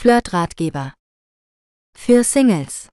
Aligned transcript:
Flirt-Ratgeber. 0.00 0.94
Für 1.94 2.24
Singles. 2.24 2.88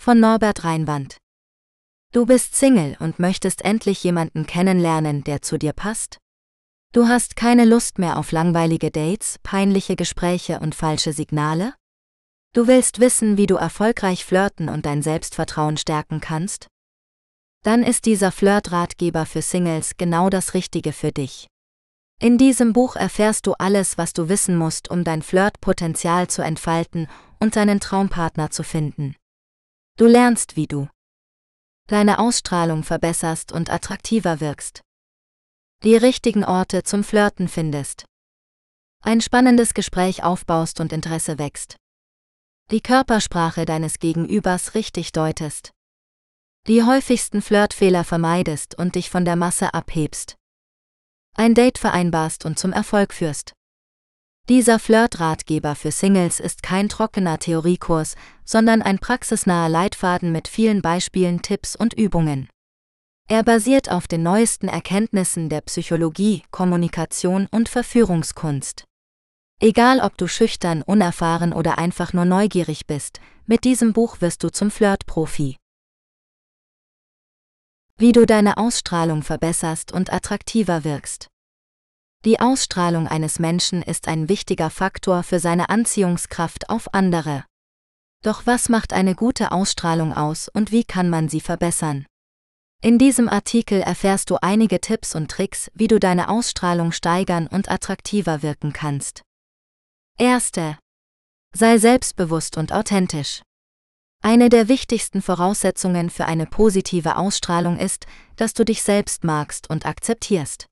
Von 0.00 0.18
Norbert 0.18 0.64
Reinwand. 0.64 1.18
Du 2.14 2.24
bist 2.24 2.56
Single 2.56 2.96
und 2.98 3.18
möchtest 3.18 3.66
endlich 3.66 4.02
jemanden 4.02 4.46
kennenlernen, 4.46 5.24
der 5.24 5.42
zu 5.42 5.58
dir 5.58 5.74
passt? 5.74 6.16
Du 6.94 7.06
hast 7.06 7.36
keine 7.36 7.66
Lust 7.66 7.98
mehr 7.98 8.16
auf 8.16 8.32
langweilige 8.32 8.90
Dates, 8.90 9.36
peinliche 9.42 9.94
Gespräche 9.94 10.58
und 10.60 10.74
falsche 10.74 11.12
Signale? 11.12 11.74
Du 12.54 12.66
willst 12.66 12.98
wissen, 12.98 13.36
wie 13.36 13.46
du 13.46 13.56
erfolgreich 13.56 14.24
flirten 14.24 14.70
und 14.70 14.86
dein 14.86 15.02
Selbstvertrauen 15.02 15.76
stärken 15.76 16.22
kannst? 16.22 16.68
Dann 17.62 17.82
ist 17.82 18.06
dieser 18.06 18.32
Flirt-Ratgeber 18.32 19.26
für 19.26 19.42
Singles 19.42 19.98
genau 19.98 20.30
das 20.30 20.54
Richtige 20.54 20.94
für 20.94 21.12
dich. 21.12 21.51
In 22.22 22.38
diesem 22.38 22.72
Buch 22.72 22.94
erfährst 22.94 23.48
du 23.48 23.54
alles, 23.54 23.98
was 23.98 24.12
du 24.12 24.28
wissen 24.28 24.56
musst, 24.56 24.88
um 24.88 25.02
dein 25.02 25.22
Flirtpotenzial 25.22 26.28
zu 26.28 26.40
entfalten 26.40 27.08
und 27.40 27.56
deinen 27.56 27.80
Traumpartner 27.80 28.50
zu 28.50 28.62
finden. 28.62 29.16
Du 29.98 30.06
lernst, 30.06 30.54
wie 30.54 30.68
du 30.68 30.88
deine 31.88 32.20
Ausstrahlung 32.20 32.84
verbesserst 32.84 33.50
und 33.50 33.70
attraktiver 33.70 34.38
wirkst. 34.38 34.82
Die 35.82 35.96
richtigen 35.96 36.44
Orte 36.44 36.84
zum 36.84 37.02
Flirten 37.02 37.48
findest. 37.48 38.04
Ein 39.02 39.20
spannendes 39.20 39.74
Gespräch 39.74 40.22
aufbaust 40.22 40.78
und 40.78 40.92
Interesse 40.92 41.40
wächst. 41.40 41.74
Die 42.70 42.82
Körpersprache 42.82 43.64
deines 43.64 43.98
Gegenübers 43.98 44.76
richtig 44.76 45.10
deutest. 45.10 45.72
Die 46.68 46.84
häufigsten 46.84 47.42
Flirtfehler 47.42 48.04
vermeidest 48.04 48.78
und 48.78 48.94
dich 48.94 49.10
von 49.10 49.24
der 49.24 49.34
Masse 49.34 49.74
abhebst 49.74 50.36
ein 51.36 51.54
Date 51.54 51.78
vereinbarst 51.78 52.44
und 52.44 52.58
zum 52.58 52.72
Erfolg 52.72 53.12
führst. 53.12 53.52
Dieser 54.48 54.78
Flirt-Ratgeber 54.78 55.74
für 55.76 55.92
Singles 55.92 56.40
ist 56.40 56.62
kein 56.62 56.88
trockener 56.88 57.38
Theoriekurs, 57.38 58.16
sondern 58.44 58.82
ein 58.82 58.98
praxisnaher 58.98 59.68
Leitfaden 59.68 60.32
mit 60.32 60.48
vielen 60.48 60.82
Beispielen, 60.82 61.42
Tipps 61.42 61.76
und 61.76 61.94
Übungen. 61.94 62.48
Er 63.28 63.44
basiert 63.44 63.88
auf 63.90 64.08
den 64.08 64.24
neuesten 64.24 64.66
Erkenntnissen 64.66 65.48
der 65.48 65.60
Psychologie, 65.60 66.42
Kommunikation 66.50 67.46
und 67.50 67.68
Verführungskunst. 67.68 68.84
Egal 69.60 70.00
ob 70.00 70.18
du 70.18 70.26
schüchtern, 70.26 70.82
unerfahren 70.82 71.52
oder 71.52 71.78
einfach 71.78 72.12
nur 72.12 72.24
neugierig 72.24 72.88
bist, 72.88 73.20
mit 73.46 73.62
diesem 73.62 73.92
Buch 73.92 74.20
wirst 74.20 74.42
du 74.42 74.50
zum 74.50 74.72
Flirt-Profi 74.72 75.56
wie 78.02 78.10
du 78.10 78.26
deine 78.26 78.56
Ausstrahlung 78.56 79.22
verbesserst 79.22 79.92
und 79.92 80.12
attraktiver 80.12 80.82
wirkst. 80.82 81.28
Die 82.24 82.40
Ausstrahlung 82.40 83.06
eines 83.06 83.38
Menschen 83.38 83.80
ist 83.80 84.08
ein 84.08 84.28
wichtiger 84.28 84.70
Faktor 84.70 85.22
für 85.22 85.38
seine 85.38 85.68
Anziehungskraft 85.68 86.68
auf 86.68 86.92
andere. 86.94 87.44
Doch 88.24 88.44
was 88.44 88.68
macht 88.68 88.92
eine 88.92 89.14
gute 89.14 89.52
Ausstrahlung 89.52 90.12
aus 90.12 90.48
und 90.48 90.72
wie 90.72 90.82
kann 90.82 91.10
man 91.10 91.28
sie 91.28 91.40
verbessern? 91.40 92.04
In 92.82 92.98
diesem 92.98 93.28
Artikel 93.28 93.80
erfährst 93.80 94.30
du 94.30 94.36
einige 94.42 94.80
Tipps 94.80 95.14
und 95.14 95.30
Tricks, 95.30 95.70
wie 95.72 95.86
du 95.86 96.00
deine 96.00 96.28
Ausstrahlung 96.28 96.90
steigern 96.90 97.46
und 97.46 97.70
attraktiver 97.70 98.42
wirken 98.42 98.72
kannst. 98.72 99.22
Erste. 100.18 100.76
Sei 101.54 101.78
selbstbewusst 101.78 102.56
und 102.56 102.72
authentisch. 102.72 103.42
Eine 104.24 104.48
der 104.48 104.68
wichtigsten 104.68 105.20
Voraussetzungen 105.20 106.08
für 106.08 106.26
eine 106.26 106.46
positive 106.46 107.16
Ausstrahlung 107.16 107.76
ist, 107.76 108.06
dass 108.36 108.54
du 108.54 108.64
dich 108.64 108.84
selbst 108.84 109.24
magst 109.24 109.68
und 109.68 109.84
akzeptierst. 109.84 110.68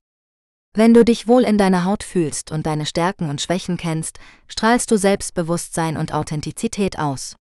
Wenn 0.73 0.93
du 0.93 1.03
dich 1.03 1.27
wohl 1.27 1.43
in 1.43 1.57
deiner 1.57 1.83
Haut 1.83 2.03
fühlst 2.03 2.51
und 2.51 2.65
deine 2.65 2.85
Stärken 2.85 3.29
und 3.29 3.41
Schwächen 3.41 3.75
kennst, 3.75 4.19
strahlst 4.47 4.89
du 4.89 4.97
Selbstbewusstsein 4.97 5.97
und 5.97 6.13
Authentizität 6.13 6.97
aus. 6.97 7.35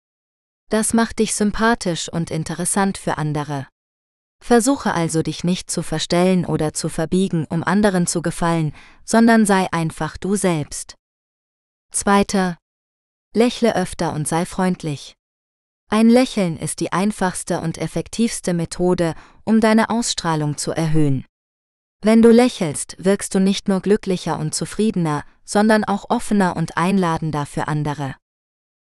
Das 0.71 0.95
macht 0.95 1.19
dich 1.19 1.35
sympathisch 1.35 2.09
und 2.09 2.31
interessant 2.31 2.99
für 2.99 3.19
andere. 3.19 3.67
Versuche 4.41 4.95
also 4.95 5.23
dich 5.23 5.43
nicht 5.43 5.73
zu 5.73 5.83
verstellen 5.83 6.45
oder 6.45 6.73
zu 6.73 6.89
verbiegen, 6.89 7.47
um 7.47 7.65
anderen 7.65 8.07
zu 8.07 8.23
gefallen, 8.23 8.73
sondern 9.05 9.45
sei 9.45 9.67
einfach 9.73 10.17
du 10.19 10.37
selbst. 10.37 10.95
Zweiter. 11.91 12.59
Lächle 13.35 13.75
öfter 13.75 14.13
und 14.13 14.29
sei 14.29 14.47
freundlich. 14.47 15.17
Ein 15.89 16.09
Lächeln 16.11 16.57
ist 16.57 16.81
die 16.81 16.93
einfachste 16.93 17.61
und 17.61 17.79
effektivste 17.79 18.55
Methode, 18.55 19.15
um 19.45 19.61
deine 19.61 19.89
Ausstrahlung 19.89 20.57
zu 20.57 20.73
erhöhen. 20.73 21.25
Wenn 22.03 22.23
du 22.23 22.31
lächelst, 22.31 22.97
wirkst 22.99 23.35
du 23.35 23.39
nicht 23.39 23.69
nur 23.69 23.81
glücklicher 23.81 24.39
und 24.39 24.55
zufriedener, 24.55 25.25
sondern 25.45 25.85
auch 25.85 26.11
offener 26.11 26.57
und 26.57 26.77
einladender 26.77 27.47
für 27.47 27.69
andere. 27.69 28.17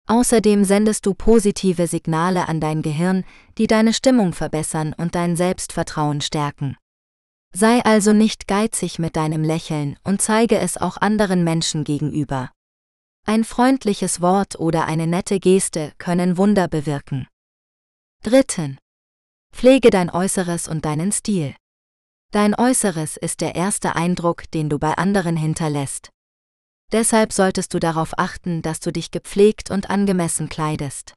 Außerdem 0.07 0.63
sendest 0.65 1.05
du 1.05 1.13
positive 1.13 1.87
Signale 1.87 2.49
an 2.49 2.59
dein 2.59 2.81
Gehirn, 2.81 3.23
die 3.57 3.67
deine 3.67 3.93
Stimmung 3.93 4.33
verbessern 4.33 4.93
und 4.97 5.15
dein 5.15 5.35
Selbstvertrauen 5.35 6.19
stärken. 6.19 6.75
Sei 7.53 7.83
also 7.83 8.13
nicht 8.13 8.47
geizig 8.47 8.99
mit 8.99 9.15
deinem 9.15 9.43
Lächeln 9.43 9.97
und 10.03 10.21
zeige 10.21 10.57
es 10.59 10.77
auch 10.77 10.97
anderen 10.97 11.43
Menschen 11.43 11.83
gegenüber. 11.83 12.51
Ein 13.29 13.43
freundliches 13.43 14.21
Wort 14.21 14.59
oder 14.59 14.87
eine 14.87 15.05
nette 15.05 15.39
Geste 15.39 15.93
können 15.99 16.35
Wunder 16.37 16.67
bewirken. 16.67 17.27
Dritten. 18.23 18.79
Pflege 19.53 19.91
dein 19.91 20.09
Äußeres 20.09 20.67
und 20.67 20.83
deinen 20.83 21.11
Stil. 21.11 21.53
Dein 22.31 22.55
Äußeres 22.55 23.17
ist 23.17 23.41
der 23.41 23.53
erste 23.53 23.95
Eindruck, 23.95 24.49
den 24.49 24.67
du 24.67 24.79
bei 24.79 24.95
anderen 24.95 25.37
hinterlässt. 25.37 26.09
Deshalb 26.91 27.31
solltest 27.31 27.71
du 27.75 27.79
darauf 27.79 28.17
achten, 28.17 28.63
dass 28.63 28.79
du 28.79 28.91
dich 28.91 29.11
gepflegt 29.11 29.69
und 29.69 29.91
angemessen 29.91 30.49
kleidest. 30.49 31.13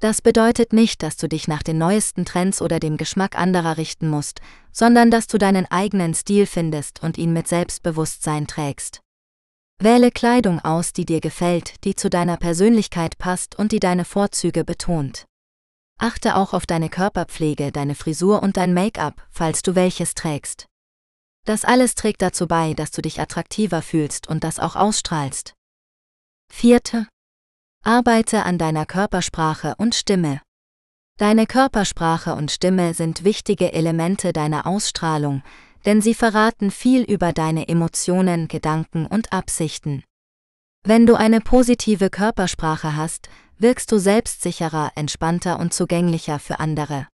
Das 0.00 0.20
bedeutet 0.20 0.72
nicht, 0.72 1.04
dass 1.04 1.16
du 1.16 1.28
dich 1.28 1.46
nach 1.46 1.62
den 1.62 1.78
neuesten 1.78 2.24
Trends 2.24 2.60
oder 2.60 2.80
dem 2.80 2.96
Geschmack 2.96 3.38
anderer 3.38 3.76
richten 3.76 4.10
musst, 4.10 4.40
sondern 4.72 5.12
dass 5.12 5.28
du 5.28 5.38
deinen 5.38 5.66
eigenen 5.66 6.14
Stil 6.14 6.46
findest 6.46 7.00
und 7.00 7.16
ihn 7.16 7.32
mit 7.32 7.46
Selbstbewusstsein 7.46 8.48
trägst. 8.48 9.02
Wähle 9.80 10.10
Kleidung 10.10 10.58
aus, 10.58 10.92
die 10.92 11.04
dir 11.04 11.20
gefällt, 11.20 11.84
die 11.84 11.94
zu 11.94 12.10
deiner 12.10 12.36
Persönlichkeit 12.36 13.16
passt 13.16 13.56
und 13.56 13.70
die 13.70 13.78
deine 13.78 14.04
Vorzüge 14.04 14.64
betont. 14.64 15.26
Achte 16.00 16.34
auch 16.34 16.52
auf 16.52 16.66
deine 16.66 16.88
Körperpflege, 16.88 17.70
deine 17.70 17.94
Frisur 17.94 18.42
und 18.42 18.56
dein 18.56 18.74
Make-up, 18.74 19.24
falls 19.30 19.62
du 19.62 19.76
welches 19.76 20.14
trägst. 20.14 20.66
Das 21.44 21.64
alles 21.64 21.94
trägt 21.94 22.22
dazu 22.22 22.48
bei, 22.48 22.74
dass 22.74 22.90
du 22.90 23.02
dich 23.02 23.20
attraktiver 23.20 23.80
fühlst 23.80 24.28
und 24.28 24.42
das 24.42 24.58
auch 24.58 24.74
ausstrahlst. 24.74 25.54
Vierte. 26.52 27.06
Arbeite 27.84 28.42
an 28.42 28.58
deiner 28.58 28.84
Körpersprache 28.84 29.76
und 29.78 29.94
Stimme. 29.94 30.40
Deine 31.18 31.46
Körpersprache 31.46 32.34
und 32.34 32.50
Stimme 32.50 32.94
sind 32.94 33.22
wichtige 33.22 33.72
Elemente 33.72 34.32
deiner 34.32 34.66
Ausstrahlung, 34.66 35.42
denn 35.84 36.00
sie 36.00 36.14
verraten 36.14 36.70
viel 36.70 37.02
über 37.02 37.32
deine 37.32 37.68
Emotionen, 37.68 38.48
Gedanken 38.48 39.06
und 39.06 39.32
Absichten. 39.32 40.02
Wenn 40.84 41.06
du 41.06 41.14
eine 41.14 41.40
positive 41.40 42.10
Körpersprache 42.10 42.96
hast, 42.96 43.28
wirkst 43.58 43.90
du 43.92 43.98
selbstsicherer, 43.98 44.92
entspannter 44.94 45.58
und 45.58 45.74
zugänglicher 45.74 46.38
für 46.38 46.60
andere. 46.60 47.08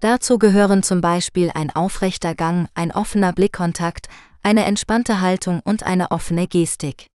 Dazu 0.00 0.38
gehören 0.38 0.82
zum 0.82 1.00
Beispiel 1.00 1.50
ein 1.54 1.70
aufrechter 1.70 2.34
Gang, 2.34 2.68
ein 2.74 2.92
offener 2.92 3.32
Blickkontakt, 3.32 4.08
eine 4.42 4.64
entspannte 4.64 5.20
Haltung 5.20 5.60
und 5.64 5.84
eine 5.84 6.10
offene 6.10 6.48
Gestik. 6.48 7.06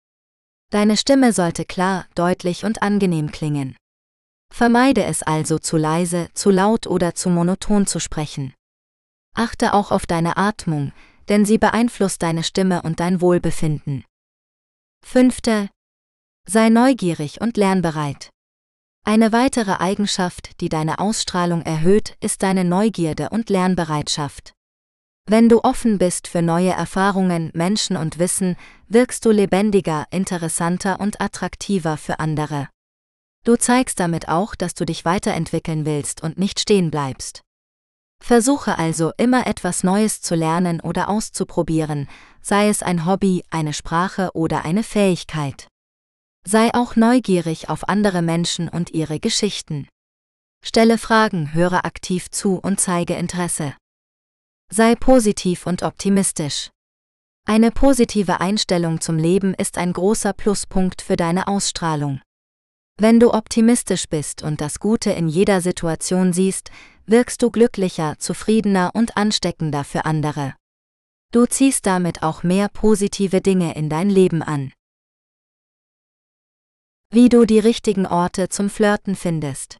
Deine 0.71 0.97
Stimme 0.97 1.33
sollte 1.33 1.65
klar, 1.65 2.05
deutlich 2.15 2.65
und 2.65 2.81
angenehm 2.81 3.31
klingen. 3.31 3.75
Vermeide 4.53 5.03
es 5.03 5.23
also 5.23 5.59
zu 5.59 5.77
leise, 5.77 6.29
zu 6.33 6.49
laut 6.49 6.87
oder 6.87 7.15
zu 7.15 7.29
monoton 7.29 7.85
zu 7.85 7.99
sprechen. 7.99 8.53
Achte 9.37 9.75
auch 9.75 9.91
auf 9.91 10.07
deine 10.07 10.35
Atmung, 10.35 10.91
denn 11.29 11.45
sie 11.45 11.59
beeinflusst 11.59 12.23
deine 12.23 12.43
Stimme 12.43 12.81
und 12.81 12.99
dein 12.99 13.21
Wohlbefinden. 13.21 14.03
Fünfte. 15.05 15.69
Sei 16.47 16.69
neugierig 16.69 17.39
und 17.39 17.55
lernbereit. 17.55 18.31
Eine 19.05 19.31
weitere 19.31 19.73
Eigenschaft, 19.73 20.59
die 20.59 20.69
deine 20.69 20.97
Ausstrahlung 20.97 21.61
erhöht, 21.61 22.17
ist 22.19 22.41
deine 22.41 22.63
Neugierde 22.63 23.29
und 23.29 23.49
Lernbereitschaft. 23.49 24.53
Wenn 25.27 25.49
du 25.49 25.61
offen 25.61 25.99
bist 25.99 26.27
für 26.27 26.41
neue 26.41 26.71
Erfahrungen, 26.71 27.51
Menschen 27.53 27.95
und 27.95 28.17
Wissen, 28.17 28.55
wirkst 28.87 29.23
du 29.23 29.31
lebendiger, 29.31 30.07
interessanter 30.09 30.99
und 30.99 31.21
attraktiver 31.21 31.97
für 31.97 32.19
andere. 32.19 32.69
Du 33.43 33.55
zeigst 33.55 33.99
damit 33.99 34.29
auch, 34.29 34.55
dass 34.55 34.73
du 34.73 34.83
dich 34.85 35.05
weiterentwickeln 35.05 35.85
willst 35.85 36.23
und 36.23 36.39
nicht 36.39 36.59
stehen 36.59 36.89
bleibst. 36.89 37.43
Versuche 38.23 38.77
also 38.77 39.11
immer 39.17 39.47
etwas 39.47 39.83
Neues 39.83 40.21
zu 40.21 40.35
lernen 40.35 40.81
oder 40.81 41.09
auszuprobieren, 41.09 42.09
sei 42.41 42.69
es 42.69 42.83
ein 42.83 43.05
Hobby, 43.05 43.43
eine 43.49 43.73
Sprache 43.73 44.31
oder 44.33 44.65
eine 44.65 44.83
Fähigkeit. 44.83 45.67
Sei 46.45 46.73
auch 46.73 46.95
neugierig 46.95 47.69
auf 47.69 47.87
andere 47.89 48.21
Menschen 48.21 48.69
und 48.69 48.91
ihre 48.91 49.19
Geschichten. 49.19 49.87
Stelle 50.63 50.97
Fragen, 50.97 51.53
höre 51.53 51.85
aktiv 51.85 52.29
zu 52.31 52.55
und 52.55 52.79
zeige 52.79 53.15
Interesse. 53.15 53.75
Sei 54.71 54.95
positiv 54.95 55.65
und 55.65 55.83
optimistisch. 55.83 56.69
Eine 57.45 57.71
positive 57.71 58.41
Einstellung 58.41 58.99
zum 58.99 59.17
Leben 59.17 59.53
ist 59.53 59.77
ein 59.77 59.93
großer 59.93 60.33
Pluspunkt 60.33 61.01
für 61.01 61.15
deine 61.15 61.47
Ausstrahlung. 61.47 62.21
Wenn 62.99 63.19
du 63.19 63.31
optimistisch 63.31 64.09
bist 64.09 64.41
und 64.41 64.59
das 64.59 64.79
Gute 64.79 65.11
in 65.11 65.27
jeder 65.27 65.61
Situation 65.61 66.33
siehst, 66.33 66.71
wirkst 67.05 67.43
du 67.43 67.51
glücklicher, 67.51 68.17
zufriedener 68.17 68.89
und 68.95 69.15
ansteckender 69.15 69.83
für 69.83 70.05
andere. 70.05 70.55
Du 71.31 71.45
ziehst 71.45 71.85
damit 71.85 72.23
auch 72.23 72.41
mehr 72.41 72.69
positive 72.69 73.39
Dinge 73.41 73.75
in 73.75 73.89
dein 73.89 74.09
Leben 74.09 74.41
an. 74.41 74.73
Wie 77.11 77.29
du 77.29 77.45
die 77.45 77.59
richtigen 77.59 78.07
Orte 78.07 78.49
zum 78.49 78.69
Flirten 78.69 79.15
findest. 79.15 79.77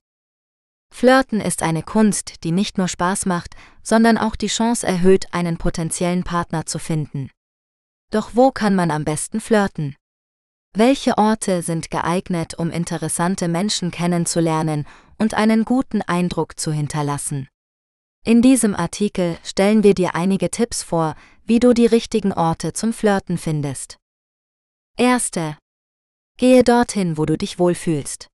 Flirten 0.94 1.42
ist 1.42 1.64
eine 1.64 1.84
Kunst, 1.84 2.44
die 2.44 2.52
nicht 2.52 2.78
nur 2.78 2.88
Spaß 2.88 3.26
macht, 3.26 3.56
sondern 3.82 4.20
auch 4.20 4.36
die 4.36 4.48
Chance 4.48 4.86
erhöht, 4.86 5.34
einen 5.34 5.58
potenziellen 5.58 6.24
Partner 6.24 6.66
zu 6.68 6.78
finden. 6.78 7.32
Doch 8.12 8.32
wo 8.36 8.52
kann 8.52 8.76
man 8.76 8.92
am 8.92 9.04
besten 9.04 9.42
flirten? 9.42 9.97
Welche 10.80 11.18
Orte 11.18 11.64
sind 11.64 11.90
geeignet, 11.90 12.54
um 12.54 12.70
interessante 12.70 13.48
Menschen 13.48 13.90
kennenzulernen 13.90 14.86
und 15.18 15.34
einen 15.34 15.66
guten 15.66 16.04
Eindruck 16.04 16.60
zu 16.60 16.72
hinterlassen? 16.72 17.48
In 18.24 18.44
diesem 18.44 18.76
Artikel 18.76 19.40
stellen 19.44 19.82
wir 19.82 19.96
dir 19.96 20.14
einige 20.14 20.52
Tipps 20.52 20.84
vor, 20.84 21.16
wie 21.46 21.58
du 21.60 21.74
die 21.74 21.88
richtigen 21.88 22.32
Orte 22.32 22.74
zum 22.74 22.94
Flirten 22.94 23.40
findest. 23.40 23.98
Erste. 25.00 25.58
Gehe 26.38 26.64
dorthin, 26.64 27.18
wo 27.18 27.26
du 27.26 27.40
dich 27.40 27.58
wohlfühlst. 27.58 28.28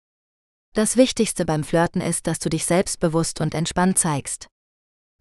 Das 0.73 0.97
Wichtigste 0.97 1.45
beim 1.45 1.63
Flirten 1.63 2.01
ist, 2.01 2.27
dass 2.27 2.39
du 2.39 2.49
dich 2.49 2.65
selbstbewusst 2.65 3.39
und 3.39 3.55
entspannt 3.55 3.97
zeigst. 3.97 4.47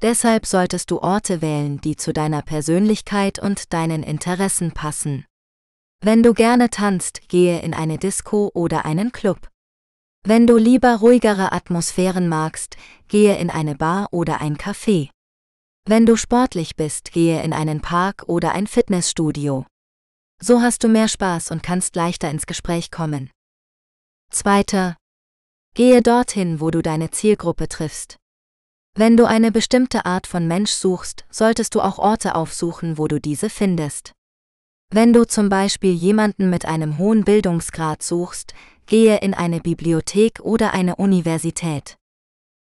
Deshalb 0.01 0.45
solltest 0.45 0.91
du 0.91 0.99
Orte 0.99 1.41
wählen, 1.41 1.81
die 1.81 1.95
zu 1.95 2.13
deiner 2.13 2.43
Persönlichkeit 2.43 3.39
und 3.39 3.73
deinen 3.73 4.03
Interessen 4.03 4.73
passen. 4.73 5.25
Wenn 6.05 6.25
du 6.25 6.35
gerne 6.35 6.69
tanzt, 6.69 7.29
gehe 7.29 7.63
in 7.63 7.75
eine 7.75 7.97
Disco 7.97 8.51
oder 8.55 8.85
einen 8.85 9.13
Club. 9.13 9.49
Wenn 10.25 10.49
du 10.49 10.57
lieber 10.57 10.97
ruhigere 10.97 11.53
Atmosphären 11.53 12.29
magst, 12.29 12.77
gehe 13.07 13.39
in 13.39 13.51
eine 13.51 13.77
Bar 13.77 14.09
oder 14.11 14.41
ein 14.41 14.57
Café. 14.57 15.11
Wenn 15.87 16.05
du 16.05 16.17
sportlich 16.17 16.75
bist, 16.75 17.13
gehe 17.13 17.43
in 17.43 17.53
einen 17.53 17.81
Park 17.81 18.25
oder 18.27 18.51
ein 18.51 18.67
Fitnessstudio. 18.67 19.65
So 20.41 20.61
hast 20.61 20.83
du 20.83 20.89
mehr 20.89 21.07
Spaß 21.07 21.53
und 21.53 21.63
kannst 21.63 21.95
leichter 21.95 22.31
ins 22.31 22.47
Gespräch 22.47 22.91
kommen. 22.91 23.31
Zweiter, 24.31 24.97
Gehe 25.75 26.03
dorthin, 26.03 26.61
wo 26.61 26.71
du 26.71 26.83
deine 26.83 27.11
Zielgruppe 27.13 27.67
triffst. 27.67 28.17
Wenn 28.95 29.17
du 29.17 29.25
eine 29.25 29.51
bestimmte 29.51 30.05
Art 30.05 30.27
von 30.27 30.47
Mensch 30.47 30.73
suchst, 30.73 31.25
solltest 31.31 31.75
du 31.75 31.81
auch 31.81 31.99
Orte 31.99 32.35
aufsuchen, 32.35 32.99
wo 32.99 33.09
du 33.09 33.21
diese 33.21 33.49
findest. 33.49 34.13
Wenn 34.95 35.15
du 35.15 35.25
zum 35.27 35.49
Beispiel 35.49 35.95
jemanden 35.95 36.51
mit 36.51 36.67
einem 36.67 36.99
hohen 36.99 37.25
Bildungsgrad 37.25 38.03
suchst, 38.03 38.53
gehe 38.85 39.21
in 39.21 39.33
eine 39.33 39.61
Bibliothek 39.61 40.41
oder 40.41 40.75
eine 40.75 40.97
Universität. 40.97 41.97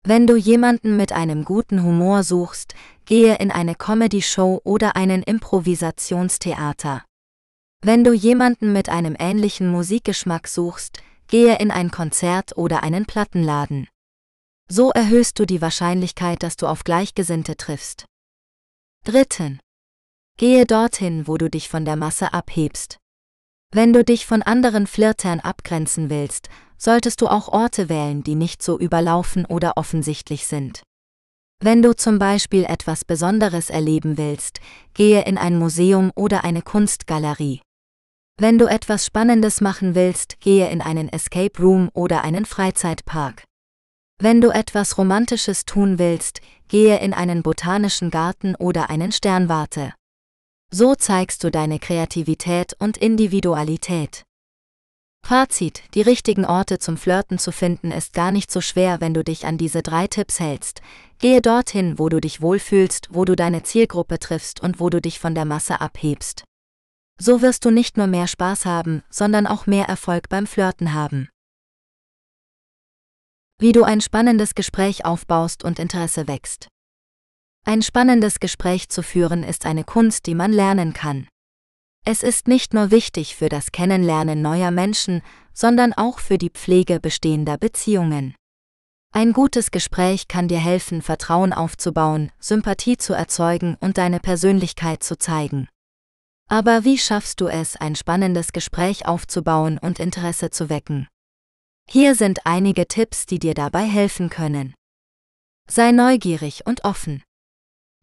Wenn 0.05 0.27
du 0.27 0.35
jemanden 0.35 0.97
mit 0.97 1.13
einem 1.13 1.45
guten 1.45 1.83
Humor 1.83 2.23
suchst, 2.23 2.75
gehe 3.05 3.37
in 3.37 3.51
eine 3.51 3.75
Comedy-Show 3.75 4.63
oder 4.65 4.97
einen 4.97 5.23
Improvisationstheater. 5.23 7.05
Wenn 7.83 8.05
du 8.05 8.15
jemanden 8.15 8.73
mit 8.73 8.89
einem 8.89 9.15
ähnlichen 9.19 9.69
Musikgeschmack 9.69 10.49
suchst, 10.49 11.03
gehe 11.29 11.59
in 11.59 11.71
ein 11.71 11.91
Konzert 11.91 12.57
oder 12.57 12.83
einen 12.83 13.05
Plattenladen. 13.05 13.87
So 14.71 14.93
erhöhst 14.93 15.39
du 15.39 15.45
die 15.45 15.61
Wahrscheinlichkeit, 15.61 16.43
dass 16.43 16.57
du 16.57 16.69
auf 16.69 16.85
Gleichgesinnte 16.85 17.59
triffst. 17.59 18.07
Dritten. 19.05 19.61
Gehe 20.37 20.67
dorthin, 20.67 21.29
wo 21.29 21.37
du 21.39 21.49
dich 21.49 21.69
von 21.69 21.85
der 21.85 21.95
Masse 21.95 22.33
abhebst. 22.33 22.99
Wenn 23.73 23.93
du 23.93 24.05
dich 24.05 24.27
von 24.27 24.43
anderen 24.43 24.89
Flirtern 24.89 25.39
abgrenzen 25.39 26.11
willst, 26.11 26.49
solltest 26.77 27.21
du 27.21 27.29
auch 27.29 27.49
Orte 27.49 27.89
wählen, 27.89 28.25
die 28.25 28.35
nicht 28.35 28.63
so 28.63 28.79
überlaufen 28.79 29.47
oder 29.47 29.77
offensichtlich 29.77 30.47
sind. 30.47 30.83
Wenn 31.63 31.83
du 31.83 31.95
zum 31.95 32.19
Beispiel 32.19 32.65
etwas 32.65 33.05
Besonderes 33.05 33.71
erleben 33.71 34.19
willst, 34.19 34.61
gehe 34.93 35.25
in 35.25 35.39
ein 35.39 35.57
Museum 35.59 36.11
oder 36.17 36.45
eine 36.45 36.63
Kunstgalerie. 36.63 37.63
Wenn 38.37 38.59
du 38.59 38.67
etwas 38.67 39.07
Spannendes 39.07 39.61
machen 39.61 39.95
willst, 39.95 40.41
gehe 40.41 40.69
in 40.69 40.83
einen 40.83 41.09
Escape 41.09 41.63
Room 41.63 41.91
oder 41.95 42.23
einen 42.25 42.45
Freizeitpark. 42.45 43.45
Wenn 44.21 44.41
du 44.41 44.51
etwas 44.51 44.99
Romantisches 44.99 45.65
tun 45.65 46.01
willst, 46.01 46.41
gehe 46.69 46.99
in 46.99 47.15
einen 47.15 47.43
botanischen 47.43 48.11
Garten 48.11 48.57
oder 48.57 48.91
einen 48.91 49.13
Sternwarte. 49.13 49.95
So 50.77 50.97
zeigst 50.97 51.45
du 51.45 51.53
deine 51.53 51.79
Kreativität 51.79 52.75
und 52.81 52.97
Individualität. 52.97 54.25
Fazit, 55.25 55.85
die 55.95 56.03
richtigen 56.03 56.45
Orte 56.45 56.81
zum 56.81 56.97
Flirten 56.97 57.39
zu 57.39 57.53
finden 57.53 57.93
ist 57.93 58.13
gar 58.13 58.33
nicht 58.33 58.51
so 58.51 58.61
schwer, 58.61 59.01
wenn 59.01 59.15
du 59.15 59.23
dich 59.23 59.47
an 59.47 59.57
diese 59.57 59.85
drei 59.85 60.09
Tipps 60.09 60.41
hältst. 60.41 60.83
Gehe 61.21 61.41
dorthin, 61.41 62.01
wo 62.01 62.09
du 62.09 62.21
dich 62.21 62.41
wohlfühlst, 62.41 63.11
wo 63.13 63.25
du 63.25 63.37
deine 63.37 63.63
Zielgruppe 63.63 64.19
triffst 64.19 64.61
und 64.65 64.81
wo 64.81 64.91
du 64.91 65.01
dich 65.01 65.21
von 65.21 65.37
der 65.37 65.45
Masse 65.45 65.81
abhebst. 65.81 66.43
So 67.21 67.41
wirst 67.41 67.65
du 67.65 67.71
nicht 67.71 67.97
nur 67.97 68.09
mehr 68.09 68.27
Spaß 68.27 68.67
haben, 68.67 69.05
sondern 69.11 69.47
auch 69.47 69.69
mehr 69.69 69.85
Erfolg 69.87 70.29
beim 70.29 70.49
Flirten 70.49 70.93
haben. 70.93 71.29
Wie 73.61 73.71
du 73.71 73.85
ein 73.85 74.01
spannendes 74.01 74.57
Gespräch 74.57 75.05
aufbaust 75.05 75.63
und 75.63 75.79
Interesse 75.79 76.27
wächst. 76.27 76.67
Ein 77.67 77.81
spannendes 77.81 78.41
Gespräch 78.41 78.91
zu 78.91 79.03
führen 79.03 79.43
ist 79.43 79.65
eine 79.65 79.85
Kunst, 79.85 80.27
die 80.27 80.35
man 80.35 80.53
lernen 80.53 80.93
kann. 80.93 81.27
Es 82.05 82.23
ist 82.23 82.47
nicht 82.47 82.75
nur 82.75 82.91
wichtig 82.91 83.37
für 83.37 83.49
das 83.49 83.73
Kennenlernen 83.73 84.43
neuer 84.43 84.71
Menschen, 84.71 85.23
sondern 85.55 85.95
auch 85.95 86.19
für 86.19 86.37
die 86.37 86.51
Pflege 86.51 87.01
bestehender 87.01 87.57
Beziehungen. 87.57 88.35
Ein 89.13 89.33
gutes 89.33 89.71
Gespräch 89.71 90.29
kann 90.29 90.49
dir 90.49 90.59
helfen, 90.59 91.01
Vertrauen 91.01 91.55
aufzubauen, 91.55 92.31
Sympathie 92.39 92.99
zu 92.99 93.15
erzeugen 93.15 93.79
und 93.81 93.97
deine 93.97 94.21
Persönlichkeit 94.21 95.03
zu 95.03 95.17
zeigen. 95.17 95.69
Aber 96.51 96.85
wie 96.85 96.99
schaffst 96.99 97.41
du 97.41 97.47
es, 97.47 97.77
ein 97.77 97.97
spannendes 97.97 98.53
Gespräch 98.53 99.07
aufzubauen 99.07 99.79
und 99.79 100.01
Interesse 100.01 100.51
zu 100.51 100.69
wecken? 100.69 101.09
Hier 101.89 102.15
sind 102.15 102.45
einige 102.45 102.87
Tipps, 102.87 103.25
die 103.25 103.39
dir 103.39 103.55
dabei 103.55 103.85
helfen 103.85 104.29
können. 104.29 104.75
Sei 105.67 105.93
neugierig 105.93 106.67
und 106.67 106.85
offen. 106.85 107.23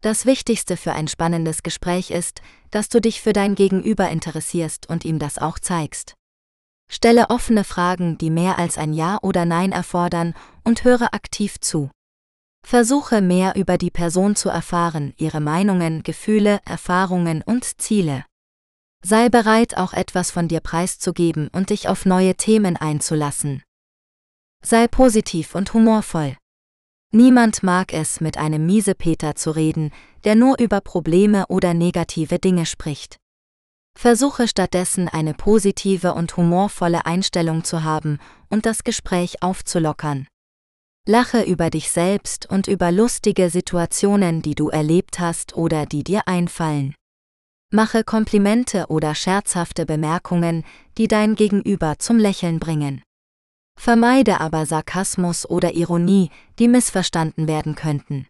Das 0.02 0.26
Wichtigste 0.26 0.76
für 0.76 0.94
ein 0.94 1.06
spannendes 1.06 1.62
Gespräch 1.62 2.10
ist, 2.10 2.42
dass 2.72 2.88
du 2.88 3.00
dich 3.00 3.20
für 3.20 3.32
dein 3.32 3.54
Gegenüber 3.54 4.08
interessierst 4.08 4.88
und 4.88 5.04
ihm 5.04 5.20
das 5.20 5.38
auch 5.38 5.60
zeigst. 5.60 6.14
Stelle 6.90 7.30
offene 7.30 7.62
Fragen, 7.62 8.18
die 8.18 8.28
mehr 8.30 8.58
als 8.58 8.78
ein 8.78 8.92
Ja 8.94 9.20
oder 9.22 9.44
Nein 9.44 9.70
erfordern, 9.70 10.34
und 10.64 10.82
höre 10.82 11.14
aktiv 11.14 11.60
zu. 11.60 11.88
Versuche 12.66 13.20
mehr 13.20 13.54
über 13.54 13.78
die 13.78 13.92
Person 13.92 14.34
zu 14.34 14.48
erfahren, 14.48 15.14
ihre 15.18 15.40
Meinungen, 15.40 16.02
Gefühle, 16.02 16.60
Erfahrungen 16.64 17.42
und 17.42 17.80
Ziele. 17.80 18.24
Sei 19.04 19.28
bereit, 19.28 19.76
auch 19.76 19.92
etwas 19.92 20.32
von 20.32 20.48
dir 20.48 20.60
preiszugeben 20.60 21.48
und 21.52 21.70
dich 21.70 21.88
auf 21.88 22.06
neue 22.06 22.34
Themen 22.34 22.76
einzulassen. 22.76 23.62
Sei 24.64 24.88
positiv 24.88 25.54
und 25.54 25.72
humorvoll. 25.74 26.36
Niemand 27.14 27.62
mag 27.62 27.92
es, 27.92 28.22
mit 28.22 28.38
einem 28.38 28.64
Miesepeter 28.64 29.34
zu 29.34 29.50
reden, 29.50 29.90
der 30.24 30.34
nur 30.34 30.58
über 30.58 30.80
Probleme 30.80 31.46
oder 31.48 31.74
negative 31.74 32.38
Dinge 32.38 32.64
spricht. 32.64 33.18
Versuche 33.94 34.48
stattdessen 34.48 35.08
eine 35.08 35.34
positive 35.34 36.14
und 36.14 36.34
humorvolle 36.38 37.04
Einstellung 37.04 37.64
zu 37.64 37.84
haben 37.84 38.18
und 38.48 38.64
das 38.64 38.82
Gespräch 38.82 39.42
aufzulockern. 39.42 40.26
Lache 41.06 41.42
über 41.42 41.68
dich 41.68 41.90
selbst 41.90 42.48
und 42.48 42.66
über 42.66 42.90
lustige 42.90 43.50
Situationen, 43.50 44.40
die 44.40 44.54
du 44.54 44.70
erlebt 44.70 45.20
hast 45.20 45.54
oder 45.54 45.84
die 45.84 46.04
dir 46.04 46.26
einfallen. 46.26 46.94
Mache 47.70 48.04
Komplimente 48.04 48.86
oder 48.88 49.14
scherzhafte 49.14 49.84
Bemerkungen, 49.84 50.64
die 50.96 51.08
dein 51.08 51.34
Gegenüber 51.34 51.98
zum 51.98 52.18
Lächeln 52.18 52.58
bringen. 52.58 53.02
Vermeide 53.82 54.40
aber 54.40 54.64
Sarkasmus 54.64 55.44
oder 55.44 55.74
Ironie, 55.74 56.30
die 56.60 56.68
missverstanden 56.68 57.48
werden 57.48 57.74
könnten. 57.74 58.28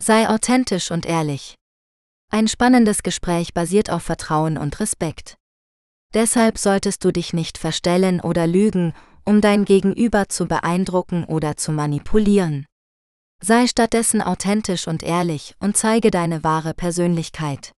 Sei 0.00 0.28
authentisch 0.28 0.90
und 0.90 1.06
ehrlich. 1.06 1.54
Ein 2.32 2.48
spannendes 2.48 3.04
Gespräch 3.04 3.54
basiert 3.54 3.88
auf 3.88 4.02
Vertrauen 4.02 4.58
und 4.58 4.80
Respekt. 4.80 5.36
Deshalb 6.12 6.58
solltest 6.58 7.04
du 7.04 7.12
dich 7.12 7.32
nicht 7.32 7.56
verstellen 7.56 8.20
oder 8.20 8.48
lügen, 8.48 8.94
um 9.24 9.40
dein 9.40 9.64
Gegenüber 9.64 10.28
zu 10.28 10.46
beeindrucken 10.46 11.22
oder 11.22 11.56
zu 11.56 11.70
manipulieren. 11.70 12.66
Sei 13.40 13.68
stattdessen 13.68 14.20
authentisch 14.20 14.88
und 14.88 15.04
ehrlich 15.04 15.54
und 15.60 15.76
zeige 15.76 16.10
deine 16.10 16.42
wahre 16.42 16.74
Persönlichkeit. 16.74 17.70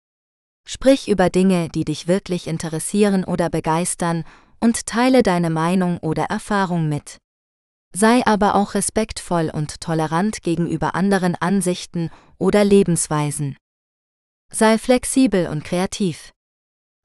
Sprich 0.65 1.09
über 1.09 1.29
Dinge, 1.29 1.71
die 1.71 1.85
dich 1.85 2.07
wirklich 2.07 2.47
interessieren 2.47 3.25
oder 3.25 3.51
begeistern, 3.51 4.23
und 4.61 4.87
teile 4.87 5.23
deine 5.23 5.51
Meinung 5.51 5.99
oder 5.99 6.25
Erfahrung 6.25 6.89
mit. 6.89 7.19
Sei 7.95 8.25
aber 8.27 8.55
auch 8.55 8.75
respektvoll 8.75 9.51
und 9.53 9.81
tolerant 9.81 10.43
gegenüber 10.43 10.95
anderen 10.95 11.35
Ansichten 11.35 12.11
oder 12.39 12.65
Lebensweisen. 12.65 13.57
Sei 14.53 14.79
flexibel 14.79 15.49
und 15.49 15.65
kreativ. 15.65 16.33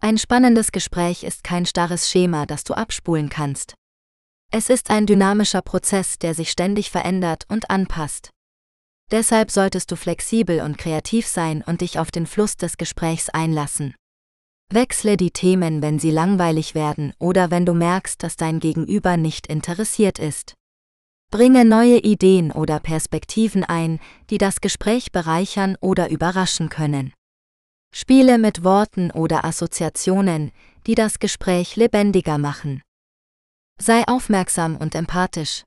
Ein 0.01 0.17
spannendes 0.17 0.71
Gespräch 0.71 1.23
ist 1.23 1.43
kein 1.43 1.65
starres 1.65 2.09
Schema, 2.09 2.45
das 2.45 2.63
du 2.63 2.73
abspulen 2.73 3.29
kannst. 3.29 3.75
Es 4.51 4.69
ist 4.69 4.89
ein 4.89 5.05
dynamischer 5.05 5.61
Prozess, 5.61 6.19
der 6.19 6.35
sich 6.35 6.51
ständig 6.51 6.91
verändert 6.91 7.45
und 7.47 7.69
anpasst. 7.69 8.29
Deshalb 9.11 9.51
solltest 9.51 9.91
du 9.91 9.95
flexibel 9.95 10.61
und 10.61 10.77
kreativ 10.77 11.27
sein 11.27 11.63
und 11.65 11.81
dich 11.81 11.99
auf 11.99 12.11
den 12.11 12.25
Fluss 12.25 12.57
des 12.57 12.77
Gesprächs 12.77 13.29
einlassen. 13.29 13.95
Wechsle 14.73 15.17
die 15.17 15.31
Themen, 15.31 15.81
wenn 15.81 15.99
sie 15.99 16.11
langweilig 16.11 16.75
werden 16.75 17.13
oder 17.19 17.51
wenn 17.51 17.65
du 17.65 17.73
merkst, 17.73 18.21
dass 18.23 18.35
dein 18.35 18.59
Gegenüber 18.59 19.17
nicht 19.17 19.47
interessiert 19.47 20.19
ist. 20.19 20.55
Bringe 21.31 21.65
neue 21.65 21.97
Ideen 21.97 22.51
oder 22.51 22.79
Perspektiven 22.79 23.63
ein, 23.63 23.99
die 24.29 24.37
das 24.37 24.61
Gespräch 24.61 25.11
bereichern 25.11 25.77
oder 25.81 26.09
überraschen 26.09 26.69
können. 26.69 27.13
Spiele 27.93 28.37
mit 28.37 28.63
Worten 28.63 29.11
oder 29.11 29.45
Assoziationen, 29.45 30.51
die 30.87 30.95
das 30.95 31.19
Gespräch 31.19 31.75
lebendiger 31.75 32.37
machen. 32.37 32.81
Sei 33.79 34.03
aufmerksam 34.07 34.75
und 34.75 34.95
empathisch. 34.95 35.63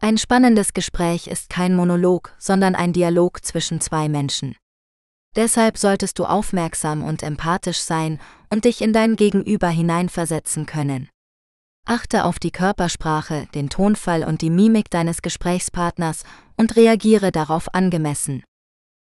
Ein 0.00 0.18
spannendes 0.18 0.72
Gespräch 0.72 1.26
ist 1.26 1.50
kein 1.50 1.74
Monolog, 1.74 2.34
sondern 2.38 2.74
ein 2.74 2.92
Dialog 2.92 3.44
zwischen 3.44 3.80
zwei 3.80 4.08
Menschen. 4.08 4.56
Deshalb 5.36 5.78
solltest 5.78 6.18
du 6.18 6.24
aufmerksam 6.24 7.04
und 7.04 7.22
empathisch 7.22 7.78
sein 7.78 8.20
und 8.50 8.64
dich 8.64 8.82
in 8.82 8.92
dein 8.92 9.16
Gegenüber 9.16 9.68
hineinversetzen 9.68 10.66
können. 10.66 11.08
Achte 11.86 12.24
auf 12.24 12.38
die 12.38 12.50
Körpersprache, 12.50 13.46
den 13.54 13.70
Tonfall 13.70 14.24
und 14.24 14.42
die 14.42 14.50
Mimik 14.50 14.90
deines 14.90 15.22
Gesprächspartners 15.22 16.24
und 16.56 16.76
reagiere 16.76 17.32
darauf 17.32 17.72
angemessen. 17.74 18.42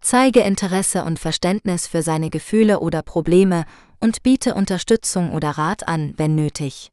Zeige 0.03 0.41
Interesse 0.41 1.05
und 1.05 1.19
Verständnis 1.19 1.87
für 1.87 2.03
seine 2.03 2.29
Gefühle 2.29 2.81
oder 2.81 3.03
Probleme 3.03 3.65
und 4.01 4.23
biete 4.23 4.55
Unterstützung 4.55 5.33
oder 5.33 5.51
Rat 5.51 5.87
an, 5.87 6.15
wenn 6.17 6.35
nötig. 6.35 6.91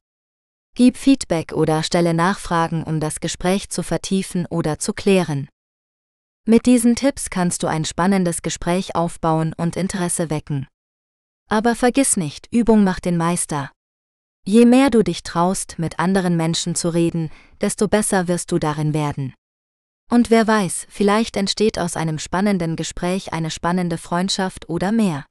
Gib 0.76 0.96
Feedback 0.96 1.54
oder 1.54 1.84
stelle 1.84 2.14
Nachfragen, 2.14 2.84
um 2.84 3.00
das 3.00 3.20
Gespräch 3.20 3.70
zu 3.70 3.84
vertiefen 3.84 4.46
oder 4.46 4.80
zu 4.80 4.94
klären. 4.94 5.50
Mit 6.50 6.66
diesen 6.66 6.96
Tipps 6.96 7.30
kannst 7.30 7.62
du 7.62 7.68
ein 7.68 7.86
spannendes 7.86 8.42
Gespräch 8.42 8.96
aufbauen 8.96 9.54
und 9.56 9.76
Interesse 9.76 10.32
wecken. 10.32 10.68
Aber 11.48 11.76
vergiss 11.76 12.18
nicht, 12.18 12.48
Übung 12.52 12.84
macht 12.84 13.06
den 13.06 13.18
Meister. 13.18 13.70
Je 14.48 14.66
mehr 14.66 14.90
du 14.90 15.04
dich 15.04 15.22
traust, 15.22 15.78
mit 15.78 16.00
anderen 16.00 16.38
Menschen 16.38 16.74
zu 16.74 16.90
reden, 16.90 17.30
desto 17.62 17.88
besser 17.88 18.28
wirst 18.28 18.52
du 18.52 18.58
darin 18.58 18.96
werden. 18.96 19.36
Und 20.10 20.32
wer 20.32 20.48
weiß, 20.48 20.88
vielleicht 20.90 21.38
entsteht 21.38 21.78
aus 21.78 21.96
einem 21.96 22.18
spannenden 22.18 22.76
Gespräch 22.76 23.32
eine 23.32 23.52
spannende 23.52 24.00
Freundschaft 24.00 24.70
oder 24.70 24.92
mehr. 24.92 25.28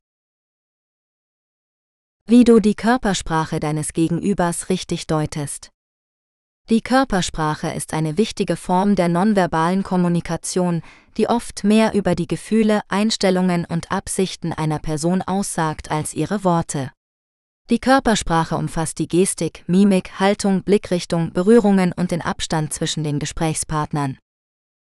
Wie 2.27 2.45
du 2.45 2.61
die 2.61 2.77
Körpersprache 2.77 3.59
deines 3.59 3.93
Gegenübers 3.93 4.69
richtig 4.69 5.09
deutest. 5.09 5.71
Die 6.71 6.83
Körpersprache 6.83 7.71
ist 7.71 7.95
eine 7.95 8.19
wichtige 8.19 8.55
Form 8.55 8.95
der 8.95 9.09
nonverbalen 9.09 9.83
Kommunikation, 9.83 10.83
die 11.17 11.27
oft 11.27 11.65
mehr 11.65 11.95
über 11.95 12.15
die 12.15 12.27
Gefühle, 12.27 12.83
Einstellungen 12.89 13.65
und 13.65 13.91
Absichten 13.91 14.53
einer 14.53 14.79
Person 14.79 15.23
aussagt 15.23 15.91
als 15.91 16.13
ihre 16.13 16.45
Worte. 16.45 16.93
Die 17.71 17.79
Körpersprache 17.79 18.55
umfasst 18.55 18.99
die 18.99 19.09
Gestik, 19.09 19.65
Mimik, 19.67 20.21
Haltung, 20.21 20.63
Blickrichtung, 20.63 21.33
Berührungen 21.33 21.95
und 21.95 22.11
den 22.11 22.21
Abstand 22.21 22.75
zwischen 22.75 23.03
den 23.03 23.19
Gesprächspartnern. 23.19 24.19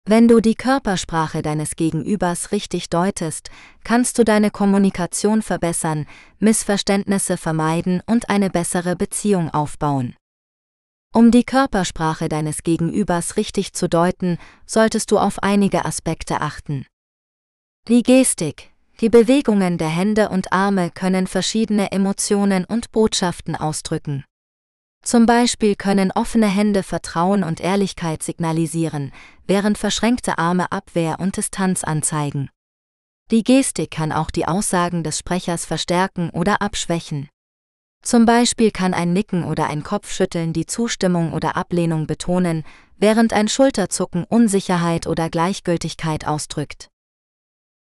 Wenn 0.03 0.27
du 0.27 0.39
die 0.39 0.55
Körpersprache 0.55 1.43
deines 1.43 1.75
Gegenübers 1.75 2.51
richtig 2.51 2.89
deutest, 2.89 3.51
kannst 3.84 4.17
du 4.17 4.24
deine 4.24 4.50
Kommunikation 4.50 5.43
verbessern, 5.43 6.07
Missverständnisse 6.39 7.38
vermeiden 7.38 8.01
und 8.07 8.31
eine 8.31 8.50
bessere 8.50 8.96
Beziehung 8.96 9.51
aufbauen. 9.51 10.15
Um 11.13 11.31
die 11.31 11.43
Körpersprache 11.43 12.29
deines 12.29 12.63
Gegenübers 12.63 13.37
richtig 13.37 13.73
zu 13.73 13.89
deuten, 13.89 14.37
solltest 14.65 15.11
du 15.11 15.17
auf 15.17 15.41
einige 15.41 15.85
Aspekte 15.85 16.41
achten. 16.41 16.85
Die 17.87 18.03
Gestik, 18.03 18.71
die 18.99 19.09
Bewegungen 19.09 19.77
der 19.77 19.89
Hände 19.89 20.29
und 20.29 20.51
Arme 20.51 20.91
können 20.91 21.27
verschiedene 21.27 21.91
Emotionen 21.91 22.65
und 22.65 22.91
Botschaften 22.91 23.55
ausdrücken. 23.55 24.25
Zum 25.03 25.25
Beispiel 25.25 25.75
können 25.75 26.11
offene 26.11 26.47
Hände 26.47 26.83
Vertrauen 26.83 27.43
und 27.43 27.61
Ehrlichkeit 27.61 28.23
signalisieren, 28.23 29.13
während 29.45 29.77
verschränkte 29.77 30.37
Arme 30.37 30.71
Abwehr 30.71 31.19
und 31.19 31.37
Distanz 31.37 31.83
anzeigen. 31.83 32.49
Die 33.31 33.43
Gestik 33.43 33.91
kann 33.91 34.11
auch 34.11 34.31
die 34.31 34.47
Aussagen 34.47 35.03
des 35.03 35.19
Sprechers 35.19 35.65
verstärken 35.65 36.29
oder 36.31 36.61
abschwächen. 36.61 37.29
Zum 38.07 38.25
Beispiel 38.25 38.71
kann 38.71 38.93
ein 38.93 39.11
Nicken 39.11 39.43
oder 39.43 39.67
ein 39.67 39.83
Kopfschütteln 39.83 40.53
die 40.53 40.65
Zustimmung 40.65 41.33
oder 41.33 41.57
Ablehnung 41.57 42.07
betonen, 42.07 42.63
während 42.95 43.33
ein 43.33 43.49
Schulterzucken 43.49 44.23
Unsicherheit 44.23 45.07
oder 45.07 45.29
Gleichgültigkeit 45.29 46.25
ausdrückt. 46.25 46.87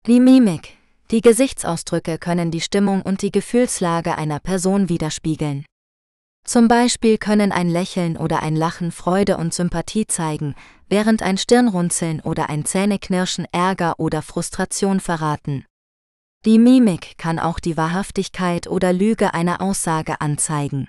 Die 0.05 0.19
Mimik. 0.19 0.75
Die 1.11 1.21
Gesichtsausdrücke 1.21 2.17
können 2.17 2.51
die 2.51 2.59
Stimmung 2.59 3.03
und 3.03 3.21
die 3.21 3.31
Gefühlslage 3.31 4.17
einer 4.17 4.41
Person 4.41 4.89
widerspiegeln. 4.89 5.65
Zum 6.43 6.67
Beispiel 6.67 7.17
können 7.17 7.53
ein 7.53 7.69
Lächeln 7.69 8.17
oder 8.17 8.43
ein 8.43 8.57
Lachen 8.57 8.91
Freude 8.91 9.37
und 9.37 9.53
Sympathie 9.53 10.07
zeigen, 10.07 10.55
während 10.89 11.23
ein 11.23 11.37
Stirnrunzeln 11.37 12.19
oder 12.19 12.49
ein 12.49 12.65
Zähneknirschen 12.65 13.47
Ärger 13.53 13.97
oder 13.97 14.21
Frustration 14.21 14.99
verraten. 14.99 15.63
Die 16.45 16.59
Mimik 16.59 17.17
kann 17.17 17.39
auch 17.39 17.59
die 17.59 17.77
Wahrhaftigkeit 17.77 18.67
oder 18.67 18.93
Lüge 18.93 19.33
einer 19.33 19.61
Aussage 19.61 20.21
anzeigen. 20.21 20.87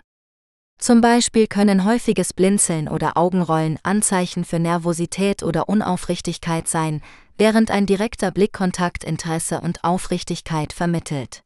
Zum 0.78 1.00
Beispiel 1.00 1.48
können 1.48 1.84
häufiges 1.84 2.32
Blinzeln 2.32 2.88
oder 2.88 3.16
Augenrollen 3.16 3.78
Anzeichen 3.82 4.44
für 4.44 4.60
Nervosität 4.60 5.42
oder 5.42 5.68
Unaufrichtigkeit 5.68 6.68
sein, 6.68 7.02
während 7.36 7.72
ein 7.72 7.86
direkter 7.86 8.30
Blickkontakt 8.30 9.02
Interesse 9.02 9.60
und 9.60 9.82
Aufrichtigkeit 9.82 10.72
vermittelt. 10.72 11.42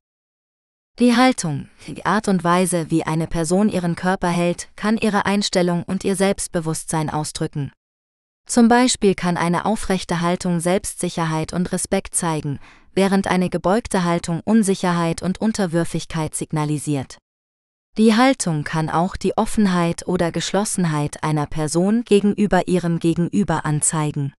Die 0.99 1.17
Haltung, 1.17 1.71
die 1.87 2.05
Art 2.05 2.29
und 2.29 2.45
Weise, 2.45 2.91
wie 2.91 3.05
eine 3.05 3.27
Person 3.27 3.71
ihren 3.71 3.97
Körper 3.97 4.29
hält, 4.29 4.69
kann 4.77 4.99
ihre 4.99 5.25
Einstellung 5.25 5.85
und 5.85 6.05
ihr 6.05 6.17
Selbstbewusstsein 6.17 7.09
ausdrücken. 7.09 7.73
Zum 8.53 8.69
Beispiel 8.69 9.15
kann 9.15 9.39
eine 9.39 9.65
aufrechte 9.65 10.21
Haltung 10.21 10.61
Selbstsicherheit 10.61 11.55
und 11.55 11.73
Respekt 11.73 12.15
zeigen, 12.15 12.59
während 12.93 13.27
eine 13.27 13.49
gebeugte 13.49 14.05
Haltung 14.05 14.43
Unsicherheit 14.45 15.23
und 15.23 15.41
Unterwürfigkeit 15.41 16.35
signalisiert. 16.35 17.17
Die 17.97 18.15
Haltung 18.15 18.63
kann 18.63 18.91
auch 18.91 19.17
die 19.17 19.39
Offenheit 19.39 20.07
oder 20.07 20.31
Geschlossenheit 20.31 21.25
einer 21.25 21.47
Person 21.47 22.05
gegenüber 22.05 22.69
ihrem 22.69 22.99
Gegenüber 22.99 23.65
anzeigen. 23.65 24.35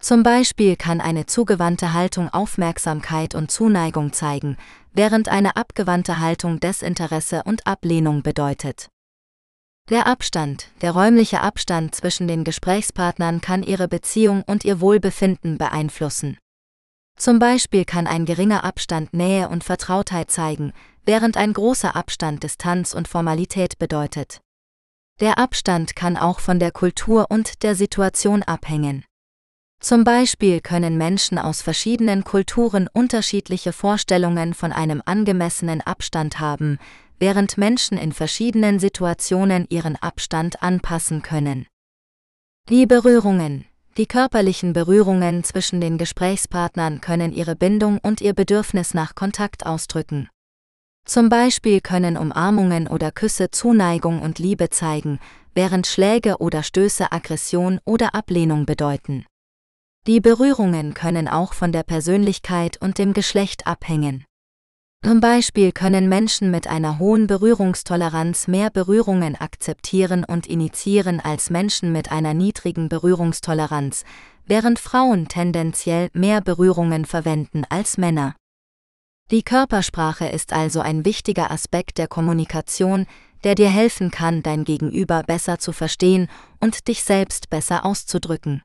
Zum 0.00 0.22
Beispiel 0.22 0.76
kann 0.76 1.00
eine 1.00 1.26
zugewandte 1.26 1.92
Haltung 1.92 2.28
Aufmerksamkeit 2.28 3.34
und 3.34 3.50
Zuneigung 3.50 4.12
zeigen, 4.12 4.56
während 4.92 5.28
eine 5.28 5.56
abgewandte 5.56 6.20
Haltung 6.20 6.60
Desinteresse 6.60 7.42
und 7.44 7.66
Ablehnung 7.66 8.22
bedeutet. 8.22 8.91
Der 9.90 10.06
Abstand, 10.06 10.68
der 10.80 10.92
räumliche 10.92 11.40
Abstand 11.40 11.94
zwischen 11.94 12.28
den 12.28 12.44
Gesprächspartnern 12.44 13.40
kann 13.40 13.62
ihre 13.62 13.88
Beziehung 13.88 14.42
und 14.46 14.64
ihr 14.64 14.80
Wohlbefinden 14.80 15.58
beeinflussen. 15.58 16.38
Zum 17.18 17.38
Beispiel 17.38 17.84
kann 17.84 18.06
ein 18.06 18.24
geringer 18.24 18.64
Abstand 18.64 19.12
Nähe 19.12 19.48
und 19.48 19.64
Vertrautheit 19.64 20.30
zeigen, 20.30 20.72
während 21.04 21.36
ein 21.36 21.52
großer 21.52 21.94
Abstand 21.94 22.42
Distanz 22.42 22.94
und 22.94 23.08
Formalität 23.08 23.78
bedeutet. 23.78 24.40
Der 25.20 25.38
Abstand 25.38 25.94
kann 25.94 26.16
auch 26.16 26.40
von 26.40 26.58
der 26.58 26.70
Kultur 26.70 27.26
und 27.28 27.62
der 27.62 27.74
Situation 27.74 28.42
abhängen. 28.42 29.04
Zum 29.82 30.04
Beispiel 30.04 30.60
können 30.60 30.96
Menschen 30.96 31.38
aus 31.38 31.60
verschiedenen 31.60 32.22
Kulturen 32.22 32.88
unterschiedliche 32.92 33.72
Vorstellungen 33.72 34.54
von 34.54 34.70
einem 34.70 35.02
angemessenen 35.04 35.80
Abstand 35.80 36.38
haben, 36.38 36.78
während 37.18 37.58
Menschen 37.58 37.98
in 37.98 38.12
verschiedenen 38.12 38.78
Situationen 38.78 39.66
ihren 39.70 39.96
Abstand 39.96 40.62
anpassen 40.62 41.22
können. 41.22 41.66
Die 42.68 42.86
Berührungen, 42.86 43.64
die 43.96 44.06
körperlichen 44.06 44.72
Berührungen 44.72 45.42
zwischen 45.42 45.80
den 45.80 45.98
Gesprächspartnern 45.98 47.00
können 47.00 47.32
ihre 47.32 47.56
Bindung 47.56 47.98
und 47.98 48.20
ihr 48.20 48.34
Bedürfnis 48.34 48.94
nach 48.94 49.16
Kontakt 49.16 49.66
ausdrücken. 49.66 50.28
Zum 51.04 51.28
Beispiel 51.28 51.80
können 51.80 52.16
Umarmungen 52.16 52.86
oder 52.86 53.10
Küsse 53.10 53.50
Zuneigung 53.50 54.22
und 54.22 54.38
Liebe 54.38 54.70
zeigen, 54.70 55.18
während 55.56 55.88
Schläge 55.88 56.38
oder 56.38 56.62
Stöße 56.62 57.10
Aggression 57.10 57.80
oder 57.84 58.14
Ablehnung 58.14 58.64
bedeuten. 58.64 59.26
Die 60.08 60.20
Berührungen 60.20 60.94
können 60.94 61.28
auch 61.28 61.52
von 61.52 61.70
der 61.70 61.84
Persönlichkeit 61.84 62.76
und 62.80 62.98
dem 62.98 63.12
Geschlecht 63.12 63.68
abhängen. 63.68 64.24
Zum 65.04 65.20
Beispiel 65.20 65.70
können 65.70 66.08
Menschen 66.08 66.50
mit 66.50 66.66
einer 66.66 66.98
hohen 66.98 67.28
Berührungstoleranz 67.28 68.48
mehr 68.48 68.70
Berührungen 68.70 69.36
akzeptieren 69.36 70.24
und 70.24 70.48
initiieren 70.48 71.20
als 71.20 71.50
Menschen 71.50 71.92
mit 71.92 72.10
einer 72.10 72.34
niedrigen 72.34 72.88
Berührungstoleranz, 72.88 74.04
während 74.44 74.80
Frauen 74.80 75.28
tendenziell 75.28 76.08
mehr 76.14 76.40
Berührungen 76.40 77.04
verwenden 77.04 77.64
als 77.68 77.96
Männer. 77.96 78.34
Die 79.30 79.44
Körpersprache 79.44 80.26
ist 80.26 80.52
also 80.52 80.80
ein 80.80 81.04
wichtiger 81.04 81.52
Aspekt 81.52 81.98
der 81.98 82.08
Kommunikation, 82.08 83.06
der 83.44 83.54
dir 83.54 83.70
helfen 83.70 84.10
kann, 84.10 84.42
dein 84.42 84.64
Gegenüber 84.64 85.22
besser 85.22 85.60
zu 85.60 85.70
verstehen 85.70 86.28
und 86.58 86.88
dich 86.88 87.04
selbst 87.04 87.50
besser 87.50 87.84
auszudrücken. 87.84 88.62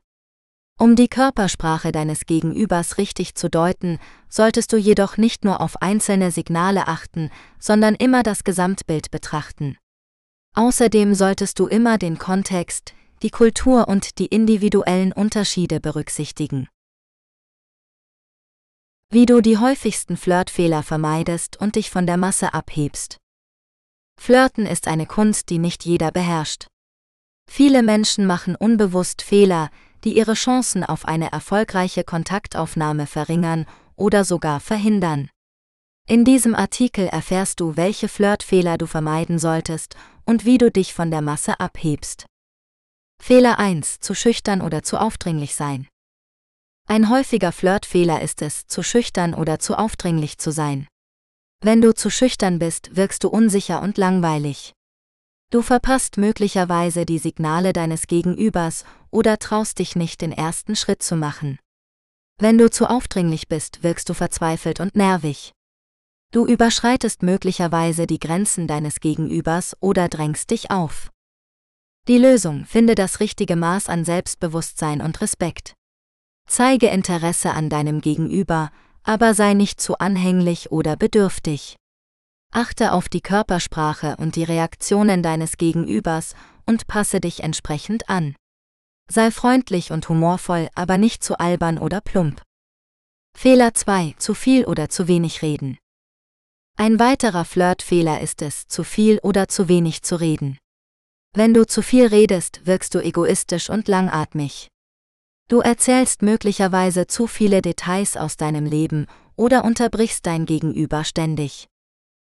Um 0.80 0.94
die 0.94 1.08
Körpersprache 1.08 1.90
deines 1.90 2.24
Gegenübers 2.24 2.98
richtig 2.98 3.34
zu 3.34 3.50
deuten, 3.50 3.98
solltest 4.28 4.72
du 4.72 4.76
jedoch 4.76 5.16
nicht 5.16 5.44
nur 5.44 5.60
auf 5.60 5.82
einzelne 5.82 6.30
Signale 6.30 6.86
achten, 6.86 7.30
sondern 7.58 7.96
immer 7.96 8.22
das 8.22 8.44
Gesamtbild 8.44 9.10
betrachten. 9.10 9.76
Außerdem 10.54 11.14
solltest 11.14 11.58
du 11.58 11.66
immer 11.66 11.98
den 11.98 12.18
Kontext, 12.18 12.94
die 13.22 13.30
Kultur 13.30 13.88
und 13.88 14.20
die 14.20 14.26
individuellen 14.26 15.12
Unterschiede 15.12 15.80
berücksichtigen. 15.80 16.68
Wie 19.10 19.26
du 19.26 19.40
die 19.40 19.58
häufigsten 19.58 20.16
Flirtfehler 20.16 20.84
vermeidest 20.84 21.56
und 21.56 21.74
dich 21.74 21.90
von 21.90 22.06
der 22.06 22.18
Masse 22.18 22.54
abhebst. 22.54 23.16
Flirten 24.20 24.64
ist 24.64 24.86
eine 24.86 25.06
Kunst, 25.06 25.50
die 25.50 25.58
nicht 25.58 25.84
jeder 25.84 26.12
beherrscht. 26.12 26.68
Viele 27.50 27.82
Menschen 27.82 28.26
machen 28.26 28.54
unbewusst 28.54 29.22
Fehler, 29.22 29.70
die 30.04 30.16
ihre 30.16 30.34
Chancen 30.34 30.84
auf 30.84 31.04
eine 31.04 31.32
erfolgreiche 31.32 32.04
Kontaktaufnahme 32.04 33.06
verringern 33.06 33.66
oder 33.96 34.24
sogar 34.24 34.60
verhindern. 34.60 35.28
In 36.06 36.24
diesem 36.24 36.54
Artikel 36.54 37.06
erfährst 37.06 37.60
du, 37.60 37.76
welche 37.76 38.08
Flirtfehler 38.08 38.78
du 38.78 38.86
vermeiden 38.86 39.38
solltest 39.38 39.96
und 40.24 40.44
wie 40.44 40.58
du 40.58 40.70
dich 40.70 40.94
von 40.94 41.10
der 41.10 41.20
Masse 41.20 41.60
abhebst. 41.60 42.26
Fehler 43.20 43.58
1. 43.58 44.00
Zu 44.00 44.14
schüchtern 44.14 44.62
oder 44.62 44.82
zu 44.82 44.98
aufdringlich 44.98 45.54
sein. 45.54 45.86
Ein 46.86 47.10
häufiger 47.10 47.52
Flirtfehler 47.52 48.22
ist 48.22 48.40
es, 48.40 48.66
zu 48.66 48.82
schüchtern 48.82 49.34
oder 49.34 49.58
zu 49.58 49.78
aufdringlich 49.78 50.38
zu 50.38 50.50
sein. 50.50 50.86
Wenn 51.60 51.82
du 51.82 51.94
zu 51.94 52.08
schüchtern 52.08 52.58
bist, 52.58 52.96
wirkst 52.96 53.24
du 53.24 53.28
unsicher 53.28 53.82
und 53.82 53.98
langweilig. 53.98 54.72
Du 55.50 55.60
verpasst 55.60 56.16
möglicherweise 56.16 57.04
die 57.04 57.18
Signale 57.18 57.72
deines 57.72 58.06
Gegenübers 58.06 58.84
oder 59.10 59.38
traust 59.38 59.78
dich 59.78 59.96
nicht, 59.96 60.20
den 60.20 60.32
ersten 60.32 60.76
Schritt 60.76 61.02
zu 61.02 61.16
machen. 61.16 61.58
Wenn 62.38 62.58
du 62.58 62.70
zu 62.70 62.88
aufdringlich 62.88 63.48
bist, 63.48 63.82
wirkst 63.82 64.08
du 64.08 64.14
verzweifelt 64.14 64.80
und 64.80 64.94
nervig. 64.94 65.52
Du 66.30 66.46
überschreitest 66.46 67.22
möglicherweise 67.22 68.06
die 68.06 68.20
Grenzen 68.20 68.66
deines 68.66 69.00
Gegenübers 69.00 69.76
oder 69.80 70.08
drängst 70.08 70.50
dich 70.50 70.70
auf. 70.70 71.10
Die 72.06 72.18
Lösung 72.18 72.64
finde 72.64 72.94
das 72.94 73.20
richtige 73.20 73.56
Maß 73.56 73.88
an 73.88 74.04
Selbstbewusstsein 74.04 75.00
und 75.00 75.20
Respekt. 75.20 75.74
Zeige 76.46 76.88
Interesse 76.88 77.50
an 77.50 77.68
deinem 77.68 78.00
Gegenüber, 78.00 78.70
aber 79.02 79.34
sei 79.34 79.54
nicht 79.54 79.80
zu 79.80 79.98
anhänglich 79.98 80.70
oder 80.70 80.96
bedürftig. 80.96 81.76
Achte 82.52 82.92
auf 82.92 83.08
die 83.08 83.20
Körpersprache 83.20 84.16
und 84.18 84.36
die 84.36 84.44
Reaktionen 84.44 85.22
deines 85.22 85.58
Gegenübers 85.58 86.34
und 86.66 86.86
passe 86.86 87.20
dich 87.20 87.42
entsprechend 87.42 88.08
an. 88.08 88.36
Sei 89.10 89.30
freundlich 89.30 89.90
und 89.90 90.08
humorvoll, 90.08 90.68
aber 90.74 90.98
nicht 90.98 91.24
zu 91.24 91.40
albern 91.40 91.78
oder 91.78 92.02
plump. 92.02 92.42
Fehler 93.34 93.72
2. 93.72 94.14
Zu 94.18 94.34
viel 94.34 94.66
oder 94.66 94.90
zu 94.90 95.08
wenig 95.08 95.40
reden. 95.40 95.78
Ein 96.76 96.98
weiterer 96.98 97.44
Flirtfehler 97.44 98.20
ist 98.20 98.42
es, 98.42 98.68
zu 98.68 98.84
viel 98.84 99.18
oder 99.22 99.48
zu 99.48 99.68
wenig 99.68 100.02
zu 100.02 100.16
reden. 100.16 100.58
Wenn 101.34 101.54
du 101.54 101.66
zu 101.66 101.82
viel 101.82 102.06
redest, 102.06 102.66
wirkst 102.66 102.94
du 102.94 103.02
egoistisch 103.02 103.70
und 103.70 103.88
langatmig. 103.88 104.68
Du 105.48 105.60
erzählst 105.60 106.20
möglicherweise 106.20 107.06
zu 107.06 107.26
viele 107.26 107.62
Details 107.62 108.16
aus 108.16 108.36
deinem 108.36 108.66
Leben 108.66 109.06
oder 109.36 109.64
unterbrichst 109.64 110.26
dein 110.26 110.44
Gegenüber 110.44 111.04
ständig. 111.04 111.66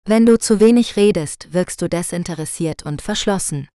Wenn 0.04 0.26
du 0.26 0.38
zu 0.38 0.60
wenig 0.60 0.96
redest, 0.96 1.52
wirkst 1.52 1.80
du 1.80 1.88
desinteressiert 1.88 2.82
und 2.82 3.00
verschlossen. 3.00 3.68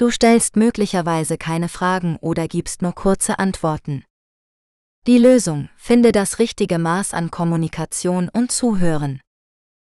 Du 0.00 0.10
stellst 0.10 0.56
möglicherweise 0.56 1.36
keine 1.36 1.68
Fragen 1.68 2.16
oder 2.22 2.48
gibst 2.48 2.80
nur 2.80 2.94
kurze 2.94 3.38
Antworten. 3.38 4.02
Die 5.06 5.18
Lösung, 5.18 5.68
finde 5.76 6.10
das 6.10 6.38
richtige 6.38 6.78
Maß 6.78 7.12
an 7.12 7.30
Kommunikation 7.30 8.30
und 8.30 8.50
Zuhören. 8.50 9.20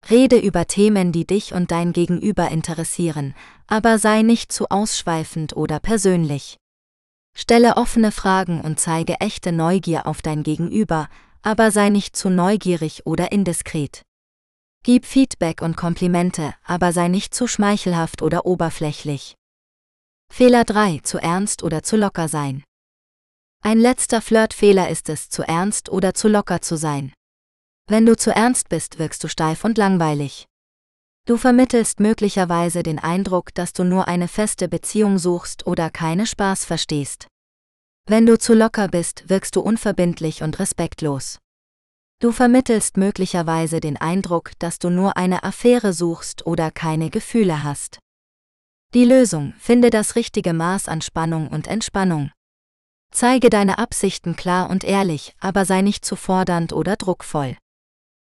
Rede 0.09 0.37
über 0.37 0.67
Themen, 0.67 1.13
die 1.13 1.25
dich 1.25 1.53
und 1.53 1.71
dein 1.71 1.93
Gegenüber 1.93 2.51
interessieren, 2.51 3.33
aber 3.65 3.97
sei 3.97 4.23
nicht 4.23 4.51
zu 4.51 4.67
ausschweifend 4.67 5.55
oder 5.55 5.79
persönlich. 5.79 6.57
Stelle 7.33 7.77
offene 7.77 8.11
Fragen 8.11 8.59
und 8.59 8.81
zeige 8.81 9.21
echte 9.21 9.53
Neugier 9.53 10.05
auf 10.05 10.21
dein 10.21 10.43
Gegenüber, 10.43 11.07
aber 11.43 11.71
sei 11.71 11.87
nicht 11.87 12.17
zu 12.17 12.29
neugierig 12.29 13.05
oder 13.05 13.31
indiskret. 13.31 14.01
Gib 14.83 15.05
Feedback 15.05 15.61
und 15.61 15.77
Komplimente, 15.77 16.53
aber 16.65 16.91
sei 16.91 17.07
nicht 17.07 17.33
zu 17.33 17.47
schmeichelhaft 17.47 18.21
oder 18.21 18.45
oberflächlich. 18.45 19.37
Fehler 20.35 20.63
3. 20.63 21.01
Zu 21.03 21.19
ernst 21.19 21.61
oder 21.61 21.83
zu 21.83 21.95
locker 21.95 22.27
sein. 22.27 22.63
Ein 23.63 23.77
letzter 23.77 24.19
Flirtfehler 24.19 24.89
ist 24.89 25.07
es, 25.09 25.29
zu 25.29 25.43
ernst 25.43 25.89
oder 25.89 26.15
zu 26.15 26.27
locker 26.27 26.59
zu 26.59 26.75
sein. 26.75 27.13
Wenn 27.87 28.07
du 28.07 28.17
zu 28.17 28.31
ernst 28.31 28.67
bist, 28.67 28.97
wirkst 28.97 29.23
du 29.23 29.27
steif 29.27 29.63
und 29.63 29.77
langweilig. 29.77 30.47
Du 31.27 31.37
vermittelst 31.37 31.99
möglicherweise 31.99 32.81
den 32.81 32.97
Eindruck, 32.97 33.53
dass 33.53 33.73
du 33.73 33.83
nur 33.83 34.07
eine 34.07 34.27
feste 34.27 34.67
Beziehung 34.67 35.19
suchst 35.19 35.67
oder 35.67 35.91
keine 35.91 36.25
Spaß 36.25 36.65
verstehst. 36.65 37.27
Wenn 38.07 38.25
du 38.25 38.39
zu 38.39 38.55
locker 38.55 38.87
bist, 38.87 39.29
wirkst 39.29 39.55
du 39.55 39.61
unverbindlich 39.61 40.41
und 40.41 40.57
respektlos. 40.57 41.37
Du 42.19 42.31
vermittelst 42.31 42.97
möglicherweise 42.97 43.79
den 43.81 43.97
Eindruck, 43.97 44.53
dass 44.57 44.79
du 44.79 44.89
nur 44.89 45.15
eine 45.15 45.43
Affäre 45.43 45.93
suchst 45.93 46.47
oder 46.47 46.71
keine 46.71 47.11
Gefühle 47.11 47.61
hast. 47.63 47.99
Die 48.93 49.05
Lösung, 49.05 49.53
finde 49.57 49.89
das 49.89 50.15
richtige 50.15 50.53
Maß 50.53 50.87
an 50.87 51.01
Spannung 51.01 51.47
und 51.47 51.65
Entspannung. 51.65 52.31
Zeige 53.11 53.49
deine 53.49 53.79
Absichten 53.79 54.35
klar 54.35 54.69
und 54.69 54.83
ehrlich, 54.83 55.35
aber 55.39 55.65
sei 55.65 55.81
nicht 55.81 56.05
zu 56.05 56.15
fordernd 56.15 56.73
oder 56.73 56.95
druckvoll. 56.95 57.57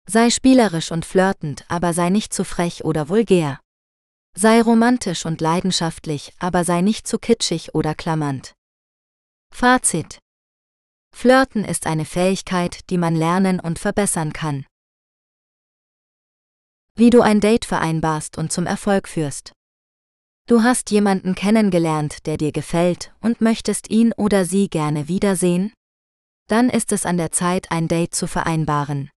Sei 0.08 0.30
spielerisch 0.30 0.90
und 0.90 1.04
flirtend, 1.04 1.66
aber 1.68 1.92
sei 1.92 2.08
nicht 2.08 2.32
zu 2.32 2.44
frech 2.44 2.82
oder 2.82 3.10
vulgär. 3.10 3.60
Sei 4.36 4.62
romantisch 4.62 5.26
und 5.26 5.42
leidenschaftlich, 5.42 6.32
aber 6.38 6.64
sei 6.64 6.80
nicht 6.80 7.06
zu 7.06 7.18
kitschig 7.18 7.74
oder 7.74 7.94
klammernd. 7.94 8.54
Fazit 9.52 10.18
Flirten 11.14 11.64
ist 11.64 11.86
eine 11.86 12.06
Fähigkeit, 12.06 12.88
die 12.88 12.98
man 12.98 13.14
lernen 13.14 13.60
und 13.60 13.78
verbessern 13.78 14.32
kann. 14.32 14.64
Wie 16.96 17.10
du 17.10 17.20
ein 17.20 17.40
Date 17.40 17.66
vereinbarst 17.66 18.38
und 18.38 18.50
zum 18.50 18.66
Erfolg 18.66 19.08
führst. 19.08 19.52
Du 20.46 20.62
hast 20.62 20.90
jemanden 20.90 21.34
kennengelernt, 21.34 22.26
der 22.26 22.36
dir 22.36 22.52
gefällt 22.52 23.14
und 23.20 23.40
möchtest 23.40 23.90
ihn 23.90 24.12
oder 24.12 24.44
sie 24.44 24.68
gerne 24.68 25.08
wiedersehen? 25.08 25.72
Dann 26.48 26.68
ist 26.68 26.92
es 26.92 27.06
an 27.06 27.16
der 27.16 27.32
Zeit, 27.32 27.70
ein 27.70 27.88
Date 27.88 28.14
zu 28.14 28.26
vereinbaren. 28.26 29.10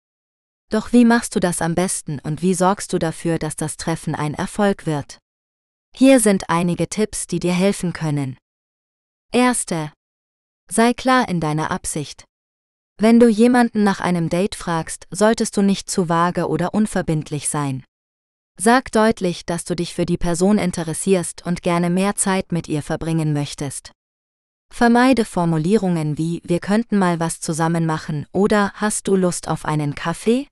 Doch 0.71 0.93
wie 0.93 1.05
machst 1.05 1.35
du 1.35 1.41
das 1.41 1.63
am 1.63 1.75
besten 1.75 2.19
und 2.21 2.43
wie 2.43 2.55
sorgst 2.55 2.93
du 2.93 2.99
dafür, 2.99 3.39
dass 3.39 3.57
das 3.57 3.77
Treffen 3.77 4.15
ein 4.15 4.35
Erfolg 4.35 4.87
wird? 4.87 5.19
Hier 5.97 6.21
sind 6.21 6.51
einige 6.51 6.89
Tipps, 6.89 7.27
die 7.27 7.41
dir 7.41 7.55
helfen 7.55 7.93
können. 7.93 8.37
Erste, 9.33 9.93
Sei 10.71 10.95
klar 10.95 11.29
in 11.29 11.41
deiner 11.41 11.71
Absicht. 11.71 12.25
Wenn 12.99 13.21
du 13.21 13.29
jemanden 13.29 13.85
nach 13.85 14.01
einem 14.01 14.29
Date 14.29 14.55
fragst, 14.55 15.07
solltest 15.11 15.57
du 15.57 15.63
nicht 15.63 15.91
zu 15.91 16.09
vage 16.09 16.49
oder 16.49 16.75
unverbindlich 16.75 17.49
sein. 17.49 17.85
Sag 18.57 18.93
deutlich, 18.93 19.45
dass 19.45 19.65
du 19.65 19.75
dich 19.75 19.95
für 19.95 20.07
die 20.07 20.17
Person 20.17 20.59
interessierst 20.59 21.45
und 21.45 21.63
gerne 21.63 21.91
mehr 21.91 22.15
Zeit 22.15 22.53
mit 22.53 22.69
ihr 22.69 22.83
verbringen 22.83 23.33
möchtest. 23.33 23.91
Vermeide 24.73 25.25
Formulierungen 25.25 26.19
wie 26.19 26.41
wir 26.45 26.61
könnten 26.61 26.99
mal 26.99 27.21
was 27.21 27.41
zusammen 27.41 27.85
machen 27.87 28.27
oder 28.33 28.73
hast 28.75 29.09
du 29.09 29.17
Lust 29.17 29.49
auf 29.49 29.65
einen 29.65 29.95
Kaffee? 29.95 30.47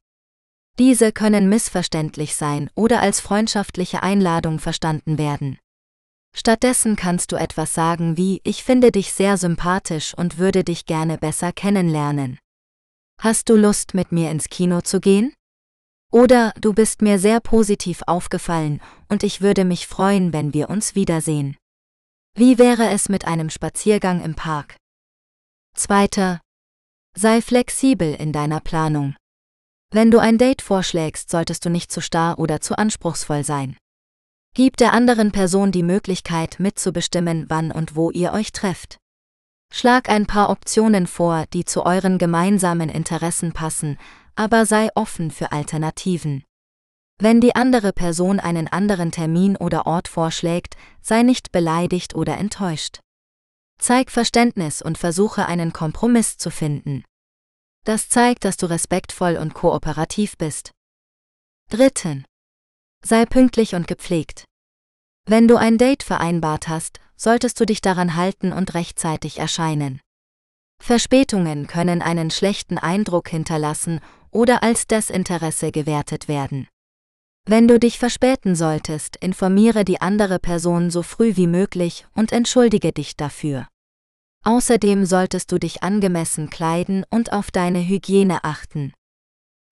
Diese 0.79 1.13
können 1.13 1.49
missverständlich 1.49 2.35
sein 2.35 2.71
oder 2.75 3.01
als 3.01 3.21
freundschaftliche 3.21 4.03
Einladung 4.03 4.59
verstanden 4.59 5.19
werden. 5.19 5.59
Stattdessen 6.35 6.97
kannst 6.97 7.31
du 7.31 7.37
etwas 7.37 7.75
sagen 7.75 8.17
wie 8.17 8.41
Ich 8.43 8.65
finde 8.65 8.91
dich 8.91 9.13
sehr 9.13 9.37
sympathisch 9.37 10.15
und 10.15 10.39
würde 10.39 10.65
dich 10.65 10.87
gerne 10.87 11.19
besser 11.19 11.53
kennenlernen. 11.53 12.39
Hast 13.21 13.49
du 13.49 13.57
Lust 13.57 13.95
mit 13.95 14.13
mir 14.13 14.31
ins 14.31 14.49
Kino 14.49 14.81
zu 14.81 15.01
gehen? 15.01 15.35
Oder 16.13 16.53
du 16.61 16.75
bist 16.75 17.01
mir 17.01 17.19
sehr 17.19 17.41
positiv 17.41 18.03
aufgefallen 18.07 18.83
und 19.09 19.23
ich 19.23 19.41
würde 19.41 19.65
mich 19.65 19.87
freuen, 19.87 20.35
wenn 20.35 20.53
wir 20.53 20.69
uns 20.69 20.95
wiedersehen. 20.95 21.57
Wie 22.35 22.59
wäre 22.59 22.91
es 22.91 23.09
mit 23.09 23.27
einem 23.27 23.49
Spaziergang 23.49 24.23
im 24.23 24.35
Park? 24.35 24.77
Zweiter. 25.75 26.41
Sei 27.17 27.41
flexibel 27.41 28.15
in 28.15 28.33
deiner 28.33 28.61
Planung. 28.61 29.17
Wenn 29.91 30.11
du 30.11 30.19
ein 30.19 30.37
Date 30.37 30.61
vorschlägst, 30.61 31.31
solltest 31.31 31.65
du 31.65 31.71
nicht 31.71 31.91
zu 31.91 32.03
starr 32.03 32.39
oder 32.39 32.61
zu 32.61 32.77
anspruchsvoll 32.77 33.43
sein. 33.43 33.79
Gib 34.55 34.77
der 34.77 34.93
anderen 34.93 35.33
Person 35.33 35.73
die 35.73 35.83
Möglichkeit 35.83 36.61
mitzubestimmen, 36.61 37.47
wann 37.49 37.73
und 37.73 37.97
wo 37.97 38.11
ihr 38.11 38.35
euch 38.35 38.53
trefft. 38.53 38.99
Schlag 39.73 40.11
ein 40.11 40.27
paar 40.27 40.51
Optionen 40.51 41.07
vor, 41.07 41.47
die 41.55 41.65
zu 41.65 41.87
euren 41.87 42.19
gemeinsamen 42.19 42.91
Interessen 42.91 43.53
passen, 43.53 43.97
aber 44.35 44.67
sei 44.67 44.89
offen 44.95 45.31
für 45.31 45.53
Alternativen. 45.53 46.45
Wenn 47.19 47.41
die 47.41 47.55
andere 47.55 47.93
Person 47.93 48.41
einen 48.41 48.69
anderen 48.69 49.13
Termin 49.13 49.57
oder 49.57 49.87
Ort 49.87 50.09
vorschlägt, 50.09 50.77
sei 51.01 51.23
nicht 51.23 51.53
beleidigt 51.53 52.15
oder 52.15 52.39
enttäuscht. 52.39 53.01
Zeig 53.79 54.11
Verständnis 54.11 54.83
und 54.83 54.99
versuche 54.99 55.47
einen 55.47 55.73
Kompromiss 55.73 56.37
zu 56.37 56.51
finden. 56.51 57.05
Das 57.85 58.09
zeigt, 58.09 58.45
dass 58.45 58.57
du 58.57 58.67
respektvoll 58.67 59.37
und 59.37 59.55
kooperativ 59.55 60.37
bist. 60.37 60.71
Dritten. 61.69 62.25
Sei 63.05 63.27
pünktlich 63.27 63.75
und 63.75 63.89
gepflegt. 63.89 64.45
Wenn 65.25 65.49
du 65.49 65.57
ein 65.57 65.79
Date 65.79 66.03
vereinbart 66.03 66.69
hast, 66.69 67.01
solltest 67.17 67.59
du 67.61 67.67
dich 67.67 67.81
daran 67.81 68.17
halten 68.17 68.53
und 68.53 68.75
rechtzeitig 68.75 69.39
erscheinen. 69.39 70.01
Verspätungen 70.81 71.69
können 71.69 72.03
einen 72.03 72.33
schlechten 72.33 72.79
Eindruck 72.79 73.29
hinterlassen 73.29 74.01
oder 74.33 74.63
als 74.63 74.87
Desinteresse 74.87 75.71
gewertet 75.71 76.27
werden. 76.27 76.67
Wenn 77.45 77.69
du 77.69 77.79
dich 77.79 77.99
verspäten 77.99 78.55
solltest, 78.55 79.17
informiere 79.17 79.85
die 79.85 80.01
andere 80.01 80.39
Person 80.39 80.91
so 80.91 81.03
früh 81.03 81.37
wie 81.37 81.47
möglich 81.47 82.07
und 82.15 82.33
entschuldige 82.33 82.93
dich 82.93 83.17
dafür. 83.17 83.69
Außerdem 84.45 85.07
solltest 85.07 85.53
du 85.53 85.59
dich 85.59 85.83
angemessen 85.83 86.51
kleiden 86.51 87.05
und 87.11 87.33
auf 87.33 87.51
deine 87.51 87.81
Hygiene 87.87 88.43
achten. 88.43 88.93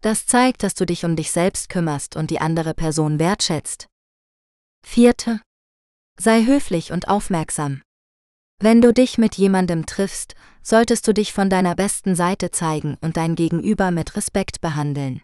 Das 0.03 0.27
zeigt, 0.27 0.63
dass 0.63 0.75
du 0.75 0.87
dich 0.87 1.05
um 1.05 1.17
dich 1.17 1.31
selbst 1.31 1.69
kümmerst 1.69 2.17
und 2.17 2.31
die 2.31 2.41
andere 2.41 2.75
Person 2.75 3.19
wertschätzt. 3.19 3.87
Vierte. 4.87 5.41
Sei 6.19 6.45
höflich 6.45 6.93
und 6.93 7.09
aufmerksam. 7.09 7.83
Wenn 8.63 8.83
du 8.83 8.93
dich 8.93 9.17
mit 9.17 9.37
jemandem 9.37 9.87
triffst, 9.87 10.35
solltest 10.63 11.09
du 11.09 11.15
dich 11.15 11.33
von 11.33 11.49
deiner 11.49 11.75
besten 11.75 12.15
Seite 12.15 12.51
zeigen 12.51 12.99
und 13.01 13.17
dein 13.17 13.35
Gegenüber 13.35 13.91
mit 13.91 14.17
Respekt 14.17 14.61
behandeln. 14.61 15.23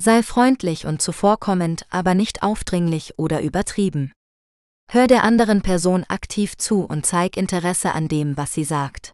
Sei 0.00 0.24
freundlich 0.24 0.84
und 0.84 1.00
zuvorkommend, 1.00 1.86
aber 1.88 2.14
nicht 2.14 2.42
aufdringlich 2.42 3.14
oder 3.16 3.42
übertrieben. 3.42 4.12
Hör 4.90 5.06
der 5.06 5.22
anderen 5.22 5.62
Person 5.62 6.04
aktiv 6.08 6.56
zu 6.56 6.82
und 6.82 7.06
zeig 7.06 7.36
Interesse 7.36 7.92
an 7.92 8.08
dem, 8.08 8.36
was 8.36 8.54
sie 8.54 8.64
sagt. 8.64 9.12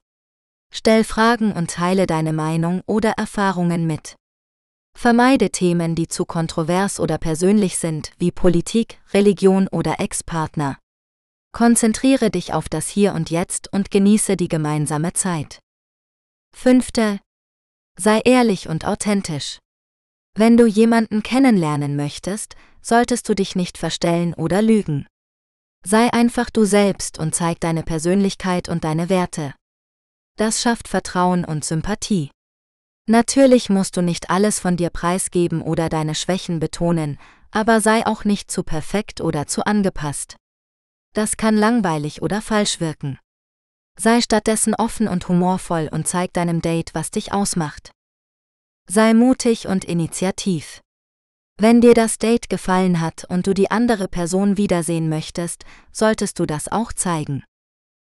Stell 0.73 1.05
Fragen 1.05 1.53
und 1.53 1.71
teile 1.71 2.07
deine 2.07 2.33
Meinung 2.33 2.81
oder 2.87 3.11
Erfahrungen 3.13 3.87
mit. 3.87 4.17
Vermeide 4.97 5.51
Themen, 5.51 5.95
die 5.95 6.09
zu 6.09 6.25
kontrovers 6.25 6.99
oder 6.99 7.19
persönlich 7.19 7.77
sind, 7.77 8.13
wie 8.19 8.31
Politik, 8.31 9.01
Religion 9.13 9.69
oder 9.69 10.01
Ex-Partner. 10.01 10.79
Konzentriere 11.55 12.33
dich 12.33 12.53
auf 12.53 12.69
das 12.69 12.89
Hier 12.89 13.15
und 13.15 13.31
Jetzt 13.31 13.73
und 13.73 13.93
genieße 13.93 14.37
die 14.37 14.49
gemeinsame 14.49 15.13
Zeit. 15.13 15.61
Fünfte. 16.53 17.21
Sei 17.97 18.21
ehrlich 18.25 18.69
und 18.69 18.85
authentisch. 18.85 19.61
Wenn 20.35 20.57
du 20.57 20.67
jemanden 20.67 21.23
kennenlernen 21.23 21.95
möchtest, 21.95 22.57
solltest 22.83 23.29
du 23.29 23.37
dich 23.37 23.55
nicht 23.55 23.79
verstellen 23.79 24.35
oder 24.35 24.63
lügen. 24.63 25.07
Sei 25.87 26.13
einfach 26.13 26.51
du 26.51 26.65
selbst 26.65 27.21
und 27.21 27.37
zeig 27.37 27.61
deine 27.61 27.85
Persönlichkeit 27.85 28.69
und 28.69 28.83
deine 28.83 29.09
Werte. 29.09 29.55
Das 30.37 30.61
schafft 30.61 30.89
Vertrauen 30.89 31.45
und 31.45 31.65
Sympathie. 31.65 32.33
Natürlich 33.07 33.71
musst 33.71 33.97
du 33.97 34.03
nicht 34.03 34.29
alles 34.29 34.59
von 34.59 34.77
dir 34.77 34.91
preisgeben 34.91 35.63
oder 35.63 35.89
deine 35.89 36.17
Schwächen 36.17 36.59
betonen, 36.59 37.17
aber 37.53 37.81
sei 37.81 38.05
auch 38.07 38.25
nicht 38.25 38.51
zu 38.51 38.65
perfekt 38.65 39.21
oder 39.21 39.47
zu 39.47 39.65
angepasst. 39.65 40.35
Das 41.15 41.37
kann 41.37 41.57
langweilig 41.57 42.23
oder 42.23 42.43
falsch 42.43 42.81
wirken. 42.81 43.19
Sei 43.99 44.21
stattdessen 44.21 44.75
offen 44.75 45.07
und 45.07 45.29
humorvoll 45.29 45.89
und 45.91 46.09
zeig 46.09 46.33
deinem 46.33 46.61
Date, 46.61 46.95
was 46.95 47.11
dich 47.11 47.33
ausmacht. 47.33 47.93
Sei 48.91 49.15
mutig 49.15 49.67
und 49.69 49.85
initiativ. 49.85 50.81
Wenn 51.57 51.81
dir 51.81 51.95
das 51.95 52.19
Date 52.19 52.51
gefallen 52.51 53.01
hat 53.01 53.25
und 53.29 53.47
du 53.47 53.55
die 53.55 53.71
andere 53.71 54.09
Person 54.09 54.57
wiedersehen 54.57 55.09
möchtest, 55.09 55.65
solltest 55.93 56.41
du 56.41 56.47
das 56.47 56.67
auch 56.67 56.93
zeigen. 56.93 57.45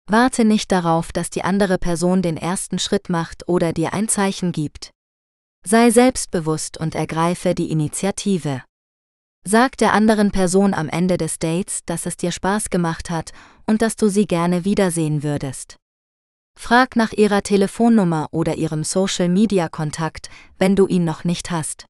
Warte 0.08 0.46
nicht 0.46 0.72
darauf, 0.72 1.12
dass 1.12 1.32
die 1.32 1.44
andere 1.44 1.80
Person 1.80 2.22
den 2.22 2.38
ersten 2.38 2.78
Schritt 2.78 3.10
macht 3.10 3.48
oder 3.50 3.74
dir 3.74 3.94
ein 3.94 4.08
Zeichen 4.08 4.52
gibt. 4.52 4.92
Sei 5.66 5.90
selbstbewusst 5.90 6.78
und 6.78 6.94
ergreife 6.94 7.56
die 7.56 7.72
Initiative. 7.72 8.64
Sag 9.44 9.76
der 9.78 9.94
anderen 9.94 10.32
Person 10.32 10.76
am 10.76 10.88
Ende 10.88 11.18
des 11.18 11.40
Dates, 11.40 11.84
dass 11.86 12.06
es 12.06 12.16
dir 12.16 12.32
Spaß 12.32 12.70
gemacht 12.70 13.10
hat 13.10 13.32
und 13.66 13.82
dass 13.82 13.96
du 13.96 14.08
sie 14.08 14.28
gerne 14.28 14.66
wiedersehen 14.66 15.24
würdest. 15.24 15.78
Frag 16.60 16.96
nach 16.96 17.12
ihrer 17.12 17.42
Telefonnummer 17.42 18.28
oder 18.32 18.56
ihrem 18.56 18.84
Social-Media-Kontakt, 18.84 20.30
wenn 20.60 20.76
du 20.76 20.86
ihn 20.86 21.06
noch 21.06 21.24
nicht 21.24 21.50
hast. 21.50 21.86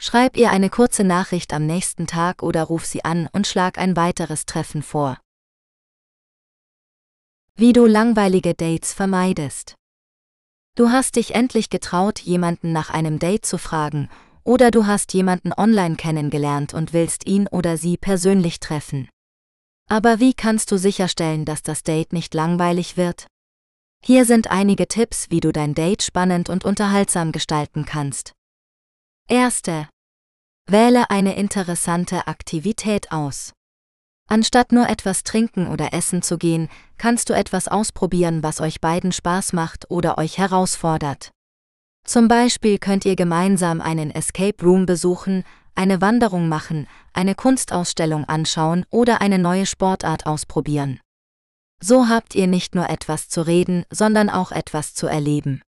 Schreib 0.00 0.38
ihr 0.38 0.50
eine 0.50 0.70
kurze 0.70 1.04
Nachricht 1.04 1.52
am 1.52 1.66
nächsten 1.66 2.06
Tag 2.06 2.42
oder 2.42 2.62
ruf 2.62 2.86
sie 2.86 3.04
an 3.04 3.28
und 3.32 3.46
schlag 3.46 3.76
ein 3.76 3.94
weiteres 3.94 4.46
Treffen 4.46 4.82
vor. 4.82 5.18
Wie 7.56 7.74
du 7.74 7.84
langweilige 7.84 8.54
Dates 8.54 8.94
vermeidest. 8.94 9.74
Du 10.76 10.88
hast 10.88 11.16
dich 11.16 11.34
endlich 11.34 11.68
getraut, 11.68 12.20
jemanden 12.20 12.72
nach 12.72 12.88
einem 12.88 13.18
Date 13.18 13.44
zu 13.44 13.58
fragen 13.58 14.08
oder 14.44 14.70
du 14.70 14.86
hast 14.86 15.12
jemanden 15.14 15.52
online 15.52 15.96
kennengelernt 15.96 16.74
und 16.74 16.92
willst 16.92 17.26
ihn 17.26 17.46
oder 17.48 17.76
sie 17.76 17.96
persönlich 17.96 18.60
treffen. 18.60 19.08
Aber 19.88 20.20
wie 20.20 20.34
kannst 20.34 20.70
du 20.70 20.78
sicherstellen, 20.78 21.44
dass 21.44 21.62
das 21.62 21.82
Date 21.82 22.12
nicht 22.12 22.32
langweilig 22.34 22.96
wird? 22.96 23.26
Hier 24.02 24.24
sind 24.24 24.50
einige 24.50 24.88
Tipps, 24.88 25.30
wie 25.30 25.40
du 25.40 25.52
dein 25.52 25.74
Date 25.74 26.02
spannend 26.02 26.48
und 26.48 26.64
unterhaltsam 26.64 27.32
gestalten 27.32 27.84
kannst. 27.84 28.32
Erste. 29.28 29.88
Wähle 30.66 31.10
eine 31.10 31.36
interessante 31.36 32.26
Aktivität 32.26 33.12
aus. 33.12 33.52
Anstatt 34.28 34.70
nur 34.70 34.88
etwas 34.88 35.24
trinken 35.24 35.66
oder 35.66 35.92
essen 35.92 36.22
zu 36.22 36.38
gehen, 36.38 36.68
kannst 36.98 37.28
du 37.28 37.34
etwas 37.34 37.66
ausprobieren, 37.66 38.44
was 38.44 38.60
euch 38.60 38.80
beiden 38.80 39.10
Spaß 39.10 39.52
macht 39.52 39.90
oder 39.90 40.18
euch 40.18 40.38
herausfordert. 40.38 41.32
Zum 42.04 42.28
Beispiel 42.28 42.78
könnt 42.78 43.04
ihr 43.04 43.16
gemeinsam 43.16 43.80
einen 43.80 44.10
Escape 44.10 44.64
Room 44.64 44.86
besuchen, 44.86 45.44
eine 45.74 46.00
Wanderung 46.00 46.48
machen, 46.48 46.86
eine 47.12 47.34
Kunstausstellung 47.34 48.24
anschauen 48.24 48.84
oder 48.90 49.20
eine 49.20 49.38
neue 49.38 49.66
Sportart 49.66 50.26
ausprobieren. 50.26 51.00
So 51.82 52.08
habt 52.08 52.34
ihr 52.34 52.46
nicht 52.46 52.74
nur 52.74 52.90
etwas 52.90 53.28
zu 53.28 53.46
reden, 53.46 53.84
sondern 53.90 54.28
auch 54.28 54.52
etwas 54.52 54.94
zu 54.94 55.06
erleben. 55.06 55.62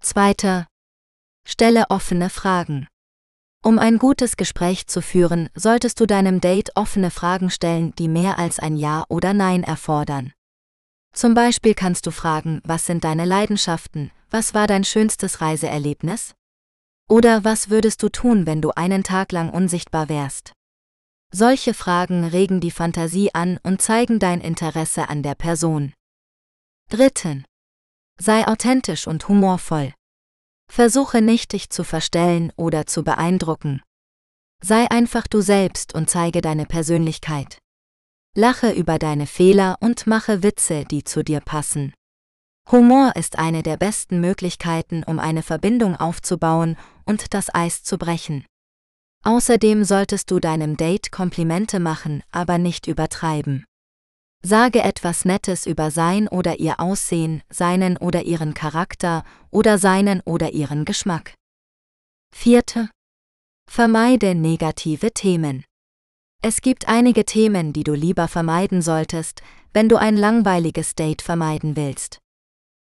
Zweiter. 0.00 0.66
Stelle 1.46 1.84
offene 1.90 2.30
Fragen. 2.30 2.88
Um 3.64 3.78
ein 3.78 3.98
gutes 3.98 4.36
Gespräch 4.36 4.88
zu 4.88 5.00
führen, 5.00 5.48
solltest 5.54 6.00
du 6.00 6.06
deinem 6.06 6.40
Date 6.40 6.76
offene 6.76 7.12
Fragen 7.12 7.50
stellen, 7.50 7.94
die 7.94 8.08
mehr 8.08 8.38
als 8.38 8.58
ein 8.58 8.76
Ja 8.76 9.04
oder 9.08 9.34
Nein 9.34 9.62
erfordern. 9.62 10.32
Zum 11.14 11.34
Beispiel 11.34 11.74
kannst 11.74 12.06
du 12.06 12.10
fragen, 12.10 12.60
was 12.64 12.86
sind 12.86 13.04
deine 13.04 13.24
Leidenschaften, 13.24 14.10
was 14.32 14.54
war 14.54 14.66
dein 14.66 14.84
schönstes 14.84 15.40
Reiseerlebnis? 15.40 16.34
Oder 17.08 17.44
was 17.44 17.68
würdest 17.68 18.02
du 18.02 18.08
tun, 18.08 18.46
wenn 18.46 18.62
du 18.62 18.70
einen 18.70 19.04
Tag 19.04 19.32
lang 19.32 19.50
unsichtbar 19.50 20.08
wärst? 20.08 20.52
Solche 21.30 21.74
Fragen 21.74 22.24
regen 22.24 22.60
die 22.60 22.70
Fantasie 22.70 23.34
an 23.34 23.58
und 23.62 23.82
zeigen 23.82 24.18
dein 24.18 24.40
Interesse 24.40 25.08
an 25.08 25.22
der 25.22 25.34
Person. 25.34 25.92
Dritten. 26.88 27.44
Sei 28.18 28.46
authentisch 28.46 29.06
und 29.06 29.28
humorvoll. 29.28 29.94
Versuche 30.70 31.20
nicht, 31.20 31.52
dich 31.52 31.70
zu 31.70 31.84
verstellen 31.84 32.52
oder 32.56 32.86
zu 32.86 33.02
beeindrucken. 33.02 33.82
Sei 34.62 34.90
einfach 34.90 35.26
du 35.26 35.40
selbst 35.40 35.94
und 35.94 36.08
zeige 36.08 36.40
deine 36.40 36.66
Persönlichkeit. 36.66 37.58
Lache 38.34 38.70
über 38.72 38.98
deine 38.98 39.26
Fehler 39.26 39.76
und 39.80 40.06
mache 40.06 40.42
Witze, 40.42 40.84
die 40.84 41.04
zu 41.04 41.22
dir 41.22 41.40
passen. 41.40 41.92
Humor 42.70 43.12
ist 43.16 43.38
eine 43.38 43.62
der 43.62 43.76
besten 43.76 44.20
Möglichkeiten, 44.20 45.02
um 45.04 45.18
eine 45.18 45.42
Verbindung 45.42 45.96
aufzubauen 45.96 46.76
und 47.04 47.34
das 47.34 47.54
Eis 47.54 47.82
zu 47.82 47.98
brechen. 47.98 48.46
Außerdem 49.24 49.84
solltest 49.84 50.30
du 50.30 50.40
deinem 50.40 50.76
Date 50.76 51.12
Komplimente 51.12 51.80
machen, 51.80 52.22
aber 52.30 52.58
nicht 52.58 52.86
übertreiben. 52.86 53.64
Sage 54.44 54.82
etwas 54.82 55.24
Nettes 55.24 55.66
über 55.66 55.92
sein 55.92 56.26
oder 56.26 56.58
ihr 56.58 56.80
Aussehen, 56.80 57.42
seinen 57.48 57.96
oder 57.96 58.22
ihren 58.22 58.54
Charakter 58.54 59.22
oder 59.50 59.78
seinen 59.78 60.20
oder 60.22 60.52
ihren 60.52 60.84
Geschmack. 60.84 61.34
Vierte. 62.34 62.90
Vermeide 63.70 64.34
negative 64.34 65.12
Themen. 65.12 65.64
Es 66.42 66.60
gibt 66.60 66.88
einige 66.88 67.24
Themen, 67.24 67.72
die 67.72 67.84
du 67.84 67.94
lieber 67.94 68.26
vermeiden 68.26 68.82
solltest, 68.82 69.42
wenn 69.72 69.88
du 69.88 69.96
ein 69.96 70.16
langweiliges 70.16 70.96
Date 70.96 71.22
vermeiden 71.22 71.76
willst. 71.76 72.21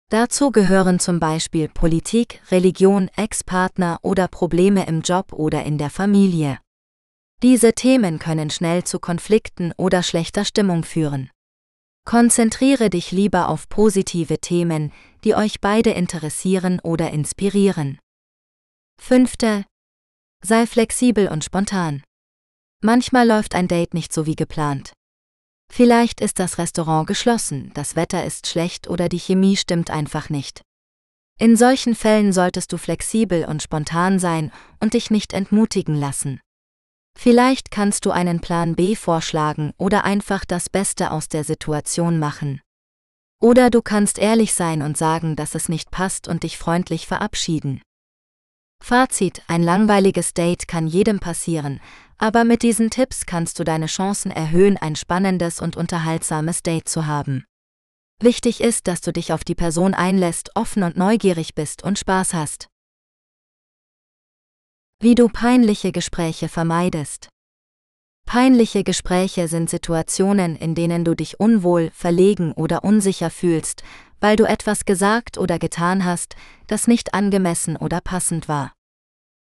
Dazu 0.09 0.53
gehören 0.53 1.01
zum 1.01 1.19
Beispiel 1.19 1.69
Politik, 1.69 2.41
Religion, 2.51 3.11
Ex-Partner 3.17 3.99
oder 4.03 4.29
Probleme 4.29 4.87
im 4.87 5.01
Job 5.01 5.33
oder 5.33 5.65
in 5.65 5.79
der 5.79 5.91
Familie. 5.91 6.61
Diese 7.43 7.73
Themen 7.73 8.21
können 8.21 8.51
schnell 8.51 8.85
zu 8.85 9.01
Konflikten 9.01 9.73
oder 9.77 10.05
schlechter 10.05 10.45
Stimmung 10.45 10.85
führen. 10.85 11.31
Konzentriere 12.07 12.89
dich 12.89 13.11
lieber 13.11 13.49
auf 13.49 13.69
positive 13.69 14.39
Themen, 14.39 14.93
die 15.25 15.35
euch 15.35 15.61
beide 15.61 15.91
interessieren 15.91 16.79
oder 16.85 17.11
inspirieren. 17.11 17.99
Fünfte. 19.03 19.65
Sei 20.45 20.67
flexibel 20.67 21.27
und 21.27 21.43
spontan. 21.43 22.05
Manchmal 22.81 23.27
läuft 23.27 23.57
ein 23.57 23.67
Date 23.67 23.93
nicht 23.93 24.13
so 24.13 24.25
wie 24.25 24.37
geplant. 24.37 24.93
Vielleicht 25.73 26.21
ist 26.21 26.39
das 26.39 26.59
Restaurant 26.59 27.07
geschlossen, 27.07 27.71
das 27.75 27.97
Wetter 27.97 28.25
ist 28.25 28.47
schlecht 28.47 28.89
oder 28.89 29.09
die 29.09 29.19
Chemie 29.19 29.57
stimmt 29.57 29.91
einfach 29.91 30.31
nicht. 30.31 30.63
In 31.39 31.57
solchen 31.57 31.95
Fällen 31.95 32.33
solltest 32.33 32.73
du 32.73 32.79
flexibel 32.79 33.45
und 33.45 33.63
spontan 33.63 34.19
sein 34.19 34.51
und 34.81 34.95
dich 34.95 35.11
nicht 35.11 35.35
entmutigen 35.35 35.95
lassen. 35.95 36.41
Vielleicht 37.19 37.71
kannst 37.71 38.07
du 38.07 38.11
einen 38.11 38.41
Plan 38.41 38.75
B 38.75 38.95
vorschlagen 38.95 39.73
oder 39.77 40.05
einfach 40.05 40.45
das 40.45 40.71
Beste 40.71 41.11
aus 41.11 41.29
der 41.29 41.45
Situation 41.45 42.19
machen. 42.19 42.61
Oder 43.41 43.69
du 43.69 43.83
kannst 43.83 44.19
ehrlich 44.19 44.55
sein 44.55 44.81
und 44.81 44.97
sagen, 44.97 45.37
dass 45.37 45.55
es 45.55 45.69
nicht 45.69 45.91
passt 45.91 46.27
und 46.27 46.43
dich 46.43 46.57
freundlich 46.57 47.07
verabschieden. 47.07 47.83
Fazit, 48.83 49.43
ein 49.47 49.63
langweiliges 49.63 50.33
Date 50.33 50.69
kann 50.69 50.87
jedem 50.87 51.19
passieren, 51.19 51.81
aber 52.19 52.45
mit 52.45 52.63
diesen 52.63 52.91
Tipps 52.91 53.27
kannst 53.27 53.59
du 53.59 53.65
deine 53.65 53.87
Chancen 53.87 54.31
erhöhen, 54.31 54.77
ein 54.77 54.97
spannendes 54.97 55.61
und 55.61 55.77
unterhaltsames 55.77 56.63
Date 56.63 56.89
zu 56.89 57.07
haben. 57.07 57.45
Wichtig 58.21 58.63
ist, 58.63 58.89
dass 58.89 59.03
du 59.03 59.13
dich 59.13 59.33
auf 59.33 59.45
die 59.45 59.55
Person 59.55 59.93
einlässt, 59.93 60.51
offen 60.55 60.83
und 60.83 60.97
neugierig 60.97 61.55
bist 61.55 61.83
und 61.83 61.99
Spaß 61.99 62.33
hast. 62.33 62.69
Wie 65.01 65.15
du 65.15 65.29
peinliche 65.29 65.93
Gespräche 65.93 66.49
vermeidest. 66.49 67.29
Peinliche 68.25 68.83
Gespräche 68.83 69.47
sind 69.47 69.69
Situationen, 69.69 70.57
in 70.57 70.75
denen 70.75 71.05
du 71.05 71.15
dich 71.15 71.39
unwohl, 71.39 71.91
verlegen 71.93 72.53
oder 72.53 72.83
unsicher 72.83 73.31
fühlst, 73.31 73.83
weil 74.21 74.37
du 74.37 74.45
etwas 74.45 74.85
gesagt 74.87 75.37
oder 75.37 75.59
getan 75.59 76.05
hast, 76.05 76.35
das 76.67 76.89
nicht 76.89 77.15
angemessen 77.15 77.77
oder 77.77 78.01
passend 78.01 78.49
war. 78.49 78.76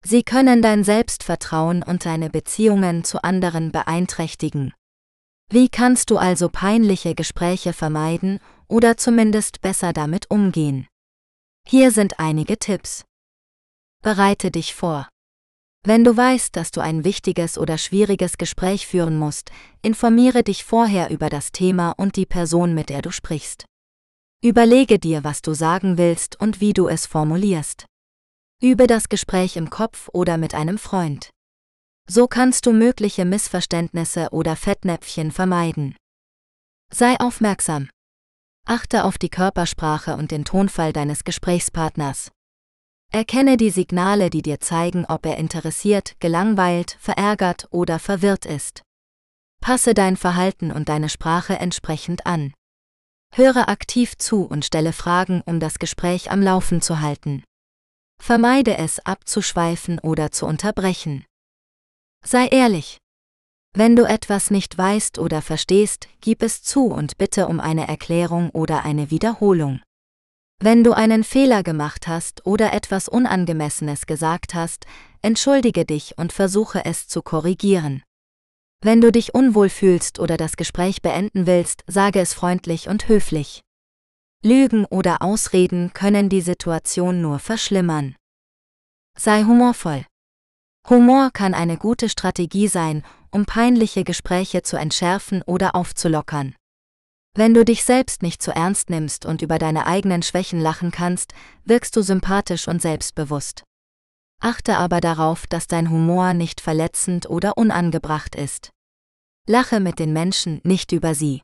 Sie 0.04 0.24
können 0.24 0.62
dein 0.62 0.84
Selbstvertrauen 0.84 1.84
und 1.84 2.06
deine 2.06 2.30
Beziehungen 2.30 3.04
zu 3.04 3.24
anderen 3.24 3.72
beeinträchtigen. 3.72 4.74
Wie 5.50 5.70
kannst 5.70 6.10
du 6.10 6.18
also 6.18 6.50
peinliche 6.50 7.14
Gespräche 7.14 7.74
vermeiden 7.74 8.40
oder 8.68 8.98
zumindest 8.98 9.62
besser 9.62 9.94
damit 9.94 10.32
umgehen? 10.32 10.88
Hier 11.68 11.92
sind 11.92 12.20
einige 12.20 12.58
Tipps. 12.58 13.06
Bereite 14.02 14.50
dich 14.50 14.74
vor. 14.74 15.08
Wenn 15.84 16.04
du 16.04 16.16
weißt, 16.16 16.56
dass 16.56 16.72
du 16.72 16.80
ein 16.80 17.04
wichtiges 17.04 17.58
oder 17.58 17.78
schwieriges 17.78 18.38
Gespräch 18.38 18.88
führen 18.88 19.18
musst, 19.18 19.52
informiere 19.82 20.44
dich 20.44 20.64
vorher 20.64 21.10
über 21.10 21.30
das 21.30 21.52
Thema 21.52 21.92
und 21.92 22.16
die 22.16 22.26
Person, 22.26 22.74
mit 22.74 22.90
der 22.90 23.02
du 23.02 23.12
sprichst. 23.12 23.66
Überlege 24.44 25.00
dir, 25.00 25.24
was 25.24 25.42
du 25.42 25.54
sagen 25.54 25.98
willst 25.98 26.40
und 26.40 26.62
wie 26.62 26.74
du 26.74 26.88
es 26.88 27.06
formulierst. 27.06 27.86
Übe 28.64 28.86
das 28.86 29.10
Gespräch 29.10 29.56
im 29.58 29.72
Kopf 29.72 30.08
oder 30.14 30.38
mit 30.38 30.54
einem 30.54 30.78
Freund. 30.78 31.32
So 32.08 32.28
kannst 32.28 32.68
du 32.68 32.74
mögliche 32.74 33.26
Missverständnisse 33.26 34.30
oder 34.30 34.56
Fettnäpfchen 34.56 35.32
vermeiden. 35.32 35.96
Sei 36.94 37.20
aufmerksam. 37.20 37.90
Achte 38.68 39.06
auf 39.06 39.18
die 39.18 39.30
Körpersprache 39.30 40.16
und 40.16 40.30
den 40.30 40.46
Tonfall 40.46 40.94
deines 40.94 41.24
Gesprächspartners. 41.24 42.30
Erkenne 43.12 43.58
die 43.58 43.72
Signale, 43.72 44.30
die 44.30 44.44
dir 44.44 44.60
zeigen, 44.60 45.06
ob 45.06 45.26
er 45.26 45.38
interessiert, 45.38 46.16
gelangweilt, 46.20 46.98
verärgert 47.00 47.68
oder 47.72 47.98
verwirrt 47.98 48.46
ist. 48.46 48.84
Passe 49.60 49.96
dein 49.96 50.18
Verhalten 50.18 50.72
und 50.72 50.88
deine 50.88 51.10
Sprache 51.10 51.58
entsprechend 51.58 52.28
an. 52.28 52.54
Höre 53.34 53.70
aktiv 53.70 54.20
zu 54.20 54.44
und 54.46 54.66
stelle 54.66 54.94
Fragen, 54.94 55.42
um 55.48 55.60
das 55.60 55.80
Gespräch 55.80 56.30
am 56.30 56.44
Laufen 56.44 56.84
zu 56.84 57.00
halten. 57.00 57.44
Vermeide 58.22 58.78
es, 58.78 59.00
abzuschweifen 59.04 59.98
oder 59.98 60.32
zu 60.32 60.46
unterbrechen. 60.46 61.26
Sei 62.24 62.46
ehrlich. 62.50 63.00
Wenn 63.74 63.96
du 63.96 64.04
etwas 64.04 64.52
nicht 64.52 64.78
weißt 64.78 65.18
oder 65.18 65.42
verstehst, 65.42 66.08
gib 66.22 66.44
es 66.44 66.62
zu 66.62 66.86
und 66.86 67.18
bitte 67.18 67.48
um 67.48 67.60
eine 67.60 67.88
Erklärung 67.88 68.52
oder 68.52 68.86
eine 68.86 69.10
Wiederholung. 69.10 69.82
Wenn 70.60 70.84
du 70.84 70.94
einen 70.94 71.24
Fehler 71.24 71.64
gemacht 71.64 72.08
hast 72.08 72.46
oder 72.46 72.74
etwas 72.74 73.08
Unangemessenes 73.10 74.06
gesagt 74.06 74.54
hast, 74.54 74.86
entschuldige 75.24 75.84
dich 75.84 76.20
und 76.20 76.32
versuche 76.32 76.86
es 76.86 77.08
zu 77.08 77.24
korrigieren. 77.24 78.04
Wenn 78.84 79.02
du 79.02 79.12
dich 79.12 79.34
unwohl 79.34 79.70
fühlst 79.70 80.20
oder 80.20 80.38
das 80.38 80.58
Gespräch 80.58 81.02
beenden 81.02 81.48
willst, 81.48 81.84
sage 81.88 82.20
es 82.20 82.36
freundlich 82.36 82.88
und 82.88 83.08
höflich. 83.08 83.62
Lügen 84.44 84.86
oder 84.86 85.22
Ausreden 85.22 85.94
können 85.94 86.28
die 86.28 86.42
Situation 86.42 87.22
nur 87.22 87.38
verschlimmern. 87.38 88.16
Sei 89.16 89.44
humorvoll. 89.44 90.06
Humor 90.90 91.30
kann 91.32 91.54
eine 91.54 91.78
gute 91.78 92.10
Strategie 92.10 92.68
sein, 92.68 93.04
um 93.30 93.46
peinliche 93.46 94.04
Gespräche 94.04 94.64
zu 94.64 94.78
entschärfen 94.78 95.44
oder 95.44 95.76
aufzulockern. 95.76 96.56
Wenn 97.36 97.54
du 97.54 97.64
dich 97.64 97.84
selbst 97.84 98.24
nicht 98.24 98.42
zu 98.42 98.52
ernst 98.52 98.90
nimmst 98.90 99.28
und 99.28 99.44
über 99.44 99.60
deine 99.60 99.86
eigenen 99.86 100.24
Schwächen 100.24 100.60
lachen 100.60 100.90
kannst, 100.90 101.34
wirkst 101.64 101.96
du 101.96 102.02
sympathisch 102.02 102.68
und 102.68 102.82
selbstbewusst. 102.82 103.64
Achte 104.42 104.78
aber 104.78 105.02
darauf, 105.02 105.46
dass 105.46 105.68
dein 105.68 105.92
Humor 105.92 106.34
nicht 106.34 106.62
verletzend 106.62 107.30
oder 107.30 107.58
unangebracht 107.58 108.36
ist. 108.36 108.72
Lache 109.48 109.80
mit 109.80 110.00
den 110.00 110.14
Menschen, 110.14 110.62
nicht 110.64 110.92
über 110.92 111.14
sie. 111.14 111.44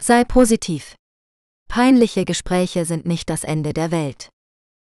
Sei 0.00 0.24
positiv. 0.24 0.96
Peinliche 1.72 2.26
Gespräche 2.26 2.84
sind 2.84 3.06
nicht 3.06 3.30
das 3.30 3.44
Ende 3.44 3.72
der 3.72 3.90
Welt. 3.90 4.28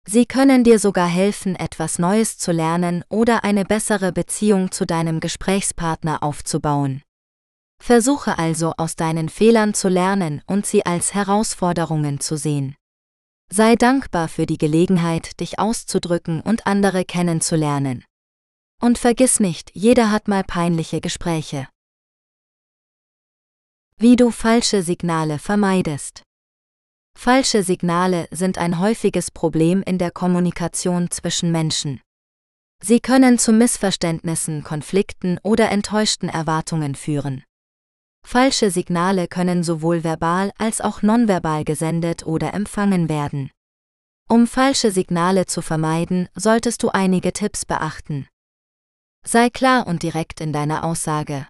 Sie 0.09 0.27
können 0.27 0.65
dir 0.65 0.81
sogar 0.81 1.07
helfen, 1.07 1.55
etwas 1.55 2.01
Neues 2.01 2.37
zu 2.37 2.51
lernen 2.51 3.05
oder 3.09 3.45
eine 3.45 3.65
bessere 3.65 4.11
Beziehung 4.11 4.73
zu 4.73 4.85
deinem 4.85 5.21
Gesprächspartner 5.21 6.25
aufzubauen. 6.25 7.03
Versuche 7.81 8.39
also 8.39 8.73
aus 8.77 8.97
deinen 8.97 9.29
Fehlern 9.29 9.73
zu 9.73 9.89
lernen 9.89 10.43
und 10.49 10.67
sie 10.67 10.85
als 10.85 11.15
Herausforderungen 11.15 12.19
zu 12.19 12.37
sehen. 12.37 12.75
Sei 13.53 13.77
dankbar 13.77 14.27
für 14.27 14.45
die 14.45 14.59
Gelegenheit, 14.59 15.39
dich 15.39 15.61
auszudrücken 15.61 16.41
und 16.41 16.67
andere 16.67 17.05
kennenzulernen. 17.05 18.05
Und 18.83 18.99
vergiss 18.99 19.39
nicht, 19.39 19.71
jeder 19.75 20.11
hat 20.11 20.27
mal 20.27 20.43
peinliche 20.43 21.01
Gespräche. 21.01 21.69
Wie 23.97 24.17
du 24.17 24.33
falsche 24.33 24.83
Signale 24.83 25.39
vermeidest. 25.39 26.25
Falsche 27.17 27.63
Signale 27.63 28.29
sind 28.31 28.59
ein 28.59 28.79
häufiges 28.79 29.31
Problem 29.31 29.83
in 29.83 29.99
der 29.99 30.11
Kommunikation 30.11 31.11
zwischen 31.11 31.51
Menschen. 31.51 32.01
Sie 32.83 33.01
können 33.01 33.39
zu 33.39 33.53
Missverständnissen, 33.53 34.63
Konflikten 34.63 35.39
oder 35.43 35.71
enttäuschten 35.71 36.29
Erwartungen 36.29 36.95
führen. 36.95 37.43
Falsche 38.27 38.71
Signale 38.71 39.29
können 39.29 39.63
sowohl 39.63 40.05
verbal 40.05 40.51
als 40.59 40.81
auch 40.81 41.03
nonverbal 41.03 41.65
gesendet 41.65 42.27
oder 42.27 42.53
empfangen 42.53 43.09
werden. 43.09 43.51
Um 44.29 44.47
falsche 44.47 44.91
Signale 44.91 45.47
zu 45.47 45.63
vermeiden, 45.63 46.29
solltest 46.35 46.83
du 46.83 46.89
einige 46.89 47.33
Tipps 47.33 47.65
beachten. 47.65 48.27
Sei 49.27 49.51
klar 49.51 49.87
und 49.87 50.03
direkt 50.03 50.41
in 50.41 50.53
deiner 50.53 50.85
Aussage. 50.85 51.47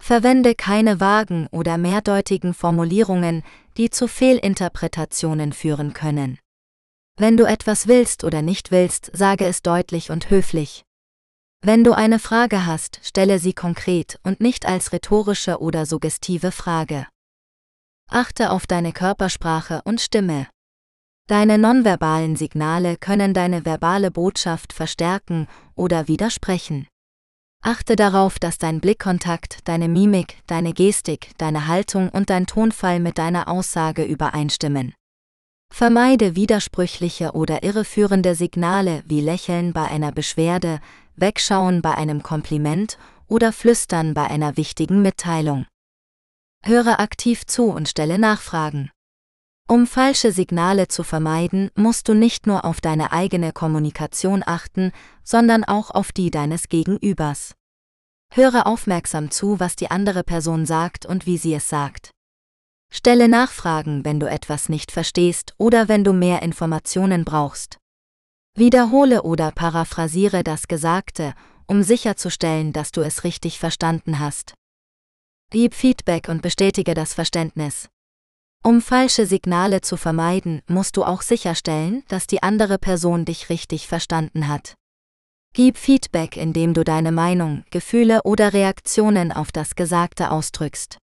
Verwende 0.00 0.54
keine 0.54 1.00
vagen 1.00 1.48
oder 1.50 1.76
mehrdeutigen 1.78 2.54
Formulierungen, 2.54 3.42
die 3.76 3.90
zu 3.90 4.08
Fehlinterpretationen 4.08 5.52
führen 5.52 5.92
können. 5.92 6.38
Wenn 7.16 7.36
du 7.36 7.44
etwas 7.44 7.88
willst 7.88 8.24
oder 8.24 8.42
nicht 8.42 8.70
willst, 8.70 9.10
sage 9.12 9.44
es 9.44 9.62
deutlich 9.62 10.10
und 10.10 10.30
höflich. 10.30 10.84
Wenn 11.60 11.82
du 11.82 11.92
eine 11.92 12.20
Frage 12.20 12.66
hast, 12.66 13.00
stelle 13.02 13.40
sie 13.40 13.52
konkret 13.52 14.20
und 14.22 14.40
nicht 14.40 14.66
als 14.66 14.92
rhetorische 14.92 15.60
oder 15.60 15.86
suggestive 15.86 16.52
Frage. 16.52 17.06
Achte 18.08 18.50
auf 18.50 18.66
deine 18.66 18.92
Körpersprache 18.92 19.82
und 19.84 20.00
Stimme. 20.00 20.46
Deine 21.26 21.58
nonverbalen 21.58 22.36
Signale 22.36 22.96
können 22.96 23.34
deine 23.34 23.64
verbale 23.64 24.10
Botschaft 24.10 24.72
verstärken 24.72 25.48
oder 25.74 26.08
widersprechen. 26.08 26.86
Achte 27.60 27.96
darauf, 27.96 28.38
dass 28.38 28.58
dein 28.58 28.80
Blickkontakt, 28.80 29.58
deine 29.64 29.88
Mimik, 29.88 30.38
deine 30.46 30.72
Gestik, 30.72 31.32
deine 31.38 31.66
Haltung 31.66 32.08
und 32.08 32.30
dein 32.30 32.46
Tonfall 32.46 33.00
mit 33.00 33.18
deiner 33.18 33.48
Aussage 33.48 34.04
übereinstimmen. 34.04 34.94
Vermeide 35.70 36.34
widersprüchliche 36.34 37.32
oder 37.32 37.62
irreführende 37.62 38.34
Signale 38.34 39.02
wie 39.06 39.20
Lächeln 39.20 39.72
bei 39.72 39.84
einer 39.84 40.12
Beschwerde, 40.12 40.80
Wegschauen 41.16 41.82
bei 41.82 41.94
einem 41.94 42.22
Kompliment 42.22 42.98
oder 43.26 43.52
Flüstern 43.52 44.14
bei 44.14 44.24
einer 44.24 44.56
wichtigen 44.56 45.02
Mitteilung. 45.02 45.66
Höre 46.64 47.00
aktiv 47.00 47.46
zu 47.46 47.64
und 47.64 47.88
stelle 47.88 48.18
Nachfragen. 48.18 48.90
Um 49.70 49.86
falsche 49.86 50.32
Signale 50.32 50.88
zu 50.88 51.04
vermeiden, 51.04 51.70
musst 51.74 52.08
du 52.08 52.14
nicht 52.14 52.46
nur 52.46 52.64
auf 52.64 52.80
deine 52.80 53.12
eigene 53.12 53.52
Kommunikation 53.52 54.42
achten, 54.44 54.92
sondern 55.22 55.62
auch 55.62 55.90
auf 55.90 56.10
die 56.10 56.30
deines 56.30 56.70
Gegenübers. 56.70 57.54
Höre 58.32 58.66
aufmerksam 58.66 59.30
zu, 59.30 59.60
was 59.60 59.76
die 59.76 59.90
andere 59.90 60.24
Person 60.24 60.64
sagt 60.64 61.04
und 61.04 61.26
wie 61.26 61.36
sie 61.36 61.52
es 61.52 61.68
sagt. 61.68 62.12
Stelle 62.90 63.28
Nachfragen, 63.28 64.06
wenn 64.06 64.18
du 64.18 64.26
etwas 64.26 64.70
nicht 64.70 64.90
verstehst 64.90 65.54
oder 65.58 65.86
wenn 65.86 66.02
du 66.02 66.14
mehr 66.14 66.40
Informationen 66.40 67.26
brauchst. 67.26 67.76
Wiederhole 68.54 69.22
oder 69.22 69.50
paraphrasiere 69.50 70.44
das 70.44 70.68
Gesagte, 70.68 71.34
um 71.66 71.82
sicherzustellen, 71.82 72.72
dass 72.72 72.90
du 72.90 73.02
es 73.02 73.22
richtig 73.22 73.58
verstanden 73.58 74.18
hast. 74.18 74.54
Gib 75.50 75.74
Feedback 75.74 76.30
und 76.30 76.40
bestätige 76.40 76.94
das 76.94 77.12
Verständnis. 77.12 77.90
Um 78.64 78.82
falsche 78.82 79.26
Signale 79.26 79.80
zu 79.80 79.96
vermeiden, 79.96 80.62
musst 80.66 80.96
du 80.96 81.04
auch 81.04 81.22
sicherstellen, 81.22 82.02
dass 82.08 82.26
die 82.26 82.42
andere 82.42 82.78
Person 82.78 83.24
dich 83.24 83.48
richtig 83.50 83.86
verstanden 83.86 84.48
hat. 84.48 84.74
Gib 85.54 85.78
Feedback, 85.78 86.36
indem 86.36 86.74
du 86.74 86.84
deine 86.84 87.12
Meinung, 87.12 87.64
Gefühle 87.70 88.22
oder 88.24 88.52
Reaktionen 88.52 89.32
auf 89.32 89.50
das 89.52 89.74
Gesagte 89.74 90.30
ausdrückst. 90.30 90.98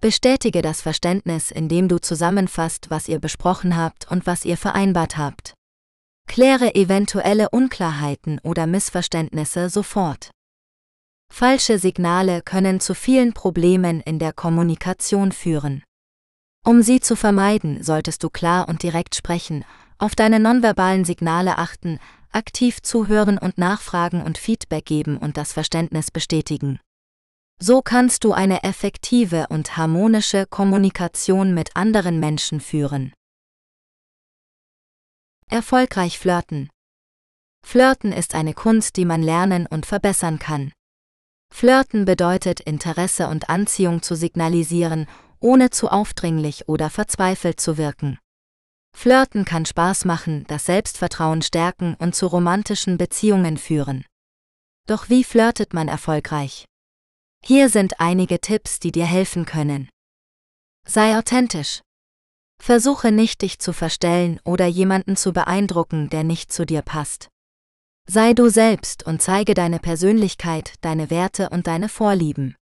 Bestätige 0.00 0.62
das 0.62 0.82
Verständnis, 0.82 1.50
indem 1.50 1.88
du 1.88 1.98
zusammenfasst, 1.98 2.90
was 2.90 3.08
ihr 3.08 3.18
besprochen 3.18 3.76
habt 3.76 4.10
und 4.10 4.26
was 4.26 4.44
ihr 4.44 4.56
vereinbart 4.56 5.16
habt. 5.16 5.54
Kläre 6.28 6.74
eventuelle 6.74 7.50
Unklarheiten 7.50 8.38
oder 8.42 8.66
Missverständnisse 8.66 9.68
sofort. 9.68 10.30
Falsche 11.32 11.78
Signale 11.78 12.42
können 12.42 12.80
zu 12.80 12.94
vielen 12.94 13.32
Problemen 13.32 14.00
in 14.00 14.18
der 14.18 14.32
Kommunikation 14.32 15.32
führen. 15.32 15.82
Um 16.64 16.82
sie 16.82 17.00
zu 17.00 17.14
vermeiden, 17.14 17.82
solltest 17.82 18.22
du 18.22 18.30
klar 18.30 18.68
und 18.68 18.82
direkt 18.82 19.14
sprechen, 19.14 19.64
auf 19.98 20.14
deine 20.14 20.40
nonverbalen 20.40 21.04
Signale 21.04 21.58
achten, 21.58 21.98
aktiv 22.32 22.80
zuhören 22.82 23.36
und 23.36 23.58
nachfragen 23.58 24.22
und 24.22 24.38
Feedback 24.38 24.86
geben 24.86 25.18
und 25.18 25.36
das 25.36 25.52
Verständnis 25.52 26.10
bestätigen. 26.10 26.80
So 27.60 27.82
kannst 27.82 28.24
du 28.24 28.32
eine 28.32 28.64
effektive 28.64 29.46
und 29.50 29.76
harmonische 29.76 30.46
Kommunikation 30.46 31.54
mit 31.54 31.76
anderen 31.76 32.18
Menschen 32.18 32.60
führen. 32.60 33.12
Erfolgreich 35.48 36.18
flirten. 36.18 36.70
Flirten 37.64 38.10
ist 38.12 38.34
eine 38.34 38.54
Kunst, 38.54 38.96
die 38.96 39.04
man 39.04 39.22
lernen 39.22 39.66
und 39.66 39.86
verbessern 39.86 40.38
kann. 40.38 40.72
Flirten 41.52 42.04
bedeutet 42.04 42.60
Interesse 42.60 43.28
und 43.28 43.48
Anziehung 43.48 44.02
zu 44.02 44.16
signalisieren 44.16 45.06
ohne 45.44 45.68
zu 45.68 45.88
aufdringlich 45.88 46.68
oder 46.68 46.88
verzweifelt 46.88 47.60
zu 47.60 47.76
wirken. 47.76 48.18
Flirten 48.96 49.44
kann 49.44 49.66
Spaß 49.66 50.06
machen, 50.06 50.44
das 50.48 50.64
Selbstvertrauen 50.64 51.42
stärken 51.42 51.94
und 51.98 52.14
zu 52.14 52.26
romantischen 52.28 52.96
Beziehungen 52.96 53.58
führen. 53.58 54.06
Doch 54.86 55.10
wie 55.10 55.22
flirtet 55.22 55.74
man 55.74 55.88
erfolgreich? 55.88 56.64
Hier 57.44 57.68
sind 57.68 58.00
einige 58.00 58.40
Tipps, 58.40 58.80
die 58.80 58.90
dir 58.90 59.04
helfen 59.04 59.44
können. 59.44 59.90
Sei 60.86 61.18
authentisch. 61.18 61.82
Versuche 62.58 63.12
nicht, 63.12 63.42
dich 63.42 63.58
zu 63.58 63.74
verstellen 63.74 64.40
oder 64.44 64.66
jemanden 64.66 65.14
zu 65.14 65.34
beeindrucken, 65.34 66.08
der 66.08 66.24
nicht 66.24 66.52
zu 66.52 66.64
dir 66.64 66.80
passt. 66.80 67.28
Sei 68.08 68.32
du 68.32 68.48
selbst 68.48 69.06
und 69.06 69.20
zeige 69.20 69.52
deine 69.52 69.78
Persönlichkeit, 69.78 70.72
deine 70.80 71.10
Werte 71.10 71.50
und 71.50 71.66
deine 71.66 71.90
Vorlieben. 71.90 72.56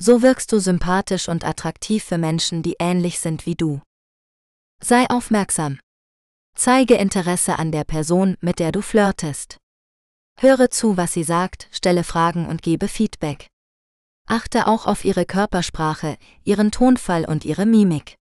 So 0.00 0.22
wirkst 0.22 0.52
du 0.52 0.58
sympathisch 0.58 1.28
und 1.28 1.44
attraktiv 1.44 2.04
für 2.04 2.18
Menschen, 2.18 2.62
die 2.62 2.76
ähnlich 2.78 3.20
sind 3.20 3.46
wie 3.46 3.54
du. 3.54 3.80
Sei 4.82 5.08
aufmerksam. 5.08 5.78
Zeige 6.56 6.94
Interesse 6.94 7.58
an 7.58 7.72
der 7.72 7.84
Person, 7.84 8.36
mit 8.40 8.58
der 8.58 8.72
du 8.72 8.82
flirtest. 8.82 9.58
Höre 10.38 10.70
zu, 10.70 10.96
was 10.96 11.12
sie 11.12 11.24
sagt, 11.24 11.68
stelle 11.70 12.04
Fragen 12.04 12.46
und 12.46 12.62
gebe 12.62 12.88
Feedback. 12.88 13.48
Achte 14.26 14.66
auch 14.66 14.86
auf 14.86 15.04
ihre 15.04 15.26
Körpersprache, 15.26 16.16
ihren 16.44 16.70
Tonfall 16.70 17.24
und 17.24 17.44
ihre 17.44 17.66
Mimik. 17.66 18.16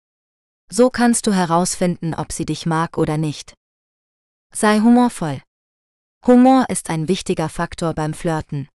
So 0.71 0.91
kannst 0.91 1.27
du 1.27 1.33
herausfinden, 1.33 2.15
ob 2.15 2.33
sie 2.33 2.47
dich 2.47 2.67
mag 2.67 2.99
oder 2.99 3.19
nicht. 3.19 3.55
Sei 4.55 4.81
humorvoll. 4.81 5.43
Humor 6.27 6.67
ist 6.69 6.91
ein 6.91 7.09
wichtiger 7.09 7.49
Faktor 7.49 7.95
beim 7.95 8.15
Flirten. 8.15 8.69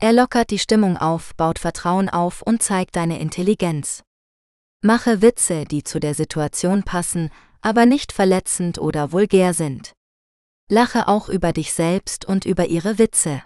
Er 0.00 0.12
lockert 0.12 0.50
die 0.50 0.60
Stimmung 0.60 0.96
auf, 0.96 1.34
baut 1.34 1.58
Vertrauen 1.58 2.08
auf 2.08 2.42
und 2.42 2.62
zeigt 2.62 2.94
deine 2.94 3.18
Intelligenz. 3.18 4.04
Mache 4.80 5.22
Witze, 5.22 5.64
die 5.64 5.82
zu 5.82 5.98
der 5.98 6.14
Situation 6.14 6.84
passen, 6.84 7.30
aber 7.60 7.84
nicht 7.84 8.12
verletzend 8.12 8.78
oder 8.78 9.10
vulgär 9.10 9.54
sind. 9.54 9.92
Lache 10.70 11.08
auch 11.08 11.28
über 11.28 11.52
dich 11.52 11.72
selbst 11.72 12.24
und 12.24 12.44
über 12.44 12.66
ihre 12.66 12.98
Witze. 12.98 13.42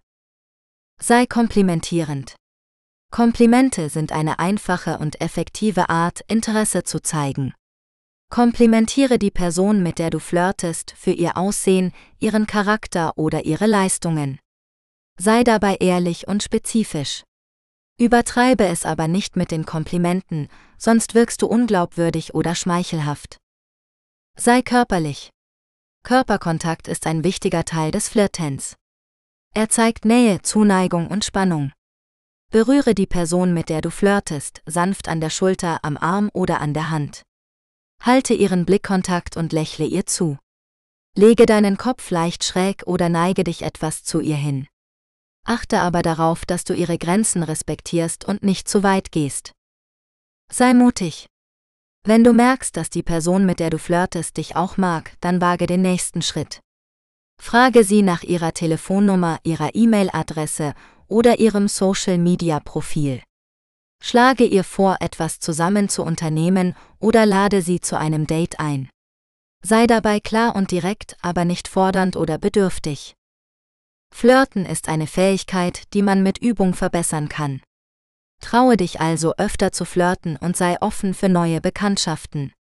Sei 1.00 1.24
komplimentierend. 1.24 2.36
Komplimente 3.10 3.88
sind 3.88 4.12
eine 4.12 4.38
einfache 4.38 4.98
und 4.98 5.20
effektive 5.22 5.88
Art, 5.88 6.20
Interesse 6.28 6.82
zu 6.82 7.00
zeigen. 7.00 7.54
Komplimentiere 8.30 9.18
die 9.18 9.30
Person, 9.30 9.82
mit 9.82 9.98
der 9.98 10.10
du 10.10 10.18
flirtest, 10.18 10.94
für 10.96 11.12
ihr 11.12 11.36
Aussehen, 11.36 11.92
ihren 12.18 12.46
Charakter 12.46 13.16
oder 13.16 13.44
ihre 13.44 13.66
Leistungen. 13.66 14.38
Sei 15.24 15.44
dabei 15.44 15.76
ehrlich 15.76 16.26
und 16.26 16.42
spezifisch. 16.42 17.22
Übertreibe 17.96 18.66
es 18.66 18.85
aber 18.85 19.06
nicht 19.06 19.37
mit 19.37 19.52
den 19.52 19.64
Komplimenten, 19.64 20.48
sonst 20.78 21.14
wirkst 21.14 21.42
du 21.42 21.46
unglaubwürdig 21.46 22.35
oder 22.35 22.56
schmeichelhaft. 22.56 23.37
Sei 24.37 24.62
körperlich. 24.62 25.30
Körperkontakt 26.02 26.88
ist 26.88 27.06
ein 27.06 27.22
wichtiger 27.22 27.64
Teil 27.64 27.92
des 27.92 28.08
Flirtens. 28.08 28.74
Er 29.54 29.68
zeigt 29.68 30.04
Nähe, 30.04 30.42
Zuneigung 30.42 31.06
und 31.06 31.24
Spannung. 31.24 31.70
Berühre 32.50 32.92
die 32.92 33.06
Person, 33.06 33.54
mit 33.54 33.68
der 33.68 33.80
du 33.80 33.90
flirtest, 33.90 34.61
sanft 34.66 35.06
an 35.06 35.20
der 35.20 35.30
Schulter, 35.30 35.85
am 35.85 35.96
Arm 35.96 36.30
oder 36.32 36.61
an 36.61 36.74
der 36.74 36.90
Hand. 36.90 37.22
Halte 38.02 38.35
ihren 38.35 38.66
Blickkontakt 38.66 39.37
und 39.37 39.52
lächle 39.52 39.85
ihr 39.85 40.04
zu. 40.04 40.37
Lege 41.14 41.46
deinen 41.46 41.76
Kopf 41.76 42.11
leicht 42.11 42.42
schräg 42.42 42.82
oder 42.87 43.08
neige 43.08 43.44
dich 43.44 43.62
etwas 43.62 44.02
zu 44.02 44.18
ihr 44.18 44.35
hin. 44.35 44.66
Achte 45.44 45.81
aber 45.81 46.02
darauf, 46.02 46.44
dass 46.44 46.64
du 46.64 46.74
ihre 46.74 46.98
Grenzen 46.98 47.42
respektierst 47.42 48.24
und 48.24 48.42
nicht 48.42 48.68
zu 48.68 48.83
weit 48.83 49.11
gehst. 49.12 49.52
Sei 50.50 50.74
mutig. 50.74 51.26
Wenn 52.05 52.24
du 52.24 52.33
merkst, 52.33 52.76
dass 52.76 52.90
die 52.90 53.02
Person, 53.02 53.46
mit 53.46 53.61
der 53.61 53.70
du 53.70 53.78
flirtest, 53.78 54.37
dich 54.37 54.57
auch 54.57 54.76
mag, 54.76 55.12
dann 55.20 55.40
wage 55.40 55.66
den 55.66 55.83
nächsten 55.83 56.22
Schritt. 56.22 56.61
Frage 57.40 57.85
sie 57.85 58.02
nach 58.02 58.22
ihrer 58.22 58.52
Telefonnummer, 58.52 59.38
ihrer 59.42 59.74
E-Mail-Adresse 59.74 60.74
oder 61.09 61.40
ihrem 61.40 61.68
Social-Media-Profil. 61.68 63.22
Schlage 64.02 64.44
ihr 64.44 64.64
vor, 64.64 64.96
etwas 65.00 65.38
zusammen 65.38 65.88
zu 65.88 66.02
unternehmen 66.02 66.74
oder 66.98 67.24
lade 67.24 67.62
sie 67.62 67.81
zu 67.81 67.96
einem 67.96 68.26
Date 68.26 68.59
ein. 68.59 68.88
Sei 69.64 69.87
dabei 69.87 70.18
klar 70.18 70.57
und 70.57 70.72
direkt, 70.72 71.16
aber 71.22 71.44
nicht 71.44 71.68
fordernd 71.68 72.16
oder 72.16 72.38
bedürftig. 72.38 73.14
Flirten 74.12 74.66
ist 74.66 74.88
eine 74.88 75.07
Fähigkeit, 75.07 75.83
die 75.94 76.03
man 76.03 76.22
mit 76.22 76.38
Übung 76.38 76.75
verbessern 76.75 77.29
kann. 77.29 77.61
Traue 78.40 78.77
dich 78.77 79.01
also 79.01 79.35
öfter 79.37 79.72
zu 79.72 79.85
flirten 79.85 80.37
und 80.37 80.57
sei 80.57 80.77
offen 80.81 81.14
für 81.14 81.29
neue 81.29 81.61
Bekanntschaften. 81.61 82.53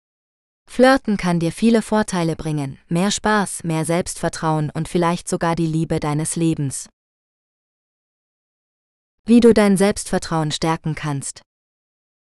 Flirten 0.71 1.17
kann 1.17 1.41
dir 1.41 1.53
viele 1.53 1.83
Vorteile 1.83 2.37
bringen, 2.37 2.79
mehr 2.89 3.11
Spaß, 3.11 3.65
mehr 3.65 3.85
Selbstvertrauen 3.85 4.71
und 4.71 4.89
vielleicht 4.89 5.29
sogar 5.29 5.57
die 5.57 5.67
Liebe 5.67 5.99
deines 5.99 6.37
Lebens. 6.37 6.89
Wie 9.27 9.41
du 9.41 9.53
dein 9.53 9.77
Selbstvertrauen 9.77 10.53
stärken 10.53 10.95
kannst. 10.95 11.43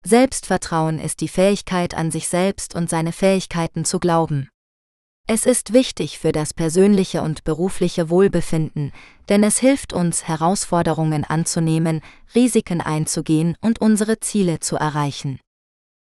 Selbstvertrauen 0.05 0.99
ist 0.99 1.21
die 1.21 1.29
Fähigkeit 1.29 1.95
an 1.95 2.11
sich 2.11 2.27
selbst 2.29 2.75
und 2.75 2.91
seine 2.91 3.13
Fähigkeiten 3.13 3.85
zu 3.85 4.01
glauben. 4.01 4.49
Es 5.29 5.47
ist 5.47 5.73
wichtig 5.73 6.19
für 6.19 6.33
das 6.33 6.53
persönliche 6.53 7.23
und 7.23 7.45
berufliche 7.45 8.11
Wohlbefinden, 8.11 8.93
denn 9.29 9.45
es 9.45 9.59
hilft 9.59 9.93
uns, 9.93 10.27
Herausforderungen 10.27 11.25
anzunehmen, 11.25 12.01
Risiken 12.35 12.81
einzugehen 12.81 13.57
und 13.61 13.81
unsere 13.81 14.19
Ziele 14.21 14.61
zu 14.61 14.77
erreichen. 14.77 15.39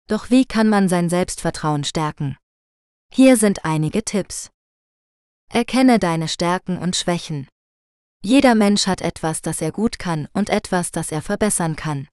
Doch 0.08 0.30
wie 0.30 0.44
kann 0.44 0.68
man 0.68 0.88
sein 0.88 1.08
Selbstvertrauen 1.08 1.84
stärken? 1.84 2.36
Hier 3.12 3.36
sind 3.36 3.64
einige 3.64 4.04
Tipps. 4.04 4.50
Erkenne 5.50 5.98
deine 5.98 6.28
Stärken 6.28 6.76
und 6.76 6.94
Schwächen. 6.94 7.48
Jeder 8.22 8.54
Mensch 8.54 8.86
hat 8.86 9.00
etwas, 9.00 9.42
das 9.42 9.62
er 9.62 9.72
gut 9.72 9.98
kann 9.98 10.28
und 10.32 10.50
etwas, 10.50 10.90
das 10.90 11.12
er 11.12 11.22
verbessern 11.22 11.76
kann. 11.76 12.08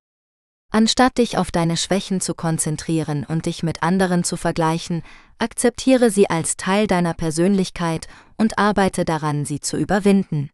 Anstatt 0.72 1.18
dich 1.18 1.38
auf 1.38 1.52
deine 1.52 1.78
Schwächen 1.78 2.20
zu 2.20 2.34
konzentrieren 2.34 3.26
und 3.26 3.46
dich 3.46 3.64
mit 3.64 3.82
anderen 3.82 4.24
zu 4.24 4.36
vergleichen, 4.36 5.04
akzeptiere 5.38 6.12
sie 6.12 6.30
als 6.30 6.58
Teil 6.58 6.88
deiner 6.88 7.14
Persönlichkeit 7.14 8.08
und 8.38 8.58
arbeite 8.58 9.06
daran, 9.06 9.46
sie 9.46 9.60
zu 9.60 9.78
überwinden. 9.78 10.50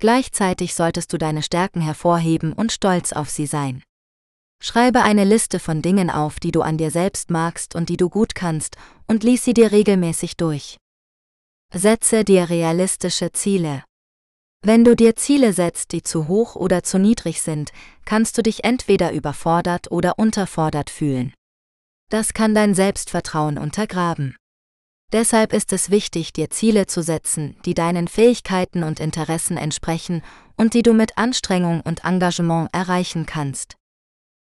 Gleichzeitig 0.00 0.74
solltest 0.74 1.12
du 1.12 1.18
deine 1.18 1.42
Stärken 1.42 1.80
hervorheben 1.80 2.52
und 2.52 2.72
stolz 2.72 3.12
auf 3.12 3.30
sie 3.30 3.46
sein. 3.46 3.82
Schreibe 4.62 5.02
eine 5.02 5.24
Liste 5.24 5.58
von 5.58 5.82
Dingen 5.82 6.10
auf, 6.10 6.40
die 6.40 6.50
du 6.50 6.62
an 6.62 6.78
dir 6.78 6.90
selbst 6.90 7.30
magst 7.30 7.74
und 7.74 7.90
die 7.90 7.96
du 7.96 8.08
gut 8.08 8.34
kannst, 8.34 8.76
und 9.06 9.22
lies 9.22 9.44
sie 9.44 9.54
dir 9.54 9.72
regelmäßig 9.72 10.36
durch. 10.36 10.78
Setze 11.72 12.24
dir 12.24 12.48
realistische 12.48 13.32
Ziele. 13.32 13.84
Wenn 14.66 14.82
du 14.82 14.96
dir 14.96 15.14
Ziele 15.14 15.52
setzt, 15.52 15.92
die 15.92 16.02
zu 16.02 16.26
hoch 16.26 16.56
oder 16.56 16.82
zu 16.82 16.98
niedrig 16.98 17.42
sind, 17.42 17.70
kannst 18.06 18.38
du 18.38 18.42
dich 18.42 18.64
entweder 18.64 19.12
überfordert 19.12 19.90
oder 19.90 20.18
unterfordert 20.18 20.88
fühlen. 20.88 21.34
Das 22.10 22.32
kann 22.32 22.54
dein 22.54 22.74
Selbstvertrauen 22.74 23.58
untergraben. 23.58 24.36
Deshalb 25.12 25.52
ist 25.52 25.74
es 25.74 25.90
wichtig, 25.90 26.32
dir 26.32 26.48
Ziele 26.48 26.86
zu 26.86 27.02
setzen, 27.02 27.56
die 27.66 27.74
deinen 27.74 28.08
Fähigkeiten 28.08 28.84
und 28.84 29.00
Interessen 29.00 29.58
entsprechen 29.58 30.22
und 30.56 30.72
die 30.72 30.82
du 30.82 30.94
mit 30.94 31.18
Anstrengung 31.18 31.82
und 31.82 32.02
Engagement 32.06 32.70
erreichen 32.72 33.26
kannst. 33.26 33.76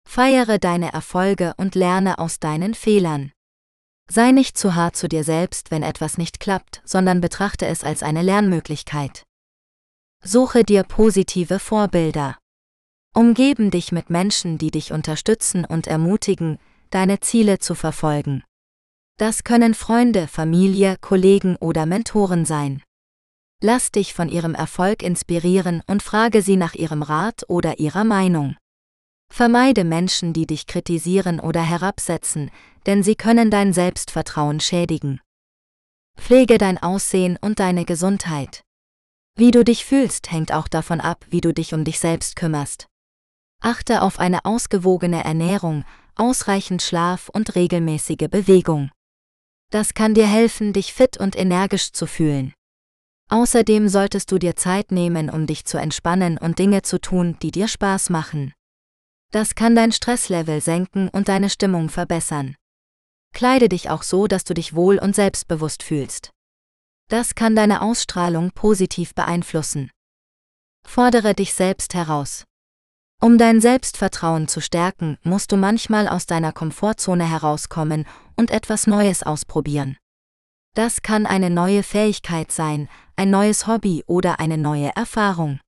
Feiere 0.09 0.57
deine 0.57 0.93
Erfolge 0.93 1.53
und 1.57 1.75
lerne 1.75 2.17
aus 2.17 2.39
deinen 2.39 2.73
Fehlern. 2.73 3.31
Sei 4.09 4.31
nicht 4.31 4.57
zu 4.57 4.73
hart 4.73 4.95
zu 4.95 5.07
dir 5.07 5.23
selbst, 5.23 5.69
wenn 5.69 5.83
etwas 5.83 6.17
nicht 6.17 6.39
klappt, 6.39 6.81
sondern 6.85 7.21
betrachte 7.21 7.67
es 7.67 7.83
als 7.83 8.01
eine 8.01 8.23
Lernmöglichkeit. 8.23 9.26
Suche 10.23 10.63
dir 10.63 10.83
positive 10.83 11.59
Vorbilder. 11.59 12.37
Umgeben 13.15 13.71
dich 13.71 13.91
mit 13.91 14.09
Menschen, 14.09 14.57
die 14.57 14.71
dich 14.71 14.91
unterstützen 14.91 15.65
und 15.65 15.87
ermutigen, 15.87 16.59
deine 16.89 17.19
Ziele 17.19 17.59
zu 17.59 17.75
verfolgen. 17.75 18.43
Das 19.17 19.43
können 19.43 19.73
Freunde, 19.73 20.27
Familie, 20.27 20.97
Kollegen 21.01 21.55
oder 21.55 21.85
Mentoren 21.85 22.45
sein. 22.45 22.83
Lass 23.61 23.91
dich 23.91 24.13
von 24.13 24.29
ihrem 24.29 24.53
Erfolg 24.53 25.01
inspirieren 25.01 25.81
und 25.87 26.03
frage 26.03 26.43
sie 26.43 26.57
nach 26.57 26.75
ihrem 26.75 27.01
Rat 27.01 27.43
oder 27.47 27.79
ihrer 27.79 28.03
Meinung. 28.03 28.55
Vermeide 29.33 29.83
Menschen, 29.83 30.33
die 30.33 30.45
dich 30.45 30.67
kritisieren 30.67 31.39
oder 31.39 31.61
herabsetzen, 31.61 32.51
denn 32.85 33.01
sie 33.01 33.15
können 33.15 33.49
dein 33.49 33.73
Selbstvertrauen 33.73 34.59
schädigen. 34.59 35.19
Pflege 36.17 36.57
dein 36.57 36.77
Aussehen 36.77 37.37
und 37.41 37.59
deine 37.59 37.85
Gesundheit. 37.85 38.63
Wie 39.37 39.51
du 39.51 39.63
dich 39.63 39.85
fühlst, 39.85 40.31
hängt 40.31 40.51
auch 40.51 40.67
davon 40.67 40.99
ab, 40.99 41.23
wie 41.29 41.41
du 41.41 41.53
dich 41.53 41.75
um 41.75 41.83
dich 41.83 41.99
selbst 41.99 42.35
kümmerst. 42.35 42.87
Achte 43.61 44.01
auf 44.01 44.17
eine 44.19 44.45
ausgewogene 44.45 45.23
Ernährung, 45.23 45.85
ausreichend 46.15 46.81
Schlaf 46.81 47.29
und 47.29 47.53
regelmäßige 47.53 48.29
Bewegung. 48.31 48.89
Das 49.71 49.93
kann 49.93 50.15
dir 50.15 50.25
helfen, 50.25 50.73
dich 50.73 50.91
fit 50.91 51.17
und 51.17 51.35
energisch 51.35 51.91
zu 51.91 52.07
fühlen. 52.07 52.51
Außerdem 53.29 53.89
solltest 53.89 54.31
du 54.31 54.39
dir 54.39 54.55
Zeit 54.55 54.91
nehmen, 54.91 55.29
um 55.29 55.45
dich 55.45 55.65
zu 55.65 55.77
entspannen 55.77 56.39
und 56.39 56.57
Dinge 56.57 56.81
zu 56.81 56.99
tun, 56.99 57.37
die 57.43 57.51
dir 57.51 57.67
Spaß 57.67 58.09
machen. 58.09 58.53
Das 59.31 59.53
kann 59.53 59.75
dein 59.75 59.91
Stresslevel 59.91 60.61
senken 60.61 61.09
und 61.09 61.27
deine 61.27 61.51
Stimmung 61.51 61.89
verbessern. 61.89 62.55
Kleide 63.35 63.69
dich 63.69 63.91
auch 63.91 64.01
so, 64.01 64.25
dass 64.25 64.45
du 64.45 64.55
dich 64.55 64.73
wohl 64.73 64.97
und 64.97 65.13
selbstbewusst 65.15 65.83
fühlst. 65.83 66.31
Das 67.09 67.35
kann 67.35 67.55
deine 67.55 67.81
Ausstrahlung 67.81 68.51
positiv 68.51 69.15
beeinflussen. 69.15 69.89
Fordere 70.85 71.33
dich 71.33 71.53
selbst 71.53 71.93
heraus. 71.93 72.43
Um 73.21 73.37
dein 73.37 73.61
Selbstvertrauen 73.61 74.47
zu 74.47 74.61
stärken, 74.61 75.17
musst 75.23 75.51
du 75.51 75.57
manchmal 75.57 76.07
aus 76.07 76.25
deiner 76.25 76.51
Komfortzone 76.51 77.27
herauskommen 77.27 78.05
und 78.35 78.51
etwas 78.51 78.87
Neues 78.87 79.23
ausprobieren. 79.23 79.97
Das 80.75 81.01
kann 81.01 81.25
eine 81.25 81.49
neue 81.49 81.81
Fähigkeit 81.81 82.51
sein, 82.51 82.89
ein 83.15 83.31
neues 83.31 83.65
Hobby 83.65 84.03
oder 84.05 84.39
eine 84.39 84.57
neue 84.57 84.95
Erfahrung. 84.95 85.59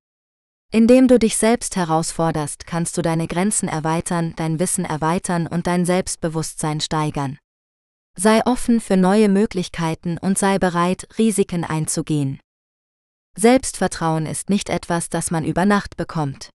Indem 0.70 1.08
du 1.08 1.18
dich 1.18 1.36
selbst 1.36 1.74
herausforderst, 1.74 2.66
kannst 2.66 2.96
du 2.96 3.02
deine 3.02 3.26
Grenzen 3.26 3.68
erweitern, 3.68 4.34
dein 4.36 4.60
Wissen 4.60 4.84
erweitern 4.84 5.48
und 5.48 5.66
dein 5.66 5.84
Selbstbewusstsein 5.84 6.80
steigern. 6.80 7.38
Sei 8.16 8.44
offen 8.44 8.80
für 8.80 8.96
neue 8.96 9.28
Möglichkeiten 9.28 10.18
und 10.18 10.38
sei 10.38 10.58
bereit, 10.58 11.08
Risiken 11.18 11.64
einzugehen. 11.64 12.40
Selbstvertrauen 13.36 14.26
ist 14.26 14.50
nicht 14.50 14.68
etwas, 14.68 15.08
das 15.08 15.30
man 15.30 15.44
über 15.44 15.64
Nacht 15.64 15.96
bekommt. 15.96 16.50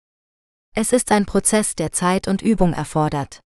Es 0.75 0.91
ist 0.91 1.11
ein 1.11 1.25
Prozess, 1.25 1.75
der 1.75 1.91
Zeit 1.91 2.27
und 2.27 2.41
Übung 2.41 2.73
erfordert. 2.73 3.39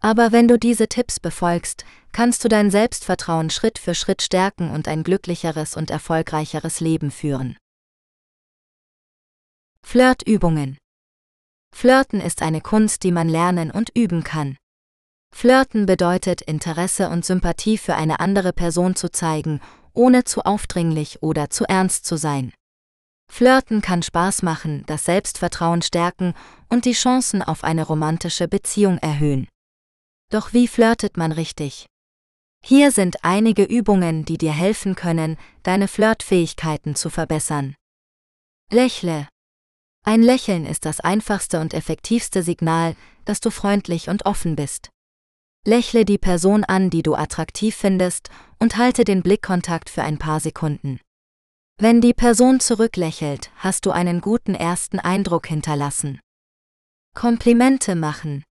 Aber 0.00 0.32
wenn 0.32 0.48
du 0.48 0.58
diese 0.58 0.88
Tipps 0.88 1.20
befolgst, 1.20 1.84
kannst 2.12 2.44
du 2.44 2.48
dein 2.48 2.70
Selbstvertrauen 2.70 3.50
Schritt 3.50 3.78
für 3.78 3.94
Schritt 3.94 4.22
stärken 4.22 4.70
und 4.70 4.88
ein 4.88 5.02
glücklicheres 5.02 5.76
und 5.76 5.90
erfolgreicheres 5.90 6.80
Leben 6.80 7.10
führen. 7.10 7.56
Flirtübungen 9.82 10.78
Flirten 11.74 12.20
ist 12.20 12.42
eine 12.42 12.62
Kunst, 12.62 13.02
die 13.02 13.12
man 13.12 13.28
lernen 13.28 13.70
und 13.70 13.90
üben 13.94 14.24
kann. 14.24 14.56
Flirten 15.36 15.84
bedeutet, 15.84 16.40
Interesse 16.40 17.10
und 17.10 17.22
Sympathie 17.22 17.76
für 17.76 17.94
eine 17.94 18.20
andere 18.20 18.54
Person 18.54 18.96
zu 18.96 19.12
zeigen, 19.12 19.60
ohne 19.92 20.24
zu 20.24 20.46
aufdringlich 20.46 21.22
oder 21.22 21.50
zu 21.50 21.66
ernst 21.66 22.06
zu 22.06 22.16
sein. 22.16 22.54
Flirten 23.30 23.82
kann 23.82 24.02
Spaß 24.02 24.42
machen, 24.42 24.82
das 24.86 25.04
Selbstvertrauen 25.04 25.82
stärken 25.82 26.32
und 26.70 26.86
die 26.86 26.94
Chancen 26.94 27.42
auf 27.42 27.64
eine 27.64 27.84
romantische 27.84 28.48
Beziehung 28.48 28.96
erhöhen. 28.96 29.46
Doch 30.30 30.54
wie 30.54 30.66
flirtet 30.66 31.18
man 31.18 31.32
richtig? 31.32 31.84
Hier 32.64 32.90
sind 32.90 33.22
einige 33.22 33.64
Übungen, 33.64 34.24
die 34.24 34.38
dir 34.38 34.54
helfen 34.54 34.94
können, 34.94 35.36
deine 35.62 35.86
Flirtfähigkeiten 35.86 36.94
zu 36.94 37.10
verbessern. 37.10 37.74
Lächle. 38.72 39.28
Ein 40.02 40.22
Lächeln 40.22 40.64
ist 40.64 40.86
das 40.86 41.00
einfachste 41.00 41.60
und 41.60 41.74
effektivste 41.74 42.42
Signal, 42.42 42.96
dass 43.26 43.40
du 43.40 43.50
freundlich 43.50 44.08
und 44.08 44.24
offen 44.24 44.56
bist. 44.56 44.88
Lächle 45.66 46.04
die 46.04 46.16
Person 46.16 46.62
an, 46.62 46.90
die 46.90 47.02
du 47.02 47.16
attraktiv 47.16 47.74
findest, 47.74 48.30
und 48.60 48.76
halte 48.76 49.02
den 49.02 49.22
Blickkontakt 49.22 49.90
für 49.90 50.04
ein 50.04 50.16
paar 50.16 50.38
Sekunden. 50.38 51.00
Wenn 51.76 52.00
die 52.00 52.14
Person 52.14 52.60
zurücklächelt, 52.60 53.50
hast 53.56 53.84
du 53.84 53.90
einen 53.90 54.20
guten 54.20 54.54
ersten 54.54 55.00
Eindruck 55.00 55.48
hinterlassen. 55.48 56.20
Komplimente 57.14 57.96
machen. 57.96 58.44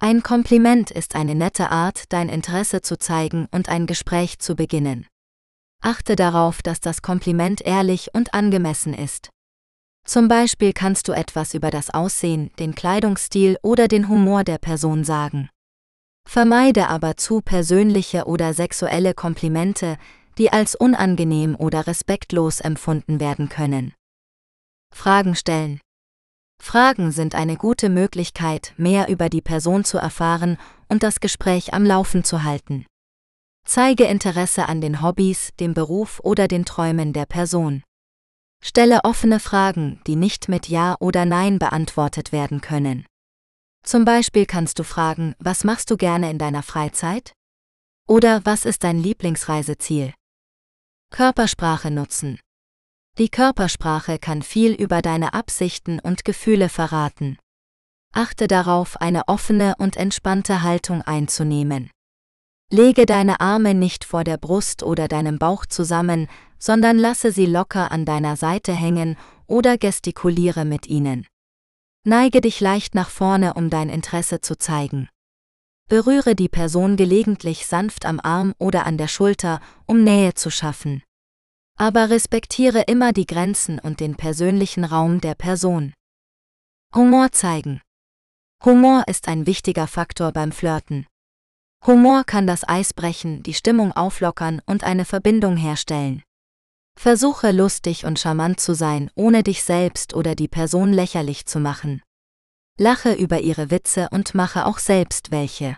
Ein 0.00 0.24
Kompliment 0.24 0.90
ist 0.90 1.14
eine 1.14 1.36
nette 1.36 1.70
Art, 1.70 2.06
dein 2.08 2.28
Interesse 2.28 2.82
zu 2.82 2.98
zeigen 2.98 3.46
und 3.52 3.68
ein 3.68 3.86
Gespräch 3.86 4.40
zu 4.40 4.56
beginnen. 4.56 5.06
Achte 5.80 6.16
darauf, 6.16 6.60
dass 6.60 6.80
das 6.80 7.02
Kompliment 7.02 7.60
ehrlich 7.60 8.14
und 8.14 8.34
angemessen 8.34 8.94
ist. 8.94 9.30
Zum 10.04 10.26
Beispiel 10.26 10.72
kannst 10.72 11.06
du 11.06 11.12
etwas 11.12 11.54
über 11.54 11.70
das 11.70 11.90
Aussehen, 11.90 12.50
den 12.58 12.74
Kleidungsstil 12.74 13.58
oder 13.62 13.86
den 13.86 14.08
Humor 14.08 14.42
der 14.42 14.58
Person 14.58 15.04
sagen. 15.04 15.48
Vermeide 16.28 16.88
aber 16.88 17.16
zu 17.16 17.40
persönliche 17.40 18.24
oder 18.24 18.54
sexuelle 18.54 19.14
Komplimente, 19.14 19.98
die 20.38 20.52
als 20.52 20.74
unangenehm 20.74 21.56
oder 21.56 21.86
respektlos 21.86 22.60
empfunden 22.60 23.20
werden 23.20 23.48
können. 23.48 23.92
Fragen 24.94 25.34
stellen. 25.34 25.80
Fragen 26.62 27.10
sind 27.10 27.34
eine 27.34 27.56
gute 27.56 27.88
Möglichkeit, 27.88 28.72
mehr 28.76 29.08
über 29.08 29.28
die 29.28 29.42
Person 29.42 29.84
zu 29.84 29.98
erfahren 29.98 30.58
und 30.88 31.02
das 31.02 31.20
Gespräch 31.20 31.74
am 31.74 31.84
Laufen 31.84 32.24
zu 32.24 32.44
halten. 32.44 32.86
Zeige 33.66 34.04
Interesse 34.04 34.68
an 34.68 34.80
den 34.80 35.02
Hobbys, 35.02 35.50
dem 35.58 35.74
Beruf 35.74 36.20
oder 36.20 36.48
den 36.48 36.64
Träumen 36.64 37.12
der 37.12 37.26
Person. 37.26 37.82
Stelle 38.62 39.00
offene 39.04 39.40
Fragen, 39.40 40.00
die 40.06 40.16
nicht 40.16 40.48
mit 40.48 40.68
Ja 40.68 40.96
oder 41.00 41.24
Nein 41.24 41.58
beantwortet 41.58 42.30
werden 42.30 42.60
können. 42.60 43.06
Zum 43.84 44.04
Beispiel 44.04 44.46
kannst 44.46 44.78
du 44.78 44.84
fragen, 44.84 45.34
was 45.38 45.64
machst 45.64 45.90
du 45.90 45.96
gerne 45.96 46.30
in 46.30 46.38
deiner 46.38 46.62
Freizeit? 46.62 47.32
Oder 48.08 48.44
was 48.44 48.64
ist 48.64 48.84
dein 48.84 48.98
Lieblingsreiseziel? 48.98 50.14
Körpersprache 51.10 51.90
nutzen. 51.90 52.38
Die 53.18 53.28
Körpersprache 53.28 54.18
kann 54.18 54.42
viel 54.42 54.72
über 54.72 55.02
deine 55.02 55.34
Absichten 55.34 55.98
und 55.98 56.24
Gefühle 56.24 56.68
verraten. 56.68 57.36
Achte 58.14 58.46
darauf, 58.46 59.00
eine 59.00 59.28
offene 59.28 59.74
und 59.78 59.96
entspannte 59.96 60.62
Haltung 60.62 61.02
einzunehmen. 61.02 61.90
Lege 62.70 63.04
deine 63.04 63.40
Arme 63.40 63.74
nicht 63.74 64.04
vor 64.04 64.24
der 64.24 64.38
Brust 64.38 64.82
oder 64.82 65.08
deinem 65.08 65.38
Bauch 65.38 65.66
zusammen, 65.66 66.28
sondern 66.58 66.98
lasse 66.98 67.32
sie 67.32 67.46
locker 67.46 67.90
an 67.92 68.06
deiner 68.06 68.36
Seite 68.36 68.72
hängen 68.72 69.18
oder 69.46 69.76
gestikuliere 69.76 70.64
mit 70.64 70.86
ihnen. 70.86 71.26
Neige 72.04 72.40
dich 72.40 72.58
leicht 72.60 72.96
nach 72.96 73.10
vorne, 73.10 73.54
um 73.54 73.70
dein 73.70 73.88
Interesse 73.88 74.40
zu 74.40 74.58
zeigen. 74.58 75.08
Berühre 75.88 76.34
die 76.34 76.48
Person 76.48 76.96
gelegentlich 76.96 77.66
sanft 77.66 78.06
am 78.06 78.18
Arm 78.18 78.54
oder 78.58 78.86
an 78.86 78.98
der 78.98 79.06
Schulter, 79.06 79.60
um 79.86 80.02
Nähe 80.02 80.34
zu 80.34 80.50
schaffen. 80.50 81.02
Aber 81.78 82.10
respektiere 82.10 82.82
immer 82.82 83.12
die 83.12 83.26
Grenzen 83.26 83.78
und 83.78 84.00
den 84.00 84.16
persönlichen 84.16 84.84
Raum 84.84 85.20
der 85.20 85.34
Person. 85.34 85.94
Humor 86.94 87.30
zeigen. 87.30 87.80
Humor 88.64 89.04
ist 89.06 89.28
ein 89.28 89.46
wichtiger 89.46 89.86
Faktor 89.86 90.32
beim 90.32 90.50
Flirten. 90.50 91.06
Humor 91.86 92.24
kann 92.24 92.46
das 92.46 92.68
Eis 92.68 92.94
brechen, 92.94 93.42
die 93.42 93.54
Stimmung 93.54 93.92
auflockern 93.92 94.60
und 94.66 94.82
eine 94.82 95.04
Verbindung 95.04 95.56
herstellen. 95.56 96.22
Versuche 96.98 97.50
lustig 97.50 98.04
und 98.04 98.18
charmant 98.18 98.60
zu 98.60 98.74
sein, 98.74 99.10
ohne 99.14 99.42
dich 99.42 99.62
selbst 99.62 100.14
oder 100.14 100.34
die 100.34 100.48
Person 100.48 100.92
lächerlich 100.92 101.46
zu 101.46 101.58
machen. 101.58 102.02
Lache 102.78 103.12
über 103.12 103.40
ihre 103.40 103.70
Witze 103.70 104.08
und 104.10 104.34
mache 104.34 104.66
auch 104.66 104.78
selbst 104.78 105.30
welche. 105.30 105.76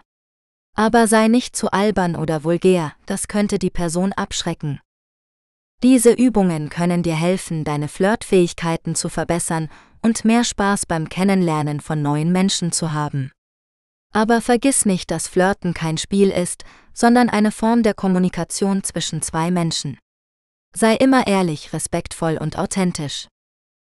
Aber 0.77 1.07
sei 1.07 1.29
nicht 1.29 1.57
zu 1.57 1.71
albern 1.71 2.17
oder 2.17 2.45
vulgär, 2.45 2.93
das 3.07 3.29
könnte 3.29 3.59
die 3.59 3.71
Person 3.71 4.13
abschrecken. 4.13 4.81
Diese 5.83 6.13
Übungen 6.13 6.69
können 6.69 7.03
dir 7.03 7.15
helfen, 7.15 7.65
deine 7.65 7.89
Flirtfähigkeiten 7.89 8.95
zu 8.95 9.09
verbessern 9.09 9.69
und 10.03 10.25
mehr 10.25 10.45
Spaß 10.45 10.87
beim 10.87 11.09
Kennenlernen 11.09 11.81
von 11.81 12.03
neuen 12.03 12.33
Menschen 12.33 12.73
zu 12.73 12.93
haben. 12.93 13.33
Aber 14.13 14.41
vergiss 14.41 14.87
nicht, 14.87 15.11
dass 15.11 15.29
Flirten 15.29 15.75
kein 15.75 15.99
Spiel 15.99 16.31
ist, 16.31 16.65
sondern 16.93 17.29
eine 17.29 17.51
Form 17.51 17.83
der 17.83 17.95
Kommunikation 17.95 18.85
zwischen 18.85 19.23
zwei 19.23 19.51
Menschen. 19.51 19.99
Sei 20.77 20.97
immer 20.97 21.29
ehrlich, 21.29 21.73
respektvoll 21.73 22.37
und 22.37 22.59
authentisch. 22.59 23.29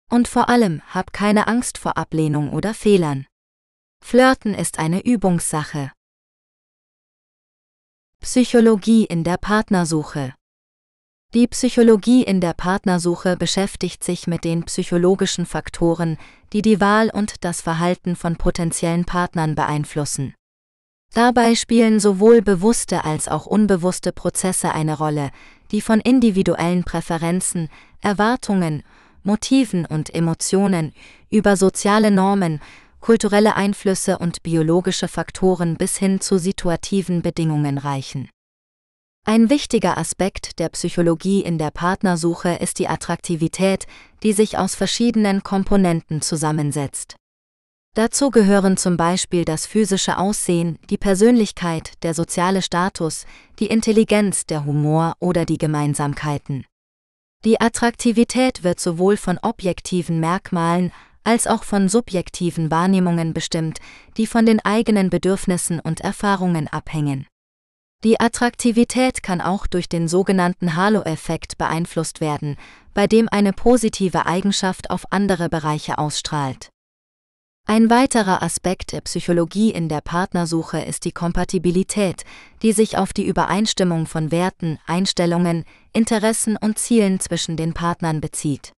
Und 0.10 0.30
vor 0.30 0.48
allem 0.48 0.82
hab 0.88 1.12
keine 1.12 1.48
Angst 1.48 1.78
vor 1.78 1.98
Ablehnung 1.98 2.54
oder 2.54 2.74
Fehlern. 2.74 3.28
Flirten 4.02 4.54
ist 4.54 4.80
eine 4.80 5.06
Übungssache. 5.06 5.92
Psychologie 8.22 9.04
in 9.04 9.26
der 9.26 9.38
Partnersuche 9.38 10.34
Die 11.34 11.48
Psychologie 11.48 12.24
in 12.24 12.40
der 12.40 12.54
Partnersuche 12.54 13.36
beschäftigt 13.36 14.04
sich 14.04 14.26
mit 14.26 14.46
den 14.46 14.64
psychologischen 14.64 15.46
Faktoren, 15.46 16.18
die 16.54 16.62
die 16.62 16.80
Wahl 16.80 17.10
und 17.10 17.44
das 17.44 17.62
Verhalten 17.62 18.16
von 18.16 18.38
potenziellen 18.38 19.04
Partnern 19.04 19.54
beeinflussen. 19.54 20.34
Dabei 21.14 21.56
spielen 21.56 22.00
sowohl 22.00 22.42
bewusste 22.42 23.04
als 23.04 23.28
auch 23.28 23.46
unbewusste 23.48 24.12
Prozesse 24.12 24.72
eine 24.74 24.98
Rolle, 24.98 25.32
die 25.72 25.82
von 25.82 26.00
individuellen 26.00 26.84
Präferenzen, 26.84 27.70
Erwartungen, 28.02 28.84
Motiven 29.24 29.86
und 29.86 30.14
Emotionen 30.14 30.94
über 31.30 31.56
soziale 31.56 32.12
Normen, 32.12 32.62
kulturelle 33.00 33.56
Einflüsse 33.56 34.18
und 34.18 34.44
biologische 34.44 35.08
Faktoren 35.08 35.78
bis 35.78 35.98
hin 35.98 36.22
zu 36.22 36.38
situativen 36.38 37.22
Bedingungen 37.22 37.78
reichen. 37.78 38.30
Ein 39.26 39.50
wichtiger 39.50 39.98
Aspekt 39.98 40.60
der 40.60 40.70
Psychologie 40.70 41.42
in 41.42 41.58
der 41.58 41.72
Partnersuche 41.72 42.56
ist 42.56 42.80
die 42.80 42.88
Attraktivität, 42.88 43.86
die 44.24 44.34
sich 44.34 44.58
aus 44.58 44.76
verschiedenen 44.76 45.44
Komponenten 45.44 46.22
zusammensetzt. 46.22 47.16
Dazu 47.96 48.30
gehören 48.30 48.78
zum 48.78 48.98
Beispiel 48.98 49.46
das 49.46 49.66
physische 49.66 50.18
Aussehen, 50.18 50.78
die 50.90 50.98
Persönlichkeit, 50.98 51.94
der 52.04 52.14
soziale 52.14 52.62
Status, 52.62 53.26
die 53.60 53.68
Intelligenz, 53.68 54.46
der 54.46 54.66
Humor 54.66 55.16
oder 55.20 55.46
die 55.46 55.58
Gemeinsamkeiten. 55.58 56.66
Die 57.46 57.60
Attraktivität 57.60 58.64
wird 58.64 58.80
sowohl 58.80 59.18
von 59.18 59.38
objektiven 59.42 60.20
Merkmalen 60.20 60.92
als 61.24 61.48
auch 61.48 61.64
von 61.64 61.90
subjektiven 61.90 62.72
Wahrnehmungen 62.72 63.34
bestimmt, 63.34 63.80
die 64.18 64.28
von 64.28 64.46
den 64.46 64.60
eigenen 64.60 65.10
Bedürfnissen 65.10 65.80
und 65.80 66.02
Erfahrungen 66.02 66.68
abhängen. 66.68 67.28
Die 68.04 68.20
Attraktivität 68.20 69.24
kann 69.24 69.42
auch 69.42 69.68
durch 69.68 69.90
den 69.90 70.08
sogenannten 70.08 70.76
Halo-Effekt 70.76 71.58
beeinflusst 71.58 72.22
werden, 72.22 72.56
bei 72.94 73.08
dem 73.08 73.28
eine 73.30 73.52
positive 73.52 74.26
Eigenschaft 74.26 74.90
auf 74.90 75.12
andere 75.12 75.50
Bereiche 75.50 75.98
ausstrahlt. 75.98 76.70
Ein 77.70 77.92
weiterer 77.92 78.42
Aspekt 78.42 78.94
der 78.94 79.02
Psychologie 79.02 79.70
in 79.70 79.90
der 79.90 80.02
Partnersuche 80.02 80.80
ist 80.80 81.06
die 81.06 81.12
Kompatibilität, 81.12 82.24
die 82.64 82.72
sich 82.72 82.98
auf 82.98 83.14
die 83.14 83.28
Übereinstimmung 83.28 84.08
von 84.08 84.32
Werten, 84.32 84.80
Einstellungen, 84.88 85.66
Interessen 85.94 86.58
und 86.58 86.80
Zielen 86.80 87.20
zwischen 87.20 87.58
den 87.58 87.76
Partnern 87.76 88.22
bezieht. 88.22 88.74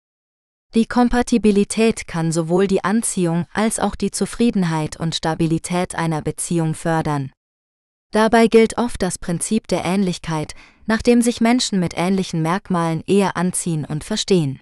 Die 0.75 0.87
Kompatibilität 0.87 2.05
kann 2.05 2.33
sowohl 2.33 2.67
die 2.67 2.83
Anziehung 2.83 3.45
als 3.53 3.79
auch 3.79 3.95
die 3.95 4.11
Zufriedenheit 4.11 4.97
und 4.97 5.15
Stabilität 5.15 5.95
einer 5.95 6.21
Beziehung 6.21 6.73
fördern. 6.73 7.31
Dabei 8.11 8.47
gilt 8.47 8.77
oft 8.77 9.01
das 9.01 9.17
Prinzip 9.17 9.69
der 9.69 9.85
Ähnlichkeit, 9.85 10.53
nach 10.85 11.01
dem 11.01 11.21
sich 11.21 11.39
Menschen 11.39 11.79
mit 11.79 11.93
ähnlichen 11.95 12.41
Merkmalen 12.41 13.03
eher 13.07 13.37
anziehen 13.37 13.85
und 13.85 14.03
verstehen. 14.03 14.59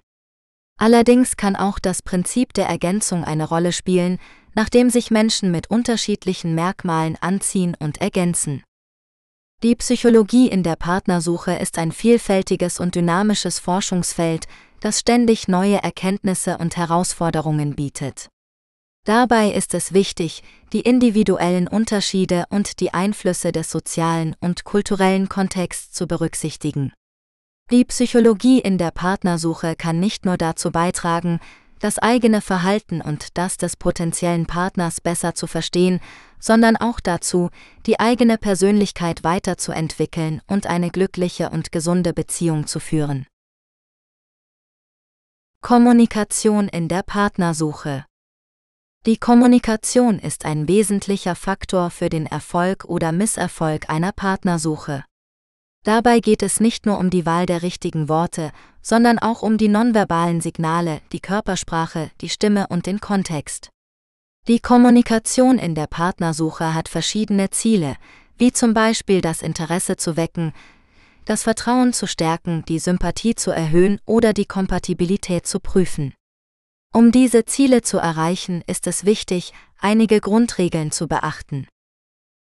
Allerdings 0.80 1.36
kann 1.36 1.56
auch 1.56 1.78
das 1.78 2.00
Prinzip 2.00 2.54
der 2.54 2.66
Ergänzung 2.66 3.22
eine 3.22 3.46
Rolle 3.46 3.70
spielen, 3.70 4.18
nachdem 4.54 4.88
sich 4.88 5.10
Menschen 5.10 5.50
mit 5.50 5.70
unterschiedlichen 5.70 6.54
Merkmalen 6.54 7.18
anziehen 7.20 7.76
und 7.78 8.00
ergänzen. 8.00 8.64
Die 9.62 9.76
Psychologie 9.76 10.48
in 10.48 10.62
der 10.62 10.76
Partnersuche 10.76 11.52
ist 11.52 11.76
ein 11.76 11.92
vielfältiges 11.92 12.80
und 12.80 12.94
dynamisches 12.94 13.58
Forschungsfeld, 13.58 14.46
das 14.80 15.00
ständig 15.00 15.48
neue 15.48 15.82
Erkenntnisse 15.82 16.56
und 16.56 16.78
Herausforderungen 16.78 17.76
bietet. 17.76 18.28
Dabei 19.04 19.50
ist 19.52 19.74
es 19.74 19.92
wichtig, 19.92 20.42
die 20.72 20.80
individuellen 20.80 21.68
Unterschiede 21.68 22.46
und 22.48 22.80
die 22.80 22.94
Einflüsse 22.94 23.52
des 23.52 23.70
sozialen 23.70 24.34
und 24.40 24.64
kulturellen 24.64 25.28
Kontexts 25.28 25.92
zu 25.92 26.06
berücksichtigen. 26.06 26.94
Die 27.70 27.84
Psychologie 27.84 28.58
in 28.58 28.78
der 28.78 28.90
Partnersuche 28.90 29.76
kann 29.76 30.00
nicht 30.00 30.24
nur 30.24 30.36
dazu 30.36 30.72
beitragen, 30.72 31.38
das 31.78 32.00
eigene 32.00 32.40
Verhalten 32.40 33.00
und 33.00 33.38
das 33.38 33.58
des 33.58 33.76
potenziellen 33.76 34.46
Partners 34.46 35.00
besser 35.00 35.36
zu 35.36 35.46
verstehen, 35.46 36.00
sondern 36.40 36.76
auch 36.76 36.98
dazu, 36.98 37.48
die 37.86 38.00
eigene 38.00 38.38
Persönlichkeit 38.38 39.22
weiterzuentwickeln 39.22 40.42
und 40.48 40.66
eine 40.66 40.90
glückliche 40.90 41.50
und 41.50 41.70
gesunde 41.70 42.12
Beziehung 42.12 42.66
zu 42.66 42.80
führen. 42.80 43.26
Kommunikation 45.62 46.66
in 46.66 46.88
der 46.88 47.04
Partnersuche 47.04 48.04
Die 49.06 49.16
Kommunikation 49.16 50.18
ist 50.18 50.44
ein 50.44 50.66
wesentlicher 50.66 51.36
Faktor 51.36 51.90
für 51.90 52.08
den 52.08 52.26
Erfolg 52.26 52.84
oder 52.86 53.12
Misserfolg 53.12 53.88
einer 53.88 54.10
Partnersuche. 54.10 55.04
Dabei 55.82 56.20
geht 56.20 56.42
es 56.42 56.60
nicht 56.60 56.84
nur 56.84 56.98
um 56.98 57.08
die 57.08 57.24
Wahl 57.24 57.46
der 57.46 57.62
richtigen 57.62 58.08
Worte, 58.08 58.52
sondern 58.82 59.18
auch 59.18 59.42
um 59.42 59.56
die 59.56 59.68
nonverbalen 59.68 60.40
Signale, 60.40 61.00
die 61.12 61.20
Körpersprache, 61.20 62.10
die 62.20 62.28
Stimme 62.28 62.66
und 62.68 62.86
den 62.86 63.00
Kontext. 63.00 63.70
Die 64.46 64.60
Kommunikation 64.60 65.58
in 65.58 65.74
der 65.74 65.86
Partnersuche 65.86 66.74
hat 66.74 66.88
verschiedene 66.88 67.50
Ziele, 67.50 67.96
wie 68.36 68.52
zum 68.52 68.74
Beispiel 68.74 69.20
das 69.20 69.42
Interesse 69.42 69.96
zu 69.96 70.16
wecken, 70.16 70.52
das 71.24 71.44
Vertrauen 71.44 71.92
zu 71.92 72.06
stärken, 72.06 72.64
die 72.66 72.78
Sympathie 72.78 73.34
zu 73.34 73.50
erhöhen 73.50 74.00
oder 74.06 74.32
die 74.32 74.46
Kompatibilität 74.46 75.46
zu 75.46 75.60
prüfen. 75.60 76.14
Um 76.92 77.12
diese 77.12 77.44
Ziele 77.44 77.82
zu 77.82 77.98
erreichen, 77.98 78.62
ist 78.66 78.86
es 78.86 79.04
wichtig, 79.04 79.52
einige 79.78 80.20
Grundregeln 80.20 80.90
zu 80.90 81.06
beachten. 81.06 81.68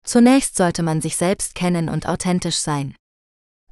Zunächst 0.05 0.57
sollte 0.57 0.83
man 0.83 1.01
sich 1.01 1.17
selbst 1.17 1.55
kennen 1.55 1.89
und 1.89 2.09
authentisch 2.09 2.57
sein. 2.57 2.95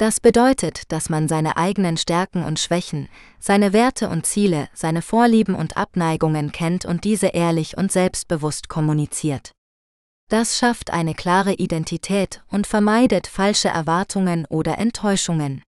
Das 0.01 0.19
bedeutet, 0.19 0.91
dass 0.91 1.11
man 1.11 1.29
seine 1.29 1.59
eigenen 1.59 1.99
Stärken 1.99 2.43
und 2.43 2.59
Schwächen, 2.59 3.11
seine 3.39 3.75
Werte 3.75 4.09
und 4.09 4.25
Ziele, 4.25 4.71
seine 4.73 5.03
Vorlieben 5.03 5.55
und 5.55 5.77
Abneigungen 5.77 6.53
kennt 6.53 6.87
und 6.87 7.05
diese 7.05 7.27
ehrlich 7.27 7.77
und 7.77 7.93
selbstbewusst 7.93 8.71
kommuniziert. 8.71 9.53
Das 10.31 10.57
schafft 10.57 10.91
eine 10.91 11.13
klare 11.13 11.53
Identität 11.53 12.43
und 12.49 12.67
vermeidet 12.67 13.27
falsche 13.27 13.69
Erwartungen 13.69 14.47
oder 14.47 14.79
Enttäuschungen. 14.79 15.63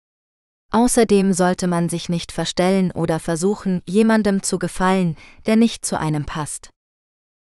Außerdem 0.72 1.34
sollte 1.34 1.68
man 1.68 1.90
sich 1.90 2.08
nicht 2.08 2.32
verstellen 2.32 2.94
oder 2.94 3.20
versuchen, 3.20 3.82
jemandem 3.86 4.44
zu 4.44 4.60
gefallen, 4.60 5.18
der 5.46 5.58
nicht 5.58 5.84
zu 5.84 6.00
einem 6.00 6.24
passt. 6.24 6.70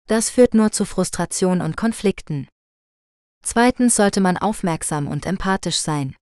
Das 0.09 0.29
führt 0.29 0.53
nur 0.53 0.73
zu 0.73 0.83
Frustration 0.83 1.61
und 1.61 1.77
Konflikten. 1.77 2.49
Zweitens 3.45 3.95
sollte 3.95 4.19
man 4.19 4.35
aufmerksam 4.35 5.07
und 5.07 5.25
empathisch 5.25 5.77
sein. 5.77 6.17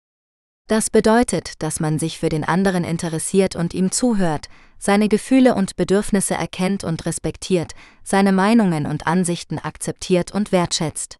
Das 0.67 0.89
bedeutet, 0.89 1.63
dass 1.63 1.79
man 1.79 1.99
sich 1.99 2.19
für 2.19 2.31
den 2.31 2.43
anderen 2.43 2.85
interessiert 2.85 3.55
und 3.55 3.75
ihm 3.75 3.91
zuhört, 3.91 4.49
seine 4.79 5.09
Gefühle 5.09 5.55
und 5.55 5.77
Bedürfnisse 5.77 6.35
erkennt 6.35 6.85
und 6.85 7.05
respektiert, 7.05 7.73
seine 8.03 8.33
Meinungen 8.33 8.87
und 8.87 9.07
Ansichten 9.07 9.59
akzeptiert 9.59 10.33
und 10.33 10.53
wertschätzt. 10.53 11.19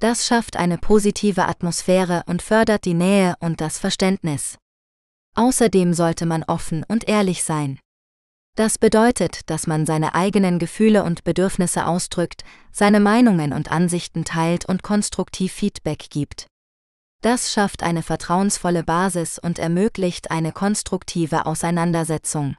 Das 0.00 0.26
schafft 0.26 0.56
eine 0.56 0.78
positive 0.78 1.46
Atmosphäre 1.46 2.22
und 2.26 2.42
fördert 2.42 2.84
die 2.84 2.94
Nähe 2.94 3.34
und 3.40 3.60
das 3.60 3.78
Verständnis. 3.78 4.56
Außerdem 5.34 5.92
sollte 5.92 6.24
man 6.24 6.42
offen 6.44 6.84
und 6.88 7.08
ehrlich 7.08 7.42
sein. 7.44 7.78
Das 8.56 8.78
bedeutet, 8.78 9.48
dass 9.50 9.66
man 9.66 9.86
seine 9.86 10.14
eigenen 10.14 10.58
Gefühle 10.58 11.04
und 11.04 11.24
Bedürfnisse 11.24 11.86
ausdrückt, 11.86 12.44
seine 12.72 13.00
Meinungen 13.00 13.52
und 13.52 13.70
Ansichten 13.70 14.24
teilt 14.24 14.64
und 14.64 14.82
konstruktiv 14.82 15.52
Feedback 15.52 16.06
gibt. 16.10 16.49
Das 17.22 17.52
schafft 17.52 17.82
eine 17.82 18.02
vertrauensvolle 18.02 18.82
Basis 18.82 19.38
und 19.38 19.58
ermöglicht 19.58 20.30
eine 20.30 20.52
konstruktive 20.52 21.44
Auseinandersetzung. 21.44 22.56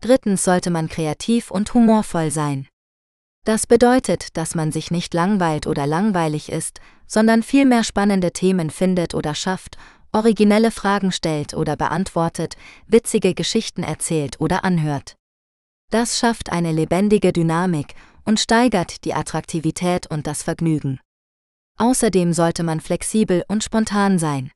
Drittens 0.00 0.44
sollte 0.44 0.70
man 0.70 0.88
kreativ 0.88 1.50
und 1.50 1.74
humorvoll 1.74 2.30
sein. 2.30 2.68
Das 3.44 3.66
bedeutet, 3.66 4.36
dass 4.36 4.54
man 4.54 4.72
sich 4.72 4.90
nicht 4.90 5.14
langweilt 5.14 5.66
oder 5.66 5.86
langweilig 5.86 6.50
ist, 6.50 6.80
sondern 7.06 7.42
vielmehr 7.42 7.84
spannende 7.84 8.32
Themen 8.32 8.70
findet 8.70 9.14
oder 9.14 9.34
schafft, 9.34 9.76
originelle 10.12 10.70
Fragen 10.70 11.12
stellt 11.12 11.54
oder 11.54 11.76
beantwortet, 11.76 12.56
witzige 12.86 13.34
Geschichten 13.34 13.82
erzählt 13.82 14.40
oder 14.40 14.64
anhört. 14.64 15.16
Das 15.90 16.18
schafft 16.18 16.50
eine 16.50 16.72
lebendige 16.72 17.32
Dynamik 17.32 17.94
und 18.24 18.40
steigert 18.40 19.04
die 19.04 19.14
Attraktivität 19.14 20.08
und 20.08 20.26
das 20.26 20.42
Vergnügen. 20.42 21.00
Außerdem 21.78 22.32
sollte 22.32 22.62
man 22.62 22.80
flexibel 22.80 23.44
und 23.48 23.62
spontan 23.62 24.18
sein. 24.18 24.50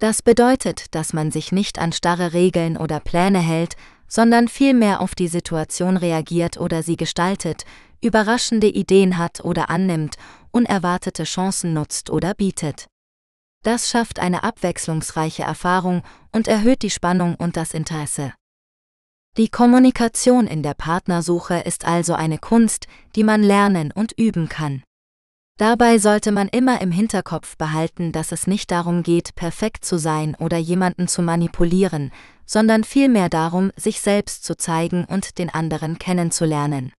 Das 0.00 0.22
bedeutet, 0.22 0.94
dass 0.94 1.12
man 1.12 1.30
sich 1.30 1.52
nicht 1.52 1.78
an 1.78 1.92
starre 1.92 2.32
Regeln 2.32 2.76
oder 2.76 2.98
Pläne 2.98 3.38
hält, 3.38 3.76
sondern 4.08 4.48
vielmehr 4.48 5.00
auf 5.00 5.14
die 5.14 5.28
Situation 5.28 5.96
reagiert 5.96 6.58
oder 6.58 6.82
sie 6.82 6.96
gestaltet, 6.96 7.64
überraschende 8.00 8.66
Ideen 8.66 9.16
hat 9.16 9.44
oder 9.44 9.70
annimmt, 9.70 10.16
unerwartete 10.50 11.24
Chancen 11.24 11.72
nutzt 11.72 12.10
oder 12.10 12.34
bietet. 12.34 12.88
Das 13.62 13.88
schafft 13.88 14.18
eine 14.18 14.42
abwechslungsreiche 14.42 15.44
Erfahrung 15.44 16.02
und 16.32 16.48
erhöht 16.48 16.82
die 16.82 16.90
Spannung 16.90 17.36
und 17.36 17.56
das 17.56 17.74
Interesse. 17.74 18.34
Die 19.36 19.48
Kommunikation 19.48 20.46
in 20.46 20.62
der 20.62 20.74
Partnersuche 20.74 21.60
ist 21.60 21.84
also 21.86 22.12
eine 22.14 22.38
Kunst, 22.38 22.86
die 23.14 23.24
man 23.24 23.42
lernen 23.42 23.92
und 23.92 24.12
üben 24.18 24.48
kann. 24.48 24.82
Dabei 25.58 25.98
sollte 25.98 26.32
man 26.32 26.48
immer 26.48 26.80
im 26.80 26.90
Hinterkopf 26.90 27.56
behalten, 27.56 28.12
dass 28.12 28.32
es 28.32 28.46
nicht 28.46 28.70
darum 28.70 29.02
geht, 29.02 29.34
perfekt 29.34 29.84
zu 29.84 29.98
sein 29.98 30.34
oder 30.36 30.56
jemanden 30.56 31.08
zu 31.08 31.22
manipulieren, 31.22 32.10
sondern 32.46 32.84
vielmehr 32.84 33.28
darum, 33.28 33.70
sich 33.76 34.00
selbst 34.00 34.44
zu 34.44 34.56
zeigen 34.56 35.04
und 35.04 35.38
den 35.38 35.50
anderen 35.50 35.98
kennenzulernen. 35.98 36.92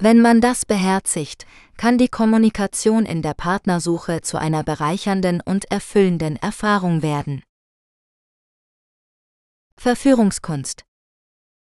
Wenn 0.00 0.20
man 0.20 0.40
das 0.40 0.64
beherzigt, 0.64 1.46
kann 1.76 1.98
die 1.98 2.08
Kommunikation 2.08 3.04
in 3.04 3.22
der 3.22 3.34
Partnersuche 3.34 4.20
zu 4.20 4.38
einer 4.38 4.62
bereichernden 4.62 5.40
und 5.40 5.70
erfüllenden 5.70 6.36
Erfahrung 6.36 7.02
werden. 7.02 7.42
Verführungskunst 9.76 10.87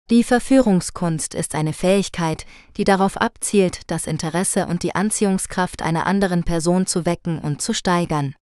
Die 0.10 0.24
Verführungskunst 0.26 1.34
ist 1.34 1.56
eine 1.56 1.72
Fähigkeit, 1.72 2.46
die 2.76 2.84
darauf 2.84 3.16
abzielt, 3.18 3.82
das 3.88 4.06
Interesse 4.06 4.68
und 4.68 4.84
die 4.84 4.96
Anziehungskraft 4.96 5.82
einer 5.82 6.06
anderen 6.06 6.44
Person 6.44 6.86
zu 6.86 7.06
wecken 7.06 7.40
und 7.40 7.62
zu 7.62 7.74
steigern. 7.74 8.36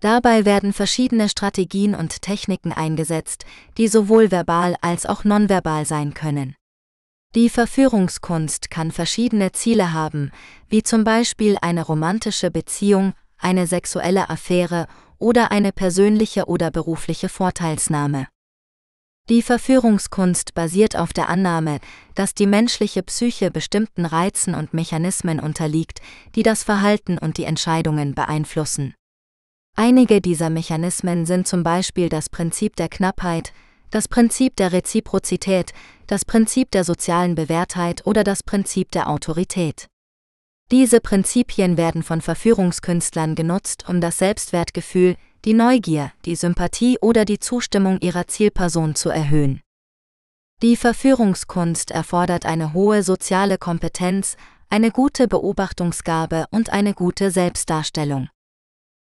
Dabei 0.00 0.44
werden 0.44 0.72
verschiedene 0.72 1.28
Strategien 1.28 1.94
und 1.94 2.22
Techniken 2.22 2.72
eingesetzt, 2.72 3.44
die 3.76 3.86
sowohl 3.86 4.32
verbal 4.32 4.74
als 4.80 5.06
auch 5.06 5.24
nonverbal 5.24 5.86
sein 5.86 6.12
können. 6.12 6.56
Die 7.36 7.48
Verführungskunst 7.48 8.70
kann 8.70 8.90
verschiedene 8.90 9.52
Ziele 9.52 9.92
haben, 9.92 10.32
wie 10.68 10.82
zum 10.82 11.04
Beispiel 11.04 11.56
eine 11.62 11.84
romantische 11.84 12.50
Beziehung, 12.50 13.12
eine 13.38 13.68
sexuelle 13.68 14.28
Affäre 14.28 14.88
oder 15.18 15.52
eine 15.52 15.70
persönliche 15.70 16.46
oder 16.46 16.72
berufliche 16.72 17.28
Vorteilsnahme. 17.28 18.26
Die 19.30 19.42
Verführungskunst 19.42 20.54
basiert 20.54 20.96
auf 20.96 21.12
der 21.12 21.28
Annahme, 21.28 21.78
dass 22.16 22.34
die 22.34 22.48
menschliche 22.48 23.04
Psyche 23.04 23.52
bestimmten 23.52 24.04
Reizen 24.04 24.56
und 24.56 24.74
Mechanismen 24.74 25.38
unterliegt, 25.38 26.00
die 26.34 26.42
das 26.42 26.64
Verhalten 26.64 27.16
und 27.16 27.38
die 27.38 27.44
Entscheidungen 27.44 28.16
beeinflussen. 28.16 28.92
Einige 29.76 30.20
dieser 30.20 30.50
Mechanismen 30.50 31.26
sind 31.26 31.46
zum 31.46 31.62
Beispiel 31.62 32.08
das 32.08 32.28
Prinzip 32.28 32.74
der 32.74 32.88
Knappheit, 32.88 33.52
das 33.92 34.08
Prinzip 34.08 34.56
der 34.56 34.72
Reziprozität, 34.72 35.74
das 36.08 36.24
Prinzip 36.24 36.72
der 36.72 36.82
sozialen 36.82 37.36
Bewährtheit 37.36 38.04
oder 38.08 38.24
das 38.24 38.42
Prinzip 38.42 38.90
der 38.90 39.08
Autorität. 39.08 39.86
Diese 40.72 41.00
Prinzipien 41.00 41.76
werden 41.76 42.02
von 42.02 42.20
Verführungskünstlern 42.20 43.36
genutzt, 43.36 43.84
um 43.88 44.00
das 44.00 44.18
Selbstwertgefühl, 44.18 45.14
die 45.44 45.54
Neugier, 45.54 46.12
die 46.24 46.36
Sympathie 46.36 46.98
oder 47.00 47.24
die 47.24 47.38
Zustimmung 47.38 47.98
ihrer 48.00 48.26
Zielperson 48.26 48.94
zu 48.94 49.08
erhöhen. 49.08 49.60
Die 50.62 50.76
Verführungskunst 50.76 51.90
erfordert 51.90 52.44
eine 52.44 52.74
hohe 52.74 53.02
soziale 53.02 53.56
Kompetenz, 53.56 54.36
eine 54.68 54.90
gute 54.90 55.26
Beobachtungsgabe 55.26 56.46
und 56.50 56.70
eine 56.70 56.92
gute 56.92 57.30
Selbstdarstellung. 57.30 58.28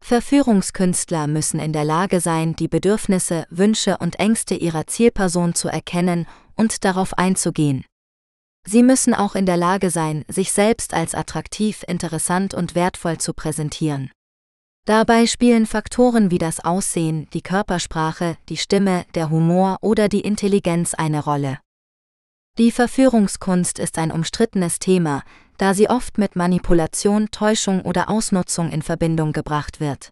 Verführungskünstler 0.01 1.27
müssen 1.27 1.59
in 1.59 1.73
der 1.73 1.85
Lage 1.85 2.21
sein, 2.21 2.55
die 2.55 2.69
Bedürfnisse, 2.69 3.47
Wünsche 3.51 3.99
und 3.99 4.21
Ängste 4.21 4.55
ihrer 4.55 4.87
Zielperson 4.87 5.55
zu 5.55 5.69
erkennen 5.69 6.27
und 6.55 6.85
darauf 6.85 7.19
einzugehen. 7.19 7.85
Sie 8.65 8.83
müssen 8.83 9.15
auch 9.15 9.35
in 9.35 9.47
der 9.47 9.57
Lage 9.57 9.91
sein, 9.91 10.25
sich 10.29 10.53
selbst 10.53 10.95
als 10.95 11.15
attraktiv, 11.15 11.85
interessant 11.89 12.55
und 12.55 12.75
wertvoll 12.75 13.19
zu 13.19 13.33
präsentieren. 13.33 14.11
Dabei 14.89 15.27
spielen 15.27 15.67
Faktoren 15.67 16.31
wie 16.31 16.39
das 16.39 16.61
Aussehen, 16.61 17.29
die 17.35 17.43
Körpersprache, 17.43 18.39
die 18.49 18.57
Stimme, 18.57 19.05
der 19.15 19.29
Humor 19.29 19.77
oder 19.83 20.09
die 20.09 20.23
Intelligenz 20.23 20.95
eine 20.95 21.23
Rolle. 21.23 21.59
Die 22.57 22.71
Verführungskunst 22.71 23.79
ist 23.79 23.99
ein 23.99 24.11
umstrittenes 24.11 24.79
Thema, 24.79 25.25
da 25.59 25.75
sie 25.75 25.91
oft 25.91 26.17
mit 26.17 26.37
Manipulation, 26.37 27.31
Täuschung 27.31 27.83
oder 27.83 28.09
Ausnutzung 28.09 28.71
in 28.71 28.81
Verbindung 28.81 29.33
gebracht 29.33 29.79
wird. 29.79 30.09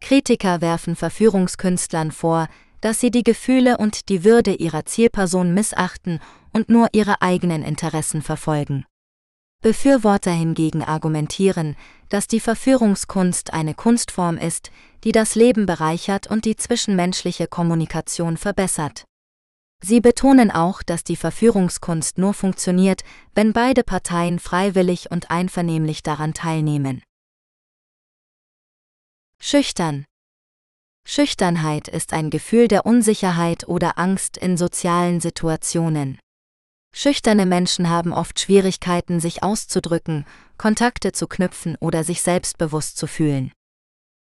Kritiker 0.00 0.60
werfen 0.60 0.94
Verführungskünstlern 0.94 2.12
vor, 2.12 2.46
dass 2.80 3.00
sie 3.00 3.10
die 3.10 3.24
Gefühle 3.24 3.78
und 3.78 4.10
die 4.10 4.22
Würde 4.22 4.54
ihrer 4.54 4.86
Zielperson 4.86 5.52
missachten 5.52 6.20
und 6.52 6.68
nur 6.68 6.86
ihre 6.92 7.20
eigenen 7.20 7.64
Interessen 7.64 8.22
verfolgen. 8.22 8.84
Befürworter 9.60 10.30
hingegen 10.30 10.82
argumentieren, 10.82 11.76
dass 12.08 12.28
die 12.28 12.38
Verführungskunst 12.38 13.52
eine 13.52 13.74
Kunstform 13.74 14.38
ist, 14.38 14.70
die 15.02 15.10
das 15.10 15.34
Leben 15.34 15.66
bereichert 15.66 16.28
und 16.28 16.44
die 16.44 16.54
zwischenmenschliche 16.54 17.48
Kommunikation 17.48 18.36
verbessert. 18.36 19.04
Sie 19.82 20.00
betonen 20.00 20.50
auch, 20.50 20.82
dass 20.82 21.04
die 21.04 21.16
Verführungskunst 21.16 22.18
nur 22.18 22.34
funktioniert, 22.34 23.02
wenn 23.34 23.52
beide 23.52 23.84
Parteien 23.84 24.38
freiwillig 24.38 25.10
und 25.10 25.30
einvernehmlich 25.30 26.02
daran 26.02 26.34
teilnehmen. 26.34 27.02
Schüchtern. 29.40 30.04
Schüchternheit 31.06 31.88
ist 31.88 32.12
ein 32.12 32.30
Gefühl 32.30 32.68
der 32.68 32.86
Unsicherheit 32.86 33.68
oder 33.68 33.98
Angst 33.98 34.36
in 34.36 34.56
sozialen 34.56 35.20
Situationen. 35.20 36.18
Schüchterne 36.94 37.46
Menschen 37.46 37.88
haben 37.88 38.12
oft 38.12 38.40
Schwierigkeiten, 38.40 39.20
sich 39.20 39.42
auszudrücken, 39.42 40.24
Kontakte 40.56 41.12
zu 41.12 41.26
knüpfen 41.26 41.76
oder 41.80 42.02
sich 42.02 42.22
selbstbewusst 42.22 42.96
zu 42.96 43.06
fühlen. 43.06 43.52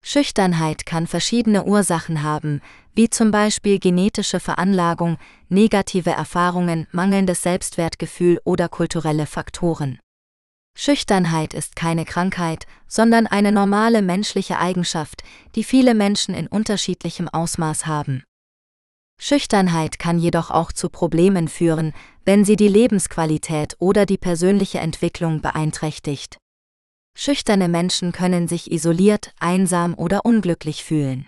Schüchternheit 0.02 0.86
kann 0.86 1.06
verschiedene 1.06 1.64
Ursachen 1.64 2.22
haben, 2.22 2.62
wie 2.94 3.11
zum 3.11 3.30
Beispiel 3.30 3.78
genetische 3.78 4.40
Veranlagung, 4.40 5.18
negative 5.48 6.11
Erfahrungen, 6.11 6.86
mangelndes 6.90 7.42
Selbstwertgefühl 7.42 8.40
oder 8.44 8.68
kulturelle 8.68 9.26
Faktoren. 9.26 9.98
Schüchternheit 10.76 11.52
ist 11.52 11.76
keine 11.76 12.04
Krankheit, 12.04 12.66
sondern 12.86 13.26
eine 13.26 13.52
normale 13.52 14.00
menschliche 14.00 14.58
Eigenschaft, 14.58 15.22
die 15.54 15.64
viele 15.64 15.94
Menschen 15.94 16.34
in 16.34 16.46
unterschiedlichem 16.46 17.28
Ausmaß 17.28 17.86
haben. 17.86 18.22
Schüchternheit 19.20 19.98
kann 19.98 20.18
jedoch 20.18 20.50
auch 20.50 20.72
zu 20.72 20.88
Problemen 20.88 21.48
führen, 21.48 21.92
wenn 22.24 22.44
sie 22.44 22.56
die 22.56 22.68
Lebensqualität 22.68 23.76
oder 23.78 24.06
die 24.06 24.18
persönliche 24.18 24.78
Entwicklung 24.78 25.40
beeinträchtigt. 25.40 26.38
Schüchterne 27.16 27.68
Menschen 27.68 28.12
können 28.12 28.48
sich 28.48 28.70
isoliert, 28.70 29.32
einsam 29.38 29.94
oder 29.94 30.24
unglücklich 30.24 30.84
fühlen. 30.84 31.26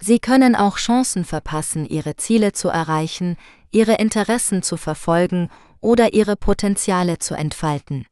Sie 0.00 0.18
können 0.18 0.56
auch 0.56 0.76
Chancen 0.76 1.24
verpassen, 1.24 1.86
ihre 1.86 2.16
Ziele 2.16 2.52
zu 2.52 2.68
erreichen, 2.68 3.36
ihre 3.70 3.94
Interessen 3.94 4.62
zu 4.62 4.76
verfolgen 4.76 5.50
oder 5.80 6.14
ihre 6.14 6.36
Potenziale 6.36 7.18
zu 7.18 7.34
entfalten. 7.34 8.06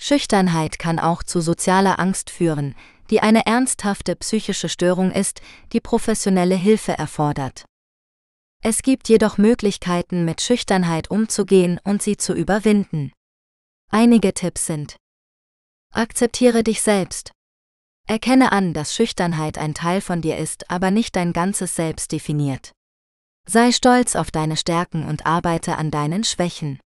Schüchternheit 0.00 0.78
kann 0.78 0.98
auch 0.98 1.22
zu 1.22 1.40
sozialer 1.40 1.98
Angst 1.98 2.30
führen, 2.30 2.74
die 3.10 3.20
eine 3.20 3.46
ernsthafte 3.46 4.14
psychische 4.16 4.68
Störung 4.68 5.10
ist, 5.10 5.40
die 5.72 5.80
professionelle 5.80 6.54
Hilfe 6.54 6.92
erfordert. 6.92 7.64
Es 8.62 8.82
gibt 8.82 9.08
jedoch 9.08 9.38
Möglichkeiten, 9.38 10.24
mit 10.24 10.40
Schüchternheit 10.40 11.10
umzugehen 11.10 11.80
und 11.84 12.02
sie 12.02 12.16
zu 12.16 12.34
überwinden. 12.34 13.12
Einige 13.90 14.34
Tipps 14.34 14.66
sind 14.66 14.96
Akzeptiere 15.94 16.62
dich 16.62 16.82
selbst. 16.82 17.32
Erkenne 18.06 18.52
an, 18.52 18.74
dass 18.74 18.94
Schüchternheit 18.94 19.58
ein 19.58 19.74
Teil 19.74 20.00
von 20.00 20.22
dir 20.22 20.36
ist, 20.38 20.70
aber 20.70 20.90
nicht 20.90 21.14
dein 21.16 21.32
ganzes 21.32 21.76
Selbst 21.76 22.12
definiert. 22.12 22.72
Sei 23.46 23.72
stolz 23.72 24.16
auf 24.16 24.30
deine 24.30 24.56
Stärken 24.56 25.06
und 25.06 25.24
arbeite 25.24 25.76
an 25.76 25.90
deinen 25.90 26.24
Schwächen. 26.24 26.80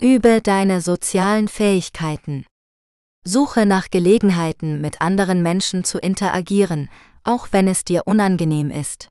Übe 0.00 0.40
deine 0.40 0.80
sozialen 0.80 1.48
Fähigkeiten. 1.48 2.46
Suche 3.24 3.66
nach 3.66 3.90
Gelegenheiten, 3.90 4.80
mit 4.80 5.00
anderen 5.00 5.42
Menschen 5.42 5.84
zu 5.84 5.98
interagieren, 5.98 6.88
auch 7.24 7.48
wenn 7.50 7.68
es 7.68 7.84
dir 7.84 8.06
unangenehm 8.06 8.70
ist. 8.70 9.08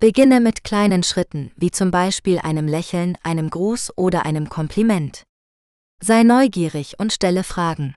Beginne 0.00 0.40
mit 0.40 0.64
kleinen 0.64 1.02
Schritten, 1.02 1.52
wie 1.56 1.70
zum 1.70 1.90
Beispiel 1.90 2.38
einem 2.38 2.66
Lächeln, 2.66 3.18
einem 3.22 3.50
Gruß 3.50 3.98
oder 3.98 4.24
einem 4.24 4.48
Kompliment. 4.48 5.24
Sei 6.02 6.22
neugierig 6.22 6.98
und 6.98 7.12
stelle 7.12 7.44
Fragen. 7.44 7.94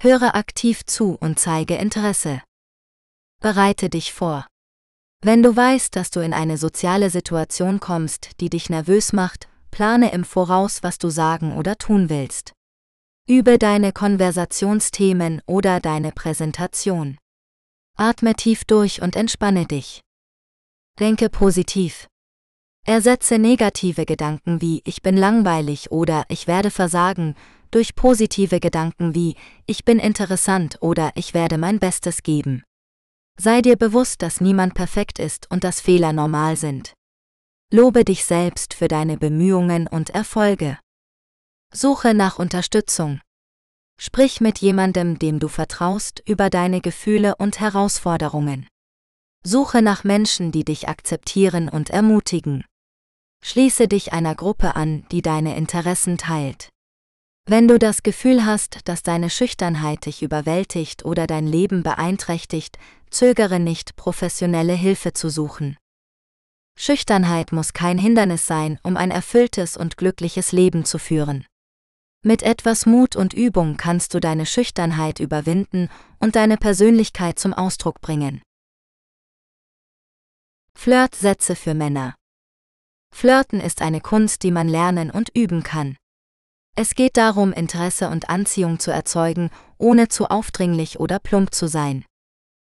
Höre 0.00 0.36
aktiv 0.36 0.86
zu 0.86 1.16
und 1.18 1.40
zeige 1.40 1.74
Interesse. 1.74 2.42
Bereite 3.42 3.90
dich 3.90 4.12
vor. 4.12 4.46
Wenn 5.20 5.42
du 5.42 5.56
weißt, 5.56 5.96
dass 5.96 6.12
du 6.12 6.20
in 6.20 6.32
eine 6.32 6.58
soziale 6.58 7.10
Situation 7.10 7.80
kommst, 7.80 8.40
die 8.40 8.48
dich 8.48 8.70
nervös 8.70 9.12
macht, 9.12 9.48
plane 9.72 10.12
im 10.12 10.22
Voraus, 10.22 10.84
was 10.84 10.96
du 10.98 11.08
sagen 11.08 11.56
oder 11.56 11.76
tun 11.76 12.08
willst. 12.08 12.52
Übe 13.28 13.58
deine 13.58 13.90
Konversationsthemen 13.90 15.42
oder 15.46 15.80
deine 15.80 16.12
Präsentation. 16.12 17.18
Atme 17.96 18.34
tief 18.34 18.64
durch 18.64 19.02
und 19.02 19.16
entspanne 19.16 19.66
dich. 19.66 20.02
Denke 20.98 21.28
positiv. 21.28 22.08
Ersetze 22.86 23.38
negative 23.38 24.06
Gedanken 24.06 24.62
wie 24.62 24.80
ich 24.86 25.02
bin 25.02 25.18
langweilig 25.18 25.90
oder 25.90 26.24
ich 26.30 26.46
werde 26.46 26.70
versagen 26.70 27.34
durch 27.70 27.94
positive 27.94 28.60
Gedanken 28.60 29.14
wie 29.14 29.36
Ich 29.66 29.84
bin 29.84 29.98
interessant 29.98 30.78
oder 30.80 31.10
Ich 31.14 31.34
werde 31.34 31.58
mein 31.58 31.80
Bestes 31.80 32.22
geben. 32.22 32.62
Sei 33.38 33.60
dir 33.60 33.76
bewusst, 33.76 34.22
dass 34.22 34.40
niemand 34.40 34.72
perfekt 34.72 35.18
ist 35.18 35.50
und 35.50 35.64
dass 35.64 35.82
Fehler 35.82 36.14
normal 36.14 36.56
sind. 36.56 36.94
Lobe 37.70 38.02
dich 38.02 38.24
selbst 38.24 38.72
für 38.72 38.88
deine 38.88 39.18
Bemühungen 39.18 39.88
und 39.88 40.08
Erfolge. 40.10 40.78
Suche 41.74 42.14
nach 42.14 42.38
Unterstützung. 42.38 43.20
Sprich 44.00 44.40
mit 44.40 44.60
jemandem, 44.60 45.18
dem 45.18 45.40
du 45.40 45.48
vertraust, 45.48 46.22
über 46.26 46.48
deine 46.48 46.80
Gefühle 46.80 47.36
und 47.36 47.60
Herausforderungen. 47.60 48.66
Suche 49.46 49.80
nach 49.80 50.02
Menschen, 50.02 50.50
die 50.50 50.64
dich 50.64 50.88
akzeptieren 50.88 51.68
und 51.68 51.90
ermutigen. 51.90 52.64
Schließe 53.44 53.86
dich 53.86 54.12
einer 54.12 54.34
Gruppe 54.34 54.74
an, 54.74 55.06
die 55.12 55.22
deine 55.22 55.56
Interessen 55.56 56.18
teilt. 56.18 56.70
Wenn 57.48 57.68
du 57.68 57.78
das 57.78 58.02
Gefühl 58.02 58.44
hast, 58.44 58.80
dass 58.88 59.04
deine 59.04 59.30
Schüchternheit 59.30 60.06
dich 60.06 60.24
überwältigt 60.24 61.04
oder 61.04 61.28
dein 61.28 61.46
Leben 61.46 61.84
beeinträchtigt, 61.84 62.76
zögere 63.08 63.60
nicht, 63.60 63.94
professionelle 63.94 64.72
Hilfe 64.72 65.12
zu 65.12 65.28
suchen. 65.28 65.76
Schüchternheit 66.76 67.52
muss 67.52 67.72
kein 67.72 67.98
Hindernis 67.98 68.48
sein, 68.48 68.80
um 68.82 68.96
ein 68.96 69.12
erfülltes 69.12 69.76
und 69.76 69.96
glückliches 69.96 70.50
Leben 70.50 70.84
zu 70.84 70.98
führen. 70.98 71.46
Mit 72.24 72.42
etwas 72.42 72.84
Mut 72.84 73.14
und 73.14 73.32
Übung 73.32 73.76
kannst 73.76 74.12
du 74.12 74.18
deine 74.18 74.44
Schüchternheit 74.44 75.20
überwinden 75.20 75.88
und 76.18 76.34
deine 76.34 76.56
Persönlichkeit 76.56 77.38
zum 77.38 77.54
Ausdruck 77.54 78.00
bringen. 78.00 78.42
Flirtsätze 80.78 81.56
für 81.56 81.74
Männer 81.74 82.14
Flirten 83.12 83.60
ist 83.60 83.82
eine 83.82 84.00
Kunst, 84.00 84.44
die 84.44 84.52
man 84.52 84.68
lernen 84.68 85.10
und 85.10 85.30
üben 85.34 85.64
kann. 85.64 85.96
Es 86.76 86.94
geht 86.94 87.16
darum, 87.16 87.52
Interesse 87.52 88.08
und 88.08 88.28
Anziehung 88.28 88.78
zu 88.78 88.92
erzeugen, 88.92 89.50
ohne 89.78 90.08
zu 90.08 90.26
aufdringlich 90.26 91.00
oder 91.00 91.18
plump 91.18 91.52
zu 91.52 91.66
sein. 91.66 92.04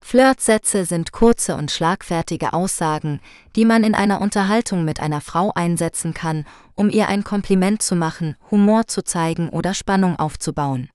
Flirtsätze 0.04 0.84
sind 0.84 1.10
kurze 1.10 1.56
und 1.56 1.72
schlagfertige 1.72 2.52
Aussagen, 2.52 3.18
die 3.56 3.64
man 3.64 3.82
in 3.82 3.94
einer 3.96 4.20
Unterhaltung 4.20 4.84
mit 4.84 5.00
einer 5.00 5.22
Frau 5.22 5.50
einsetzen 5.54 6.14
kann, 6.14 6.44
um 6.74 6.90
ihr 6.90 7.08
ein 7.08 7.24
Kompliment 7.24 7.82
zu 7.82 7.96
machen, 7.96 8.36
Humor 8.52 8.86
zu 8.86 9.02
zeigen 9.02 9.48
oder 9.48 9.74
Spannung 9.74 10.16
aufzubauen. 10.16 10.90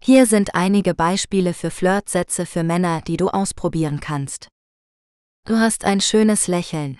Hier 0.00 0.26
sind 0.26 0.54
einige 0.54 0.94
Beispiele 0.94 1.52
für 1.52 1.70
Flirtsätze 1.70 2.46
für 2.46 2.62
Männer, 2.62 3.00
die 3.00 3.16
du 3.16 3.28
ausprobieren 3.28 3.98
kannst. 3.98 4.48
Du 5.48 5.58
hast 5.58 5.86
ein 5.86 6.02
schönes 6.02 6.46
Lächeln. 6.46 6.98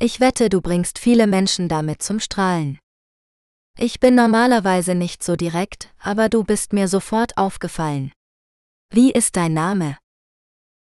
Ich 0.00 0.20
wette, 0.20 0.48
du 0.48 0.62
bringst 0.62 0.98
viele 0.98 1.26
Menschen 1.26 1.68
damit 1.68 2.02
zum 2.02 2.18
Strahlen. 2.18 2.78
Ich 3.76 4.00
bin 4.00 4.14
normalerweise 4.14 4.94
nicht 4.94 5.22
so 5.22 5.36
direkt, 5.36 5.94
aber 5.98 6.30
du 6.30 6.44
bist 6.44 6.72
mir 6.72 6.88
sofort 6.88 7.36
aufgefallen. 7.36 8.10
Wie 8.88 9.12
ist 9.12 9.36
dein 9.36 9.52
Name? 9.52 9.98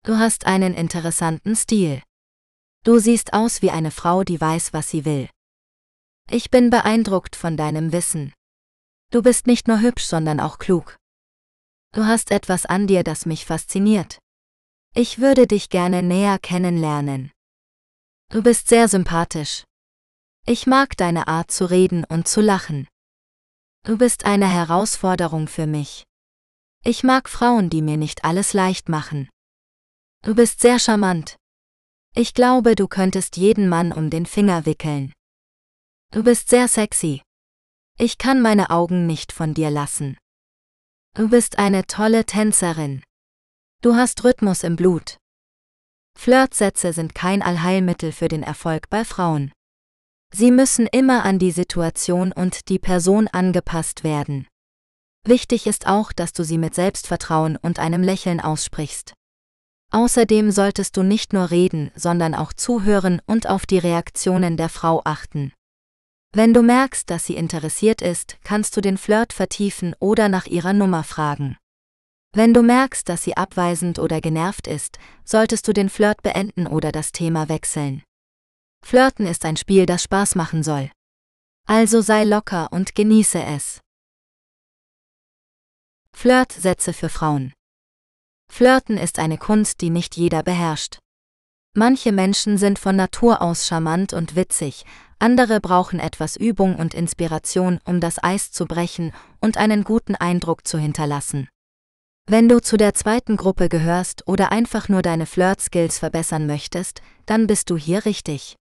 Du 0.03 0.17
hast 0.17 0.47
einen 0.47 0.73
interessanten 0.73 1.55
Stil. 1.55 2.03
Du 2.83 2.99
siehst 2.99 3.31
aus 3.31 3.61
wie 3.61 3.71
eine 3.71 3.91
Frau, 3.91 4.25
die 4.25 4.41
weiß, 4.41 4.73
was 4.73 4.89
sie 4.89 5.05
will. 5.05 5.29
Ich 6.29 6.51
bin 6.51 6.71
beeindruckt 6.71 7.37
von 7.37 7.55
deinem 7.55 7.93
Wissen. 7.93 8.33
Du 9.13 9.21
bist 9.21 9.47
nicht 9.47 9.69
nur 9.69 9.79
hübsch, 9.79 10.03
sondern 10.03 10.41
auch 10.41 10.59
klug. 10.59 10.97
Du 11.93 12.05
hast 12.05 12.31
etwas 12.31 12.65
an 12.65 12.85
dir, 12.85 13.05
das 13.05 13.25
mich 13.25 13.45
fasziniert. 13.45 14.19
Ich 14.97 15.19
würde 15.19 15.45
dich 15.45 15.67
gerne 15.67 16.01
näher 16.01 16.39
kennenlernen. 16.39 17.33
Du 18.29 18.41
bist 18.41 18.69
sehr 18.69 18.87
sympathisch. 18.87 19.65
Ich 20.45 20.67
mag 20.67 20.95
deine 20.95 21.27
Art 21.27 21.51
zu 21.51 21.69
reden 21.69 22.05
und 22.05 22.29
zu 22.29 22.39
lachen. 22.39 22.87
Du 23.83 23.97
bist 23.97 24.23
eine 24.23 24.47
Herausforderung 24.47 25.49
für 25.49 25.67
mich. 25.67 26.05
Ich 26.85 27.03
mag 27.03 27.27
Frauen, 27.27 27.69
die 27.69 27.81
mir 27.81 27.97
nicht 27.97 28.23
alles 28.23 28.53
leicht 28.53 28.87
machen. 28.87 29.27
Du 30.21 30.33
bist 30.33 30.61
sehr 30.61 30.79
charmant. 30.79 31.35
Ich 32.15 32.33
glaube, 32.33 32.75
du 32.75 32.87
könntest 32.87 33.35
jeden 33.35 33.67
Mann 33.67 33.91
um 33.91 34.09
den 34.09 34.25
Finger 34.25 34.65
wickeln. 34.65 35.11
Du 36.11 36.23
bist 36.23 36.47
sehr 36.47 36.69
sexy. 36.69 37.21
Ich 37.99 38.17
kann 38.17 38.41
meine 38.41 38.69
Augen 38.69 39.07
nicht 39.07 39.33
von 39.33 39.53
dir 39.53 39.71
lassen. 39.71 40.17
Du 41.15 41.27
bist 41.27 41.59
eine 41.59 41.85
tolle 41.85 42.25
Tänzerin. 42.25 43.03
Du 43.85 43.95
hast 43.95 44.23
Rhythmus 44.23 44.63
im 44.63 44.77
Blut. 44.77 45.17
Flirtsätze 46.17 46.91
sind 46.91 47.13
kein 47.13 47.43
Allheilmittel 47.43 48.11
für 48.11 48.27
den 48.27 48.41
Erfolg 48.41 48.89
bei 48.89 49.05
Frauen. 49.05 49.51
Sie 50.33 50.49
müssen 50.49 50.87
immer 50.87 51.23
an 51.23 51.37
die 51.37 51.51
Situation 51.51 52.31
und 52.31 52.67
die 52.69 52.79
Person 52.79 53.27
angepasst 53.27 54.03
werden. 54.03 54.47
Wichtig 55.23 55.67
ist 55.67 55.85
auch, 55.85 56.13
dass 56.13 56.33
du 56.33 56.43
sie 56.43 56.57
mit 56.57 56.73
Selbstvertrauen 56.73 57.57
und 57.57 57.77
einem 57.77 58.01
Lächeln 58.01 58.39
aussprichst. 58.39 59.13
Außerdem 59.91 60.49
solltest 60.49 60.97
du 60.97 61.03
nicht 61.03 61.31
nur 61.31 61.51
reden, 61.51 61.91
sondern 61.93 62.33
auch 62.33 62.53
zuhören 62.53 63.21
und 63.27 63.47
auf 63.47 63.67
die 63.67 63.77
Reaktionen 63.77 64.57
der 64.57 64.69
Frau 64.69 65.03
achten. 65.05 65.53
Wenn 66.33 66.55
du 66.55 66.63
merkst, 66.63 67.07
dass 67.11 67.27
sie 67.27 67.35
interessiert 67.35 68.01
ist, 68.01 68.37
kannst 68.43 68.75
du 68.75 68.81
den 68.81 68.97
Flirt 68.97 69.31
vertiefen 69.31 69.93
oder 69.99 70.27
nach 70.27 70.47
ihrer 70.47 70.73
Nummer 70.73 71.03
fragen. 71.03 71.55
Wenn 72.35 72.53
du 72.53 72.63
merkst, 72.63 73.07
dass 73.07 73.23
sie 73.23 73.37
abweisend 73.37 73.97
oder 73.97 74.19
genervt 74.19 74.67
ist, 74.67 74.99
solltest 75.23 75.69
du 75.69 75.73
den 75.73 75.87
Flirt 75.87 76.21
beenden 76.21 76.67
oder 76.67 76.91
das 76.91 77.13
Thema 77.13 77.47
wechseln. 77.47 78.03
Flirten 78.83 79.25
ist 79.25 79.45
ein 79.45 79.55
Spiel, 79.55 79.85
das 79.85 80.03
Spaß 80.03 80.35
machen 80.35 80.61
soll. 80.61 80.91
Also 81.65 82.01
sei 82.01 82.25
locker 82.25 82.73
und 82.73 82.93
genieße 82.93 83.41
es. 83.41 83.79
Flirtsätze 86.11 86.91
für 86.91 87.07
Frauen. 87.07 87.53
Flirten 88.51 88.97
ist 88.97 89.17
eine 89.17 89.37
Kunst, 89.37 89.79
die 89.79 89.89
nicht 89.89 90.17
jeder 90.17 90.43
beherrscht. 90.43 90.99
Manche 91.73 92.11
Menschen 92.11 92.57
sind 92.57 92.79
von 92.79 92.97
Natur 92.97 93.41
aus 93.41 93.65
charmant 93.65 94.11
und 94.11 94.35
witzig, 94.35 94.85
andere 95.19 95.61
brauchen 95.61 96.01
etwas 96.01 96.35
Übung 96.35 96.75
und 96.75 96.93
Inspiration, 96.93 97.79
um 97.85 98.01
das 98.01 98.21
Eis 98.21 98.51
zu 98.51 98.65
brechen 98.65 99.13
und 99.39 99.55
einen 99.55 99.85
guten 99.85 100.15
Eindruck 100.15 100.67
zu 100.67 100.77
hinterlassen. 100.77 101.47
Wenn 102.27 102.49
du 102.49 102.59
zu 102.59 102.75
der 102.75 102.95
zweiten 102.95 103.37
Gruppe 103.37 103.69
gehörst 103.69 104.27
oder 104.27 104.51
einfach 104.51 104.89
nur 104.89 105.03
deine 105.03 105.27
Flirt-Skills 105.27 105.99
verbessern 105.99 106.47
möchtest, 106.47 107.03
dann 107.27 107.45
bist 107.45 107.69
du 107.69 107.77
hier 107.77 108.05
richtig. 108.05 108.55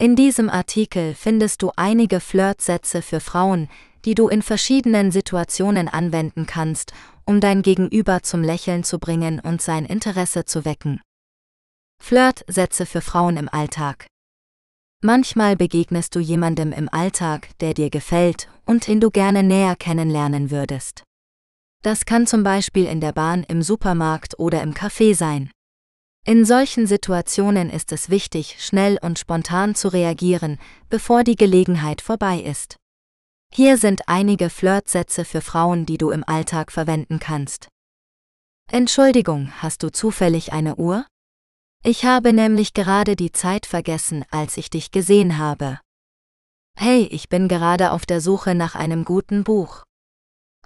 In 0.00 0.16
diesem 0.16 0.48
Artikel 0.48 1.14
findest 1.14 1.60
du 1.60 1.70
einige 1.76 2.18
Flirtsätze 2.18 3.02
für 3.02 3.20
Frauen, 3.20 3.68
die 4.06 4.14
du 4.14 4.28
in 4.28 4.40
verschiedenen 4.40 5.10
Situationen 5.10 5.86
anwenden 5.86 6.46
kannst, 6.46 6.94
um 7.26 7.40
dein 7.40 7.60
Gegenüber 7.60 8.22
zum 8.22 8.42
Lächeln 8.42 8.84
zu 8.84 8.98
bringen 8.98 9.38
und 9.38 9.60
sein 9.60 9.84
Interesse 9.84 10.46
zu 10.46 10.64
wecken. 10.64 11.02
Flirtsätze 12.02 12.86
für 12.86 13.02
Frauen 13.02 13.36
im 13.36 13.50
Alltag. 13.50 14.06
Manchmal 15.02 15.56
begegnest 15.56 16.14
du 16.14 16.20
jemandem 16.20 16.72
im 16.72 16.88
Alltag, 16.88 17.50
der 17.60 17.74
dir 17.74 17.90
gefällt 17.90 18.48
und 18.64 18.86
den 18.86 19.00
du 19.00 19.10
gerne 19.10 19.42
näher 19.42 19.76
kennenlernen 19.76 20.50
würdest. 20.50 21.04
Das 21.82 22.04
kann 22.04 22.26
zum 22.26 22.42
Beispiel 22.42 22.86
in 22.86 23.00
der 23.00 23.12
Bahn, 23.12 23.44
im 23.44 23.62
Supermarkt 23.62 24.38
oder 24.38 24.62
im 24.62 24.74
Café 24.74 25.14
sein. 25.14 25.50
In 26.26 26.44
solchen 26.44 26.86
Situationen 26.86 27.70
ist 27.70 27.92
es 27.92 28.10
wichtig, 28.10 28.56
schnell 28.58 28.98
und 29.00 29.18
spontan 29.18 29.74
zu 29.74 29.88
reagieren, 29.88 30.58
bevor 30.90 31.24
die 31.24 31.36
Gelegenheit 31.36 32.02
vorbei 32.02 32.40
ist. 32.40 32.76
Hier 33.54 33.78
sind 33.78 34.02
einige 34.08 34.50
Flirtsätze 34.50 35.24
für 35.24 35.40
Frauen, 35.40 35.86
die 35.86 35.96
du 35.96 36.10
im 36.10 36.24
Alltag 36.24 36.70
verwenden 36.70 37.18
kannst. 37.18 37.68
Entschuldigung, 38.70 39.50
hast 39.62 39.82
du 39.82 39.90
zufällig 39.90 40.52
eine 40.52 40.76
Uhr? 40.76 41.06
Ich 41.82 42.04
habe 42.04 42.34
nämlich 42.34 42.74
gerade 42.74 43.16
die 43.16 43.32
Zeit 43.32 43.64
vergessen, 43.64 44.24
als 44.30 44.58
ich 44.58 44.68
dich 44.68 44.90
gesehen 44.90 45.38
habe. 45.38 45.80
Hey, 46.76 47.04
ich 47.04 47.28
bin 47.28 47.48
gerade 47.48 47.92
auf 47.92 48.04
der 48.04 48.20
Suche 48.20 48.54
nach 48.54 48.74
einem 48.74 49.04
guten 49.04 49.44
Buch. 49.44 49.84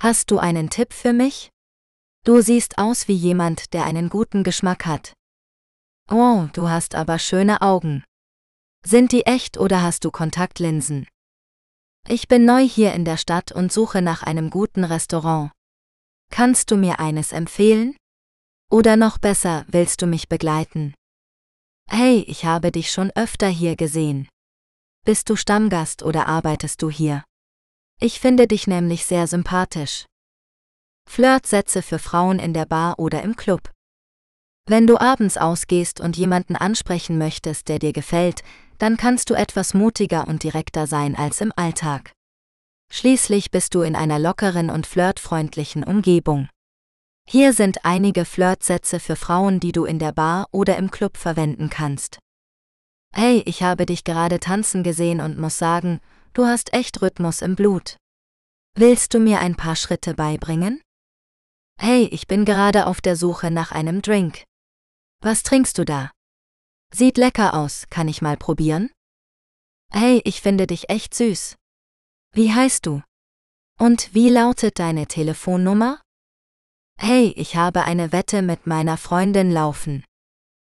Hast 0.02 0.32
du 0.32 0.38
einen 0.40 0.68
Tipp 0.68 0.92
für 0.92 1.12
mich? 1.12 1.50
Du 2.24 2.40
siehst 2.40 2.76
aus 2.76 3.06
wie 3.06 3.14
jemand, 3.14 3.72
der 3.72 3.84
einen 3.84 4.08
guten 4.08 4.42
Geschmack 4.42 4.84
hat. 4.84 5.12
Oh, 6.10 6.48
du 6.54 6.68
hast 6.68 6.96
aber 6.96 7.20
schöne 7.20 7.62
Augen. 7.62 8.02
Sind 8.84 9.12
die 9.12 9.26
echt 9.26 9.58
oder 9.58 9.80
hast 9.80 10.04
du 10.04 10.10
Kontaktlinsen? 10.10 11.06
Ich 12.08 12.26
bin 12.26 12.44
neu 12.44 12.66
hier 12.66 12.94
in 12.94 13.04
der 13.04 13.16
Stadt 13.16 13.52
und 13.52 13.72
suche 13.72 14.02
nach 14.02 14.24
einem 14.24 14.50
guten 14.50 14.82
Restaurant. 14.82 15.52
Kannst 16.32 16.72
du 16.72 16.76
mir 16.76 16.98
eines 16.98 17.30
empfehlen? 17.30 17.96
Oder 18.72 18.96
noch 18.96 19.18
besser, 19.18 19.64
willst 19.68 20.02
du 20.02 20.08
mich 20.08 20.28
begleiten? 20.28 20.94
Hey, 21.88 22.24
ich 22.26 22.44
habe 22.44 22.72
dich 22.72 22.90
schon 22.90 23.12
öfter 23.14 23.46
hier 23.46 23.76
gesehen. 23.76 24.28
Bist 25.04 25.30
du 25.30 25.36
Stammgast 25.36 26.02
oder 26.02 26.26
arbeitest 26.26 26.82
du 26.82 26.90
hier? 26.90 27.22
Ich 28.02 28.18
finde 28.18 28.48
dich 28.48 28.66
nämlich 28.66 29.06
sehr 29.06 29.28
sympathisch. 29.28 30.06
Flirtsätze 31.08 31.82
für 31.82 32.00
Frauen 32.00 32.40
in 32.40 32.52
der 32.52 32.66
Bar 32.66 32.98
oder 32.98 33.22
im 33.22 33.36
Club. 33.36 33.70
Wenn 34.66 34.88
du 34.88 34.98
abends 34.98 35.36
ausgehst 35.36 36.00
und 36.00 36.16
jemanden 36.16 36.56
ansprechen 36.56 37.16
möchtest, 37.16 37.68
der 37.68 37.78
dir 37.78 37.92
gefällt, 37.92 38.42
dann 38.78 38.96
kannst 38.96 39.30
du 39.30 39.34
etwas 39.34 39.72
mutiger 39.72 40.26
und 40.26 40.42
direkter 40.42 40.88
sein 40.88 41.14
als 41.14 41.40
im 41.40 41.52
Alltag. 41.54 42.10
Schließlich 42.90 43.52
bist 43.52 43.72
du 43.72 43.82
in 43.82 43.94
einer 43.94 44.18
lockeren 44.18 44.68
und 44.70 44.88
flirtfreundlichen 44.88 45.84
Umgebung. 45.84 46.48
Hier 47.28 47.52
sind 47.52 47.84
einige 47.84 48.24
Flirtsätze 48.24 48.98
für 48.98 49.14
Frauen, 49.14 49.60
die 49.60 49.70
du 49.70 49.84
in 49.84 50.00
der 50.00 50.10
Bar 50.10 50.48
oder 50.50 50.76
im 50.76 50.90
Club 50.90 51.16
verwenden 51.16 51.70
kannst. 51.70 52.18
Hey, 53.14 53.44
ich 53.46 53.62
habe 53.62 53.86
dich 53.86 54.02
gerade 54.02 54.40
tanzen 54.40 54.82
gesehen 54.82 55.20
und 55.20 55.38
muss 55.38 55.56
sagen, 55.56 56.00
du 56.34 56.46
hast 56.46 56.72
echt 56.72 57.02
Rhythmus 57.02 57.42
im 57.42 57.56
Blut. 57.56 57.96
Willst 58.74 59.14
du 59.14 59.18
mir 59.18 59.40
ein 59.40 59.56
paar 59.56 59.76
Schritte 59.76 60.14
beibringen? 60.14 60.82
Hey, 61.78 62.04
ich 62.04 62.26
bin 62.26 62.44
gerade 62.44 62.86
auf 62.86 63.00
der 63.00 63.16
Suche 63.16 63.50
nach 63.50 63.72
einem 63.72 64.02
Drink. 64.02 64.44
Was 65.20 65.42
trinkst 65.42 65.78
du 65.78 65.84
da? 65.84 66.10
Sieht 66.94 67.16
lecker 67.16 67.54
aus, 67.54 67.86
kann 67.90 68.08
ich 68.08 68.22
mal 68.22 68.36
probieren? 68.36 68.90
Hey, 69.90 70.20
ich 70.24 70.40
finde 70.40 70.66
dich 70.66 70.88
echt 70.90 71.14
süß. 71.14 71.56
Wie 72.34 72.52
heißt 72.52 72.86
du? 72.86 73.02
Und 73.78 74.14
wie 74.14 74.28
lautet 74.28 74.78
deine 74.78 75.06
Telefonnummer? 75.06 76.00
Hey, 76.98 77.32
ich 77.36 77.56
habe 77.56 77.84
eine 77.84 78.12
Wette 78.12 78.42
mit 78.42 78.66
meiner 78.66 78.96
Freundin 78.96 79.50
laufen. 79.50 80.04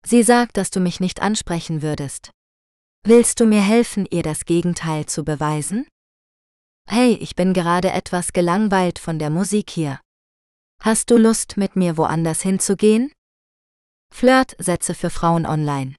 Sie 0.05 0.23
sagt, 0.23 0.57
dass 0.57 0.71
du 0.71 0.81
mich 0.81 1.01
nicht 1.01 1.23
ansprechen 1.23 1.83
würdest. 1.83 2.31
Willst 3.09 3.39
du 3.39 3.47
mir 3.47 3.63
helfen, 3.63 4.05
ihr 4.11 4.25
das 4.25 4.47
Gegenteil 4.47 5.07
zu 5.07 5.25
beweisen? 5.25 5.87
Hey, 6.89 7.13
ich 7.13 7.37
bin 7.37 7.53
gerade 7.53 7.93
etwas 7.93 8.33
gelangweilt 8.33 8.99
von 8.99 9.21
der 9.21 9.31
Musik 9.31 9.71
hier. 9.71 10.01
Hast 10.83 11.13
du 11.13 11.17
Lust, 11.17 11.57
mit 11.57 11.77
mir 11.77 11.97
woanders 11.99 12.43
hinzugehen? 12.43 13.13
Flirt-Sätze 14.13 14.93
für 14.93 15.11
Frauen 15.11 15.47
online. 15.47 15.95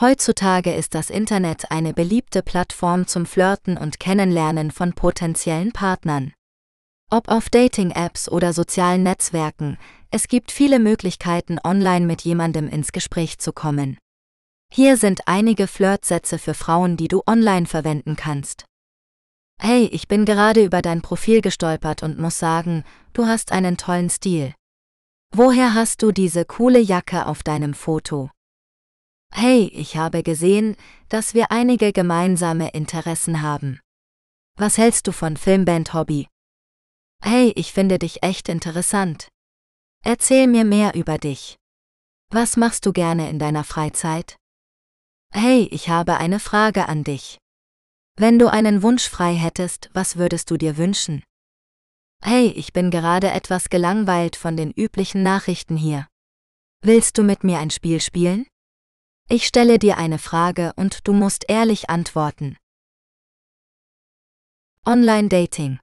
Heutzutage 0.00 0.74
ist 0.74 0.94
das 0.94 1.10
Internet 1.10 1.70
eine 1.70 1.92
beliebte 1.92 2.42
Plattform 2.42 3.06
zum 3.06 3.26
Flirten 3.26 3.76
und 3.76 4.00
Kennenlernen 4.00 4.70
von 4.70 4.94
potenziellen 4.94 5.72
Partnern. 5.72 6.32
Ob 7.10 7.28
auf 7.28 7.50
Dating-Apps 7.50 8.30
oder 8.30 8.54
sozialen 8.54 9.02
Netzwerken, 9.02 9.76
es 10.10 10.28
gibt 10.28 10.52
viele 10.52 10.78
Möglichkeiten, 10.78 11.58
online 11.62 12.06
mit 12.06 12.22
jemandem 12.22 12.66
ins 12.66 12.92
Gespräch 12.92 13.38
zu 13.38 13.52
kommen. 13.52 13.98
Hier 14.72 14.96
sind 14.96 15.26
einige 15.26 15.66
Flirtsätze 15.66 16.38
für 16.38 16.54
Frauen, 16.54 16.96
die 16.96 17.08
du 17.08 17.22
online 17.26 17.66
verwenden 17.66 18.16
kannst. 18.16 18.64
Hey, 19.60 19.86
ich 19.86 20.06
bin 20.06 20.24
gerade 20.24 20.64
über 20.64 20.82
dein 20.82 21.02
Profil 21.02 21.40
gestolpert 21.40 22.02
und 22.02 22.18
muss 22.18 22.38
sagen, 22.38 22.84
du 23.12 23.26
hast 23.26 23.50
einen 23.50 23.76
tollen 23.76 24.08
Stil. 24.08 24.54
Woher 25.34 25.74
hast 25.74 26.02
du 26.02 26.12
diese 26.12 26.44
coole 26.44 26.78
Jacke 26.78 27.26
auf 27.26 27.42
deinem 27.42 27.74
Foto? 27.74 28.30
Hey, 29.32 29.70
ich 29.74 29.96
habe 29.96 30.22
gesehen, 30.22 30.76
dass 31.08 31.34
wir 31.34 31.50
einige 31.50 31.92
gemeinsame 31.92 32.70
Interessen 32.70 33.42
haben. 33.42 33.80
Was 34.56 34.78
hältst 34.78 35.06
du 35.06 35.12
von 35.12 35.36
Filmband 35.36 35.92
Hobby? 35.92 36.28
Hey, 37.22 37.52
ich 37.56 37.72
finde 37.72 37.98
dich 37.98 38.22
echt 38.22 38.48
interessant. 38.48 39.28
Erzähl 40.04 40.46
mir 40.46 40.64
mehr 40.64 40.94
über 40.94 41.18
dich. 41.18 41.56
Was 42.30 42.56
machst 42.56 42.86
du 42.86 42.92
gerne 42.92 43.28
in 43.28 43.38
deiner 43.38 43.64
Freizeit? 43.64 44.36
Hey, 45.32 45.68
ich 45.70 45.88
habe 45.88 46.16
eine 46.16 46.40
Frage 46.40 46.88
an 46.88 47.04
dich. 47.04 47.38
Wenn 48.16 48.38
du 48.38 48.48
einen 48.48 48.82
Wunsch 48.82 49.08
frei 49.08 49.34
hättest, 49.34 49.90
was 49.92 50.16
würdest 50.16 50.50
du 50.50 50.56
dir 50.56 50.76
wünschen? 50.76 51.22
Hey, 52.22 52.48
ich 52.48 52.72
bin 52.72 52.90
gerade 52.90 53.30
etwas 53.30 53.68
gelangweilt 53.68 54.34
von 54.34 54.56
den 54.56 54.72
üblichen 54.72 55.22
Nachrichten 55.22 55.76
hier. 55.76 56.08
Willst 56.80 57.18
du 57.18 57.22
mit 57.22 57.44
mir 57.44 57.58
ein 57.58 57.70
Spiel 57.70 58.00
spielen? 58.00 58.46
Ich 59.28 59.46
stelle 59.46 59.78
dir 59.78 59.98
eine 59.98 60.18
Frage 60.18 60.72
und 60.76 61.06
du 61.06 61.12
musst 61.12 61.44
ehrlich 61.48 61.90
antworten. 61.90 62.56
Online 64.86 65.28
Dating 65.28 65.78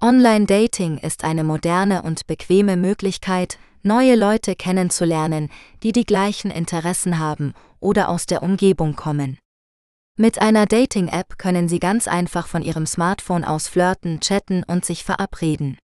Online 0.00 0.46
Dating 0.46 0.98
ist 0.98 1.24
eine 1.24 1.44
moderne 1.44 2.02
und 2.02 2.26
bequeme 2.26 2.76
Möglichkeit, 2.76 3.58
neue 3.82 4.16
Leute 4.16 4.54
kennenzulernen, 4.56 5.50
die 5.82 5.92
die 5.92 6.04
gleichen 6.04 6.50
Interessen 6.50 7.18
haben 7.18 7.54
oder 7.80 8.08
aus 8.08 8.26
der 8.26 8.42
Umgebung 8.42 8.96
kommen. 8.96 9.38
Mit 10.16 10.40
einer 10.40 10.66
Dating-App 10.66 11.38
können 11.38 11.68
Sie 11.68 11.78
ganz 11.78 12.08
einfach 12.08 12.48
von 12.48 12.62
Ihrem 12.62 12.86
Smartphone 12.86 13.44
aus 13.44 13.68
flirten, 13.68 14.20
chatten 14.20 14.64
und 14.64 14.84
sich 14.84 15.04
verabreden. 15.04 15.78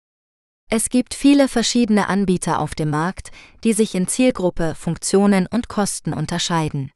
Es 0.70 0.88
gibt 0.88 1.14
viele 1.14 1.46
verschiedene 1.46 2.08
Anbieter 2.08 2.58
auf 2.58 2.74
dem 2.74 2.90
Markt, 2.90 3.30
die 3.62 3.72
sich 3.72 3.94
in 3.94 4.08
Zielgruppe, 4.08 4.74
Funktionen 4.74 5.46
und 5.46 5.68
Kosten 5.68 6.12
unterscheiden. 6.12 6.90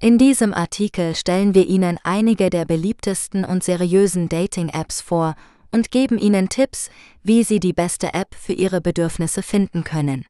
In 0.00 0.18
diesem 0.18 0.52
Artikel 0.52 1.16
stellen 1.16 1.54
wir 1.54 1.66
Ihnen 1.66 1.98
einige 2.04 2.50
der 2.50 2.66
beliebtesten 2.66 3.44
und 3.44 3.64
seriösen 3.64 4.28
Dating-Apps 4.28 5.00
vor 5.00 5.36
und 5.72 5.90
geben 5.90 6.18
Ihnen 6.18 6.48
Tipps, 6.48 6.90
wie 7.22 7.44
Sie 7.44 7.60
die 7.60 7.72
beste 7.72 8.14
App 8.14 8.34
für 8.34 8.52
Ihre 8.52 8.80
Bedürfnisse 8.80 9.42
finden 9.42 9.84
können. 9.84 10.24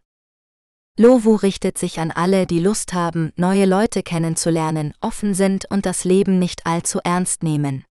Lovu 1.01 1.35
richtet 1.35 1.77
sich 1.77 2.01
an 2.01 2.11
alle, 2.11 2.45
die 2.45 2.59
Lust 2.59 2.91
haben, 2.91 3.31
neue 3.37 3.65
Leute 3.65 4.03
kennenzulernen, 4.03 4.93
offen 4.99 5.33
sind 5.33 5.63
und 5.71 5.85
das 5.85 6.03
Leben 6.03 6.39
nicht 6.39 6.65
allzu 6.65 6.99
ernst 7.05 7.41
nehmen. 7.41 7.85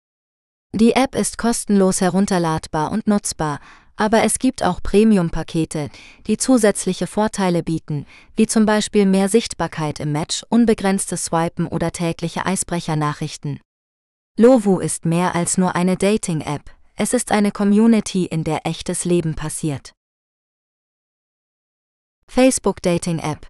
Die 0.73 0.91
App 0.91 1.15
ist 1.15 1.39
kostenlos 1.39 2.01
herunterladbar 2.01 2.91
und 2.91 3.07
nutzbar, 3.07 3.61
aber 3.95 4.25
es 4.25 4.41
gibt 4.41 4.65
auch 4.65 4.83
Premium-Pakete, 4.83 5.89
die 6.27 6.37
zusätzliche 6.37 7.07
Vorteile 7.07 7.63
bieten, 7.63 8.07
wie 8.35 8.49
zum 8.49 8.67
Beispiel 8.67 9.07
mehr 9.07 9.29
Sichtbarkeit 9.29 10.01
im 10.01 10.11
Match, 10.11 10.45
unbegrenztes 10.49 11.27
Swipen 11.27 11.69
oder 11.69 11.93
tägliche 11.93 12.45
Eisbrecher-Nachrichten. 12.45 13.61
Lovu 14.37 14.81
ist 14.81 15.05
mehr 15.05 15.37
als 15.37 15.59
nur 15.59 15.77
eine 15.77 15.97
Dating-App, 15.97 16.73
es 16.97 17.13
ist 17.13 17.31
eine 17.31 17.53
Community, 17.53 18.25
in 18.25 18.43
der 18.43 18.67
echtes 18.67 19.05
Leben 19.05 19.37
passiert. 19.37 19.93
Facebook 22.37 22.83
Dating 22.83 23.19
App 23.19 23.47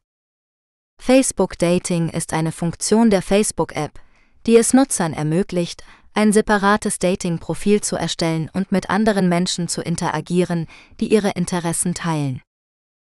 Facebook 1.02 1.58
Dating 1.58 2.08
ist 2.08 2.32
eine 2.32 2.52
Funktion 2.52 3.10
der 3.10 3.20
Facebook 3.20 3.74
App, 3.74 3.98
die 4.46 4.56
es 4.56 4.72
Nutzern 4.72 5.12
ermöglicht, 5.12 5.82
ein 6.14 6.32
separates 6.32 7.00
Dating-Profil 7.00 7.80
zu 7.80 7.96
erstellen 7.96 8.48
und 8.52 8.70
mit 8.70 8.88
anderen 8.88 9.28
Menschen 9.28 9.66
zu 9.66 9.82
interagieren, 9.82 10.68
die 11.00 11.12
ihre 11.12 11.30
Interessen 11.30 11.94
teilen. 11.94 12.42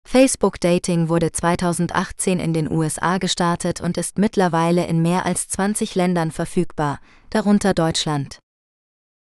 Facebook 0.07 0.61
Dating 0.61 1.09
wurde 1.09 1.33
2018 1.33 2.39
in 2.39 2.53
den 2.53 2.71
USA 2.71 3.19
gestartet 3.19 3.81
und 3.81 3.99
ist 3.99 4.17
mittlerweile 4.17 4.87
in 4.87 5.03
mehr 5.03 5.27
als 5.27 5.49
20 5.49 5.97
Ländern 5.97 6.31
verfügbar, 6.31 7.01
darunter 7.31 7.75
Deutschland. 7.75 8.39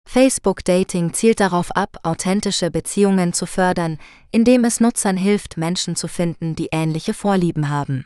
Facebook 0.08 0.66
Dating 0.66 1.14
zielt 1.14 1.40
darauf 1.40 1.72
ab, 1.76 2.00
authentische 2.04 2.72
Beziehungen 2.72 3.32
zu 3.32 3.46
fördern, 3.46 4.00
indem 4.32 4.66
es 4.66 4.80
Nutzern 4.80 5.18
hilft, 5.18 5.56
Menschen 5.56 5.96
zu 5.96 6.08
finden, 6.08 6.56
die 6.56 6.70
ähnliche 6.72 7.14
Vorlieben 7.14 7.70
haben. 7.70 8.06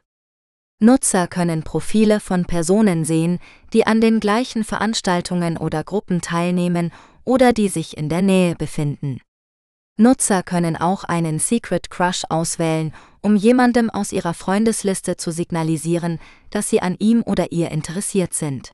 Nutzer 0.80 1.28
können 1.28 1.64
Profile 1.64 2.20
von 2.20 2.44
Personen 2.44 3.06
sehen, 3.06 3.40
die 3.72 3.88
an 3.88 4.02
den 4.02 4.20
gleichen 4.20 4.66
Veranstaltungen 4.66 5.56
oder 5.58 5.84
Gruppen 5.86 6.20
teilnehmen 6.20 6.92
oder 7.24 7.54
die 7.54 7.70
sich 7.70 7.96
in 7.96 8.10
der 8.10 8.22
Nähe 8.22 8.56
befinden. 8.56 9.22
Nutzer 9.98 10.44
können 10.44 10.76
auch 10.76 11.06
einen 11.06 11.40
Secret 11.40 11.90
Crush 11.90 12.24
auswählen, 12.28 12.94
um 13.22 13.38
jemandem 13.38 13.90
aus 13.90 14.12
ihrer 14.12 14.34
Freundesliste 14.34 15.16
zu 15.16 15.32
signalisieren, 15.32 16.20
dass 16.50 16.70
sie 16.70 16.82
an 16.82 16.98
ihm 17.00 17.24
oder 17.24 17.54
ihr 17.54 17.72
interessiert 17.72 18.34
sind. 18.34 18.72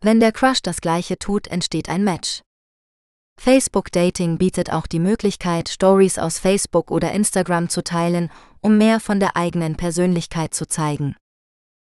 Wenn 0.00 0.20
der 0.20 0.32
Crush 0.32 0.62
das 0.62 0.80
gleiche 0.80 1.18
tut, 1.18 1.48
entsteht 1.48 1.88
ein 1.88 2.04
Match. 2.04 2.42
Facebook 3.40 3.90
Dating 3.92 4.38
bietet 4.38 4.72
auch 4.72 4.86
die 4.86 4.98
Möglichkeit, 4.98 5.68
Stories 5.68 6.18
aus 6.18 6.38
Facebook 6.38 6.90
oder 6.90 7.12
Instagram 7.12 7.68
zu 7.68 7.82
teilen, 7.82 8.30
um 8.60 8.78
mehr 8.78 9.00
von 9.00 9.20
der 9.20 9.36
eigenen 9.36 9.76
Persönlichkeit 9.76 10.54
zu 10.54 10.66
zeigen. 10.66 11.16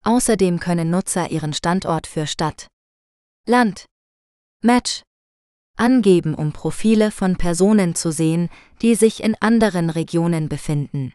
Außerdem 0.03 0.59
können 0.59 0.89
Nutzer 0.89 1.29
ihren 1.29 1.53
Standort 1.53 2.07
für 2.07 2.25
Stadt, 2.27 2.67
Land, 3.45 3.85
Match 4.63 5.03
angeben, 5.77 6.35
um 6.35 6.53
Profile 6.53 7.11
von 7.11 7.37
Personen 7.37 7.95
zu 7.95 8.11
sehen, 8.11 8.49
die 8.81 8.95
sich 8.95 9.23
in 9.23 9.35
anderen 9.39 9.89
Regionen 9.89 10.47
befinden. 10.47 11.13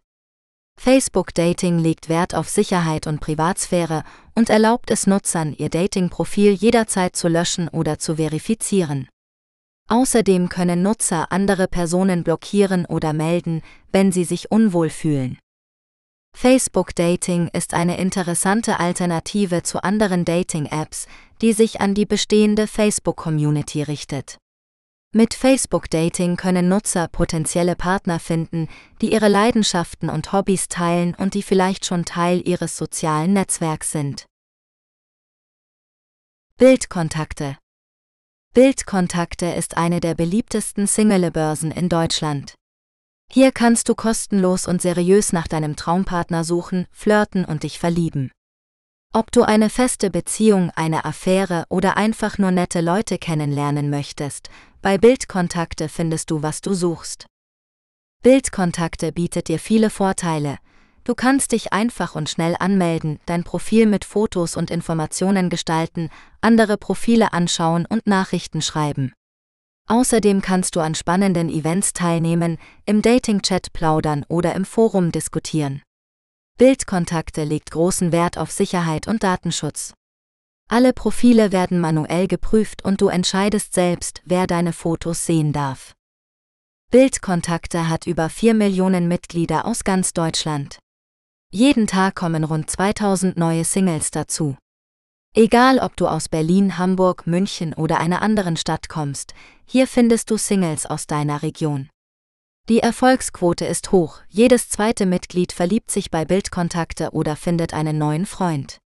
Facebook 0.79 1.35
Dating 1.35 1.79
legt 1.79 2.09
Wert 2.09 2.35
auf 2.35 2.49
Sicherheit 2.49 3.07
und 3.07 3.21
Privatsphäre 3.21 4.05
und 4.35 4.51
erlaubt 4.51 4.91
es 4.91 5.07
Nutzern, 5.07 5.55
ihr 5.57 5.69
Dating-Profil 5.69 6.53
jederzeit 6.53 7.17
zu 7.17 7.29
löschen 7.29 7.69
oder 7.69 7.99
zu 7.99 8.17
verifizieren. 8.17 9.09
Außerdem 9.89 10.49
können 10.49 10.83
Nutzer 10.83 11.33
andere 11.33 11.69
Personen 11.69 12.25
blockieren 12.25 12.87
oder 12.87 13.13
melden, 13.13 13.63
wenn 13.93 14.13
sie 14.13 14.25
sich 14.25 14.51
unwohl 14.51 14.91
fühlen. 14.91 15.39
Facebook 16.37 16.95
Dating 16.95 17.49
ist 17.49 17.73
eine 17.73 17.97
interessante 17.97 18.79
Alternative 18.79 19.63
zu 19.63 19.83
anderen 19.83 20.25
Dating-Apps, 20.25 21.07
die 21.41 21.53
sich 21.53 21.81
an 21.81 21.95
die 21.95 22.05
bestehende 22.05 22.67
Facebook-Community 22.67 23.83
richtet. 23.83 24.37
Mit 25.17 25.33
Facebook 25.33 25.89
Dating 25.89 26.37
können 26.37 26.69
Nutzer 26.69 27.09
potenzielle 27.09 27.75
Partner 27.75 28.21
finden, 28.21 28.69
die 29.01 29.15
ihre 29.15 29.29
Leidenschaften 29.29 30.11
und 30.11 30.35
Hobbys 30.35 30.69
teilen 30.69 31.15
und 31.15 31.33
die 31.33 31.43
vielleicht 31.43 31.87
schon 31.87 32.05
Teil 32.05 32.47
ihres 32.47 32.77
sozialen 32.77 33.33
Netzwerks 33.33 33.93
sind. 33.93 34.27
Bildkontakte 36.59 37.57
Bildkontakte 38.53 39.47
ist 39.47 39.79
eine 39.79 40.01
der 40.01 40.15
beliebtesten 40.15 40.87
Single-Börsen 40.87 41.71
in 41.71 41.89
Deutschland. 41.89 42.55
Hier 43.33 43.53
kannst 43.53 43.89
du 43.89 43.95
kostenlos 43.95 44.69
und 44.69 44.83
seriös 44.83 45.33
nach 45.33 45.49
deinem 45.49 45.77
Traumpartner 45.77 46.45
suchen, 46.45 46.87
flirten 46.91 47.47
und 47.47 47.63
dich 47.63 47.79
verlieben. 47.79 48.33
Ob 49.15 49.33
du 49.33 49.45
eine 49.45 49.71
feste 49.71 50.11
Beziehung, 50.11 50.71
eine 50.77 51.07
Affäre 51.07 51.65
oder 51.71 51.97
einfach 51.97 52.37
nur 52.37 52.51
nette 52.51 52.83
Leute 52.83 53.17
kennenlernen 53.17 53.89
möchtest, 53.89 54.51
bei 54.87 54.99
Bildkontakte 54.99 55.89
findest 55.89 56.31
du, 56.31 56.45
was 56.45 56.61
du 56.61 56.73
suchst. 56.73 57.27
Bildkontakte 58.23 59.11
bietet 59.11 59.49
dir 59.49 59.59
viele 59.59 59.91
Vorteile. 59.91 60.59
Du 61.03 61.17
kannst 61.17 61.51
dich 61.51 61.73
einfach 61.73 62.15
und 62.15 62.31
schnell 62.31 62.55
anmelden, 62.61 63.19
dein 63.27 63.43
Profil 63.43 63.87
mit 63.87 64.05
Fotos 64.05 64.57
und 64.57 64.71
Informationen 64.71 65.51
gestalten, 65.51 66.09
andere 66.41 66.77
Profile 66.77 67.33
anschauen 67.33 67.85
und 67.85 68.07
Nachrichten 68.07 68.63
schreiben. 68.63 69.13
Außerdem 69.89 70.41
kannst 70.41 70.77
du 70.77 70.81
an 70.81 70.95
spannenden 70.95 71.49
Events 71.49 71.93
teilnehmen, 71.93 72.57
im 72.85 73.03
Dating-Chat 73.03 73.73
plaudern 73.73 74.25
oder 74.29 74.55
im 74.55 74.65
Forum 74.65 75.11
diskutieren. 75.11 75.83
Bildkontakte 76.59 77.43
legt 77.43 77.73
großen 77.73 78.13
Wert 78.13 78.39
auf 78.39 78.53
Sicherheit 78.53 79.09
und 79.09 79.25
Datenschutz. 79.25 79.95
Alle 80.69 80.93
Profile 80.93 81.53
werden 81.53 81.79
manuell 81.79 82.27
geprüft 82.27 82.85
und 82.85 83.01
du 83.01 83.09
entscheidest 83.09 83.73
selbst, 83.73 84.21
wer 84.25 84.49
deine 84.49 84.73
Fotos 84.73 85.25
sehen 85.25 85.53
darf. 85.53 85.95
Bildkontakte 86.91 87.89
hat 87.89 88.07
über 88.07 88.29
4 88.29 88.55
Millionen 88.55 89.07
Mitglieder 89.07 89.65
aus 89.65 89.85
ganz 89.85 90.13
Deutschland. 90.13 90.79
Jeden 91.53 91.87
Tag 91.87 92.17
kommen 92.17 92.43
rund 92.43 92.69
2000 92.69 93.37
neue 93.37 93.65
Singles 93.65 94.11
dazu. 94.11 94.57
Egal 95.35 95.79
ob 95.79 95.97
du 95.97 96.09
aus 96.09 96.29
Berlin, 96.29 96.79
Hamburg, 96.79 97.27
München 97.27 97.73
oder 97.73 98.01
einer 98.01 98.23
anderen 98.23 98.57
Stadt 98.57 98.89
kommst, 98.89 99.35
hier 99.67 99.87
findest 99.87 100.31
du 100.31 100.37
Singles 100.37 100.87
aus 100.87 101.07
deiner 101.07 101.43
Region. 101.43 101.91
Die 102.69 102.81
Erfolgsquote 102.81 103.65
ist 103.67 103.93
hoch, 103.93 104.21
jedes 104.29 104.69
zweite 104.69 105.07
Mitglied 105.07 105.53
verliebt 105.53 105.93
sich 105.93 106.11
bei 106.11 106.25
Bildkontakte 106.25 107.11
oder 107.13 107.37
findet 107.37 107.73
einen 107.73 107.99
neuen 107.99 108.27
Freund. 108.27 108.79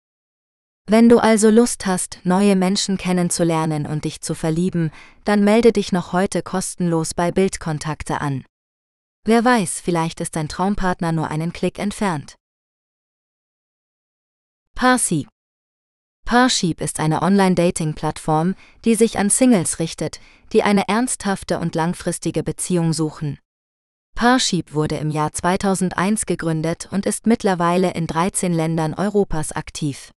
Wenn 0.90 1.10
du 1.10 1.18
also 1.18 1.50
Lust 1.50 1.84
hast, 1.84 2.18
neue 2.24 2.56
Menschen 2.56 2.96
kennenzulernen 2.96 3.86
und 3.86 4.04
dich 4.04 4.22
zu 4.22 4.34
verlieben, 4.34 4.90
dann 5.24 5.44
melde 5.44 5.70
dich 5.70 5.92
noch 5.92 6.14
heute 6.14 6.40
kostenlos 6.40 7.12
bei 7.12 7.30
Bildkontakte 7.30 8.22
an. 8.22 8.46
Wer 9.26 9.44
weiß, 9.44 9.82
vielleicht 9.82 10.22
ist 10.22 10.34
dein 10.34 10.48
Traumpartner 10.48 11.12
nur 11.12 11.28
einen 11.28 11.52
Klick 11.52 11.78
entfernt. 11.78 12.36
Parsi 14.74 15.28
Parship 16.24 16.80
ist 16.80 17.00
eine 17.00 17.20
Online-Dating-Plattform, 17.20 18.54
die 18.86 18.94
sich 18.94 19.18
an 19.18 19.28
Singles 19.28 19.80
richtet, 19.80 20.20
die 20.54 20.62
eine 20.62 20.88
ernsthafte 20.88 21.58
und 21.58 21.74
langfristige 21.74 22.42
Beziehung 22.42 22.94
suchen. 22.94 23.38
Parship 24.14 24.72
wurde 24.72 24.96
im 24.96 25.10
Jahr 25.10 25.32
2001 25.32 26.24
gegründet 26.24 26.88
und 26.90 27.04
ist 27.04 27.26
mittlerweile 27.26 27.92
in 27.92 28.06
13 28.06 28.54
Ländern 28.54 28.94
Europas 28.94 29.52
aktiv. 29.52 30.12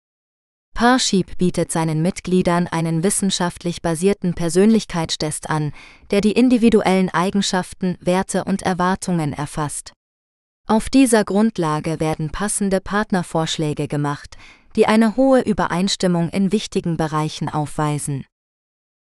Parship 0.82 1.38
bietet 1.38 1.71
seinen 1.71 2.01
Mitgliedern 2.01 2.65
einen 2.65 3.03
wissenschaftlich 3.03 3.84
basierten 3.84 4.34
Persönlichkeitstest 4.34 5.47
an, 5.47 5.73
der 6.09 6.21
die 6.21 6.32
individuellen 6.32 7.09
Eigenschaften, 7.09 7.99
Werte 8.01 8.45
und 8.45 8.63
Erwartungen 8.63 9.32
erfasst. 9.32 9.93
Auf 10.67 10.89
dieser 10.89 11.23
Grundlage 11.23 11.99
werden 11.99 12.32
passende 12.32 12.82
Partnervorschläge 12.82 13.88
gemacht, 13.88 14.38
die 14.75 14.88
eine 14.88 15.15
hohe 15.17 15.41
Übereinstimmung 15.41 16.29
in 16.29 16.51
wichtigen 16.51 16.97
Bereichen 16.97 17.47
aufweisen. 17.47 18.25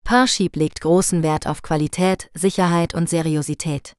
Parship 0.03 0.57
legt 0.57 0.81
großen 0.81 1.23
Wert 1.23 1.47
auf 1.47 1.61
Qualität, 1.61 2.29
Sicherheit 2.33 2.93
und 2.93 3.07
Seriosität. 3.07 3.93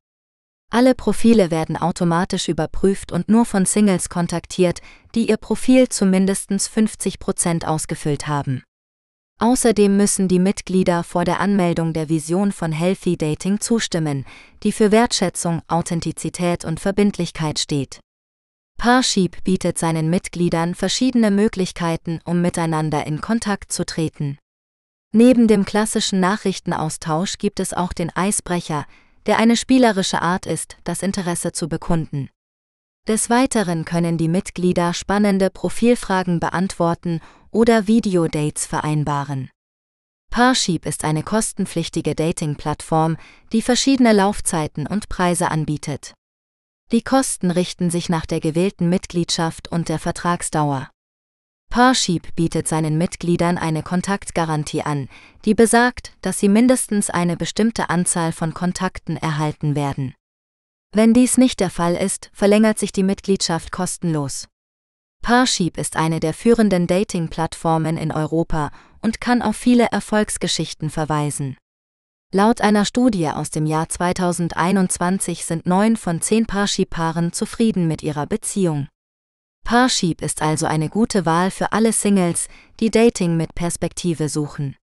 Alle 0.73 0.95
Profile 0.95 1.51
werden 1.51 1.77
automatisch 1.77 2.49
überprüft 2.49 3.11
und 3.11 3.29
nur 3.29 3.45
von 3.45 3.67
Singles 3.67 4.09
kontaktiert, 4.09 4.79
die 5.17 5.29
ihr 5.29 5.37
Profil 5.37 5.89
zu 5.89 6.07
mindestens 6.07 6.71
50% 6.71 7.65
ausgefüllt 7.65 8.29
haben. 8.29 8.63
Außerdem 9.41 9.97
müssen 9.97 10.29
die 10.29 10.39
Mitglieder 10.39 11.03
vor 11.03 11.25
der 11.25 11.41
Anmeldung 11.41 11.93
der 11.93 12.09
Vision 12.09 12.53
von 12.53 12.71
Healthy 12.71 13.17
Dating 13.17 13.59
zustimmen, 13.59 14.25
die 14.63 14.71
für 14.71 14.93
Wertschätzung, 14.93 15.63
Authentizität 15.67 16.65
und 16.65 16.79
Verbindlichkeit 16.79 17.59
steht. 17.59 17.99
Parship 18.79 19.43
bietet 19.43 19.77
seinen 19.77 20.09
Mitgliedern 20.09 20.75
verschiedene 20.75 21.31
Möglichkeiten, 21.31 22.21
um 22.25 22.43
miteinander 22.43 23.07
in 23.07 23.21
Kontakt 23.21 23.73
zu 23.73 23.85
treten. 23.85 24.39
Neben 25.13 25.49
dem 25.49 25.65
klassischen 25.65 26.21
Nachrichtenaustausch 26.21 27.39
gibt 27.39 27.59
es 27.59 27.75
auch 27.75 27.93
den 27.93 28.15
Eisbrecher, 28.15 28.87
der 29.27 29.39
eine 29.39 29.57
spielerische 29.57 30.23
Art 30.23 30.47
ist, 30.47 30.77
das 30.85 31.03
Interesse 31.03 31.53
zu 31.53 31.69
bekunden. 31.69 32.31
Des 33.09 33.31
Weiteren 33.31 33.85
können 33.85 34.19
die 34.19 34.29
Mitglieder 34.29 34.95
spannende 34.95 35.51
Profilfragen 35.51 36.39
beantworten 36.39 37.21
oder 37.51 37.87
Videodates 37.87 38.67
vereinbaren. 38.67 39.51
Parship 40.31 40.87
ist 40.87 41.05
eine 41.05 41.25
kostenpflichtige 41.25 42.15
Dating-Plattform, 42.15 43.17
die 43.53 43.63
verschiedene 43.63 44.13
Laufzeiten 44.13 44.87
und 44.87 45.09
Preise 45.09 45.51
anbietet. 45.51 46.15
Die 46.93 47.03
Kosten 47.03 47.51
richten 47.51 47.91
sich 47.91 48.09
nach 48.09 48.27
der 48.27 48.41
gewählten 48.41 48.89
Mitgliedschaft 48.89 49.69
und 49.69 49.89
der 49.89 49.99
Vertragsdauer. 49.99 50.89
Parship 51.71 52.35
bietet 52.35 52.67
seinen 52.67 52.99
Mitgliedern 52.99 53.57
eine 53.57 53.85
Kontaktgarantie 53.85 54.83
an, 54.83 55.09
die 55.45 55.55
besagt, 55.55 56.13
dass 56.21 56.41
sie 56.41 56.49
mindestens 56.49 57.11
eine 57.11 57.37
bestimmte 57.37 57.91
Anzahl 57.91 58.33
von 58.33 58.53
Kontakten 58.55 59.17
erhalten 59.17 59.77
werden. 59.77 60.15
Wenn 60.93 61.15
dies 61.15 61.39
nicht 61.39 61.61
der 61.61 61.71
Fall 61.71 61.95
ist, 61.95 62.31
verlängert 62.33 62.81
sich 62.81 62.91
die 62.91 63.05
Mitgliedschaft 63.05 63.71
kostenlos. 63.71 64.49
Parship 65.23 65.79
ist 65.79 65.97
eine 65.97 66.19
der 66.19 66.35
führenden 66.35 66.89
Dating-Plattformen 66.89 67.97
in 67.97 68.11
Europa 68.11 68.73
und 69.01 69.21
kann 69.21 69.41
auf 69.41 69.55
viele 69.55 69.87
Erfolgsgeschichten 69.93 70.91
verweisen. 70.91 71.57
Laut 72.33 72.61
einer 72.63 72.85
Studie 72.85 73.29
aus 73.29 73.51
dem 73.51 73.67
Jahr 73.67 73.89
2021 73.89 75.45
sind 75.45 75.67
neun 75.67 75.97
von 75.97 76.21
zehn 76.21 76.47
Parship-Paaren 76.47 77.33
zufrieden 77.33 77.87
mit 77.87 78.03
ihrer 78.03 78.27
Beziehung. 78.27 78.89
Parship 79.65 80.21
ist 80.21 80.43
also 80.43 80.67
eine 80.67 80.89
gute 80.89 81.27
Wahl 81.27 81.51
für 81.51 81.73
alle 81.73 81.93
Singles, 81.93 82.49
die 82.81 82.91
Dating 82.91 83.37
mit 83.37 83.55
Perspektive 83.55 84.29
suchen. 84.29 84.77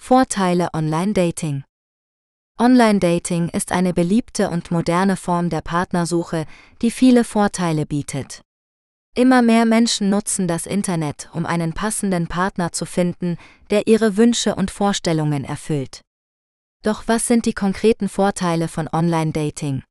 Vorteile 0.00 0.68
Online-Dating 0.72 1.64
Online-Dating 2.58 3.48
ist 3.48 3.72
eine 3.72 3.92
beliebte 3.92 4.48
und 4.48 4.70
moderne 4.70 5.16
Form 5.16 5.50
der 5.50 5.60
Partnersuche, 5.60 6.46
die 6.82 6.90
viele 6.90 7.24
Vorteile 7.24 7.84
bietet. 7.84 8.42
Immer 9.16 9.42
mehr 9.42 9.64
Menschen 9.64 10.08
nutzen 10.08 10.48
das 10.48 10.66
Internet, 10.66 11.30
um 11.32 11.46
einen 11.46 11.72
passenden 11.72 12.28
Partner 12.28 12.72
zu 12.72 12.86
finden, 12.86 13.38
der 13.70 13.86
ihre 13.86 14.16
Wünsche 14.16 14.54
und 14.54 14.70
Vorstellungen 14.70 15.44
erfüllt. 15.44 16.00
Doch 16.84 17.04
was 17.06 17.26
sind 17.26 17.46
die 17.46 17.54
konkreten 17.54 18.08
Vorteile 18.08 18.68
von 18.68 18.88
Online-Dating? 18.92 19.82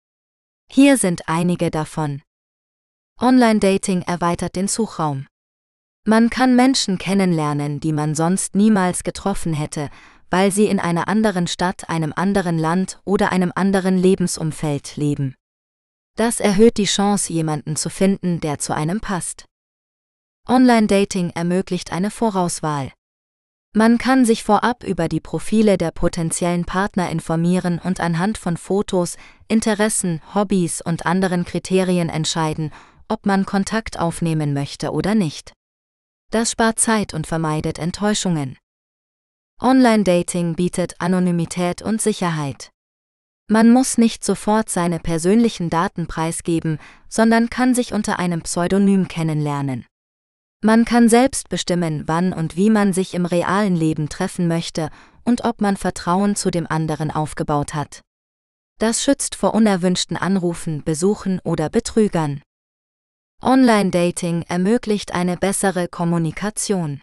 Hier 0.69 0.97
sind 0.97 1.27
einige 1.27 1.71
davon. 1.71 2.21
Online-Dating 3.21 4.01
erweitert 4.01 4.55
den 4.55 4.67
Suchraum. 4.67 5.27
Man 6.05 6.29
kann 6.29 6.55
Menschen 6.55 6.97
kennenlernen, 6.97 7.79
die 7.79 7.93
man 7.93 8.15
sonst 8.15 8.55
niemals 8.55 9.03
getroffen 9.03 9.53
hätte, 9.53 9.89
weil 10.29 10.51
sie 10.51 10.65
in 10.65 10.79
einer 10.79 11.07
anderen 11.07 11.47
Stadt, 11.47 11.89
einem 11.89 12.11
anderen 12.15 12.57
Land 12.57 12.99
oder 13.05 13.31
einem 13.31 13.53
anderen 13.55 13.97
Lebensumfeld 13.97 14.97
leben. 14.97 15.35
Das 16.17 16.39
erhöht 16.39 16.77
die 16.77 16.85
Chance, 16.85 17.31
jemanden 17.31 17.75
zu 17.75 17.89
finden, 17.89 18.41
der 18.41 18.59
zu 18.59 18.75
einem 18.75 18.99
passt. 18.99 19.45
Online-Dating 20.47 21.29
ermöglicht 21.29 21.93
eine 21.93 22.11
Vorauswahl. 22.11 22.91
Man 23.75 23.97
kann 23.97 24.25
sich 24.25 24.43
vorab 24.43 24.83
über 24.83 25.07
die 25.07 25.21
Profile 25.21 25.77
der 25.77 25.91
potenziellen 25.91 26.65
Partner 26.65 27.09
informieren 27.09 27.79
und 27.79 27.99
anhand 28.01 28.37
von 28.37 28.57
Fotos, 28.57 29.17
Interessen, 29.47 30.21
Hobbys 30.35 30.81
und 30.81 31.05
anderen 31.05 31.45
Kriterien 31.45 32.09
entscheiden, 32.09 32.71
ob 33.13 33.27
man 33.27 33.45
Kontakt 33.45 33.99
aufnehmen 33.99 34.55
möchte 34.55 34.91
oder 34.91 35.13
nicht. 35.13 35.53
Das 36.31 36.49
spart 36.49 36.79
Zeit 36.79 37.13
und 37.13 37.27
vermeidet 37.27 37.77
Enttäuschungen. 37.77 38.57
Online-Dating 39.61 40.55
bietet 40.55 40.95
Anonymität 40.99 41.83
und 41.83 42.01
Sicherheit. 42.01 42.71
Man 43.47 43.69
muss 43.69 43.99
nicht 43.99 44.25
sofort 44.25 44.67
seine 44.67 44.99
persönlichen 44.99 45.69
Daten 45.69 46.07
preisgeben, 46.07 46.79
sondern 47.07 47.51
kann 47.51 47.75
sich 47.75 47.93
unter 47.93 48.17
einem 48.17 48.41
Pseudonym 48.41 49.07
kennenlernen. 49.07 49.85
Man 50.63 50.83
kann 50.83 51.07
selbst 51.07 51.49
bestimmen, 51.49 52.07
wann 52.07 52.33
und 52.33 52.57
wie 52.57 52.71
man 52.71 52.93
sich 52.93 53.13
im 53.13 53.27
realen 53.27 53.75
Leben 53.75 54.09
treffen 54.09 54.47
möchte 54.47 54.89
und 55.23 55.45
ob 55.45 55.61
man 55.61 55.77
Vertrauen 55.77 56.35
zu 56.35 56.49
dem 56.49 56.65
anderen 56.65 57.11
aufgebaut 57.11 57.75
hat. 57.75 58.01
Das 58.79 59.03
schützt 59.03 59.35
vor 59.35 59.53
unerwünschten 59.53 60.17
Anrufen, 60.17 60.83
Besuchen 60.83 61.39
oder 61.43 61.69
Betrügern. 61.69 62.41
Online-Dating 63.43 64.43
ermöglicht 64.43 65.13
eine 65.13 65.35
bessere 65.35 65.89
Kommunikation. 65.89 67.01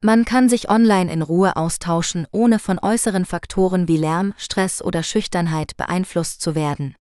Man 0.00 0.24
kann 0.24 0.48
sich 0.48 0.70
online 0.70 1.12
in 1.12 1.22
Ruhe 1.22 1.56
austauschen, 1.56 2.28
ohne 2.30 2.60
von 2.60 2.78
äußeren 2.78 3.24
Faktoren 3.24 3.88
wie 3.88 3.96
Lärm, 3.96 4.32
Stress 4.36 4.80
oder 4.80 5.02
Schüchternheit 5.02 5.76
beeinflusst 5.76 6.40
zu 6.40 6.54
werden. 6.54 6.94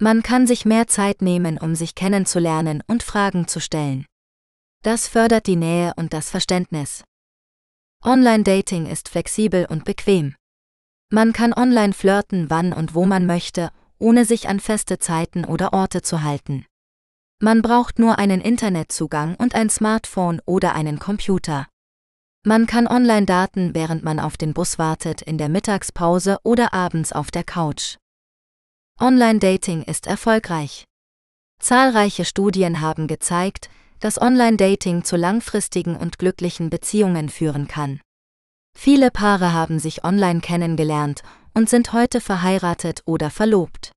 Man 0.00 0.22
kann 0.22 0.46
sich 0.46 0.64
mehr 0.64 0.86
Zeit 0.86 1.20
nehmen, 1.20 1.58
um 1.58 1.74
sich 1.74 1.94
kennenzulernen 1.94 2.82
und 2.86 3.02
Fragen 3.02 3.46
zu 3.46 3.60
stellen. 3.60 4.06
Das 4.82 5.06
fördert 5.06 5.46
die 5.46 5.56
Nähe 5.56 5.92
und 5.96 6.14
das 6.14 6.30
Verständnis. 6.30 7.04
Online-Dating 8.02 8.86
ist 8.86 9.10
flexibel 9.10 9.66
und 9.68 9.84
bequem. 9.84 10.34
Man 11.10 11.34
kann 11.34 11.52
online 11.52 11.92
flirten, 11.92 12.48
wann 12.48 12.72
und 12.72 12.94
wo 12.94 13.04
man 13.04 13.26
möchte, 13.26 13.70
ohne 13.98 14.24
sich 14.24 14.48
an 14.48 14.60
feste 14.60 14.98
Zeiten 14.98 15.44
oder 15.44 15.74
Orte 15.74 16.00
zu 16.00 16.22
halten. 16.22 16.64
Man 17.44 17.60
braucht 17.60 17.98
nur 17.98 18.20
einen 18.20 18.40
Internetzugang 18.40 19.34
und 19.34 19.56
ein 19.56 19.68
Smartphone 19.68 20.40
oder 20.46 20.76
einen 20.76 21.00
Computer. 21.00 21.66
Man 22.46 22.66
kann 22.68 22.86
online 22.86 23.26
daten, 23.26 23.74
während 23.74 24.04
man 24.04 24.20
auf 24.20 24.36
den 24.36 24.54
Bus 24.54 24.78
wartet, 24.78 25.22
in 25.22 25.38
der 25.38 25.48
Mittagspause 25.48 26.38
oder 26.44 26.72
abends 26.72 27.12
auf 27.12 27.32
der 27.32 27.42
Couch. 27.42 27.96
Online-Dating 29.00 29.82
ist 29.82 30.06
erfolgreich. 30.06 30.84
Zahlreiche 31.58 32.24
Studien 32.24 32.80
haben 32.80 33.08
gezeigt, 33.08 33.70
dass 33.98 34.22
Online-Dating 34.22 35.02
zu 35.02 35.16
langfristigen 35.16 35.96
und 35.96 36.20
glücklichen 36.20 36.70
Beziehungen 36.70 37.28
führen 37.28 37.66
kann. 37.66 38.00
Viele 38.78 39.10
Paare 39.10 39.52
haben 39.52 39.80
sich 39.80 40.04
online 40.04 40.42
kennengelernt 40.42 41.22
und 41.54 41.68
sind 41.68 41.92
heute 41.92 42.20
verheiratet 42.20 43.02
oder 43.04 43.30
verlobt. 43.30 43.90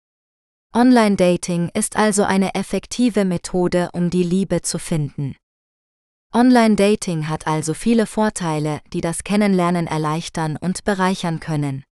Online-Dating 0.78 1.70
ist 1.74 1.96
also 1.96 2.24
eine 2.24 2.54
effektive 2.54 3.24
Methode, 3.24 3.90
um 3.94 4.10
die 4.10 4.24
Liebe 4.24 4.62
zu 4.62 4.78
finden. 4.78 5.38
Online-Dating 6.34 7.30
hat 7.30 7.48
also 7.48 7.74
viele 7.74 8.06
Vorteile, 8.06 8.82
die 8.92 9.00
das 9.00 9.24
Kennenlernen 9.24 9.88
erleichtern 9.88 10.58
und 10.60 10.84
bereichern 10.84 11.40
können. 11.40 11.86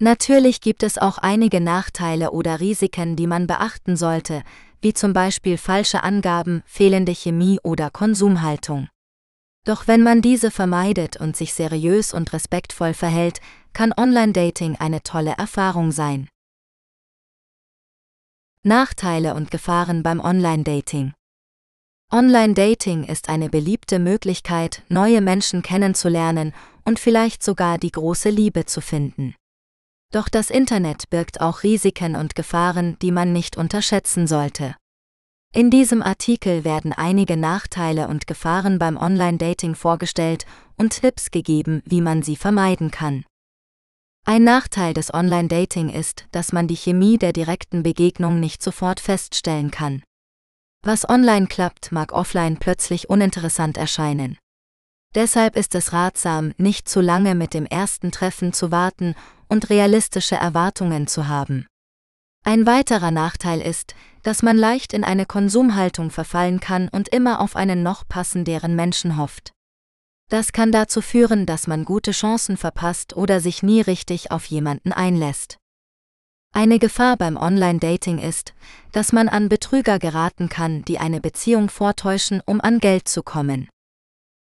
Natürlich 0.00 0.60
gibt 0.60 0.82
es 0.82 0.98
auch 0.98 1.18
einige 1.18 1.60
Nachteile 1.60 2.32
oder 2.32 2.58
Risiken, 2.58 3.14
die 3.14 3.28
man 3.28 3.46
beachten 3.46 3.96
sollte, 3.96 4.42
wie 4.80 4.92
zum 4.92 5.12
Beispiel 5.12 5.56
falsche 5.56 6.02
Angaben, 6.02 6.64
fehlende 6.66 7.12
Chemie 7.14 7.60
oder 7.62 7.90
Konsumhaltung. 7.90 8.88
Doch 9.64 9.86
wenn 9.86 10.02
man 10.02 10.20
diese 10.20 10.50
vermeidet 10.50 11.16
und 11.16 11.36
sich 11.36 11.54
seriös 11.54 12.12
und 12.12 12.32
respektvoll 12.32 12.92
verhält, 12.92 13.40
kann 13.72 13.94
Online-Dating 13.96 14.74
eine 14.80 15.04
tolle 15.04 15.34
Erfahrung 15.38 15.92
sein. 15.92 16.28
Nachteile 18.62 19.34
und 19.34 19.50
Gefahren 19.50 20.02
beim 20.02 20.20
Online-Dating. 20.20 21.14
Online-Dating 22.12 23.04
ist 23.04 23.30
eine 23.30 23.48
beliebte 23.48 23.98
Möglichkeit, 23.98 24.82
neue 24.90 25.22
Menschen 25.22 25.62
kennenzulernen 25.62 26.52
und 26.84 26.98
vielleicht 26.98 27.42
sogar 27.42 27.78
die 27.78 27.90
große 27.90 28.28
Liebe 28.28 28.66
zu 28.66 28.82
finden. 28.82 29.34
Doch 30.12 30.28
das 30.28 30.50
Internet 30.50 31.08
birgt 31.08 31.40
auch 31.40 31.62
Risiken 31.62 32.16
und 32.16 32.34
Gefahren, 32.34 32.98
die 33.00 33.12
man 33.12 33.32
nicht 33.32 33.56
unterschätzen 33.56 34.26
sollte. 34.26 34.76
In 35.54 35.70
diesem 35.70 36.02
Artikel 36.02 36.62
werden 36.62 36.92
einige 36.92 37.38
Nachteile 37.38 38.08
und 38.08 38.26
Gefahren 38.26 38.78
beim 38.78 38.98
Online-Dating 38.98 39.74
vorgestellt 39.74 40.44
und 40.76 41.00
Tipps 41.00 41.30
gegeben, 41.30 41.82
wie 41.86 42.02
man 42.02 42.22
sie 42.22 42.36
vermeiden 42.36 42.90
kann. 42.90 43.24
Ein 44.30 44.44
Nachteil 44.44 44.94
des 44.94 45.12
Online-Dating 45.12 45.88
ist, 45.88 46.26
dass 46.30 46.52
man 46.52 46.68
die 46.68 46.76
Chemie 46.76 47.18
der 47.18 47.32
direkten 47.32 47.82
Begegnung 47.82 48.38
nicht 48.38 48.62
sofort 48.62 49.00
feststellen 49.00 49.72
kann. 49.72 50.04
Was 50.84 51.08
online 51.08 51.48
klappt, 51.48 51.90
mag 51.90 52.12
offline 52.12 52.56
plötzlich 52.56 53.10
uninteressant 53.10 53.76
erscheinen. 53.76 54.38
Deshalb 55.16 55.56
ist 55.56 55.74
es 55.74 55.92
ratsam, 55.92 56.54
nicht 56.58 56.88
zu 56.88 57.00
lange 57.00 57.34
mit 57.34 57.54
dem 57.54 57.66
ersten 57.66 58.12
Treffen 58.12 58.52
zu 58.52 58.70
warten 58.70 59.16
und 59.48 59.68
realistische 59.68 60.36
Erwartungen 60.36 61.08
zu 61.08 61.26
haben. 61.26 61.66
Ein 62.44 62.66
weiterer 62.66 63.10
Nachteil 63.10 63.60
ist, 63.60 63.96
dass 64.22 64.44
man 64.44 64.56
leicht 64.56 64.92
in 64.92 65.02
eine 65.02 65.26
Konsumhaltung 65.26 66.12
verfallen 66.12 66.60
kann 66.60 66.88
und 66.88 67.08
immer 67.08 67.40
auf 67.40 67.56
einen 67.56 67.82
noch 67.82 68.06
passenderen 68.06 68.76
Menschen 68.76 69.16
hofft. 69.16 69.50
Das 70.30 70.52
kann 70.52 70.70
dazu 70.70 71.02
führen, 71.02 71.44
dass 71.44 71.66
man 71.66 71.84
gute 71.84 72.12
Chancen 72.12 72.56
verpasst 72.56 73.16
oder 73.16 73.40
sich 73.40 73.64
nie 73.64 73.80
richtig 73.80 74.30
auf 74.30 74.44
jemanden 74.46 74.92
einlässt. 74.92 75.58
Eine 76.54 76.78
Gefahr 76.78 77.16
beim 77.16 77.36
Online-Dating 77.36 78.18
ist, 78.18 78.54
dass 78.92 79.12
man 79.12 79.28
an 79.28 79.48
Betrüger 79.48 79.98
geraten 79.98 80.48
kann, 80.48 80.84
die 80.84 80.98
eine 80.98 81.20
Beziehung 81.20 81.68
vortäuschen, 81.68 82.42
um 82.46 82.60
an 82.60 82.78
Geld 82.78 83.08
zu 83.08 83.24
kommen. 83.24 83.68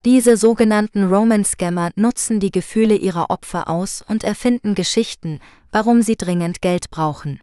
Diese 0.05 0.37
sogenannten 0.37 1.05
Romance-Scammer 1.05 1.91
nutzen 1.95 2.41
die 2.41 2.51
Gefühle 2.53 2.97
ihrer 2.97 3.31
Opfer 3.31 3.69
aus 3.69 4.05
und 4.09 4.25
erfinden 4.25 4.75
Geschichten, 4.75 5.41
warum 5.71 6.03
sie 6.03 6.17
dringend 6.17 6.63
Geld 6.63 6.91
brauchen. 6.91 7.41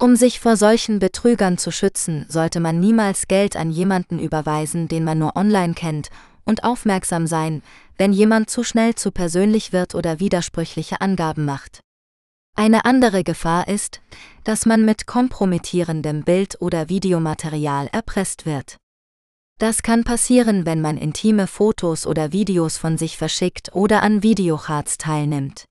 Um 0.00 0.16
sich 0.16 0.40
vor 0.40 0.56
solchen 0.56 1.00
Betrügern 1.00 1.58
zu 1.58 1.70
schützen, 1.70 2.24
sollte 2.28 2.60
man 2.60 2.80
niemals 2.80 3.28
Geld 3.28 3.56
an 3.56 3.70
jemanden 3.70 4.18
überweisen, 4.18 4.88
den 4.88 5.04
man 5.04 5.18
nur 5.18 5.36
online 5.36 5.74
kennt 5.74 6.08
und 6.48 6.64
aufmerksam 6.64 7.26
sein, 7.26 7.62
wenn 7.98 8.12
jemand 8.12 8.48
zu 8.48 8.64
schnell 8.64 8.94
zu 8.94 9.12
persönlich 9.12 9.72
wird 9.72 9.94
oder 9.94 10.18
widersprüchliche 10.18 11.00
Angaben 11.00 11.44
macht. 11.44 11.80
Eine 12.56 12.86
andere 12.86 13.22
Gefahr 13.22 13.68
ist, 13.68 14.00
dass 14.42 14.66
man 14.66 14.84
mit 14.84 15.06
kompromittierendem 15.06 16.24
Bild- 16.24 16.60
oder 16.60 16.88
Videomaterial 16.88 17.88
erpresst 17.92 18.46
wird. 18.46 18.78
Das 19.58 19.82
kann 19.82 20.04
passieren, 20.04 20.66
wenn 20.66 20.80
man 20.80 20.96
intime 20.96 21.46
Fotos 21.46 22.06
oder 22.06 22.32
Videos 22.32 22.78
von 22.78 22.96
sich 22.96 23.18
verschickt 23.18 23.74
oder 23.74 24.02
an 24.02 24.22
Videocharts 24.22 24.98
teilnimmt. 24.98 25.66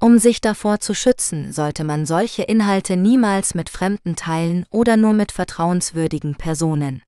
Um 0.00 0.18
sich 0.18 0.42
davor 0.42 0.80
zu 0.80 0.94
schützen, 0.94 1.52
sollte 1.52 1.82
man 1.82 2.04
solche 2.04 2.42
Inhalte 2.42 2.96
niemals 2.96 3.54
mit 3.54 3.70
Fremden 3.70 4.14
teilen 4.14 4.66
oder 4.70 4.96
nur 4.98 5.14
mit 5.14 5.32
vertrauenswürdigen 5.32 6.36
Personen. 6.36 7.02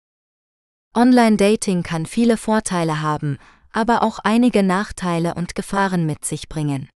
Online-Dating 0.99 1.85
kann 1.85 2.07
viele 2.07 2.37
Vorteile 2.37 3.01
haben, 3.03 3.39
aber 3.73 4.03
auch 4.03 4.19
einige 4.19 4.63
Nachteile 4.63 5.35
und 5.35 5.55
Gefahren 5.55 6.07
mit 6.07 6.25
sich 6.25 6.49
bringen. 6.49 6.89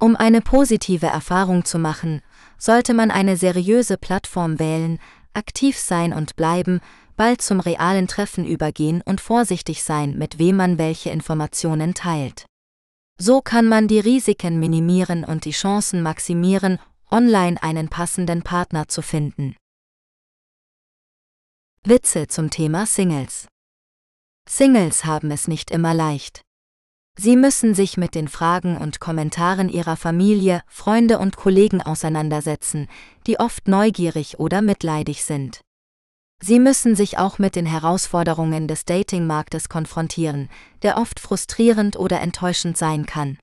Um 0.00 0.16
eine 0.16 0.40
positive 0.40 1.06
Erfahrung 1.06 1.64
zu 1.64 1.78
machen, 1.78 2.22
sollte 2.56 2.94
man 2.94 3.10
eine 3.10 3.36
seriöse 3.36 3.98
Plattform 3.98 4.58
wählen, 4.58 4.98
aktiv 5.34 5.76
sein 5.76 6.12
und 6.12 6.36
bleiben, 6.36 6.80
bald 7.16 7.42
zum 7.42 7.60
realen 7.60 8.06
Treffen 8.06 8.46
übergehen 8.46 9.02
und 9.04 9.20
vorsichtig 9.20 9.82
sein, 9.82 10.16
mit 10.16 10.38
wem 10.38 10.56
man 10.56 10.78
welche 10.78 11.10
Informationen 11.10 11.94
teilt. 11.94 12.46
So 13.20 13.42
kann 13.42 13.66
man 13.66 13.88
die 13.88 14.00
Risiken 14.00 14.60
minimieren 14.60 15.24
und 15.24 15.44
die 15.44 15.50
Chancen 15.50 16.00
maximieren, 16.00 16.78
online 17.10 17.62
einen 17.62 17.88
passenden 17.88 18.42
Partner 18.42 18.88
zu 18.88 19.02
finden. 19.02 19.56
Witze 21.84 22.26
zum 22.26 22.50
Thema 22.50 22.86
Singles 22.86 23.46
Singles 24.48 25.04
haben 25.04 25.30
es 25.30 25.48
nicht 25.48 25.70
immer 25.70 25.94
leicht. 25.94 26.42
Sie 27.18 27.36
müssen 27.36 27.74
sich 27.74 27.96
mit 27.96 28.14
den 28.14 28.28
Fragen 28.28 28.76
und 28.76 29.00
Kommentaren 29.00 29.68
ihrer 29.68 29.96
Familie, 29.96 30.62
Freunde 30.66 31.18
und 31.18 31.36
Kollegen 31.36 31.80
auseinandersetzen, 31.80 32.88
die 33.26 33.40
oft 33.40 33.68
neugierig 33.68 34.38
oder 34.38 34.60
mitleidig 34.60 35.24
sind. 35.24 35.60
Sie 36.42 36.58
müssen 36.58 36.94
sich 36.94 37.16
auch 37.16 37.38
mit 37.38 37.56
den 37.56 37.66
Herausforderungen 37.66 38.68
des 38.68 38.84
Datingmarktes 38.84 39.68
konfrontieren, 39.68 40.48
der 40.82 40.98
oft 40.98 41.18
frustrierend 41.20 41.96
oder 41.96 42.20
enttäuschend 42.20 42.76
sein 42.76 43.06
kann. 43.06 43.38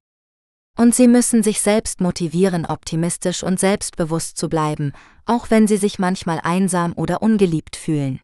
Und 0.77 0.93
sie 0.93 1.07
müssen 1.07 1.41
sich 1.41 1.61
selbst 1.61 2.01
motivieren, 2.01 2.65
optimistisch 2.65 3.43
und 3.43 3.59
selbstbewusst 3.59 4.37
zu 4.37 4.49
bleiben, 4.49 4.91
auch 5.25 5.49
wenn 5.49 5.67
sie 5.67 5.77
sich 5.77 5.99
manchmal 5.99 6.41
einsam 6.43 6.93
oder 6.93 7.21
ungeliebt 7.21 7.75
fühlen. 7.75 8.19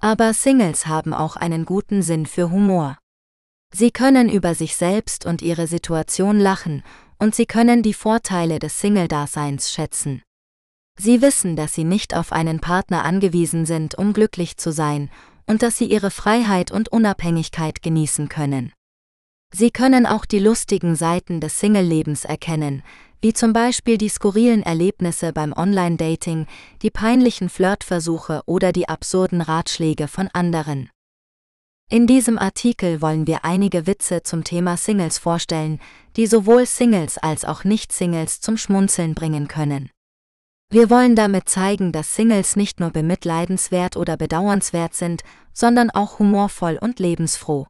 Aber 0.00 0.34
Singles 0.34 0.86
haben 0.86 1.14
auch 1.14 1.36
einen 1.36 1.64
guten 1.64 2.02
Sinn 2.02 2.26
für 2.26 2.50
Humor. 2.50 2.98
Sie 3.72 3.90
können 3.90 4.28
über 4.28 4.54
sich 4.54 4.76
selbst 4.76 5.26
und 5.26 5.42
ihre 5.42 5.66
Situation 5.66 6.38
lachen, 6.38 6.82
und 7.18 7.34
sie 7.34 7.46
können 7.46 7.82
die 7.82 7.94
Vorteile 7.94 8.58
des 8.58 8.80
Single-Daseins 8.80 9.72
schätzen. 9.72 10.22
Sie 10.98 11.20
wissen, 11.22 11.56
dass 11.56 11.74
sie 11.74 11.84
nicht 11.84 12.14
auf 12.14 12.32
einen 12.32 12.60
Partner 12.60 13.04
angewiesen 13.04 13.66
sind, 13.66 13.94
um 13.96 14.12
glücklich 14.12 14.56
zu 14.56 14.72
sein, 14.72 15.10
und 15.46 15.62
dass 15.62 15.78
sie 15.78 15.86
ihre 15.86 16.10
Freiheit 16.10 16.70
und 16.70 16.88
Unabhängigkeit 16.88 17.82
genießen 17.82 18.28
können. 18.28 18.72
Sie 19.52 19.70
können 19.70 20.06
auch 20.06 20.24
die 20.24 20.40
lustigen 20.40 20.96
Seiten 20.96 21.40
des 21.40 21.60
Single-Lebens 21.60 22.24
erkennen, 22.24 22.82
wie 23.20 23.32
zum 23.32 23.52
Beispiel 23.52 23.98
die 23.98 24.08
skurrilen 24.08 24.62
Erlebnisse 24.62 25.32
beim 25.32 25.52
Online-Dating, 25.52 26.46
die 26.82 26.90
peinlichen 26.90 27.48
Flirtversuche 27.48 28.42
oder 28.46 28.72
die 28.72 28.88
absurden 28.88 29.40
Ratschläge 29.40 30.08
von 30.08 30.28
anderen. 30.32 30.90
In 31.88 32.08
diesem 32.08 32.36
Artikel 32.36 33.00
wollen 33.00 33.28
wir 33.28 33.44
einige 33.44 33.86
Witze 33.86 34.24
zum 34.24 34.42
Thema 34.42 34.76
Singles 34.76 35.18
vorstellen, 35.18 35.78
die 36.16 36.26
sowohl 36.26 36.66
Singles 36.66 37.16
als 37.16 37.44
auch 37.44 37.62
Nicht-Singles 37.62 38.40
zum 38.40 38.56
Schmunzeln 38.56 39.14
bringen 39.14 39.46
können. 39.46 39.90
Wir 40.68 40.90
wollen 40.90 41.14
damit 41.14 41.48
zeigen, 41.48 41.92
dass 41.92 42.16
Singles 42.16 42.56
nicht 42.56 42.80
nur 42.80 42.90
bemitleidenswert 42.90 43.96
oder 43.96 44.16
bedauernswert 44.16 44.94
sind, 44.94 45.22
sondern 45.52 45.90
auch 45.90 46.18
humorvoll 46.18 46.76
und 46.80 46.98
lebensfroh. 46.98 47.68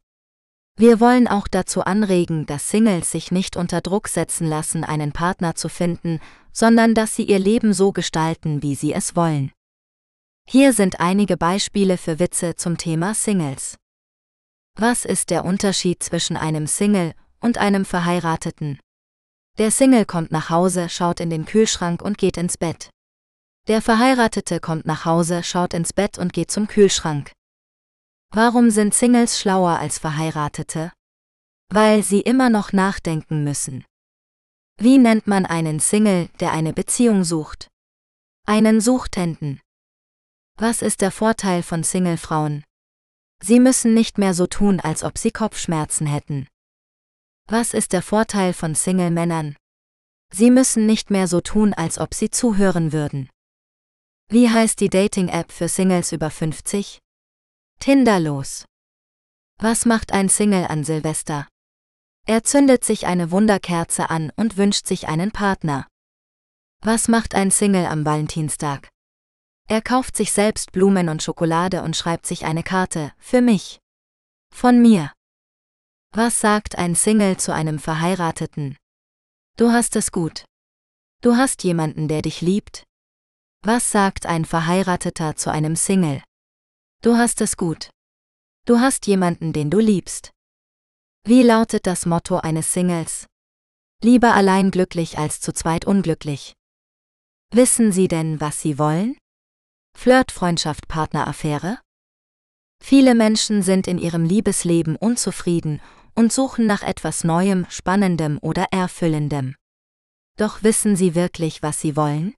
Wir 0.78 1.00
wollen 1.00 1.26
auch 1.26 1.48
dazu 1.48 1.80
anregen, 1.82 2.44
dass 2.44 2.68
Singles 2.68 3.10
sich 3.10 3.32
nicht 3.32 3.56
unter 3.56 3.80
Druck 3.80 4.08
setzen 4.08 4.46
lassen, 4.46 4.84
einen 4.84 5.12
Partner 5.12 5.54
zu 5.54 5.70
finden, 5.70 6.20
sondern 6.52 6.94
dass 6.94 7.16
sie 7.16 7.24
ihr 7.24 7.38
Leben 7.38 7.72
so 7.72 7.92
gestalten, 7.92 8.62
wie 8.62 8.74
sie 8.74 8.92
es 8.92 9.16
wollen. 9.16 9.52
Hier 10.46 10.74
sind 10.74 11.00
einige 11.00 11.38
Beispiele 11.38 11.96
für 11.96 12.18
Witze 12.18 12.56
zum 12.56 12.76
Thema 12.76 13.14
Singles. 13.14 13.76
Was 14.78 15.06
ist 15.06 15.30
der 15.30 15.46
Unterschied 15.46 16.02
zwischen 16.02 16.36
einem 16.36 16.66
Single 16.66 17.14
und 17.40 17.56
einem 17.56 17.86
Verheirateten? 17.86 18.78
Der 19.56 19.70
Single 19.70 20.04
kommt 20.04 20.30
nach 20.30 20.50
Hause, 20.50 20.90
schaut 20.90 21.20
in 21.20 21.30
den 21.30 21.46
Kühlschrank 21.46 22.02
und 22.02 22.18
geht 22.18 22.36
ins 22.36 22.58
Bett. 22.58 22.90
Der 23.66 23.80
Verheiratete 23.80 24.60
kommt 24.60 24.84
nach 24.84 25.06
Hause, 25.06 25.42
schaut 25.42 25.72
ins 25.72 25.94
Bett 25.94 26.18
und 26.18 26.34
geht 26.34 26.50
zum 26.50 26.68
Kühlschrank. 26.68 27.32
Warum 28.30 28.70
sind 28.70 28.94
Singles 28.94 29.40
schlauer 29.40 29.78
als 29.78 29.98
Verheiratete? 29.98 30.92
Weil 31.72 32.02
sie 32.02 32.20
immer 32.20 32.50
noch 32.50 32.72
nachdenken 32.72 33.44
müssen. 33.44 33.84
Wie 34.78 34.98
nennt 34.98 35.26
man 35.26 35.46
einen 35.46 35.80
Single, 35.80 36.28
der 36.40 36.52
eine 36.52 36.72
Beziehung 36.72 37.24
sucht? 37.24 37.68
Einen 38.46 38.80
Suchtenden. 38.80 39.60
Was 40.58 40.82
ist 40.82 41.00
der 41.00 41.10
Vorteil 41.10 41.62
von 41.62 41.82
Singlefrauen? 41.82 42.64
Sie 43.42 43.60
müssen 43.60 43.94
nicht 43.94 44.18
mehr 44.18 44.34
so 44.34 44.46
tun, 44.46 44.80
als 44.80 45.02
ob 45.02 45.18
sie 45.18 45.30
Kopfschmerzen 45.30 46.06
hätten. 46.06 46.46
Was 47.48 47.74
ist 47.74 47.92
der 47.92 48.02
Vorteil 48.02 48.52
von 48.52 48.74
Single-Männern? 48.74 49.56
Sie 50.32 50.50
müssen 50.50 50.86
nicht 50.86 51.10
mehr 51.10 51.28
so 51.28 51.40
tun, 51.40 51.72
als 51.74 51.98
ob 51.98 52.14
sie 52.14 52.30
zuhören 52.30 52.92
würden. 52.92 53.30
Wie 54.28 54.50
heißt 54.50 54.80
die 54.80 54.88
Dating-App 54.88 55.52
für 55.52 55.68
Singles 55.68 56.12
über 56.12 56.30
50? 56.30 56.98
Tinderlos. 57.80 58.64
Was 59.58 59.86
macht 59.86 60.12
ein 60.12 60.28
Single 60.28 60.66
an 60.66 60.84
Silvester? 60.84 61.46
Er 62.26 62.42
zündet 62.42 62.84
sich 62.84 63.06
eine 63.06 63.30
Wunderkerze 63.30 64.10
an 64.10 64.32
und 64.36 64.56
wünscht 64.56 64.86
sich 64.86 65.06
einen 65.08 65.30
Partner. 65.30 65.86
Was 66.82 67.08
macht 67.08 67.34
ein 67.34 67.50
Single 67.50 67.86
am 67.86 68.04
Valentinstag? 68.04 68.88
Er 69.68 69.82
kauft 69.82 70.16
sich 70.16 70.32
selbst 70.32 70.72
Blumen 70.72 71.08
und 71.08 71.22
Schokolade 71.22 71.82
und 71.82 71.96
schreibt 71.96 72.26
sich 72.26 72.44
eine 72.44 72.62
Karte, 72.62 73.12
für 73.18 73.40
mich. 73.40 73.78
Von 74.54 74.82
mir. 74.82 75.12
Was 76.12 76.40
sagt 76.40 76.78
ein 76.78 76.94
Single 76.94 77.36
zu 77.36 77.52
einem 77.52 77.78
Verheirateten? 77.78 78.76
Du 79.56 79.70
hast 79.70 79.96
es 79.96 80.12
gut. 80.12 80.44
Du 81.22 81.36
hast 81.36 81.64
jemanden, 81.64 82.08
der 82.08 82.22
dich 82.22 82.40
liebt. 82.40 82.84
Was 83.62 83.90
sagt 83.90 84.26
ein 84.26 84.44
Verheirateter 84.44 85.36
zu 85.36 85.50
einem 85.50 85.76
Single? 85.76 86.22
Du 87.02 87.16
hast 87.16 87.40
es 87.40 87.56
gut. 87.56 87.90
Du 88.64 88.80
hast 88.80 89.06
jemanden, 89.06 89.52
den 89.52 89.70
du 89.70 89.78
liebst. 89.78 90.32
Wie 91.24 91.42
lautet 91.42 91.86
das 91.86 92.06
Motto 92.06 92.38
eines 92.38 92.72
Singles? 92.72 93.26
Lieber 94.02 94.34
allein 94.34 94.70
glücklich 94.70 95.18
als 95.18 95.40
zu 95.40 95.52
zweit 95.52 95.84
unglücklich. 95.84 96.54
Wissen 97.52 97.92
Sie 97.92 98.08
denn, 98.08 98.40
was 98.40 98.60
Sie 98.60 98.78
wollen? 98.78 99.16
Flirt, 99.96 100.32
Freundschaft, 100.32 100.88
Partneraffäre? 100.88 101.78
Viele 102.82 103.14
Menschen 103.14 103.62
sind 103.62 103.86
in 103.86 103.98
ihrem 103.98 104.24
Liebesleben 104.24 104.96
unzufrieden 104.96 105.80
und 106.14 106.32
suchen 106.32 106.66
nach 106.66 106.82
etwas 106.82 107.24
Neuem, 107.24 107.66
Spannendem 107.70 108.38
oder 108.42 108.66
Erfüllendem. 108.70 109.54
Doch 110.36 110.62
wissen 110.62 110.96
Sie 110.96 111.14
wirklich, 111.14 111.62
was 111.62 111.80
Sie 111.80 111.96
wollen? 111.96 112.34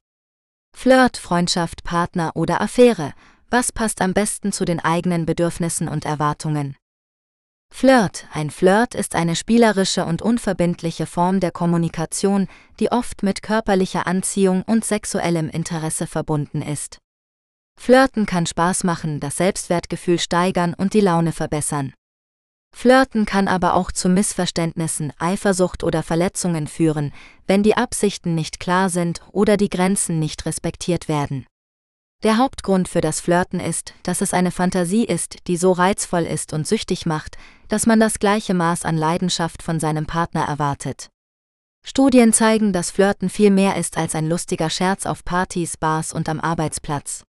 Flirt, 0.77 1.17
Freundschaft, 1.17 1.83
Partner 1.83 2.33
oder 2.37 2.61
Affäre, 2.61 3.15
was 3.51 3.73
passt 3.73 4.01
am 4.03 4.13
besten 4.13 4.53
zu 4.53 4.65
den 4.65 4.81
eigenen 4.81 5.27
Bedürfnissen 5.27 5.89
und 5.89 6.05
Erwartungen? 6.05 6.77
Flirt. 7.71 8.27
Ein 8.33 8.51
Flirt 8.51 8.95
ist 8.95 9.15
eine 9.15 9.37
spielerische 9.37 10.05
und 10.05 10.23
unverbindliche 10.23 11.07
Form 11.07 11.41
der 11.41 11.51
Kommunikation, 11.51 12.49
die 12.81 12.91
oft 12.91 13.23
mit 13.23 13.43
körperlicher 13.43 14.07
Anziehung 14.07 14.63
und 14.63 14.85
sexuellem 14.85 15.49
Interesse 15.49 16.07
verbunden 16.07 16.63
ist. 16.63 16.99
Flirten 17.79 18.27
kann 18.27 18.47
Spaß 18.47 18.85
machen, 18.85 19.21
das 19.21 19.37
Selbstwertgefühl 19.37 20.19
steigern 20.19 20.75
und 20.75 20.95
die 20.95 21.01
Laune 21.01 21.33
verbessern. 21.33 21.93
Flirten 22.75 23.25
kann 23.25 23.49
aber 23.49 23.75
auch 23.75 23.93
zu 23.93 24.09
Missverständnissen, 24.09 25.13
Eifersucht 25.19 25.85
oder 25.85 26.03
Verletzungen 26.03 26.67
führen, 26.67 27.13
wenn 27.47 27.63
die 27.63 27.77
Absichten 27.77 28.35
nicht 28.35 28.61
klar 28.61 28.91
sind 28.91 29.23
oder 29.33 29.57
die 29.57 29.71
Grenzen 29.71 30.19
nicht 30.19 30.45
respektiert 30.45 31.09
werden. 31.09 31.47
Der 32.25 32.37
Hauptgrund 32.37 32.89
für 32.89 33.01
das 33.01 33.21
Flirten 33.21 33.61
ist, 33.61 33.95
dass 34.03 34.23
es 34.23 34.35
eine 34.35 34.51
Fantasie 34.51 35.05
ist, 35.05 35.47
die 35.47 35.57
so 35.57 35.71
reizvoll 35.71 36.23
ist 36.23 36.53
und 36.53 36.67
süchtig 36.67 37.07
macht, 37.07 37.39
dass 37.69 37.87
man 37.87 38.01
das 38.01 38.19
gleiche 38.19 38.55
Maß 38.55 38.85
an 38.85 38.97
Leidenschaft 38.97 39.63
von 39.63 39.79
seinem 39.79 40.07
Partner 40.07 40.43
erwartet. 40.43 41.11
Studien 41.85 42.33
zeigen, 42.33 42.73
dass 42.73 42.91
Flirten 42.91 43.31
viel 43.31 43.53
mehr 43.53 43.77
ist 43.77 43.97
als 43.97 44.17
ein 44.17 44.29
lustiger 44.29 44.69
Scherz 44.69 45.07
auf 45.07 45.25
Partys, 45.25 45.77
Bars 45.77 46.13
und 46.13 46.29
am 46.29 46.41
Arbeitsplatz. 46.41 47.23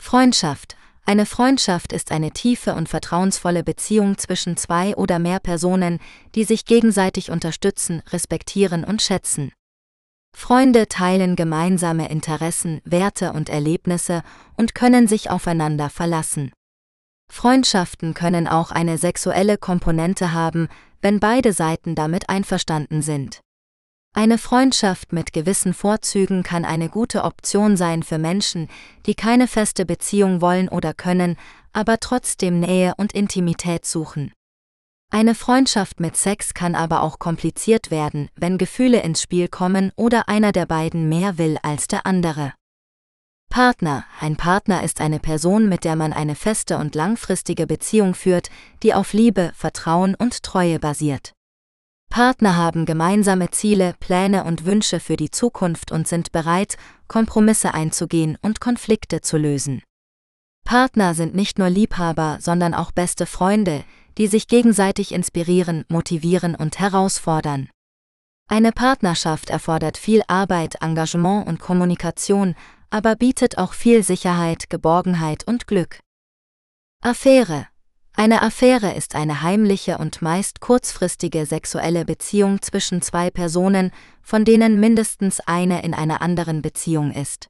Freundschaft, 0.00 0.76
eine 1.04 1.26
Freundschaft 1.26 1.92
ist 1.92 2.10
eine 2.10 2.30
tiefe 2.30 2.74
und 2.74 2.88
vertrauensvolle 2.88 3.62
Beziehung 3.62 4.16
zwischen 4.16 4.56
zwei 4.56 4.96
oder 4.96 5.18
mehr 5.18 5.40
Personen, 5.40 5.98
die 6.34 6.44
sich 6.44 6.64
gegenseitig 6.64 7.30
unterstützen, 7.30 8.02
respektieren 8.10 8.82
und 8.84 9.02
schätzen. 9.02 9.52
Freunde 10.36 10.88
teilen 10.88 11.36
gemeinsame 11.36 12.08
Interessen, 12.10 12.80
Werte 12.84 13.32
und 13.32 13.48
Erlebnisse 13.48 14.22
und 14.56 14.74
können 14.74 15.06
sich 15.06 15.30
aufeinander 15.30 15.90
verlassen. 15.90 16.52
Freundschaften 17.30 18.14
können 18.14 18.48
auch 18.48 18.70
eine 18.72 18.98
sexuelle 18.98 19.58
Komponente 19.58 20.32
haben, 20.32 20.68
wenn 21.00 21.20
beide 21.20 21.52
Seiten 21.52 21.94
damit 21.94 22.28
einverstanden 22.28 23.02
sind. 23.02 23.40
Eine 24.12 24.38
Freundschaft 24.38 25.12
mit 25.12 25.32
gewissen 25.32 25.72
Vorzügen 25.72 26.42
kann 26.42 26.64
eine 26.64 26.88
gute 26.88 27.22
Option 27.22 27.76
sein 27.76 28.02
für 28.02 28.18
Menschen, 28.18 28.68
die 29.06 29.14
keine 29.14 29.46
feste 29.46 29.86
Beziehung 29.86 30.40
wollen 30.40 30.68
oder 30.68 30.94
können, 30.94 31.36
aber 31.72 31.98
trotzdem 32.00 32.58
Nähe 32.58 32.94
und 32.96 33.12
Intimität 33.12 33.86
suchen. 33.86 34.32
Eine 35.12 35.34
Freundschaft 35.34 35.98
mit 35.98 36.16
Sex 36.16 36.54
kann 36.54 36.76
aber 36.76 37.02
auch 37.02 37.18
kompliziert 37.18 37.90
werden, 37.90 38.28
wenn 38.36 38.58
Gefühle 38.58 39.02
ins 39.02 39.20
Spiel 39.20 39.48
kommen 39.48 39.90
oder 39.96 40.28
einer 40.28 40.52
der 40.52 40.66
beiden 40.66 41.08
mehr 41.08 41.36
will 41.36 41.58
als 41.62 41.88
der 41.88 42.06
andere. 42.06 42.52
Partner. 43.48 44.04
Ein 44.20 44.36
Partner 44.36 44.84
ist 44.84 45.00
eine 45.00 45.18
Person, 45.18 45.68
mit 45.68 45.82
der 45.82 45.96
man 45.96 46.12
eine 46.12 46.36
feste 46.36 46.78
und 46.78 46.94
langfristige 46.94 47.66
Beziehung 47.66 48.14
führt, 48.14 48.50
die 48.84 48.94
auf 48.94 49.12
Liebe, 49.12 49.50
Vertrauen 49.56 50.14
und 50.14 50.44
Treue 50.44 50.78
basiert. 50.78 51.32
Partner 52.08 52.56
haben 52.56 52.86
gemeinsame 52.86 53.50
Ziele, 53.50 53.94
Pläne 53.98 54.44
und 54.44 54.64
Wünsche 54.64 55.00
für 55.00 55.16
die 55.16 55.32
Zukunft 55.32 55.90
und 55.90 56.06
sind 56.06 56.30
bereit, 56.30 56.76
Kompromisse 57.08 57.74
einzugehen 57.74 58.38
und 58.42 58.60
Konflikte 58.60 59.20
zu 59.20 59.36
lösen. 59.36 59.82
Partner 60.64 61.14
sind 61.14 61.34
nicht 61.34 61.58
nur 61.58 61.68
Liebhaber, 61.68 62.38
sondern 62.40 62.74
auch 62.74 62.92
beste 62.92 63.26
Freunde, 63.26 63.82
die 64.18 64.26
sich 64.26 64.48
gegenseitig 64.48 65.12
inspirieren, 65.12 65.84
motivieren 65.88 66.54
und 66.54 66.78
herausfordern. 66.78 67.68
Eine 68.48 68.72
Partnerschaft 68.72 69.50
erfordert 69.50 69.96
viel 69.96 70.22
Arbeit, 70.26 70.82
Engagement 70.82 71.46
und 71.46 71.60
Kommunikation, 71.60 72.56
aber 72.90 73.14
bietet 73.14 73.58
auch 73.58 73.72
viel 73.72 74.02
Sicherheit, 74.02 74.68
Geborgenheit 74.68 75.46
und 75.46 75.66
Glück. 75.66 76.00
Affäre. 77.02 77.68
Eine 78.14 78.42
Affäre 78.42 78.92
ist 78.92 79.14
eine 79.14 79.42
heimliche 79.42 79.98
und 79.98 80.20
meist 80.20 80.60
kurzfristige 80.60 81.46
sexuelle 81.46 82.04
Beziehung 82.04 82.60
zwischen 82.60 83.00
zwei 83.02 83.30
Personen, 83.30 83.92
von 84.20 84.44
denen 84.44 84.80
mindestens 84.80 85.40
eine 85.40 85.82
in 85.82 85.94
einer 85.94 86.20
anderen 86.20 86.60
Beziehung 86.60 87.12
ist. 87.12 87.46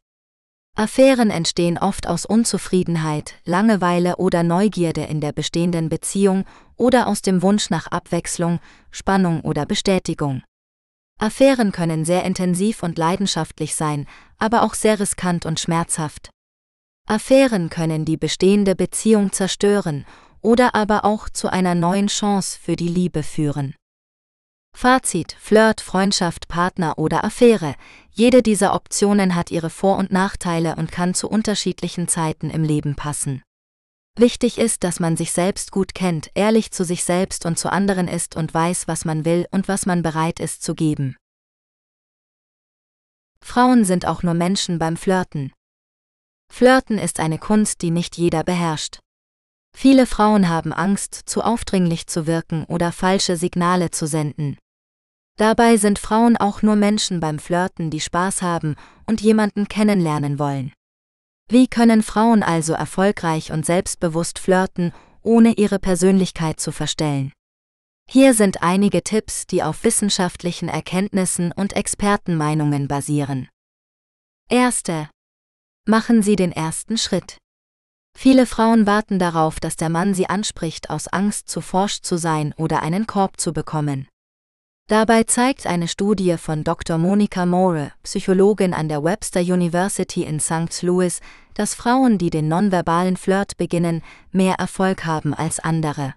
Affären 0.77 1.31
entstehen 1.31 1.79
oft 1.79 2.07
aus 2.07 2.25
Unzufriedenheit, 2.25 3.35
Langeweile 3.45 4.17
oder 4.17 4.43
Neugierde 4.43 5.03
in 5.03 5.21
der 5.21 5.33
bestehenden 5.33 5.89
Beziehung 5.89 6.45
oder 6.77 7.07
aus 7.07 7.23
dem 7.23 7.43
Wunsch 7.43 7.71
nach 7.71 7.89
Abwechslung, 7.89 8.61
Spannung 8.91 9.43
oder 9.43 9.67
Bestätigung. 9.67 10.43
Affären 11.19 11.71
können 11.71 12.07
sehr 12.07 12.25
intensiv 12.25 12.83
und 12.83 12.97
leidenschaftlich 12.97 13.75
sein, 13.75 14.07
aber 14.39 14.63
auch 14.63 14.73
sehr 14.73 14.99
riskant 14.99 15.45
und 15.45 15.61
schmerzhaft. 15.61 16.31
Affären 17.07 17.69
können 17.69 18.07
die 18.07 18.17
bestehende 18.17 18.75
Beziehung 18.75 19.33
zerstören 19.33 20.07
oder 20.41 20.75
aber 20.75 21.05
auch 21.05 21.29
zu 21.29 21.53
einer 21.53 21.75
neuen 21.75 22.07
Chance 22.07 22.59
für 22.59 22.77
die 22.77 22.89
Liebe 22.89 23.23
führen. 23.23 23.75
Fazit, 24.75 25.37
Flirt, 25.39 25.81
Freundschaft, 25.81 26.49
Partner 26.49 26.97
oder 26.97 27.25
Affäre. 27.25 27.75
Jede 28.13 28.43
dieser 28.43 28.75
Optionen 28.75 29.35
hat 29.35 29.51
ihre 29.51 29.71
Vor- 29.71 29.97
und 29.97 30.13
Nachteile 30.13 30.77
und 30.77 30.93
kann 30.93 31.15
zu 31.15 31.29
unterschiedlichen 31.29 32.09
Zeiten 32.09 32.51
im 32.51 32.65
Leben 32.65 32.97
passen. 32.97 33.43
Wichtig 34.19 34.59
ist, 34.59 34.85
dass 34.85 35.01
man 35.01 35.17
sich 35.17 35.33
selbst 35.33 35.71
gut 35.71 35.95
kennt, 35.95 36.31
ehrlich 36.35 36.73
zu 36.73 36.85
sich 36.85 37.05
selbst 37.05 37.47
und 37.47 37.59
zu 37.59 37.71
anderen 37.71 38.09
ist 38.09 38.37
und 38.37 38.53
weiß, 38.53 38.89
was 38.89 39.05
man 39.05 39.25
will 39.25 39.47
und 39.51 39.69
was 39.69 39.87
man 39.87 40.03
bereit 40.03 40.41
ist 40.41 40.63
zu 40.63 40.75
geben. 40.75 41.17
Frauen 43.43 43.85
sind 43.85 44.07
auch 44.07 44.23
nur 44.23 44.35
Menschen 44.35 44.79
beim 44.79 44.97
Flirten. 44.97 45.53
Flirten 46.53 46.99
ist 46.99 47.21
eine 47.21 47.39
Kunst, 47.39 47.81
die 47.81 47.91
nicht 47.91 48.19
jeder 48.19 48.45
beherrscht. 48.45 48.99
Viele 49.75 50.05
Frauen 50.05 50.49
haben 50.49 50.73
Angst, 50.73 51.15
zu 51.15 51.43
aufdringlich 51.43 52.07
zu 52.07 52.27
wirken 52.27 52.65
oder 52.65 52.93
falsche 52.93 53.37
Signale 53.37 53.91
zu 53.91 54.07
senden. 54.07 54.59
Dabei 55.41 55.79
sind 55.79 55.99
Frauen 55.99 56.37
auch 56.37 56.61
nur 56.61 56.77
Menschen 56.77 57.19
beim 57.19 57.39
Flirten, 57.39 57.89
die 57.89 58.01
Spaß 58.01 58.43
haben 58.43 58.77
und 59.07 59.23
jemanden 59.23 59.69
kennenlernen 59.69 60.39
wollen. 60.39 60.75
Wie 61.49 61.67
können 61.67 62.03
Frauen 62.03 62.43
also 62.43 62.75
erfolgreich 62.75 63.51
und 63.51 63.65
selbstbewusst 63.65 64.39
flirten, 64.39 64.93
ohne 65.23 65.55
ihre 65.55 65.79
Persönlichkeit 65.79 66.61
zu 66.61 66.73
verstellen? 66.73 67.33
Hier 68.07 68.35
sind 68.35 68.63
einige 68.63 69.03
Tipps, 69.03 69.47
die 69.47 69.63
auf 69.63 69.83
wissenschaftlichen 69.83 70.69
Erkenntnissen 70.69 71.53
und 71.53 71.73
Expertenmeinungen 71.73 72.87
basieren. 72.87 73.49
Erste. 74.51 75.09
Machen 75.87 76.21
Sie 76.21 76.37
den 76.37 76.53
ersten 76.53 76.99
Schritt. 76.99 77.39
Viele 78.15 78.45
Frauen 78.45 78.85
warten 78.87 79.19
darauf, 79.19 79.59
dass 79.59 79.77
der 79.77 79.89
Mann 79.89 80.13
sie 80.13 80.29
anspricht, 80.29 80.91
aus 80.91 81.09
Angst 81.09 81.49
zu 81.49 81.63
forsch 81.63 82.03
zu 82.03 82.19
sein 82.19 82.53
oder 82.59 82.83
einen 82.83 83.07
Korb 83.07 83.41
zu 83.41 83.55
bekommen. 83.55 84.07
Dabei 84.91 85.23
zeigt 85.23 85.69
eine 85.69 85.87
Studie 85.87 86.37
von 86.37 86.65
Dr. 86.65 86.99
Monica 86.99 87.47
Moore, 87.47 87.93
Psychologin 88.03 88.75
an 88.75 88.89
der 88.89 89.05
Webster 89.05 89.41
University 89.41 90.25
in 90.25 90.41
St. 90.41 90.83
Louis, 90.83 91.21
dass 91.55 91.77
Frauen, 91.77 92.19
die 92.19 92.29
den 92.29 92.49
nonverbalen 92.49 93.17
Flirt 93.17 93.57
beginnen, 93.57 94.03
mehr 94.33 94.57
Erfolg 94.57 95.05
haben 95.05 95.33
als 95.33 95.61
andere. 95.61 96.15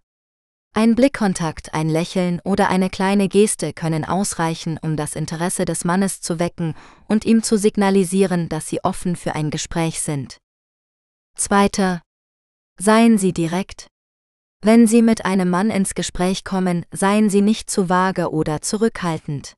Ein 0.73 0.95
Blickkontakt, 0.95 1.75
ein 1.75 1.87
Lächeln 1.87 2.41
oder 2.43 2.67
eine 2.69 2.89
kleine 2.89 3.27
Geste 3.27 3.73
können 3.73 4.05
ausreichen, 4.05 4.79
um 4.81 4.97
das 4.97 5.15
Interesse 5.15 5.65
des 5.65 5.85
Mannes 5.85 6.21
zu 6.21 6.39
wecken 6.39 6.73
und 7.07 7.25
ihm 7.25 7.43
zu 7.43 7.59
signalisieren, 7.59 8.49
dass 8.49 8.69
sie 8.69 8.83
offen 8.83 9.15
für 9.15 9.35
ein 9.35 9.51
Gespräch 9.51 10.01
sind. 10.01 10.37
Zweiter. 11.37 12.01
Seien 12.79 13.19
Sie 13.19 13.33
direkt. 13.33 13.85
Wenn 14.65 14.87
Sie 14.87 15.01
mit 15.01 15.25
einem 15.25 15.49
Mann 15.49 15.69
ins 15.69 15.93
Gespräch 15.93 16.45
kommen, 16.45 16.85
seien 16.89 17.29
Sie 17.29 17.41
nicht 17.41 17.69
zu 17.69 17.89
vage 17.89 18.31
oder 18.31 18.61
zurückhaltend. 18.61 19.55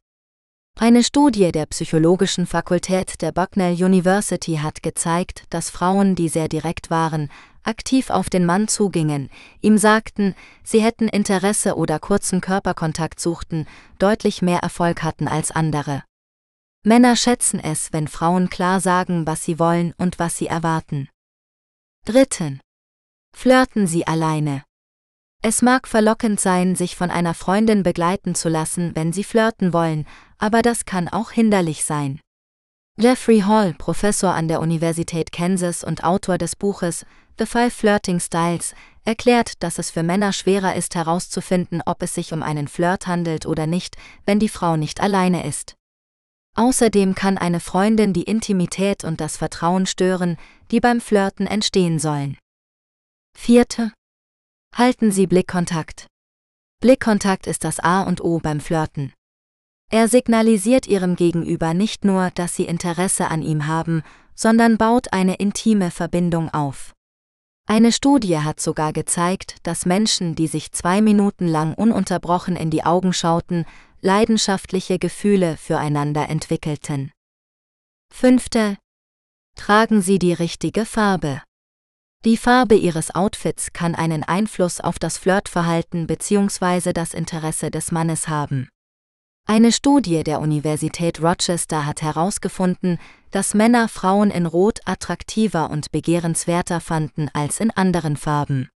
Eine 0.79 1.03
Studie 1.03 1.51
der 1.51 1.67
Psychologischen 1.67 2.47
Fakultät 2.47 3.21
der 3.21 3.31
Bucknell 3.31 3.75
University 3.75 4.55
hat 4.55 4.81
gezeigt, 4.81 5.43
dass 5.51 5.69
Frauen, 5.69 6.15
die 6.15 6.27
sehr 6.27 6.47
direkt 6.47 6.89
waren, 6.89 7.29
aktiv 7.61 8.09
auf 8.09 8.31
den 8.31 8.47
Mann 8.47 8.67
zugingen, 8.67 9.29
ihm 9.61 9.77
sagten, 9.77 10.33
sie 10.63 10.81
hätten 10.81 11.07
Interesse 11.07 11.75
oder 11.75 11.99
kurzen 11.99 12.41
Körperkontakt 12.41 13.19
suchten, 13.19 13.67
deutlich 13.99 14.41
mehr 14.41 14.61
Erfolg 14.61 15.03
hatten 15.03 15.27
als 15.27 15.51
andere. 15.51 16.03
Männer 16.83 17.15
schätzen 17.15 17.59
es, 17.59 17.93
wenn 17.93 18.07
Frauen 18.07 18.49
klar 18.49 18.79
sagen, 18.79 19.27
was 19.27 19.43
sie 19.43 19.59
wollen 19.59 19.93
und 19.99 20.17
was 20.17 20.35
sie 20.39 20.47
erwarten. 20.47 21.09
Dritten. 22.05 22.59
Flirten 23.35 23.85
Sie 23.85 24.07
alleine. 24.07 24.64
Es 25.47 25.61
mag 25.61 25.87
verlockend 25.87 26.39
sein, 26.39 26.75
sich 26.75 26.95
von 26.95 27.11
einer 27.11 27.35
Freundin 27.35 27.83
begleiten 27.83 28.33
zu 28.33 28.49
lassen, 28.49 28.95
wenn 28.95 29.13
Sie 29.13 29.23
flirten 29.23 29.73
wollen, 29.73 30.07
aber 30.39 30.63
das 30.63 30.85
kann 30.85 31.07
auch 31.07 31.29
hinderlich 31.29 31.85
sein. 31.85 32.19
Jeffrey 32.99 33.41
Hall, 33.41 33.75
Professor 33.77 34.33
an 34.33 34.47
der 34.47 34.59
Universität 34.59 35.31
Kansas 35.31 35.83
und 35.83 36.03
Autor 36.03 36.39
des 36.39 36.55
Buches 36.55 37.05
The 37.37 37.45
Five 37.45 37.75
Flirting 37.75 38.19
Styles, 38.19 38.73
erklärt, 39.03 39.61
dass 39.61 39.77
es 39.77 39.91
für 39.91 40.01
Männer 40.01 40.33
schwerer 40.33 40.73
ist 40.73 40.95
herauszufinden, 40.95 41.83
ob 41.85 42.01
es 42.01 42.15
sich 42.15 42.33
um 42.33 42.41
einen 42.41 42.67
Flirt 42.67 43.05
handelt 43.05 43.45
oder 43.45 43.67
nicht, 43.67 43.97
wenn 44.25 44.39
die 44.39 44.49
Frau 44.49 44.77
nicht 44.77 44.99
alleine 44.99 45.45
ist. 45.45 45.75
Außerdem 46.55 47.13
kann 47.13 47.37
eine 47.37 47.59
Freundin 47.59 48.13
die 48.13 48.23
Intimität 48.23 49.03
und 49.03 49.21
das 49.21 49.37
Vertrauen 49.37 49.85
stören, 49.85 50.37
die 50.71 50.79
beim 50.79 50.99
Flirten 50.99 51.45
entstehen 51.45 51.99
sollen. 51.99 52.35
Vierte. 53.37 53.91
Halten 54.77 55.09
Sie 55.09 55.25
Blickkontakt. 55.25 56.07
Blickkontakt 56.81 57.47
ist 57.47 57.63
das 57.63 57.79
A 57.79 58.01
und 58.01 58.21
O 58.21 58.39
beim 58.39 58.59
Flirten. 58.59 59.13
Er 59.89 60.09
signalisiert 60.09 60.85
Ihrem 60.85 61.15
Gegenüber 61.15 61.73
nicht 61.73 62.03
nur, 62.03 62.29
dass 62.31 62.57
Sie 62.57 62.65
Interesse 62.65 63.29
an 63.29 63.41
ihm 63.41 63.67
haben, 63.67 64.03
sondern 64.33 64.77
baut 64.77 65.13
eine 65.13 65.35
intime 65.35 65.91
Verbindung 65.91 66.53
auf. 66.53 66.91
Eine 67.65 67.93
Studie 67.93 68.39
hat 68.39 68.59
sogar 68.59 68.91
gezeigt, 68.91 69.55
dass 69.63 69.85
Menschen, 69.85 70.35
die 70.35 70.47
sich 70.47 70.73
zwei 70.73 70.99
Minuten 70.99 71.47
lang 71.47 71.73
ununterbrochen 71.73 72.57
in 72.57 72.69
die 72.69 72.83
Augen 72.83 73.13
schauten, 73.13 73.63
leidenschaftliche 74.01 74.99
Gefühle 74.99 75.55
füreinander 75.55 76.27
entwickelten. 76.27 77.13
Fünfte. 78.13 78.75
Tragen 79.55 80.01
Sie 80.01 80.19
die 80.19 80.33
richtige 80.33 80.83
Farbe. 80.83 81.41
Die 82.25 82.37
Farbe 82.37 82.73
ihres 82.73 83.13
Outfits 83.13 83.71
kann 83.71 83.93
einen 83.93 84.23
Einfluss 84.23 84.81
auf 84.81 84.97
das 84.97 85.19
Flirtverhalten 85.19 86.07
bzw. 86.07 86.91
das 86.91 87.13
Interesse 87.13 87.69
des 87.69 87.91
Mannes 87.91 88.27
haben. 88.27 88.67
Eine 89.47 89.71
Studie 89.71 90.23
der 90.23 90.39
Universität 90.39 91.21
Rochester 91.21 91.85
hat 91.85 92.01
herausgefunden, 92.01 92.97
dass 93.29 93.53
Männer 93.53 93.87
Frauen 93.87 94.31
in 94.31 94.47
Rot 94.47 94.79
attraktiver 94.85 95.69
und 95.69 95.91
begehrenswerter 95.91 96.81
fanden 96.81 97.29
als 97.31 97.59
in 97.59 97.69
anderen 97.69 98.17
Farben. 98.17 98.69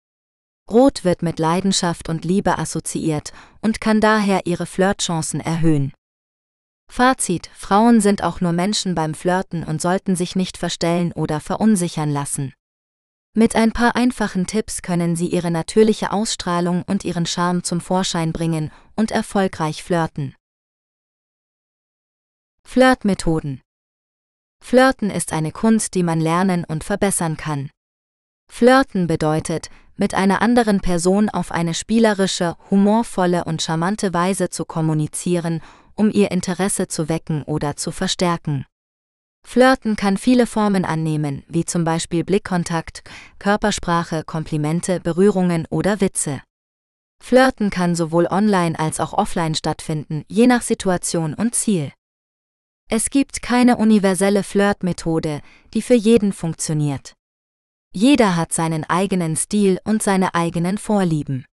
Rot 0.68 1.05
wird 1.05 1.23
mit 1.23 1.39
Leidenschaft 1.39 2.09
und 2.09 2.24
Liebe 2.24 2.59
assoziiert 2.59 3.32
und 3.60 3.81
kann 3.81 4.01
daher 4.01 4.47
ihre 4.47 4.66
Flirtchancen 4.66 5.39
erhöhen. 5.39 5.93
Fazit: 6.90 7.48
Frauen 7.55 8.01
sind 8.01 8.24
auch 8.24 8.40
nur 8.40 8.51
Menschen 8.51 8.97
beim 8.97 9.14
Flirten 9.14 9.62
und 9.62 9.81
sollten 9.81 10.16
sich 10.16 10.35
nicht 10.35 10.56
verstellen 10.59 11.12
oder 11.12 11.39
verunsichern 11.39 12.10
lassen. 12.10 12.52
Mit 13.39 13.55
ein 13.55 13.71
paar 13.71 13.97
einfachen 13.97 14.47
Tipps 14.47 14.81
können 14.81 15.15
Sie 15.15 15.27
Ihre 15.27 15.51
natürliche 15.51 16.11
Ausstrahlung 16.11 16.83
und 16.87 17.05
Ihren 17.05 17.27
Charme 17.27 17.63
zum 17.63 17.83
Vorschein 17.83 18.33
bringen 18.33 18.73
und 18.95 19.11
erfolgreich 19.11 19.85
flirten. 19.85 20.35
Flirtmethoden 22.65 23.61
Flirten 24.65 25.11
ist 25.11 25.35
eine 25.35 25.53
Kunst, 25.53 25.93
die 25.93 26.03
man 26.03 26.19
lernen 26.19 26.65
und 26.65 26.83
verbessern 26.83 27.37
kann. 27.37 27.69
Flirten 28.51 29.07
bedeutet, 29.07 29.69
mit 29.97 30.15
einer 30.15 30.41
anderen 30.41 30.81
Person 30.81 31.29
auf 31.29 31.53
eine 31.53 31.75
spielerische, 31.75 32.57
humorvolle 32.71 33.45
und 33.45 33.61
charmante 33.61 34.15
Weise 34.15 34.49
zu 34.49 34.65
kommunizieren, 34.65 35.61
um 35.95 36.11
ihr 36.11 36.31
Interesse 36.31 36.89
zu 36.89 37.11
wecken 37.11 37.43
oder 37.43 37.77
zu 37.77 37.93
verstärken. 37.93 38.65
Flirten 39.47 39.94
kann 39.94 40.16
viele 40.16 40.44
Formen 40.44 40.85
annehmen, 40.85 41.44
wie 41.47 41.64
zum 41.64 41.85
Beispiel 41.85 42.24
Blickkontakt, 42.24 43.05
Körpersprache, 43.39 44.24
Komplimente, 44.24 44.98
Berührungen 44.98 45.66
oder 45.70 46.01
Witze. 46.01 46.43
Flirten 47.23 47.70
kann 47.70 47.94
sowohl 47.94 48.27
online 48.27 48.77
als 48.77 48.98
auch 48.98 49.12
offline 49.12 49.55
stattfinden, 49.55 50.24
je 50.28 50.48
nach 50.48 50.62
Situation 50.62 51.32
und 51.32 51.55
Ziel. 51.55 51.93
Es 52.90 53.09
gibt 53.09 53.40
keine 53.40 53.77
universelle 53.77 54.43
Flirtmethode, 54.43 55.40
die 55.74 55.81
für 55.81 55.94
jeden 55.94 56.32
funktioniert. 56.32 57.14
Jeder 57.94 58.35
hat 58.35 58.52
seinen 58.52 58.82
eigenen 58.82 59.36
Stil 59.36 59.78
und 59.85 60.02
seine 60.02 60.35
eigenen 60.35 60.77
Vorlieben. 60.77 61.47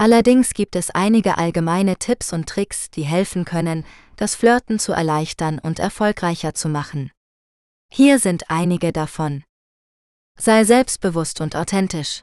Allerdings 0.00 0.54
gibt 0.54 0.76
es 0.76 0.90
einige 0.90 1.38
allgemeine 1.38 1.96
Tipps 1.96 2.32
und 2.32 2.48
Tricks, 2.48 2.88
die 2.88 3.02
helfen 3.02 3.44
können, 3.44 3.84
das 4.14 4.36
Flirten 4.36 4.78
zu 4.78 4.92
erleichtern 4.92 5.58
und 5.58 5.80
erfolgreicher 5.80 6.54
zu 6.54 6.68
machen. 6.68 7.10
Hier 7.92 8.20
sind 8.20 8.48
einige 8.48 8.92
davon. 8.92 9.42
Sei 10.38 10.62
selbstbewusst 10.62 11.40
und 11.40 11.56
authentisch. 11.56 12.22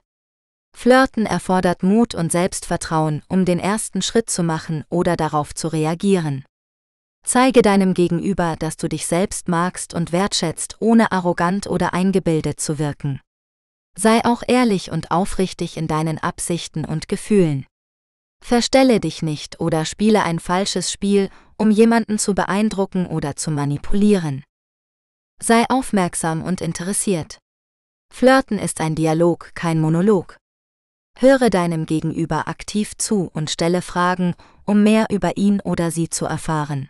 Flirten 0.74 1.26
erfordert 1.26 1.84
Mut 1.84 2.16
und 2.16 2.32
Selbstvertrauen, 2.32 3.24
um 3.28 3.44
den 3.44 3.60
ersten 3.60 4.02
Schritt 4.02 4.30
zu 4.30 4.42
machen 4.42 4.86
oder 4.90 5.18
darauf 5.18 5.54
zu 5.54 5.68
reagieren. 5.68 6.46
Zeige 7.26 7.62
deinem 7.62 7.94
Gegenüber, 7.94 8.56
dass 8.58 8.78
du 8.78 8.88
dich 8.88 9.06
selbst 9.06 9.50
magst 9.50 9.94
und 9.94 10.14
wertschätzt, 10.14 10.78
ohne 10.80 11.12
arrogant 11.12 11.68
oder 11.68 11.94
eingebildet 11.94 12.62
zu 12.62 12.80
wirken. 12.80 13.20
Sei 13.98 14.24
auch 14.26 14.44
ehrlich 14.48 14.92
und 14.92 15.12
aufrichtig 15.12 15.78
in 15.78 15.88
deinen 15.88 16.18
Absichten 16.18 16.86
und 16.86 17.08
Gefühlen. 17.08 17.66
Verstelle 18.44 19.00
dich 19.00 19.22
nicht 19.22 19.60
oder 19.60 19.86
spiele 19.86 20.24
ein 20.24 20.40
falsches 20.40 20.92
Spiel, 20.92 21.30
um 21.58 21.72
jemanden 21.72 22.20
zu 22.20 22.36
beeindrucken 22.36 23.08
oder 23.08 23.36
zu 23.36 23.52
manipulieren. 23.52 24.44
Sei 25.42 25.64
aufmerksam 25.70 26.44
und 26.44 26.62
interessiert. 26.62 27.40
Flirten 28.14 28.60
ist 28.60 28.82
ein 28.82 28.96
Dialog, 28.96 29.52
kein 29.56 29.80
Monolog. 29.80 30.38
Höre 31.18 31.50
deinem 31.50 31.86
Gegenüber 31.86 32.48
aktiv 32.48 32.96
zu 32.98 33.30
und 33.34 33.50
stelle 33.50 33.82
Fragen, 33.82 34.36
um 34.66 34.84
mehr 34.84 35.08
über 35.10 35.38
ihn 35.38 35.62
oder 35.62 35.90
sie 35.92 36.10
zu 36.10 36.26
erfahren. 36.26 36.90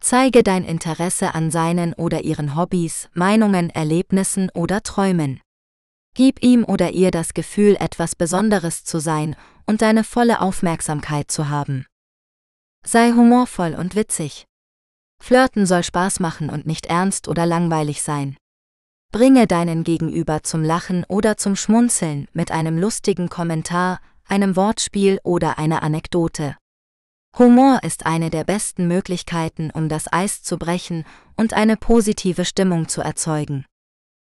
Zeige 0.00 0.42
dein 0.42 0.64
Interesse 0.64 1.34
an 1.34 1.50
seinen 1.50 1.92
oder 1.94 2.22
ihren 2.22 2.56
Hobbys, 2.56 3.08
Meinungen, 3.14 3.70
Erlebnissen 3.70 4.50
oder 4.54 4.82
Träumen. 4.82 5.40
Gib 6.14 6.42
ihm 6.42 6.64
oder 6.64 6.90
ihr 6.90 7.10
das 7.10 7.32
Gefühl, 7.32 7.76
etwas 7.80 8.14
Besonderes 8.14 8.84
zu 8.84 8.98
sein 8.98 9.34
und 9.66 9.80
deine 9.80 10.04
volle 10.04 10.40
Aufmerksamkeit 10.40 11.30
zu 11.30 11.48
haben. 11.48 11.86
Sei 12.84 13.12
humorvoll 13.12 13.74
und 13.74 13.94
witzig. 13.94 14.46
Flirten 15.22 15.66
soll 15.66 15.84
Spaß 15.84 16.20
machen 16.20 16.50
und 16.50 16.66
nicht 16.66 16.86
ernst 16.86 17.28
oder 17.28 17.46
langweilig 17.46 18.02
sein. 18.02 18.36
Bringe 19.12 19.46
deinen 19.46 19.84
Gegenüber 19.84 20.42
zum 20.42 20.62
Lachen 20.62 21.04
oder 21.08 21.36
zum 21.36 21.54
Schmunzeln 21.54 22.28
mit 22.32 22.50
einem 22.50 22.76
lustigen 22.76 23.28
Kommentar, 23.28 24.00
einem 24.26 24.56
Wortspiel 24.56 25.20
oder 25.22 25.58
einer 25.58 25.82
Anekdote. 25.82 26.56
Humor 27.38 27.80
ist 27.82 28.04
eine 28.04 28.28
der 28.28 28.44
besten 28.44 28.88
Möglichkeiten, 28.88 29.70
um 29.70 29.88
das 29.88 30.12
Eis 30.12 30.42
zu 30.42 30.58
brechen 30.58 31.04
und 31.36 31.54
eine 31.54 31.76
positive 31.76 32.44
Stimmung 32.44 32.88
zu 32.88 33.00
erzeugen. 33.00 33.64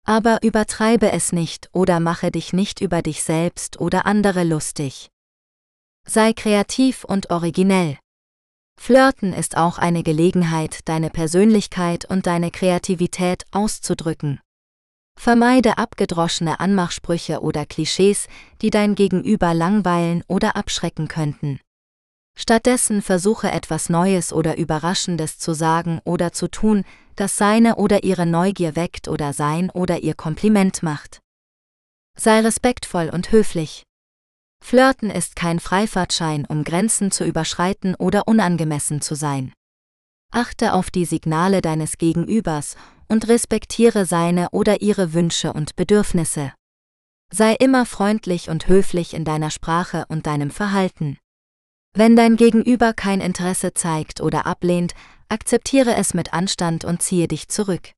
Aber 0.09 0.39
übertreibe 0.43 1.11
es 1.11 1.33
nicht 1.33 1.69
oder 1.73 1.99
mache 1.99 2.31
dich 2.31 2.53
nicht 2.53 2.81
über 2.81 3.03
dich 3.03 3.25
selbst 3.25 3.81
oder 3.81 4.07
andere 4.07 4.45
lustig. 4.45 5.11
Sei 6.07 6.33
kreativ 6.33 7.03
und 7.03 7.31
originell. 7.31 7.99
Flirten 8.81 9.33
ist 9.33 9.57
auch 9.57 9.79
eine 9.79 10.05
Gelegenheit, 10.05 10.81
deine 10.85 11.11
Persönlichkeit 11.11 12.05
und 12.05 12.29
deine 12.29 12.53
Kreativität 12.53 13.45
auszudrücken. 13.51 14.41
Vermeide 15.19 15.77
abgedroschene 15.77 16.61
Anmachsprüche 16.61 17.41
oder 17.41 17.67
Klischees, 17.67 18.29
die 18.63 18.71
dein 18.71 18.95
Gegenüber 18.95 19.55
langweilen 19.55 20.23
oder 20.29 20.55
abschrecken 20.55 21.09
könnten. 21.09 21.59
Stattdessen 22.39 23.03
versuche 23.03 23.51
etwas 23.51 23.89
Neues 23.89 24.33
oder 24.33 24.57
Überraschendes 24.57 25.39
zu 25.39 25.53
sagen 25.55 26.01
oder 26.05 26.33
zu 26.33 26.49
tun, 26.49 26.85
das 27.17 27.37
seine 27.37 27.77
oder 27.77 28.05
ihre 28.05 28.27
Neugier 28.27 28.77
weckt 28.77 29.09
oder 29.09 29.33
sein 29.33 29.71
oder 29.71 29.99
ihr 30.01 30.15
Kompliment 30.15 30.83
macht. 30.83 31.21
Sei 32.19 32.41
respektvoll 32.41 33.11
und 33.13 33.33
höflich. 33.33 33.83
Flirten 34.65 35.11
ist 35.11 35.37
kein 35.37 35.61
Freifahrtschein, 35.61 36.47
um 36.47 36.65
Grenzen 36.65 37.11
zu 37.11 37.25
überschreiten 37.25 37.95
oder 37.95 38.27
unangemessen 38.27 39.01
zu 39.01 39.15
sein. 39.15 39.53
Achte 40.33 40.73
auf 40.73 40.91
die 40.91 41.05
Signale 41.05 41.63
deines 41.63 41.99
Gegenübers 41.99 42.77
und 43.09 43.29
respektiere 43.29 44.07
seine 44.07 44.51
oder 44.51 44.83
ihre 44.83 45.13
Wünsche 45.13 45.53
und 45.53 45.77
Bedürfnisse. 45.77 46.53
Sei 47.33 47.55
immer 47.55 47.87
freundlich 47.87 48.51
und 48.51 48.69
höflich 48.69 49.15
in 49.15 49.25
deiner 49.25 49.51
Sprache 49.51 50.05
und 50.09 50.27
deinem 50.27 50.51
Verhalten. 50.51 51.19
Wenn 51.95 52.15
dein 52.15 52.37
Gegenüber 52.37 52.93
kein 52.93 53.21
Interesse 53.21 53.73
zeigt 53.73 54.21
oder 54.21 54.47
ablehnt, 54.47 54.95
akzeptiere 55.29 55.95
es 55.95 56.15
mit 56.15 56.33
Anstand 56.33 56.85
und 56.85 57.03
ziehe 57.03 57.29
dich 57.29 57.49
zurück. 57.49 57.93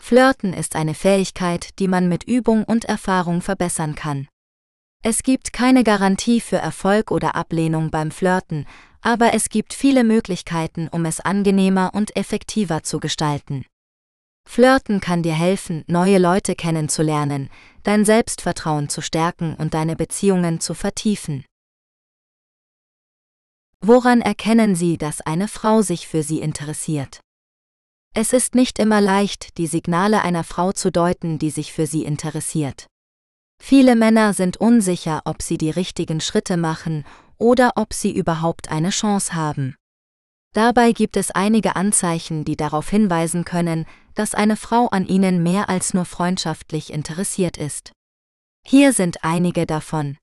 Flirten 0.00 0.52
ist 0.52 0.76
eine 0.76 0.94
Fähigkeit, 0.94 1.78
die 1.78 1.88
man 1.88 2.08
mit 2.08 2.24
Übung 2.24 2.64
und 2.64 2.84
Erfahrung 2.84 3.42
verbessern 3.42 3.94
kann. 3.94 4.28
Es 5.02 5.22
gibt 5.22 5.52
keine 5.52 5.84
Garantie 5.84 6.40
für 6.40 6.56
Erfolg 6.56 7.10
oder 7.10 7.36
Ablehnung 7.36 7.90
beim 7.90 8.10
Flirten, 8.10 8.66
aber 9.00 9.32
es 9.32 9.48
gibt 9.48 9.74
viele 9.74 10.02
Möglichkeiten, 10.02 10.88
um 10.88 11.04
es 11.04 11.20
angenehmer 11.20 11.90
und 11.94 12.16
effektiver 12.16 12.82
zu 12.82 12.98
gestalten. 12.98 13.64
Flirten 14.48 15.00
kann 15.00 15.22
dir 15.22 15.34
helfen, 15.34 15.84
neue 15.86 16.18
Leute 16.18 16.54
kennenzulernen, 16.54 17.50
dein 17.82 18.04
Selbstvertrauen 18.04 18.88
zu 18.88 19.02
stärken 19.02 19.54
und 19.54 19.74
deine 19.74 19.94
Beziehungen 19.94 20.58
zu 20.58 20.74
vertiefen. 20.74 21.44
Woran 23.80 24.20
erkennen 24.20 24.74
Sie, 24.74 24.98
dass 24.98 25.20
eine 25.20 25.48
Frau 25.48 25.82
sich 25.82 26.08
für 26.08 26.22
Sie 26.22 26.40
interessiert? 26.40 27.20
Es 28.14 28.32
ist 28.32 28.54
nicht 28.54 28.78
immer 28.78 29.00
leicht, 29.00 29.58
die 29.58 29.66
Signale 29.66 30.22
einer 30.22 30.44
Frau 30.44 30.72
zu 30.72 30.90
deuten, 30.90 31.38
die 31.38 31.50
sich 31.50 31.72
für 31.72 31.86
Sie 31.86 32.04
interessiert. 32.04 32.86
Viele 33.60 33.96
Männer 33.96 34.34
sind 34.34 34.56
unsicher, 34.56 35.22
ob 35.24 35.42
sie 35.42 35.58
die 35.58 35.70
richtigen 35.70 36.20
Schritte 36.20 36.56
machen 36.56 37.04
oder 37.36 37.72
ob 37.76 37.92
sie 37.92 38.12
überhaupt 38.12 38.70
eine 38.70 38.90
Chance 38.90 39.34
haben. 39.34 39.76
Dabei 40.54 40.92
gibt 40.92 41.16
es 41.16 41.30
einige 41.30 41.76
Anzeichen, 41.76 42.44
die 42.44 42.56
darauf 42.56 42.88
hinweisen 42.88 43.44
können, 43.44 43.84
dass 44.14 44.34
eine 44.34 44.56
Frau 44.56 44.86
an 44.86 45.06
ihnen 45.06 45.42
mehr 45.42 45.68
als 45.68 45.92
nur 45.92 46.04
freundschaftlich 46.04 46.92
interessiert 46.92 47.56
ist. 47.56 47.92
Hier 48.66 48.92
sind 48.92 49.24
einige 49.24 49.66
davon. 49.66 50.16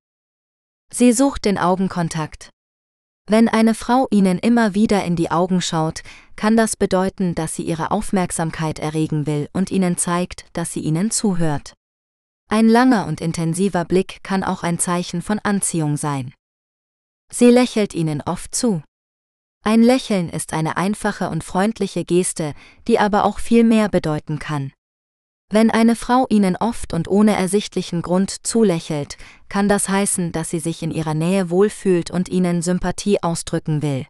Sie 0.92 1.14
sucht 1.14 1.46
den 1.46 1.58
Augenkontakt. 1.58 2.50
Wenn 3.28 3.50
eine 3.50 3.74
Frau 3.74 4.08
Ihnen 4.12 4.38
immer 4.38 4.76
wieder 4.76 5.04
in 5.04 5.16
die 5.16 5.32
Augen 5.32 5.60
schaut, 5.60 6.04
kann 6.36 6.56
das 6.56 6.76
bedeuten, 6.76 7.34
dass 7.34 7.56
sie 7.56 7.64
Ihre 7.64 7.90
Aufmerksamkeit 7.90 8.78
erregen 8.78 9.26
will 9.26 9.50
und 9.52 9.72
Ihnen 9.72 9.98
zeigt, 9.98 10.46
dass 10.54 10.72
sie 10.72 10.82
Ihnen 10.82 11.10
zuhört. 11.10 11.74
Ein 12.48 12.70
langer 12.70 13.08
und 13.08 13.22
intensiver 13.22 13.84
Blick 13.84 14.24
kann 14.24 14.44
auch 14.44 14.62
ein 14.62 14.78
Zeichen 14.78 15.24
von 15.24 15.40
Anziehung 15.40 15.98
sein. 15.98 16.36
Sie 17.32 17.50
lächelt 17.50 17.96
Ihnen 17.96 18.22
oft 18.22 18.54
zu. 18.54 18.84
Ein 19.64 19.82
Lächeln 19.82 20.30
ist 20.30 20.54
eine 20.54 20.78
einfache 20.78 21.30
und 21.30 21.44
freundliche 21.44 22.06
Geste, 22.06 22.54
die 22.88 23.00
aber 23.00 23.26
auch 23.26 23.40
viel 23.40 23.64
mehr 23.64 23.90
bedeuten 23.90 24.38
kann. 24.38 24.72
Wenn 25.56 25.72
eine 25.72 25.96
Frau 25.96 26.26
Ihnen 26.28 26.58
oft 26.58 26.92
und 26.92 27.08
ohne 27.08 27.34
ersichtlichen 27.34 28.02
Grund 28.02 28.46
zulächelt, 28.46 29.16
kann 29.48 29.70
das 29.70 29.88
heißen, 29.88 30.34
dass 30.34 30.50
sie 30.50 30.60
sich 30.60 30.84
in 30.84 30.92
ihrer 30.92 31.14
Nähe 31.14 31.50
wohlfühlt 31.50 32.12
und 32.12 32.28
Ihnen 32.28 32.62
Sympathie 32.62 33.24
ausdrücken 33.24 33.82
will. 33.82 34.06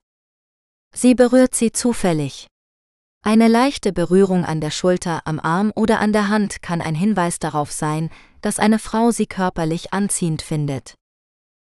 Sie 0.96 1.14
berührt 1.14 1.54
Sie 1.54 1.72
zufällig. 1.72 2.48
Eine 3.22 3.48
leichte 3.48 3.94
Berührung 3.94 4.44
an 4.44 4.60
der 4.60 4.72
Schulter, 4.72 5.22
am 5.26 5.40
Arm 5.40 5.72
oder 5.76 6.00
an 6.00 6.14
der 6.14 6.30
Hand 6.30 6.64
kann 6.64 6.82
ein 6.82 6.96
Hinweis 6.96 7.38
darauf 7.38 7.72
sein, 7.72 8.10
dass 8.42 8.58
eine 8.58 8.80
Frau 8.80 9.12
Sie 9.12 9.28
körperlich 9.28 9.94
anziehend 9.94 10.42
findet. 10.42 10.96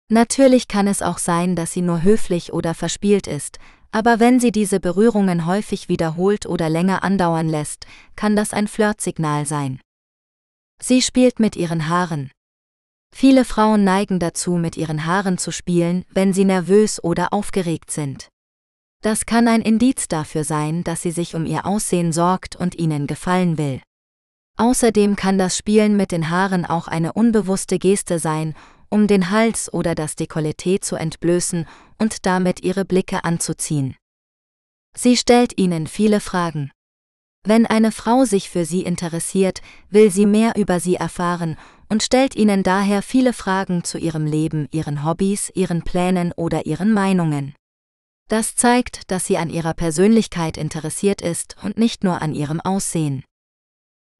Natürlich 0.07 0.69
kann 0.69 0.87
es 0.87 1.01
auch 1.01 1.17
sein, 1.17 1.57
dass 1.57 1.73
sie 1.73 1.81
nur 1.81 2.03
höflich 2.03 2.53
oder 2.53 2.73
verspielt 2.73 3.27
ist, 3.27 3.59
aber 3.93 4.19
wenn 4.19 4.39
sie 4.39 4.51
diese 4.51 4.79
Berührungen 4.79 5.45
häufig 5.45 5.87
wiederholt 5.87 6.47
oder 6.47 6.67
länger 6.67 7.03
andauern 7.03 7.47
lässt, 7.47 7.85
kann 8.15 8.35
das 8.35 8.51
ein 8.51 8.67
Flirtsignal 8.67 9.45
sein. 9.45 9.79
Sie 10.81 11.03
spielt 11.03 11.39
mit 11.39 11.55
ihren 11.55 11.87
Haaren. 11.87 12.31
Viele 13.15 13.45
Frauen 13.45 13.83
neigen 13.83 14.17
dazu, 14.17 14.53
mit 14.55 14.77
ihren 14.77 15.05
Haaren 15.05 15.37
zu 15.37 15.51
spielen, 15.51 16.05
wenn 16.09 16.33
sie 16.33 16.43
nervös 16.43 17.03
oder 17.03 17.31
aufgeregt 17.31 17.91
sind. 17.91 18.29
Das 19.03 19.27
kann 19.27 19.47
ein 19.47 19.61
Indiz 19.61 20.07
dafür 20.07 20.43
sein, 20.43 20.83
dass 20.83 21.03
sie 21.03 21.11
sich 21.11 21.35
um 21.35 21.45
ihr 21.45 21.67
Aussehen 21.67 22.11
sorgt 22.11 22.55
und 22.55 22.73
ihnen 22.73 23.05
gefallen 23.05 23.59
will. 23.59 23.79
Außerdem 24.57 25.15
kann 25.15 25.37
das 25.37 25.55
Spielen 25.55 25.95
mit 25.95 26.11
den 26.11 26.31
Haaren 26.31 26.65
auch 26.65 26.87
eine 26.87 27.13
unbewusste 27.13 27.77
Geste 27.77 28.17
sein, 28.17 28.55
um 28.93 29.07
den 29.07 29.31
Hals 29.31 29.73
oder 29.73 29.95
das 29.95 30.15
Dekolleté 30.15 30.79
zu 30.79 30.95
entblößen 30.95 31.65
und 31.97 32.27
damit 32.27 32.63
ihre 32.63 32.85
Blicke 32.85 33.23
anzuziehen. 33.23 33.95
Sie 34.95 35.17
stellt 35.17 35.57
ihnen 35.57 35.87
viele 35.87 36.19
Fragen. 36.19 36.69
Wenn 37.43 37.65
eine 37.65 37.91
Frau 37.91 38.23
sich 38.23 38.51
für 38.51 38.65
sie 38.65 38.83
interessiert, 38.83 39.63
will 39.89 40.11
sie 40.11 40.27
mehr 40.27 40.53
über 40.57 40.79
sie 40.79 40.93
erfahren 40.93 41.57
und 41.89 42.03
stellt 42.03 42.35
ihnen 42.35 42.61
daher 42.61 43.01
viele 43.01 43.33
Fragen 43.33 43.83
zu 43.83 43.97
ihrem 43.97 44.27
Leben, 44.27 44.67
ihren 44.69 45.03
Hobbys, 45.03 45.51
ihren 45.55 45.81
Plänen 45.81 46.31
oder 46.31 46.67
ihren 46.67 46.93
Meinungen. 46.93 47.55
Das 48.29 48.55
zeigt, 48.55 49.09
dass 49.09 49.25
sie 49.25 49.37
an 49.37 49.49
ihrer 49.49 49.73
Persönlichkeit 49.73 50.55
interessiert 50.55 51.23
ist 51.23 51.55
und 51.63 51.79
nicht 51.79 52.03
nur 52.03 52.21
an 52.21 52.35
ihrem 52.35 52.61
Aussehen. 52.61 53.23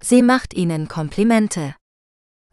Sie 0.02 0.24
macht 0.24 0.56
ihnen 0.56 0.88
Komplimente. 0.88 1.76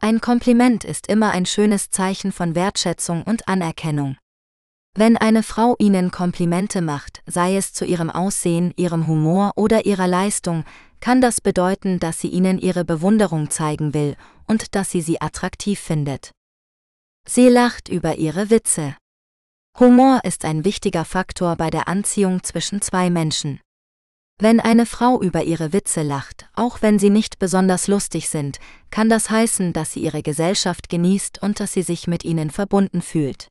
Ein 0.03 0.19
Kompliment 0.19 0.83
ist 0.83 1.05
immer 1.05 1.29
ein 1.29 1.45
schönes 1.45 1.91
Zeichen 1.91 2.31
von 2.31 2.55
Wertschätzung 2.55 3.21
und 3.21 3.47
Anerkennung. 3.47 4.17
Wenn 4.95 5.15
eine 5.15 5.43
Frau 5.43 5.75
ihnen 5.77 6.09
Komplimente 6.09 6.81
macht, 6.81 7.21
sei 7.27 7.55
es 7.55 7.71
zu 7.71 7.85
ihrem 7.85 8.09
Aussehen, 8.09 8.73
ihrem 8.77 9.05
Humor 9.05 9.51
oder 9.55 9.85
ihrer 9.85 10.07
Leistung, 10.07 10.65
kann 11.01 11.21
das 11.21 11.39
bedeuten, 11.39 11.99
dass 11.99 12.19
sie 12.19 12.29
ihnen 12.29 12.57
ihre 12.57 12.83
Bewunderung 12.83 13.51
zeigen 13.51 13.93
will 13.93 14.15
und 14.47 14.73
dass 14.73 14.89
sie 14.89 15.01
sie 15.01 15.21
attraktiv 15.21 15.79
findet. 15.79 16.31
Sie 17.27 17.47
lacht 17.47 17.87
über 17.87 18.15
ihre 18.15 18.49
Witze. 18.49 18.95
Humor 19.79 20.21
ist 20.23 20.45
ein 20.45 20.65
wichtiger 20.65 21.05
Faktor 21.05 21.57
bei 21.57 21.69
der 21.69 21.87
Anziehung 21.87 22.43
zwischen 22.43 22.81
zwei 22.81 23.11
Menschen. 23.11 23.61
Wenn 24.41 24.59
eine 24.59 24.87
Frau 24.87 25.21
über 25.21 25.43
ihre 25.43 25.71
Witze 25.71 26.01
lacht, 26.01 26.49
auch 26.55 26.81
wenn 26.81 26.97
sie 26.97 27.11
nicht 27.11 27.37
besonders 27.37 27.87
lustig 27.87 28.27
sind, 28.27 28.57
kann 28.89 29.07
das 29.07 29.29
heißen, 29.29 29.71
dass 29.71 29.93
sie 29.93 29.99
ihre 29.99 30.23
Gesellschaft 30.23 30.89
genießt 30.89 31.43
und 31.43 31.59
dass 31.59 31.73
sie 31.73 31.83
sich 31.83 32.07
mit 32.07 32.25
ihnen 32.25 32.49
verbunden 32.49 33.03
fühlt. 33.03 33.49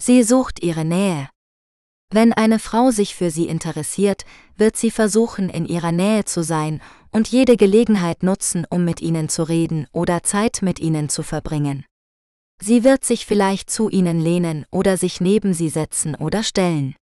Sie 0.00 0.22
sucht 0.22 0.62
ihre 0.62 0.86
Nähe. 0.86 1.28
Wenn 2.10 2.32
eine 2.32 2.58
Frau 2.58 2.90
sich 2.90 3.14
für 3.14 3.30
sie 3.30 3.48
interessiert, 3.48 4.24
wird 4.56 4.78
sie 4.78 4.90
versuchen, 4.90 5.50
in 5.50 5.66
ihrer 5.66 5.92
Nähe 5.92 6.24
zu 6.24 6.42
sein 6.42 6.80
und 7.10 7.28
jede 7.28 7.58
Gelegenheit 7.58 8.22
nutzen, 8.22 8.66
um 8.70 8.86
mit 8.86 9.02
ihnen 9.02 9.28
zu 9.28 9.42
reden 9.42 9.88
oder 9.92 10.22
Zeit 10.22 10.62
mit 10.62 10.78
ihnen 10.78 11.10
zu 11.10 11.22
verbringen. 11.22 11.84
Sie 12.62 12.82
wird 12.82 13.04
sich 13.04 13.26
vielleicht 13.26 13.68
zu 13.68 13.90
ihnen 13.90 14.20
lehnen 14.20 14.64
oder 14.70 14.96
sich 14.96 15.20
neben 15.20 15.52
sie 15.52 15.68
setzen 15.68 16.14
oder 16.14 16.42
stellen. 16.42 16.94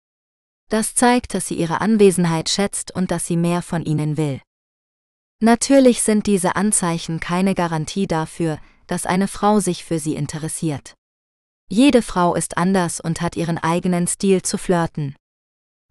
Das 0.70 0.94
zeigt, 0.94 1.34
dass 1.34 1.48
sie 1.48 1.56
ihre 1.56 1.80
Anwesenheit 1.80 2.48
schätzt 2.48 2.94
und 2.94 3.10
dass 3.10 3.26
sie 3.26 3.36
mehr 3.36 3.60
von 3.60 3.84
ihnen 3.84 4.16
will. 4.16 4.40
Natürlich 5.42 6.02
sind 6.02 6.26
diese 6.26 6.54
Anzeichen 6.54 7.18
keine 7.18 7.54
Garantie 7.54 8.06
dafür, 8.06 8.58
dass 8.86 9.04
eine 9.04 9.26
Frau 9.26 9.58
sich 9.58 9.84
für 9.84 9.98
sie 9.98 10.14
interessiert. 10.14 10.94
Jede 11.68 12.02
Frau 12.02 12.34
ist 12.34 12.56
anders 12.56 13.00
und 13.00 13.20
hat 13.20 13.36
ihren 13.36 13.58
eigenen 13.58 14.06
Stil 14.06 14.42
zu 14.42 14.58
flirten. 14.58 15.16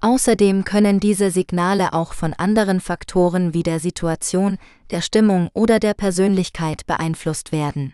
Außerdem 0.01 0.63
können 0.63 1.01
diese 1.01 1.29
Signale 1.29 1.91
auch 1.91 2.13
von 2.13 2.33
anderen 2.33 2.79
Faktoren 2.79 3.53
wie 3.53 3.63
der 3.63 3.81
Situation, 3.81 4.57
der 4.91 5.01
Stimmung 5.01 5.49
oder 5.53 5.79
der 5.79 5.93
Persönlichkeit 5.93 6.85
beeinflusst 6.85 7.51
werden. 7.51 7.93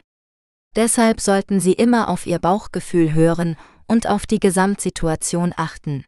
Deshalb 0.76 1.20
sollten 1.20 1.60
Sie 1.60 1.74
immer 1.74 2.10
auf 2.10 2.28
Ihr 2.28 2.38
Bauchgefühl 2.38 3.14
hören 3.14 3.56
und 3.88 4.08
auf 4.08 4.28
die 4.28 4.40
Gesamtsituation 4.40 5.54
achten. 5.56 6.06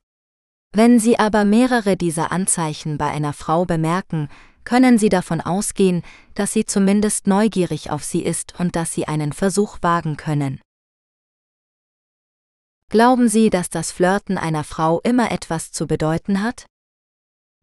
Wenn 0.78 1.00
Sie 1.00 1.18
aber 1.18 1.44
mehrere 1.44 1.98
dieser 1.98 2.32
Anzeichen 2.32 3.00
bei 3.00 3.08
einer 3.08 3.34
Frau 3.34 3.66
bemerken, 3.66 4.30
können 4.64 5.00
Sie 5.00 5.10
davon 5.10 5.42
ausgehen, 5.42 6.04
dass 6.36 6.54
sie 6.54 6.66
zumindest 6.66 7.26
neugierig 7.26 7.90
auf 7.90 8.04
Sie 8.04 8.22
ist 8.22 8.54
und 8.60 8.76
dass 8.76 8.94
Sie 8.94 9.08
einen 9.08 9.34
Versuch 9.34 9.80
wagen 9.82 10.18
können. 10.18 10.62
Glauben 12.92 13.28
Sie, 13.28 13.50
dass 13.50 13.72
das 13.72 13.92
Flirten 13.92 14.38
einer 14.38 14.64
Frau 14.64 15.02
immer 15.02 15.32
etwas 15.32 15.72
zu 15.72 15.88
bedeuten 15.88 16.44
hat? 16.44 16.68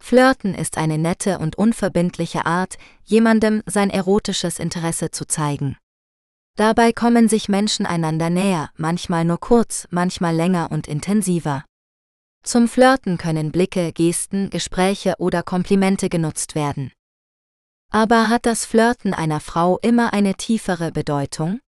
Flirten 0.02 0.52
ist 0.52 0.76
eine 0.76 0.98
nette 0.98 1.38
und 1.38 1.54
unverbindliche 1.54 2.46
Art, 2.46 2.78
jemandem 3.04 3.62
sein 3.64 3.90
erotisches 3.90 4.58
Interesse 4.58 5.12
zu 5.12 5.24
zeigen. 5.24 5.76
Dabei 6.56 6.92
kommen 6.92 7.28
sich 7.28 7.48
Menschen 7.48 7.86
einander 7.86 8.28
näher, 8.28 8.70
manchmal 8.76 9.24
nur 9.24 9.38
kurz, 9.38 9.86
manchmal 9.92 10.34
länger 10.34 10.72
und 10.72 10.88
intensiver. 10.88 11.64
Zum 12.44 12.68
Flirten 12.68 13.16
können 13.16 13.52
Blicke, 13.52 13.90
Gesten, 13.94 14.50
Gespräche 14.50 15.14
oder 15.18 15.42
Komplimente 15.42 16.10
genutzt 16.10 16.54
werden. 16.54 16.92
Aber 17.90 18.28
hat 18.28 18.44
das 18.44 18.66
Flirten 18.66 19.14
einer 19.14 19.40
Frau 19.40 19.78
immer 19.78 20.12
eine 20.12 20.34
tiefere 20.34 20.92
Bedeutung? 20.92 21.60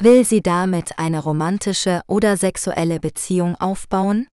Will 0.00 0.24
sie 0.24 0.42
damit 0.42 1.00
eine 1.00 1.20
romantische 1.20 2.02
oder 2.06 2.36
sexuelle 2.36 3.00
Beziehung 3.00 3.56
aufbauen? 3.56 4.28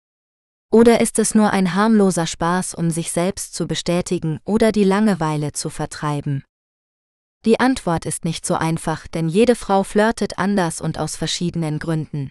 Oder 0.70 1.00
ist 1.00 1.18
es 1.18 1.34
nur 1.34 1.52
ein 1.52 1.74
harmloser 1.74 2.26
Spaß, 2.26 2.74
um 2.74 2.90
sich 2.90 3.10
selbst 3.10 3.54
zu 3.54 3.66
bestätigen 3.66 4.40
oder 4.44 4.72
die 4.72 4.84
Langeweile 4.84 5.52
zu 5.52 5.70
vertreiben? 5.70 6.44
Die 7.46 7.60
Antwort 7.60 8.04
ist 8.04 8.26
nicht 8.26 8.44
so 8.44 8.56
einfach, 8.56 9.06
denn 9.06 9.28
jede 9.28 9.54
Frau 9.54 9.84
flirtet 9.84 10.38
anders 10.38 10.82
und 10.82 10.98
aus 10.98 11.16
verschiedenen 11.16 11.78
Gründen. 11.78 12.30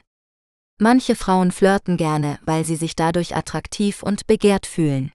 Manche 0.83 1.15
Frauen 1.15 1.51
flirten 1.51 1.95
gerne, 1.95 2.39
weil 2.43 2.65
sie 2.65 2.75
sich 2.75 2.95
dadurch 2.95 3.35
attraktiv 3.35 4.01
und 4.01 4.25
begehrt 4.25 4.65
fühlen. 4.65 5.11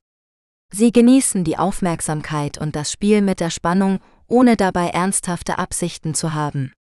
Sie 0.72 0.93
genießen 0.93 1.43
die 1.43 1.59
Aufmerksamkeit 1.59 2.56
und 2.56 2.76
das 2.76 2.93
Spiel 2.93 3.20
mit 3.20 3.40
der 3.40 3.51
Spannung, 3.51 3.98
ohne 4.28 4.56
dabei 4.56 4.90
ernsthafte 4.90 5.59
Absichten 5.59 6.14
zu 6.14 6.34
haben. 6.34 6.72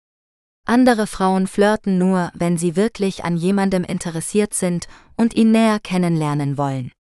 Andere 0.67 1.07
Frauen 1.07 1.47
flirten 1.47 1.97
nur, 1.97 2.31
wenn 2.35 2.59
sie 2.59 2.77
wirklich 2.77 3.25
an 3.25 3.39
jemandem 3.39 3.85
interessiert 3.85 4.53
sind 4.53 4.87
und 5.17 5.35
ihn 5.35 5.51
näher 5.51 5.81
kennenlernen 5.81 6.59
wollen. 6.59 6.93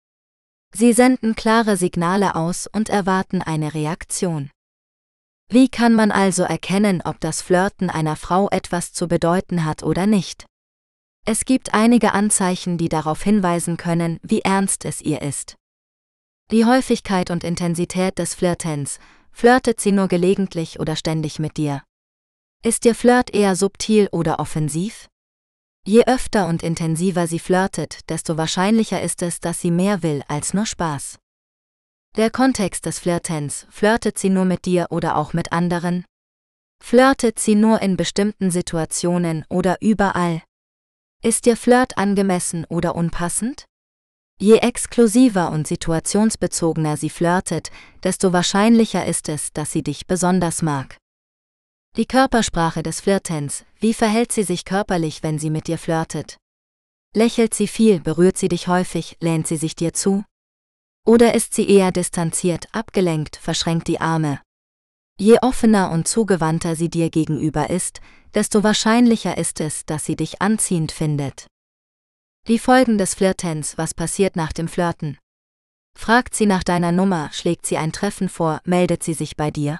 Sie 0.73 0.93
senden 0.93 1.35
klare 1.35 1.75
Signale 1.75 2.35
aus 2.35 2.65
und 2.65 2.87
erwarten 2.87 3.41
eine 3.41 3.73
Reaktion. 3.73 4.51
Wie 5.49 5.67
kann 5.67 5.95
man 5.95 6.11
also 6.11 6.43
erkennen, 6.43 7.01
ob 7.03 7.19
das 7.19 7.41
Flirten 7.41 7.89
einer 7.89 8.15
Frau 8.15 8.47
etwas 8.51 8.93
zu 8.93 9.09
bedeuten 9.09 9.65
hat 9.65 9.83
oder 9.83 10.07
nicht? 10.07 10.45
Es 11.25 11.45
gibt 11.45 11.73
einige 11.73 12.13
Anzeichen, 12.13 12.77
die 12.77 12.89
darauf 12.89 13.23
hinweisen 13.23 13.77
können, 13.77 14.19
wie 14.23 14.41
ernst 14.41 14.83
es 14.83 15.01
ihr 15.01 15.21
ist. 15.21 15.55
Die 16.51 16.65
Häufigkeit 16.65 17.31
und 17.31 17.45
Intensität 17.45 18.19
des 18.19 18.35
Flirtens, 18.35 18.99
flirtet 19.31 19.79
sie 19.79 19.93
nur 19.93 20.09
gelegentlich 20.09 20.81
oder 20.81 20.97
ständig 20.97 21.39
mit 21.39 21.55
dir? 21.55 21.81
Ist 22.61 22.85
ihr 22.85 22.93
Flirt 22.93 23.33
eher 23.33 23.55
subtil 23.55 24.09
oder 24.11 24.39
offensiv? 24.39 25.07
Je 25.85 26.05
öfter 26.05 26.47
und 26.47 26.61
intensiver 26.61 27.25
sie 27.27 27.39
flirtet, 27.39 28.09
desto 28.09 28.37
wahrscheinlicher 28.37 29.01
ist 29.01 29.21
es, 29.21 29.39
dass 29.39 29.61
sie 29.61 29.71
mehr 29.71 30.03
will 30.03 30.23
als 30.27 30.53
nur 30.53 30.65
Spaß. 30.65 31.19
Der 32.17 32.31
Kontext 32.31 32.85
des 32.85 32.99
Flirtens, 32.99 33.65
flirtet 33.69 34.17
sie 34.19 34.29
nur 34.29 34.45
mit 34.45 34.65
dir 34.65 34.87
oder 34.91 35.15
auch 35.17 35.33
mit 35.33 35.51
anderen? 35.53 36.05
Flirtet 36.81 37.39
sie 37.39 37.55
nur 37.55 37.81
in 37.81 37.95
bestimmten 37.95 38.51
Situationen 38.51 39.45
oder 39.49 39.77
überall? 39.81 40.43
Ist 41.25 41.47
Ihr 41.47 41.55
Flirt 41.55 41.97
angemessen 41.97 42.65
oder 42.65 42.95
unpassend? 42.95 43.63
Je 44.41 44.57
exklusiver 44.57 45.51
und 45.51 45.65
situationsbezogener 45.65 46.97
sie 46.97 47.09
flirtet, 47.09 47.71
desto 48.03 48.33
wahrscheinlicher 48.33 49.05
ist 49.05 49.29
es, 49.29 49.53
dass 49.53 49.71
sie 49.71 49.83
dich 49.83 50.05
besonders 50.05 50.61
mag. 50.61 50.97
Die 51.95 52.07
Körpersprache 52.07 52.83
des 52.83 52.99
Flirtens, 52.99 53.63
wie 53.79 53.93
verhält 53.93 54.33
sie 54.33 54.43
sich 54.43 54.65
körperlich, 54.65 55.23
wenn 55.23 55.39
sie 55.39 55.49
mit 55.49 55.67
dir 55.67 55.77
flirtet? 55.77 56.35
Lächelt 57.15 57.53
sie 57.53 57.67
viel, 57.67 58.01
berührt 58.01 58.37
sie 58.37 58.49
dich 58.49 58.67
häufig, 58.67 59.15
lehnt 59.21 59.47
sie 59.47 59.55
sich 59.55 59.77
dir 59.77 59.93
zu? 59.93 60.25
Oder 61.05 61.35
ist 61.35 61.53
sie 61.53 61.69
eher 61.69 61.93
distanziert, 61.93 62.67
abgelenkt, 62.73 63.37
verschränkt 63.37 63.87
die 63.87 64.01
Arme? 64.01 64.41
Je 65.23 65.37
offener 65.41 65.89
und 65.89 66.05
zugewandter 66.05 66.75
sie 66.75 66.89
dir 66.89 67.09
gegenüber 67.09 67.69
ist, 67.69 68.01
desto 68.33 68.61
wahrscheinlicher 68.61 69.37
ist 69.37 69.61
es, 69.61 69.85
dass 69.85 70.03
sie 70.03 70.17
dich 70.17 70.41
anziehend 70.41 70.91
findet. 70.91 71.47
Die 72.49 72.59
Folgen 72.59 72.97
des 72.97 73.13
Flirtens, 73.13 73.77
was 73.77 73.93
passiert 73.93 74.35
nach 74.35 74.51
dem 74.51 74.67
Flirten? 74.67 75.17
Fragt 75.97 76.35
sie 76.35 76.45
nach 76.45 76.65
deiner 76.65 76.91
Nummer, 76.91 77.29
schlägt 77.31 77.65
sie 77.65 77.77
ein 77.77 77.93
Treffen 77.93 78.27
vor, 78.27 78.59
meldet 78.65 79.01
sie 79.01 79.13
sich 79.13 79.37
bei 79.37 79.49
dir? 79.49 79.79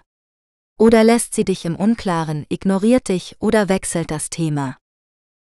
Oder 0.79 1.03
lässt 1.03 1.35
sie 1.35 1.43
dich 1.43 1.65
im 1.65 1.75
Unklaren, 1.75 2.45
ignoriert 2.47 3.09
dich 3.09 3.35
oder 3.39 3.67
wechselt 3.67 4.11
das 4.11 4.29
Thema? 4.29 4.77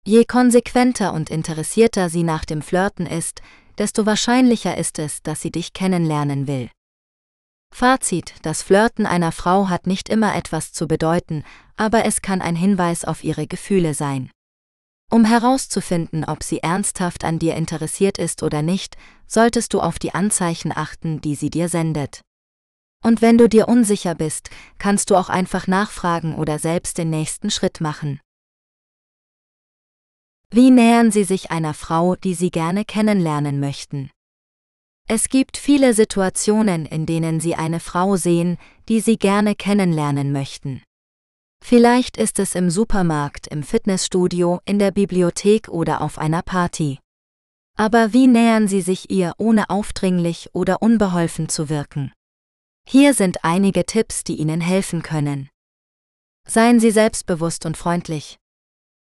Je 0.05 0.25
konsequenter 0.25 1.11
und 1.11 1.31
interessierter 1.31 2.11
sie 2.11 2.21
nach 2.21 2.45
dem 2.45 2.61
Flirten 2.61 3.07
ist, 3.07 3.41
desto 3.79 4.05
wahrscheinlicher 4.05 4.77
ist 4.77 4.99
es, 4.99 5.23
dass 5.23 5.41
sie 5.41 5.51
dich 5.51 5.73
kennenlernen 5.73 6.45
will. 6.45 6.69
Fazit, 7.73 8.33
das 8.41 8.63
Flirten 8.63 9.05
einer 9.05 9.31
Frau 9.31 9.69
hat 9.69 9.87
nicht 9.87 10.09
immer 10.09 10.35
etwas 10.35 10.73
zu 10.73 10.87
bedeuten, 10.87 11.43
aber 11.75 12.05
es 12.05 12.21
kann 12.21 12.41
ein 12.41 12.55
Hinweis 12.55 13.05
auf 13.05 13.23
ihre 13.23 13.47
Gefühle 13.47 13.93
sein. 13.93 14.31
Um 15.09 15.23
herauszufinden, 15.23 16.25
ob 16.25 16.43
sie 16.43 16.59
ernsthaft 16.59 17.23
an 17.23 17.39
dir 17.39 17.55
interessiert 17.55 18.17
ist 18.17 18.43
oder 18.43 18.61
nicht, 18.61 18.97
solltest 19.25 19.73
du 19.73 19.79
auf 19.79 19.99
die 19.99 20.13
Anzeichen 20.13 20.73
achten, 20.75 21.21
die 21.21 21.35
sie 21.35 21.49
dir 21.49 21.69
sendet. 21.69 22.21
Und 23.03 23.21
wenn 23.21 23.37
du 23.37 23.47
dir 23.47 23.67
unsicher 23.67 24.15
bist, 24.15 24.49
kannst 24.79 25.09
du 25.09 25.15
auch 25.15 25.29
einfach 25.29 25.67
nachfragen 25.67 26.35
oder 26.35 26.59
selbst 26.59 26.97
den 26.97 27.09
nächsten 27.09 27.51
Schritt 27.51 27.79
machen. 27.79 28.19
Wie 30.49 30.71
nähern 30.71 31.11
Sie 31.11 31.25
sich 31.25 31.51
einer 31.51 31.73
Frau, 31.73 32.15
die 32.15 32.33
Sie 32.33 32.51
gerne 32.51 32.85
kennenlernen 32.85 33.59
möchten? 33.59 34.09
Es 35.09 35.29
gibt 35.29 35.55
viele 35.55 35.93
Situationen, 35.93 36.85
in 36.85 37.05
denen 37.05 37.39
Sie 37.39 37.55
eine 37.55 37.79
Frau 37.79 38.17
sehen, 38.17 38.57
die 38.89 38.99
Sie 38.99 39.17
gerne 39.17 39.55
kennenlernen 39.55 40.33
möchten. 40.33 40.83
Vielleicht 41.63 42.17
ist 42.17 42.39
es 42.39 42.55
im 42.55 42.69
Supermarkt, 42.69 43.47
im 43.47 43.63
Fitnessstudio, 43.63 44.59
in 44.65 44.79
der 44.79 44.91
Bibliothek 44.91 45.69
oder 45.69 46.01
auf 46.01 46.17
einer 46.17 46.41
Party. 46.41 46.99
Aber 47.77 48.11
wie 48.11 48.27
nähern 48.27 48.67
Sie 48.67 48.81
sich 48.81 49.09
ihr, 49.09 49.33
ohne 49.37 49.69
aufdringlich 49.69 50.49
oder 50.51 50.81
unbeholfen 50.81 51.47
zu 51.47 51.69
wirken? 51.69 52.11
Hier 52.85 53.13
sind 53.13 53.45
einige 53.45 53.85
Tipps, 53.85 54.25
die 54.25 54.35
Ihnen 54.35 54.59
helfen 54.59 55.03
können. 55.03 55.49
Seien 56.45 56.81
Sie 56.81 56.91
selbstbewusst 56.91 57.65
und 57.65 57.77
freundlich. 57.77 58.37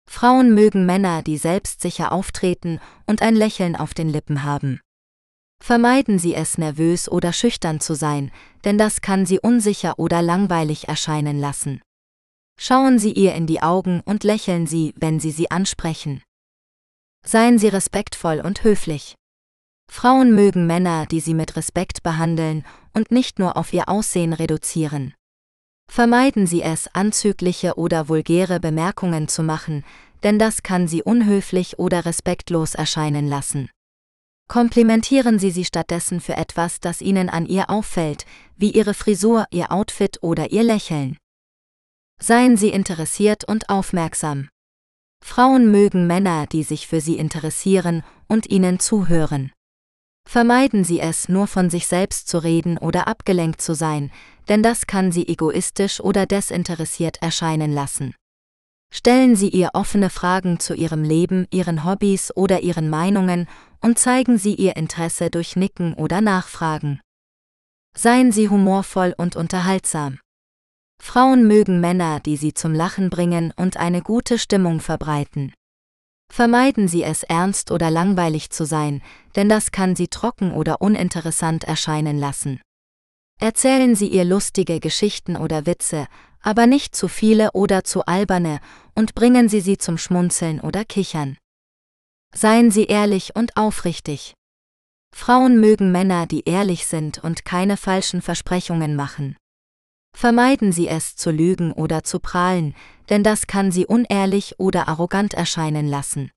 Frauen 0.06 0.54
mögen 0.54 0.84
Männer, 0.84 1.22
die 1.22 1.38
selbstsicher 1.38 2.12
auftreten 2.12 2.78
und 3.06 3.22
ein 3.22 3.34
Lächeln 3.36 3.74
auf 3.74 3.94
den 3.94 4.10
Lippen 4.10 4.42
haben. 4.42 4.80
Vermeiden 5.66 6.18
Sie 6.18 6.34
es, 6.34 6.58
nervös 6.58 7.10
oder 7.10 7.32
schüchtern 7.32 7.80
zu 7.80 7.94
sein, 7.94 8.30
denn 8.64 8.76
das 8.76 9.00
kann 9.00 9.24
Sie 9.24 9.40
unsicher 9.40 9.98
oder 9.98 10.20
langweilig 10.20 10.88
erscheinen 10.88 11.40
lassen. 11.40 11.80
Schauen 12.60 12.98
Sie 12.98 13.14
ihr 13.14 13.34
in 13.34 13.46
die 13.46 13.62
Augen 13.62 14.02
und 14.04 14.24
lächeln 14.24 14.66
Sie, 14.66 14.92
wenn 14.98 15.20
Sie 15.20 15.30
sie 15.30 15.50
ansprechen. 15.50 16.22
Seien 17.24 17.58
Sie 17.58 17.68
respektvoll 17.68 18.42
und 18.44 18.62
höflich. 18.62 19.14
Frauen 19.90 20.34
mögen 20.34 20.66
Männer, 20.66 21.06
die 21.06 21.20
sie 21.20 21.32
mit 21.32 21.56
Respekt 21.56 22.02
behandeln 22.02 22.66
und 22.92 23.10
nicht 23.10 23.38
nur 23.38 23.56
auf 23.56 23.72
ihr 23.72 23.88
Aussehen 23.88 24.34
reduzieren. 24.34 25.14
Vermeiden 25.90 26.46
Sie 26.46 26.60
es, 26.60 26.94
anzügliche 26.94 27.78
oder 27.78 28.10
vulgäre 28.10 28.60
Bemerkungen 28.60 29.28
zu 29.28 29.42
machen, 29.42 29.82
denn 30.24 30.38
das 30.38 30.62
kann 30.62 30.88
Sie 30.88 31.02
unhöflich 31.02 31.78
oder 31.78 32.04
respektlos 32.04 32.74
erscheinen 32.74 33.26
lassen. 33.28 33.70
Komplimentieren 34.48 35.38
Sie 35.38 35.50
sie 35.50 35.64
stattdessen 35.64 36.20
für 36.20 36.36
etwas, 36.36 36.80
das 36.80 37.00
Ihnen 37.00 37.28
an 37.28 37.46
ihr 37.46 37.70
auffällt, 37.70 38.26
wie 38.56 38.70
Ihre 38.70 38.94
Frisur, 38.94 39.46
Ihr 39.50 39.72
Outfit 39.72 40.18
oder 40.22 40.52
Ihr 40.52 40.62
Lächeln. 40.62 41.16
Seien 42.20 42.56
Sie 42.56 42.68
interessiert 42.68 43.44
und 43.44 43.68
aufmerksam. 43.68 44.48
Frauen 45.24 45.70
mögen 45.70 46.06
Männer, 46.06 46.46
die 46.46 46.62
sich 46.62 46.86
für 46.86 47.00
sie 47.00 47.16
interessieren 47.16 48.02
und 48.28 48.50
ihnen 48.50 48.78
zuhören. 48.78 49.52
Vermeiden 50.28 50.84
Sie 50.84 51.00
es, 51.00 51.30
nur 51.30 51.46
von 51.46 51.70
sich 51.70 51.86
selbst 51.86 52.28
zu 52.28 52.38
reden 52.38 52.76
oder 52.76 53.08
abgelenkt 53.08 53.62
zu 53.62 53.74
sein, 53.74 54.12
denn 54.48 54.62
das 54.62 54.86
kann 54.86 55.12
Sie 55.12 55.26
egoistisch 55.26 56.00
oder 56.00 56.26
desinteressiert 56.26 57.22
erscheinen 57.22 57.72
lassen. 57.72 58.14
Stellen 58.92 59.34
Sie 59.34 59.48
ihr 59.48 59.70
offene 59.72 60.10
Fragen 60.10 60.60
zu 60.60 60.74
Ihrem 60.74 61.02
Leben, 61.02 61.46
Ihren 61.50 61.84
Hobbys 61.84 62.30
oder 62.36 62.60
Ihren 62.60 62.90
Meinungen 62.90 63.48
und 63.84 63.98
zeigen 63.98 64.38
Sie 64.38 64.54
Ihr 64.54 64.76
Interesse 64.76 65.28
durch 65.28 65.56
Nicken 65.56 65.92
oder 65.92 66.22
Nachfragen. 66.22 67.00
Seien 67.94 68.32
Sie 68.32 68.48
humorvoll 68.48 69.14
und 69.18 69.36
unterhaltsam. 69.36 70.18
Frauen 71.02 71.46
mögen 71.46 71.80
Männer, 71.80 72.18
die 72.20 72.38
sie 72.38 72.54
zum 72.54 72.72
Lachen 72.72 73.10
bringen 73.10 73.52
und 73.56 73.76
eine 73.76 74.00
gute 74.00 74.38
Stimmung 74.38 74.80
verbreiten. 74.80 75.52
Vermeiden 76.32 76.88
Sie 76.88 77.02
es 77.02 77.24
ernst 77.24 77.70
oder 77.70 77.90
langweilig 77.90 78.48
zu 78.48 78.64
sein, 78.64 79.02
denn 79.36 79.50
das 79.50 79.70
kann 79.70 79.94
Sie 79.94 80.08
trocken 80.08 80.52
oder 80.52 80.80
uninteressant 80.80 81.64
erscheinen 81.64 82.18
lassen. 82.18 82.62
Erzählen 83.38 83.94
Sie 83.94 84.08
ihr 84.08 84.24
lustige 84.24 84.80
Geschichten 84.80 85.36
oder 85.36 85.66
Witze, 85.66 86.06
aber 86.40 86.66
nicht 86.66 86.96
zu 86.96 87.06
viele 87.06 87.52
oder 87.52 87.84
zu 87.84 88.06
alberne, 88.06 88.60
und 88.94 89.14
bringen 89.14 89.50
Sie 89.50 89.60
sie 89.60 89.76
zum 89.76 89.98
Schmunzeln 89.98 90.58
oder 90.60 90.86
Kichern. 90.86 91.36
Seien 92.36 92.70
Sie 92.70 92.86
ehrlich 92.86 93.36
und 93.36 93.56
aufrichtig. 93.56 94.34
Frauen 95.14 95.60
mögen 95.60 95.92
Männer, 95.92 96.26
die 96.26 96.42
ehrlich 96.48 96.86
sind 96.86 97.22
und 97.22 97.44
keine 97.44 97.76
falschen 97.76 98.20
Versprechungen 98.20 98.96
machen. 98.96 99.36
Vermeiden 100.16 100.72
Sie 100.72 100.88
es 100.88 101.14
zu 101.14 101.30
lügen 101.30 101.72
oder 101.72 102.02
zu 102.02 102.18
prahlen, 102.18 102.74
denn 103.08 103.22
das 103.22 103.46
kann 103.46 103.70
Sie 103.70 103.86
unehrlich 103.86 104.58
oder 104.58 104.88
arrogant 104.88 105.34
erscheinen 105.34 105.86
lassen. 105.86 106.30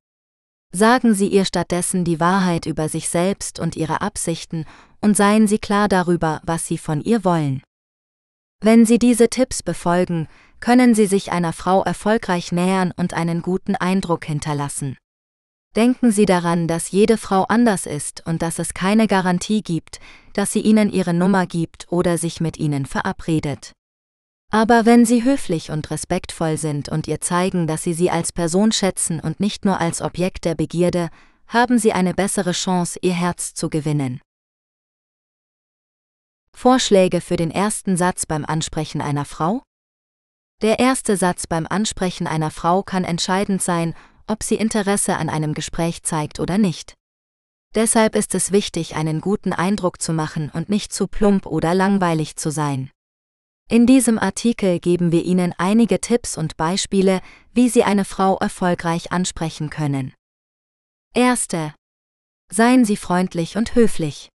Sagen 0.71 1.15
Sie 1.15 1.27
ihr 1.27 1.45
stattdessen 1.45 2.03
die 2.03 2.19
Wahrheit 2.19 2.67
über 2.67 2.89
sich 2.89 3.09
selbst 3.09 3.59
und 3.59 3.75
Ihre 3.75 4.01
Absichten 4.01 4.65
und 5.01 5.17
seien 5.17 5.47
Sie 5.47 5.59
klar 5.59 5.87
darüber, 5.87 6.41
was 6.43 6.67
Sie 6.67 6.77
von 6.77 7.01
ihr 7.01 7.23
wollen. 7.23 7.63
Wenn 8.61 8.85
Sie 8.85 8.99
diese 8.99 9.29
Tipps 9.29 9.63
befolgen, 9.63 10.27
können 10.59 10.93
Sie 10.93 11.05
sich 11.05 11.31
einer 11.31 11.53
Frau 11.53 11.83
erfolgreich 11.83 12.51
nähern 12.51 12.91
und 12.95 13.13
einen 13.13 13.41
guten 13.41 13.75
Eindruck 13.75 14.25
hinterlassen. 14.25 14.97
Denken 15.77 16.11
Sie 16.11 16.25
daran, 16.25 16.67
dass 16.67 16.89
jede 16.89 17.17
Frau 17.17 17.43
anders 17.43 17.85
ist 17.85 18.25
und 18.25 18.41
dass 18.41 18.57
es 18.57 18.73
keine 18.73 19.05
Garantie 19.05 19.61
gibt, 19.61 19.99
dass 20.33 20.51
sie 20.51 20.61
Ihnen 20.61 20.91
ihre 20.91 21.13
Nummer 21.13 21.45
gibt 21.45 21.85
oder 21.91 22.17
sich 22.17 22.41
mit 22.41 22.57
Ihnen 22.57 22.87
verabredet. 22.87 23.73
Aber 24.49 24.87
wenn 24.87 25.05
Sie 25.05 25.23
höflich 25.23 25.69
und 25.69 25.91
respektvoll 25.91 26.57
sind 26.57 26.89
und 26.89 27.07
ihr 27.07 27.21
zeigen, 27.21 27.67
dass 27.67 27.83
Sie 27.83 27.93
sie 27.93 28.09
als 28.09 28.33
Person 28.33 28.71
schätzen 28.71 29.19
und 29.19 29.39
nicht 29.39 29.65
nur 29.65 29.79
als 29.79 30.01
Objekt 30.01 30.45
der 30.45 30.55
Begierde, 30.55 31.09
haben 31.45 31.77
Sie 31.77 31.93
eine 31.93 32.15
bessere 32.15 32.53
Chance, 32.53 32.97
ihr 33.03 33.13
Herz 33.13 33.53
zu 33.53 33.69
gewinnen. 33.69 34.19
Vorschläge 36.53 37.21
für 37.21 37.35
den 37.35 37.51
ersten 37.51 37.97
Satz 37.97 38.25
beim 38.25 38.45
Ansprechen 38.45 38.99
einer 38.99 39.25
Frau? 39.25 39.61
Der 40.63 40.79
erste 40.79 41.17
Satz 41.17 41.45
beim 41.45 41.67
Ansprechen 41.69 42.25
einer 42.25 42.49
Frau 42.49 42.81
kann 42.81 43.03
entscheidend 43.03 43.61
sein, 43.61 43.93
ob 44.27 44.43
sie 44.43 44.55
Interesse 44.55 45.17
an 45.17 45.29
einem 45.29 45.53
Gespräch 45.53 46.03
zeigt 46.03 46.39
oder 46.39 46.57
nicht. 46.57 46.93
Deshalb 47.75 48.15
ist 48.15 48.33
es 48.35 48.51
wichtig, 48.51 48.95
einen 48.95 49.21
guten 49.21 49.53
Eindruck 49.53 50.01
zu 50.01 50.13
machen 50.13 50.49
und 50.53 50.69
nicht 50.69 50.93
zu 50.93 51.07
plump 51.07 51.45
oder 51.45 51.73
langweilig 51.73 52.35
zu 52.35 52.49
sein. 52.49 52.89
In 53.69 53.85
diesem 53.85 54.17
Artikel 54.17 54.79
geben 54.79 55.11
wir 55.11 55.25
Ihnen 55.25 55.53
einige 55.57 55.99
Tipps 55.99 56.37
und 56.37 56.55
Beispiele, 56.55 57.21
wie 57.53 57.67
Sie 57.67 57.83
eine 57.83 58.05
Frau 58.05 58.37
erfolgreich 58.37 59.11
ansprechen 59.11 59.69
können. 59.69 60.13
Erste. 61.13 61.73
Seien 62.49 62.85
Sie 62.85 62.95
freundlich 62.95 63.57
und 63.57 63.75
höflich. 63.75 64.29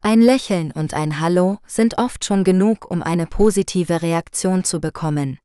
Ein 0.00 0.22
Lächeln 0.22 0.70
und 0.70 0.94
ein 0.94 1.20
Hallo 1.20 1.58
sind 1.66 1.98
oft 1.98 2.24
schon 2.24 2.42
genug, 2.42 2.90
um 2.90 3.02
eine 3.02 3.26
positive 3.26 4.00
Reaktion 4.00 4.64
zu 4.64 4.80
bekommen. 4.80 5.38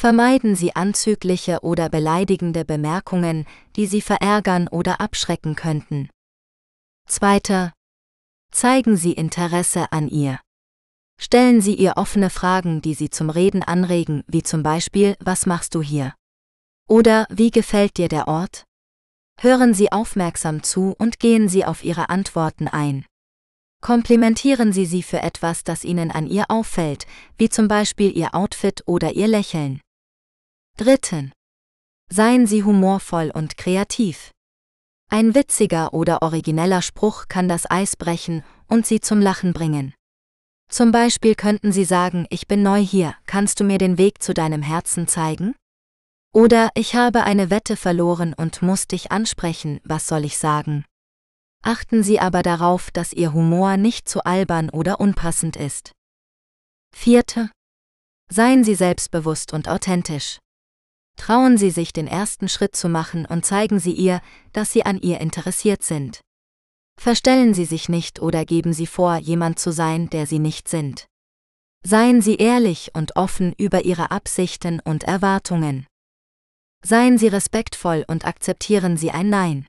Vermeiden 0.00 0.54
Sie 0.54 0.76
anzügliche 0.76 1.58
oder 1.62 1.88
beleidigende 1.88 2.64
Bemerkungen, 2.64 3.46
die 3.74 3.86
Sie 3.86 4.00
verärgern 4.00 4.68
oder 4.68 5.00
abschrecken 5.00 5.56
könnten. 5.56 6.08
Zweiter. 7.08 7.72
Zeigen 8.52 8.96
Sie 8.96 9.12
Interesse 9.14 9.90
an 9.90 10.06
ihr. 10.06 10.38
Stellen 11.20 11.60
Sie 11.60 11.74
ihr 11.74 11.94
offene 11.96 12.30
Fragen, 12.30 12.80
die 12.80 12.94
Sie 12.94 13.10
zum 13.10 13.28
Reden 13.28 13.64
anregen, 13.64 14.22
wie 14.28 14.44
zum 14.44 14.62
Beispiel, 14.62 15.16
was 15.18 15.46
machst 15.46 15.74
du 15.74 15.82
hier? 15.82 16.14
Oder 16.88 17.26
wie 17.28 17.50
gefällt 17.50 17.96
dir 17.96 18.06
der 18.06 18.28
Ort? 18.28 18.66
Hören 19.40 19.74
Sie 19.74 19.90
aufmerksam 19.90 20.62
zu 20.62 20.94
und 20.96 21.18
gehen 21.18 21.48
Sie 21.48 21.64
auf 21.64 21.82
Ihre 21.82 22.08
Antworten 22.08 22.68
ein. 22.68 23.04
Komplimentieren 23.80 24.72
Sie 24.72 24.86
sie 24.86 25.02
für 25.02 25.22
etwas, 25.22 25.64
das 25.64 25.82
Ihnen 25.82 26.12
an 26.12 26.28
ihr 26.28 26.44
auffällt, 26.52 27.08
wie 27.36 27.48
zum 27.48 27.66
Beispiel 27.66 28.16
Ihr 28.16 28.36
Outfit 28.36 28.84
oder 28.86 29.14
Ihr 29.14 29.26
Lächeln. 29.26 29.80
Dritten. 30.78 31.32
Seien 32.08 32.46
Sie 32.46 32.62
humorvoll 32.62 33.32
und 33.34 33.56
kreativ. 33.56 34.30
Ein 35.10 35.34
witziger 35.34 35.92
oder 35.92 36.22
origineller 36.22 36.82
Spruch 36.82 37.26
kann 37.26 37.48
das 37.48 37.68
Eis 37.68 37.96
brechen 37.96 38.44
und 38.68 38.86
Sie 38.86 39.00
zum 39.00 39.20
Lachen 39.20 39.52
bringen. 39.52 39.92
Zum 40.70 40.92
Beispiel 40.92 41.34
könnten 41.34 41.72
Sie 41.72 41.84
sagen, 41.84 42.28
ich 42.30 42.46
bin 42.46 42.62
neu 42.62 42.78
hier, 42.78 43.16
kannst 43.26 43.58
du 43.58 43.64
mir 43.64 43.78
den 43.78 43.98
Weg 43.98 44.22
zu 44.22 44.34
deinem 44.34 44.62
Herzen 44.62 45.08
zeigen? 45.08 45.56
Oder 46.32 46.70
ich 46.76 46.94
habe 46.94 47.24
eine 47.24 47.50
Wette 47.50 47.74
verloren 47.74 48.32
und 48.32 48.62
muss 48.62 48.86
dich 48.86 49.10
ansprechen, 49.10 49.80
was 49.82 50.06
soll 50.06 50.24
ich 50.24 50.38
sagen? 50.38 50.84
Achten 51.64 52.04
Sie 52.04 52.20
aber 52.20 52.44
darauf, 52.44 52.92
dass 52.92 53.12
Ihr 53.12 53.32
Humor 53.32 53.78
nicht 53.78 54.08
zu 54.08 54.22
albern 54.22 54.70
oder 54.70 55.00
unpassend 55.00 55.56
ist. 55.56 55.90
Vierte. 56.94 57.50
Seien 58.30 58.62
Sie 58.62 58.76
selbstbewusst 58.76 59.52
und 59.52 59.68
authentisch. 59.68 60.38
Trauen 61.18 61.58
Sie 61.58 61.70
sich 61.70 61.92
den 61.92 62.06
ersten 62.06 62.48
Schritt 62.48 62.74
zu 62.74 62.88
machen 62.88 63.26
und 63.26 63.44
zeigen 63.44 63.78
Sie 63.78 63.92
ihr, 63.92 64.22
dass 64.52 64.72
Sie 64.72 64.86
an 64.86 64.98
ihr 64.98 65.20
interessiert 65.20 65.82
sind. 65.82 66.22
Verstellen 66.98 67.52
Sie 67.52 67.66
sich 67.66 67.88
nicht 67.88 68.22
oder 68.22 68.46
geben 68.46 68.72
Sie 68.72 68.86
vor, 68.86 69.16
jemand 69.16 69.58
zu 69.58 69.70
sein, 69.70 70.08
der 70.08 70.26
Sie 70.26 70.38
nicht 70.38 70.68
sind. 70.68 71.06
Seien 71.84 72.22
Sie 72.22 72.36
ehrlich 72.36 72.92
und 72.94 73.16
offen 73.16 73.52
über 73.58 73.84
Ihre 73.84 74.10
Absichten 74.10 74.80
und 74.80 75.04
Erwartungen. 75.04 75.86
Seien 76.82 77.18
Sie 77.18 77.28
respektvoll 77.28 78.04
und 78.08 78.24
akzeptieren 78.24 78.96
Sie 78.96 79.10
ein 79.10 79.28
Nein. 79.28 79.66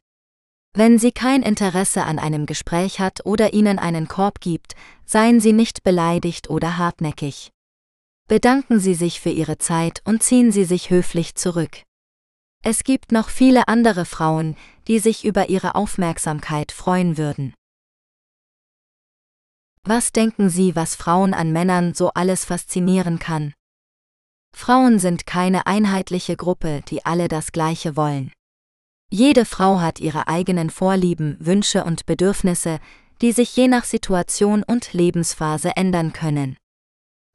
Wenn 0.73 0.99
sie 0.99 1.11
kein 1.11 1.41
Interesse 1.41 2.03
an 2.03 2.19
einem 2.19 2.45
Gespräch 2.45 2.99
hat 2.99 3.26
oder 3.26 3.53
ihnen 3.53 3.80
einen 3.80 4.07
Korb 4.07 4.39
gibt, 4.39 4.76
seien 5.03 5.39
sie 5.39 5.51
nicht 5.51 5.84
beleidigt 5.84 6.49
oder 6.49 6.77
hartnäckig. 6.77 7.49
Bedanken 8.30 8.80
Sie 8.80 8.93
sich 8.93 9.19
für 9.19 9.31
Ihre 9.31 9.57
Zeit 9.57 10.03
und 10.06 10.22
ziehen 10.22 10.51
Sie 10.51 10.64
sich 10.64 10.91
höflich 10.91 11.34
zurück. 11.34 11.81
Es 12.64 12.84
gibt 12.84 13.11
noch 13.11 13.27
viele 13.27 13.68
andere 13.68 14.06
Frauen, 14.06 14.56
die 14.88 14.99
sich 14.99 15.26
über 15.26 15.49
Ihre 15.49 15.73
Aufmerksamkeit 15.73 16.72
freuen 16.72 17.18
würden. 17.18 17.56
Was 19.84 20.11
denken 20.11 20.51
Sie, 20.51 20.76
was 20.76 20.95
Frauen 20.95 21.34
an 21.34 21.51
Männern 21.51 21.95
so 21.95 22.11
alles 22.14 22.45
faszinieren 22.45 23.18
kann? 23.18 23.51
Frauen 24.56 24.99
sind 24.99 25.26
keine 25.26 25.65
einheitliche 25.65 26.35
Gruppe, 26.35 26.84
die 26.88 27.03
alle 27.07 27.30
das 27.30 27.51
Gleiche 27.51 27.95
wollen. 27.95 28.31
Jede 29.10 29.43
Frau 29.43 29.80
hat 29.80 29.99
ihre 29.99 30.27
eigenen 30.27 30.69
Vorlieben, 30.69 31.35
Wünsche 31.39 31.84
und 31.84 32.06
Bedürfnisse, 32.06 32.80
die 33.23 33.31
sich 33.31 33.56
je 33.56 33.68
nach 33.68 33.85
Situation 33.85 34.61
und 34.61 34.93
Lebensphase 34.93 35.76
ändern 35.76 36.14
können. 36.14 36.57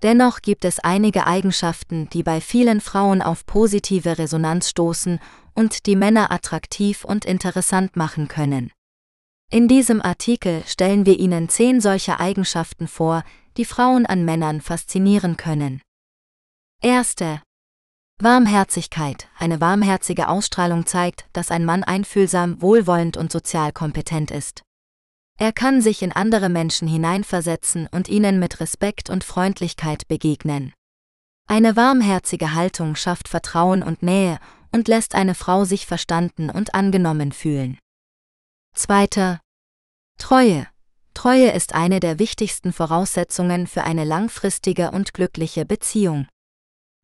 Dennoch 0.03 0.43
gibt 0.43 0.65
es 0.65 0.81
einige 0.81 1.27
Eigenschaften, 1.27 2.09
die 2.11 2.23
bei 2.23 2.41
vielen 2.41 2.81
Frauen 2.81 3.23
auf 3.23 3.47
positive 3.47 4.19
Resonanz 4.19 4.71
stoßen 4.71 5.19
und 5.55 5.87
die 5.87 5.97
Männer 5.97 6.31
attraktiv 6.31 7.05
und 7.05 7.25
interessant 7.25 7.97
machen 7.97 8.29
können. 8.29 8.71
In 9.51 9.69
diesem 9.69 10.03
Artikel 10.03 10.65
stellen 10.66 11.07
wir 11.07 11.19
Ihnen 11.19 11.49
zehn 11.49 11.81
solcher 11.81 12.19
Eigenschaften 12.19 12.89
vor, 12.89 13.23
die 13.57 13.65
Frauen 13.65 14.05
an 14.05 14.25
Männern 14.25 14.61
faszinieren 14.61 15.37
können. 15.37 15.81
Erste. 16.83 17.41
Warmherzigkeit. 18.21 19.29
Eine 19.39 19.61
warmherzige 19.61 20.29
Ausstrahlung 20.29 20.87
zeigt, 20.87 21.27
dass 21.33 21.51
ein 21.51 21.65
Mann 21.65 21.85
einfühlsam, 21.85 22.61
wohlwollend 22.61 23.16
und 23.16 23.31
sozial 23.31 23.73
kompetent 23.73 24.31
ist. 24.31 24.64
Er 25.39 25.52
kann 25.52 25.81
sich 25.81 26.02
in 26.02 26.12
andere 26.12 26.48
Menschen 26.48 26.86
hineinversetzen 26.86 27.89
und 27.90 28.09
ihnen 28.09 28.39
mit 28.39 28.61
Respekt 28.61 29.11
und 29.11 29.24
Freundlichkeit 29.24 30.06
begegnen. 30.06 30.73
Eine 31.47 31.77
warmherzige 31.77 32.55
Haltung 32.55 32.97
schafft 32.97 33.28
Vertrauen 33.28 33.82
und 33.82 34.02
Nähe 34.02 34.39
und 34.73 34.89
lässt 34.89 35.15
eine 35.15 35.35
Frau 35.35 35.65
sich 35.65 35.86
verstanden 35.86 36.51
und 36.51 36.74
angenommen 36.74 37.32
fühlen. 37.32 37.78
Zweiter. 38.74 39.40
Treue. 40.19 40.66
Treue 41.15 41.51
ist 41.51 41.74
eine 41.74 42.01
der 42.01 42.19
wichtigsten 42.19 42.73
Voraussetzungen 42.73 43.66
für 43.66 43.85
eine 43.85 44.05
langfristige 44.05 44.90
und 44.90 45.15
glückliche 45.15 45.65
Beziehung. 45.65 46.27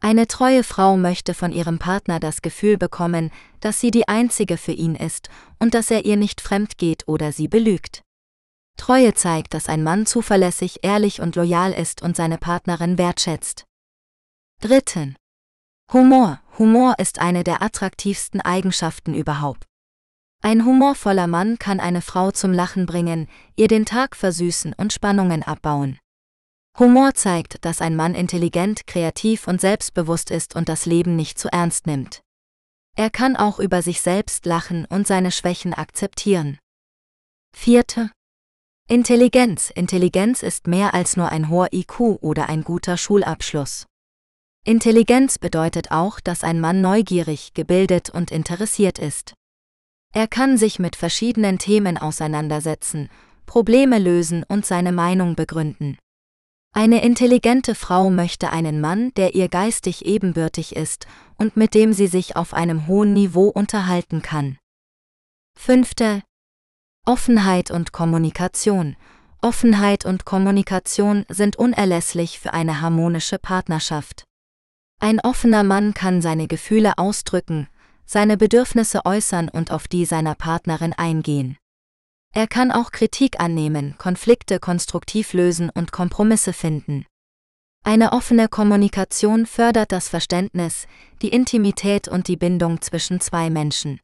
Eine 0.03 0.27
treue 0.27 0.65
Frau 0.65 0.97
möchte 0.97 1.35
von 1.35 1.53
ihrem 1.53 1.79
Partner 1.79 2.19
das 2.21 2.43
Gefühl 2.43 2.79
bekommen, 2.79 3.31
dass 3.61 3.81
sie 3.81 3.91
die 3.91 4.09
einzige 4.09 4.57
für 4.57 4.73
ihn 4.73 4.95
ist 4.95 5.29
und 5.59 5.75
dass 5.75 5.91
er 5.91 6.07
ihr 6.07 6.17
nicht 6.17 6.41
fremd 6.41 6.79
geht 6.79 7.07
oder 7.07 7.33
sie 7.33 7.49
belügt. 7.49 8.03
Treue 8.81 9.13
zeigt, 9.13 9.53
dass 9.53 9.69
ein 9.69 9.83
Mann 9.83 10.07
zuverlässig, 10.07 10.79
ehrlich 10.81 11.21
und 11.21 11.37
loyal 11.37 11.73
ist 11.73 12.01
und 12.01 12.17
seine 12.17 12.39
Partnerin 12.39 12.97
wertschätzt. 12.97 13.67
Dritten. 14.63 15.17
Humor. 15.93 16.41
Humor 16.59 16.95
ist 16.97 17.19
eine 17.19 17.45
der 17.45 17.61
attraktivsten 17.61 18.41
Eigenschaften 18.41 19.13
überhaupt. 19.13 19.67
Ein 20.43 20.65
humorvoller 20.65 21.27
Mann 21.27 21.59
kann 21.59 21.79
eine 21.79 22.01
Frau 22.01 22.31
zum 22.31 22.55
Lachen 22.55 22.87
bringen, 22.87 23.29
ihr 23.55 23.69
den 23.69 23.85
Tag 23.85 24.17
versüßen 24.17 24.73
und 24.73 24.95
Spannungen 24.95 25.43
abbauen. 25.43 25.99
Humor 26.79 27.13
zeigt, 27.13 27.67
dass 27.67 27.83
ein 27.83 27.97
Mann 27.97 28.15
intelligent, 28.15 28.87
kreativ 28.87 29.47
und 29.47 29.61
selbstbewusst 29.61 30.31
ist 30.31 30.57
und 30.57 30.71
das 30.71 30.87
Leben 30.87 31.17
nicht 31.17 31.39
zu 31.39 31.53
ernst 31.53 31.87
nimmt. 31.87 32.23
Er 32.97 33.11
kann 33.11 33.37
auch 33.37 33.59
über 33.59 33.83
sich 33.83 34.01
selbst 34.01 34.47
lachen 34.47 34.87
und 34.87 35.07
seine 35.07 35.33
Schwächen 35.33 35.75
akzeptieren. 35.75 36.59
Vierte. 37.55 38.11
Intelligenz. 38.91 39.71
Intelligenz 39.71 40.43
ist 40.43 40.67
mehr 40.67 40.95
als 40.95 41.17
nur 41.17 41.29
ein 41.29 41.49
hoher 41.49 41.73
IQ 41.73 42.01
oder 42.23 42.49
ein 42.49 42.65
guter 42.65 42.97
Schulabschluss. 42.97 43.87
Intelligenz 44.65 45.39
bedeutet 45.39 45.93
auch, 45.93 46.19
dass 46.19 46.43
ein 46.43 46.59
Mann 46.59 46.81
neugierig, 46.81 47.55
gebildet 47.55 48.11
und 48.11 48.33
interessiert 48.33 48.99
ist. 48.99 49.35
Er 50.13 50.27
kann 50.27 50.59
sich 50.59 50.81
mit 50.81 50.97
verschiedenen 50.97 51.61
Themen 51.61 51.99
auseinandersetzen, 51.99 53.11
Probleme 53.47 54.01
lösen 54.01 54.43
und 54.49 54.67
seine 54.67 54.91
Meinung 54.91 55.37
begründen. 55.37 55.97
Eine 56.75 57.05
intelligente 57.05 57.77
Frau 57.77 58.11
möchte 58.11 58.51
einen 58.51 58.81
Mann, 58.81 59.13
der 59.17 59.37
ihr 59.37 59.49
geistig 59.49 60.05
ebenbürtig 60.05 60.75
ist 60.75 61.07
und 61.37 61.57
mit 61.57 61.75
dem 61.75 61.93
sie 61.93 62.09
sich 62.09 62.35
auf 62.35 62.55
einem 62.55 62.89
hohen 62.89 63.13
Niveau 63.13 63.51
unterhalten 63.51 64.21
kann. 64.21 64.59
Fünfte, 65.57 66.23
Offenheit 67.07 67.71
und 67.71 67.93
Kommunikation. 67.93 68.97
Offenheit 69.41 70.05
und 70.05 70.27
Kommunikation 70.27 71.25
sind 71.29 71.57
unerlässlich 71.57 72.39
für 72.39 72.53
eine 72.53 72.83
harmonische 72.83 73.39
Partnerschaft. 73.39 74.25
Ein 75.01 75.19
offener 75.21 75.65
Mann 75.65 75.95
kann 75.95 76.21
seine 76.21 76.47
Gefühle 76.47 76.99
ausdrücken, 76.99 77.69
seine 78.05 78.37
Bedürfnisse 78.37 79.07
äußern 79.07 79.49
und 79.49 79.71
auf 79.71 79.89
die 79.89 80.05
seiner 80.05 80.35
Partnerin 80.35 80.93
eingehen. 80.93 81.57
Er 82.35 82.47
kann 82.47 82.71
auch 82.71 82.93
Kritik 82.93 83.41
annehmen, 83.41 83.97
Konflikte 83.97 84.61
konstruktiv 84.61 85.33
lösen 85.33 85.71
und 85.71 85.93
Kompromisse 85.93 86.53
finden. 86.53 87.07
Eine 87.83 88.13
offene 88.13 88.49
Kommunikation 88.49 89.47
fördert 89.47 89.91
das 89.91 90.09
Verständnis, 90.11 90.87
die 91.23 91.31
Intimität 91.31 92.09
und 92.09 92.29
die 92.29 92.37
Bindung 92.37 92.83
zwischen 92.83 93.21
zwei 93.21 93.49
Menschen. 93.49 94.01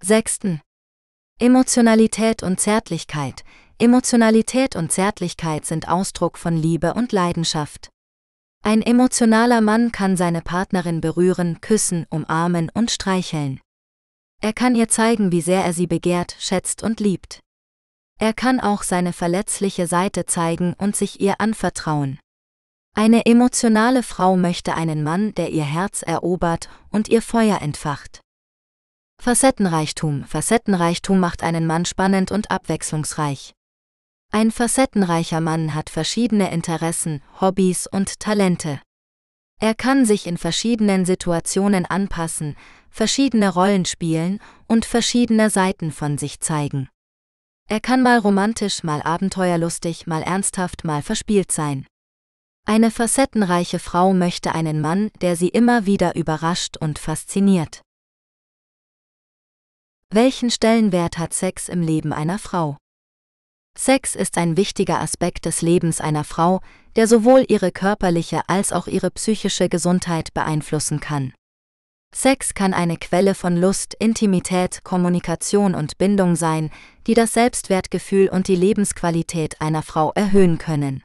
Sechsten. 0.00 0.60
Emotionalität 1.38 2.42
und 2.42 2.58
Zärtlichkeit. 2.58 3.44
Emotionalität 3.78 4.74
und 4.74 4.90
Zärtlichkeit 4.90 5.66
sind 5.66 5.86
Ausdruck 5.86 6.38
von 6.38 6.56
Liebe 6.56 6.94
und 6.94 7.12
Leidenschaft. 7.12 7.90
Ein 8.64 8.80
emotionaler 8.80 9.60
Mann 9.60 9.92
kann 9.92 10.16
seine 10.16 10.40
Partnerin 10.40 11.02
berühren, 11.02 11.60
küssen, 11.60 12.06
umarmen 12.08 12.70
und 12.72 12.90
streicheln. 12.90 13.60
Er 14.40 14.54
kann 14.54 14.74
ihr 14.74 14.88
zeigen, 14.88 15.30
wie 15.30 15.42
sehr 15.42 15.62
er 15.62 15.74
sie 15.74 15.86
begehrt, 15.86 16.34
schätzt 16.38 16.82
und 16.82 17.00
liebt. 17.00 17.40
Er 18.18 18.32
kann 18.32 18.58
auch 18.58 18.82
seine 18.82 19.12
verletzliche 19.12 19.86
Seite 19.86 20.24
zeigen 20.24 20.72
und 20.78 20.96
sich 20.96 21.20
ihr 21.20 21.38
anvertrauen. 21.38 22.18
Eine 22.94 23.26
emotionale 23.26 24.02
Frau 24.02 24.38
möchte 24.38 24.74
einen 24.74 25.02
Mann, 25.02 25.34
der 25.34 25.50
ihr 25.50 25.64
Herz 25.64 26.00
erobert 26.00 26.70
und 26.88 27.08
ihr 27.08 27.20
Feuer 27.20 27.60
entfacht. 27.60 28.22
Facettenreichtum. 29.22 30.24
Facettenreichtum 30.24 31.18
macht 31.18 31.42
einen 31.42 31.66
Mann 31.66 31.84
spannend 31.84 32.30
und 32.30 32.50
abwechslungsreich. 32.50 33.54
Ein 34.32 34.50
facettenreicher 34.50 35.40
Mann 35.40 35.74
hat 35.74 35.90
verschiedene 35.90 36.52
Interessen, 36.52 37.22
Hobbys 37.40 37.86
und 37.86 38.20
Talente. 38.20 38.80
Er 39.60 39.74
kann 39.74 40.04
sich 40.04 40.26
in 40.26 40.36
verschiedenen 40.36 41.06
Situationen 41.06 41.86
anpassen, 41.86 42.56
verschiedene 42.90 43.52
Rollen 43.52 43.84
spielen 43.84 44.40
und 44.66 44.84
verschiedene 44.84 45.48
Seiten 45.48 45.92
von 45.92 46.18
sich 46.18 46.40
zeigen. 46.40 46.88
Er 47.68 47.80
kann 47.80 48.02
mal 48.02 48.18
romantisch, 48.18 48.84
mal 48.84 49.02
abenteuerlustig, 49.02 50.06
mal 50.06 50.22
ernsthaft, 50.22 50.84
mal 50.84 51.02
verspielt 51.02 51.50
sein. 51.50 51.86
Eine 52.64 52.90
facettenreiche 52.90 53.78
Frau 53.78 54.12
möchte 54.12 54.54
einen 54.54 54.80
Mann, 54.80 55.10
der 55.20 55.36
sie 55.36 55.48
immer 55.48 55.86
wieder 55.86 56.14
überrascht 56.14 56.76
und 56.76 56.98
fasziniert. 56.98 57.80
Welchen 60.14 60.50
Stellenwert 60.50 61.18
hat 61.18 61.34
Sex 61.34 61.68
im 61.68 61.82
Leben 61.82 62.12
einer 62.12 62.38
Frau? 62.38 62.76
Sex 63.76 64.14
ist 64.14 64.38
ein 64.38 64.56
wichtiger 64.56 65.00
Aspekt 65.00 65.44
des 65.46 65.62
Lebens 65.62 66.00
einer 66.00 66.22
Frau, 66.22 66.60
der 66.94 67.08
sowohl 67.08 67.44
ihre 67.48 67.72
körperliche 67.72 68.42
als 68.48 68.72
auch 68.72 68.86
ihre 68.86 69.10
psychische 69.10 69.68
Gesundheit 69.68 70.32
beeinflussen 70.32 71.00
kann. 71.00 71.34
Sex 72.14 72.54
kann 72.54 72.72
eine 72.72 72.96
Quelle 72.98 73.34
von 73.34 73.56
Lust, 73.56 73.94
Intimität, 73.98 74.84
Kommunikation 74.84 75.74
und 75.74 75.98
Bindung 75.98 76.36
sein, 76.36 76.70
die 77.08 77.14
das 77.14 77.32
Selbstwertgefühl 77.34 78.28
und 78.28 78.46
die 78.46 78.56
Lebensqualität 78.56 79.60
einer 79.60 79.82
Frau 79.82 80.12
erhöhen 80.14 80.58
können. 80.58 81.02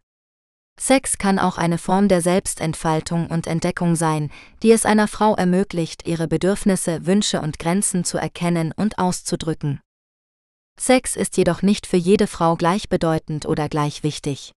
Sex 0.84 1.20
kann 1.20 1.38
auch 1.38 1.60
eine 1.60 1.78
Form 1.78 2.08
der 2.08 2.22
Selbstentfaltung 2.22 3.28
und 3.28 3.46
Entdeckung 3.46 3.96
sein, 3.96 4.32
die 4.64 4.72
es 4.72 4.84
einer 4.84 5.08
Frau 5.08 5.36
ermöglicht, 5.36 6.08
ihre 6.08 6.28
Bedürfnisse, 6.28 7.06
Wünsche 7.06 7.40
und 7.40 7.60
Grenzen 7.60 8.04
zu 8.04 8.18
erkennen 8.18 8.74
und 8.76 8.98
auszudrücken. 8.98 9.80
Sex 10.80 11.16
ist 11.16 11.38
jedoch 11.38 11.62
nicht 11.62 11.86
für 11.86 11.98
jede 11.98 12.26
Frau 12.26 12.56
gleichbedeutend 12.56 13.46
oder 13.46 13.70
gleich 13.70 14.02
wichtig. 14.02 14.54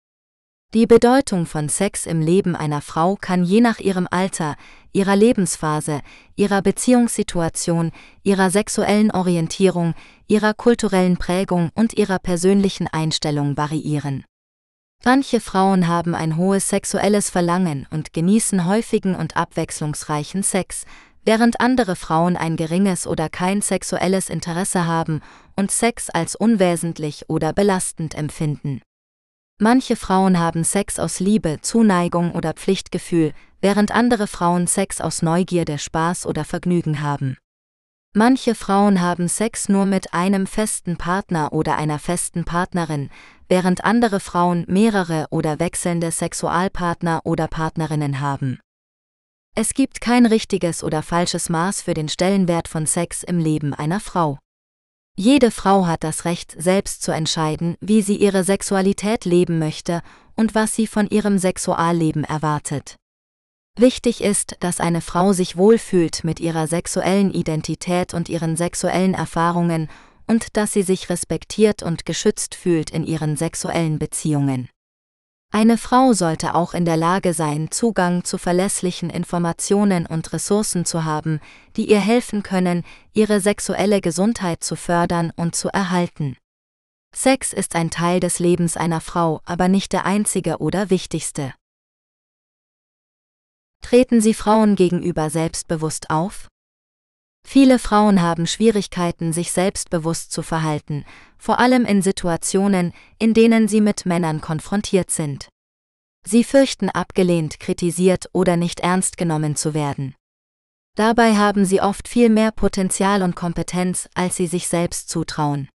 Die 0.76 0.86
Bedeutung 0.86 1.48
von 1.48 1.70
Sex 1.70 2.06
im 2.06 2.22
Leben 2.22 2.56
einer 2.56 2.82
Frau 2.82 3.16
kann 3.20 3.44
je 3.44 3.60
nach 3.60 3.80
ihrem 3.80 4.08
Alter, 4.12 4.58
ihrer 4.94 5.16
Lebensphase, 5.16 6.02
ihrer 6.36 6.62
Beziehungssituation, 6.62 7.92
ihrer 8.22 8.52
sexuellen 8.52 9.10
Orientierung, 9.10 9.96
ihrer 10.28 10.54
kulturellen 10.54 11.18
Prägung 11.18 11.72
und 11.74 11.94
ihrer 11.94 12.20
persönlichen 12.20 12.86
Einstellung 12.86 13.58
variieren. 13.58 14.24
Manche 15.04 15.40
Frauen 15.40 15.88
haben 15.88 16.14
ein 16.14 16.38
hohes 16.38 16.70
sexuelles 16.70 17.32
Verlangen 17.32 17.88
und 17.90 18.14
genießen 18.14 18.66
häufigen 18.66 19.16
und 19.16 19.36
abwechslungsreichen 19.36 20.44
Sex, 20.44 20.86
während 21.26 21.60
andere 21.60 21.96
Frauen 21.96 22.38
ein 22.38 22.56
geringes 22.56 23.08
oder 23.08 23.28
kein 23.28 23.62
sexuelles 23.62 24.30
Interesse 24.30 24.86
haben 24.86 25.22
und 25.56 25.72
Sex 25.72 26.12
als 26.12 26.36
unwesentlich 26.36 27.26
oder 27.30 27.52
belastend 27.52 28.14
empfinden. 28.14 28.82
Manche 29.60 29.96
Frauen 29.96 30.38
haben 30.38 30.64
Sex 30.64 31.00
aus 31.00 31.20
Liebe, 31.20 31.58
Zuneigung 31.62 32.34
oder 32.34 32.54
Pflichtgefühl, 32.54 33.34
während 33.60 33.92
andere 33.92 34.28
Frauen 34.28 34.68
Sex 34.68 35.02
aus 35.02 35.24
Neugierde, 35.24 35.80
Spaß 35.80 36.28
oder 36.28 36.46
Vergnügen 36.46 37.02
haben. 37.02 37.38
Manche 38.14 38.56
Frauen 38.56 39.00
haben 39.00 39.30
Sex 39.30 39.70
nur 39.70 39.86
mit 39.86 40.14
einem 40.14 40.46
festen 40.46 40.98
Partner 40.98 41.54
oder 41.54 41.78
einer 41.78 41.98
festen 41.98 42.44
Partnerin, 42.44 43.10
während 43.52 43.84
andere 43.84 44.22
Frauen 44.22 44.64
mehrere 44.70 45.26
oder 45.30 45.60
wechselnde 45.60 46.10
Sexualpartner 46.10 47.20
oder 47.26 47.50
Partnerinnen 47.50 48.22
haben. 48.22 48.62
Es 49.54 49.74
gibt 49.74 50.00
kein 50.00 50.26
richtiges 50.26 50.86
oder 50.86 51.04
falsches 51.04 51.50
Maß 51.50 51.82
für 51.82 51.94
den 51.94 52.08
Stellenwert 52.08 52.70
von 52.70 52.86
Sex 52.86 53.24
im 53.24 53.40
Leben 53.40 53.74
einer 53.74 54.00
Frau. 54.00 54.40
Jede 55.18 55.52
Frau 55.52 55.86
hat 55.86 56.06
das 56.06 56.24
Recht, 56.24 56.56
selbst 56.58 57.04
zu 57.04 57.12
entscheiden, 57.12 57.76
wie 57.82 58.02
sie 58.02 58.16
ihre 58.16 58.46
Sexualität 58.46 59.26
leben 59.26 59.60
möchte 59.60 60.02
und 60.38 60.56
was 60.56 60.74
sie 60.74 60.88
von 60.88 61.10
ihrem 61.10 61.38
Sexualleben 61.38 62.24
erwartet. 62.24 62.96
Wichtig 63.78 64.24
ist, 64.24 64.56
dass 64.62 64.80
eine 64.80 65.02
Frau 65.02 65.34
sich 65.34 65.58
wohlfühlt 65.58 66.24
mit 66.24 66.40
ihrer 66.40 66.68
sexuellen 66.68 67.34
Identität 67.34 68.14
und 68.14 68.30
ihren 68.30 68.56
sexuellen 68.56 69.14
Erfahrungen 69.14 69.90
und 70.28 70.58
dass 70.58 70.74
sie 70.74 70.84
sich 70.84 71.10
respektiert 71.10 71.84
und 71.84 72.06
geschützt 72.06 72.56
fühlt 72.56 72.90
in 72.90 73.04
ihren 73.04 73.38
sexuellen 73.38 74.00
Beziehungen. 74.00 74.70
Eine 75.54 75.78
Frau 75.78 76.14
sollte 76.14 76.56
auch 76.56 76.74
in 76.74 76.86
der 76.86 76.96
Lage 76.96 77.34
sein, 77.34 77.72
Zugang 77.72 78.24
zu 78.24 78.38
verlässlichen 78.38 79.10
Informationen 79.10 80.06
und 80.06 80.32
Ressourcen 80.32 80.86
zu 80.86 81.04
haben, 81.04 81.42
die 81.76 81.90
ihr 81.90 82.00
helfen 82.00 82.42
können, 82.42 82.84
ihre 83.12 83.42
sexuelle 83.42 84.00
Gesundheit 84.00 84.64
zu 84.64 84.78
fördern 84.78 85.34
und 85.36 85.54
zu 85.54 85.68
erhalten. 85.68 86.38
Sex 87.14 87.52
ist 87.52 87.76
ein 87.76 87.90
Teil 87.90 88.22
des 88.22 88.40
Lebens 88.40 88.78
einer 88.78 89.02
Frau, 89.02 89.42
aber 89.44 89.68
nicht 89.68 89.92
der 89.92 90.06
einzige 90.06 90.60
oder 90.60 90.90
wichtigste. 90.90 91.54
Treten 93.82 94.22
Sie 94.22 94.34
Frauen 94.34 94.78
gegenüber 94.78 95.30
selbstbewusst 95.30 96.10
auf? 96.10 96.48
Viele 97.48 97.80
Frauen 97.80 98.22
haben 98.22 98.48
Schwierigkeiten, 98.48 99.34
sich 99.34 99.52
selbstbewusst 99.52 100.32
zu 100.32 100.42
verhalten, 100.42 101.06
vor 101.38 101.60
allem 101.60 101.86
in 101.86 102.02
Situationen, 102.02 102.94
in 103.20 103.34
denen 103.34 103.68
sie 103.68 103.82
mit 103.82 104.06
Männern 104.06 104.42
konfrontiert 104.42 105.12
sind. 105.12 105.50
Sie 106.26 106.44
fürchten 106.44 106.90
abgelehnt, 106.90 107.60
kritisiert 107.60 108.30
oder 108.32 108.56
nicht 108.56 108.80
ernst 108.82 109.18
genommen 109.18 109.56
zu 109.56 109.74
werden. 109.74 110.16
Dabei 110.96 111.36
haben 111.36 111.66
sie 111.66 111.82
oft 111.82 112.08
viel 112.08 112.30
mehr 112.30 112.52
Potenzial 112.52 113.24
und 113.24 113.36
Kompetenz, 113.36 114.08
als 114.14 114.36
sie 114.36 114.48
sich 114.48 114.68
selbst 114.68 115.10
zutrauen. 115.10 115.70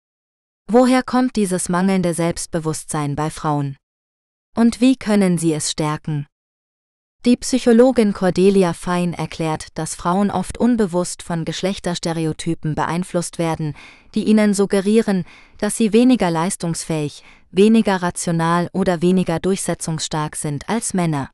Woher 0.71 1.03
kommt 1.03 1.37
dieses 1.37 1.69
mangelnde 1.69 2.13
Selbstbewusstsein 2.15 3.17
bei 3.17 3.31
Frauen? 3.31 3.77
Und 4.57 4.81
wie 4.81 4.97
können 4.97 5.39
sie 5.39 5.53
es 5.53 5.71
stärken? 5.71 6.27
Die 7.27 7.37
Psychologin 7.37 8.13
Cordelia 8.13 8.73
Fein 8.73 9.13
erklärt, 9.13 9.77
dass 9.77 9.97
Frauen 9.97 10.31
oft 10.31 10.59
unbewusst 10.59 11.25
von 11.25 11.45
Geschlechterstereotypen 11.45 12.77
beeinflusst 12.77 13.41
werden, 13.41 13.75
die 14.15 14.29
ihnen 14.29 14.55
suggerieren, 14.55 15.25
dass 15.59 15.77
sie 15.77 15.93
weniger 15.93 16.31
leistungsfähig, 16.31 17.25
weniger 17.51 17.97
rational 18.01 18.71
oder 18.73 19.03
weniger 19.03 19.41
durchsetzungsstark 19.41 20.37
sind 20.37 20.69
als 20.69 20.95
Männer. 20.95 21.29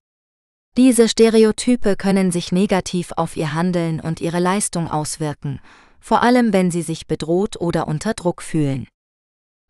Diese 0.79 1.11
Stereotype 1.11 1.97
können 1.97 2.33
sich 2.33 2.53
negativ 2.53 3.13
auf 3.15 3.37
ihr 3.37 3.53
Handeln 3.53 4.01
und 4.01 4.23
ihre 4.23 4.41
Leistung 4.41 4.91
auswirken, 4.91 5.61
vor 6.01 6.23
allem 6.23 6.55
wenn 6.55 6.71
sie 6.71 6.81
sich 6.81 7.07
bedroht 7.07 7.61
oder 7.61 7.87
unter 7.87 8.15
Druck 8.15 8.41
fühlen. 8.41 8.87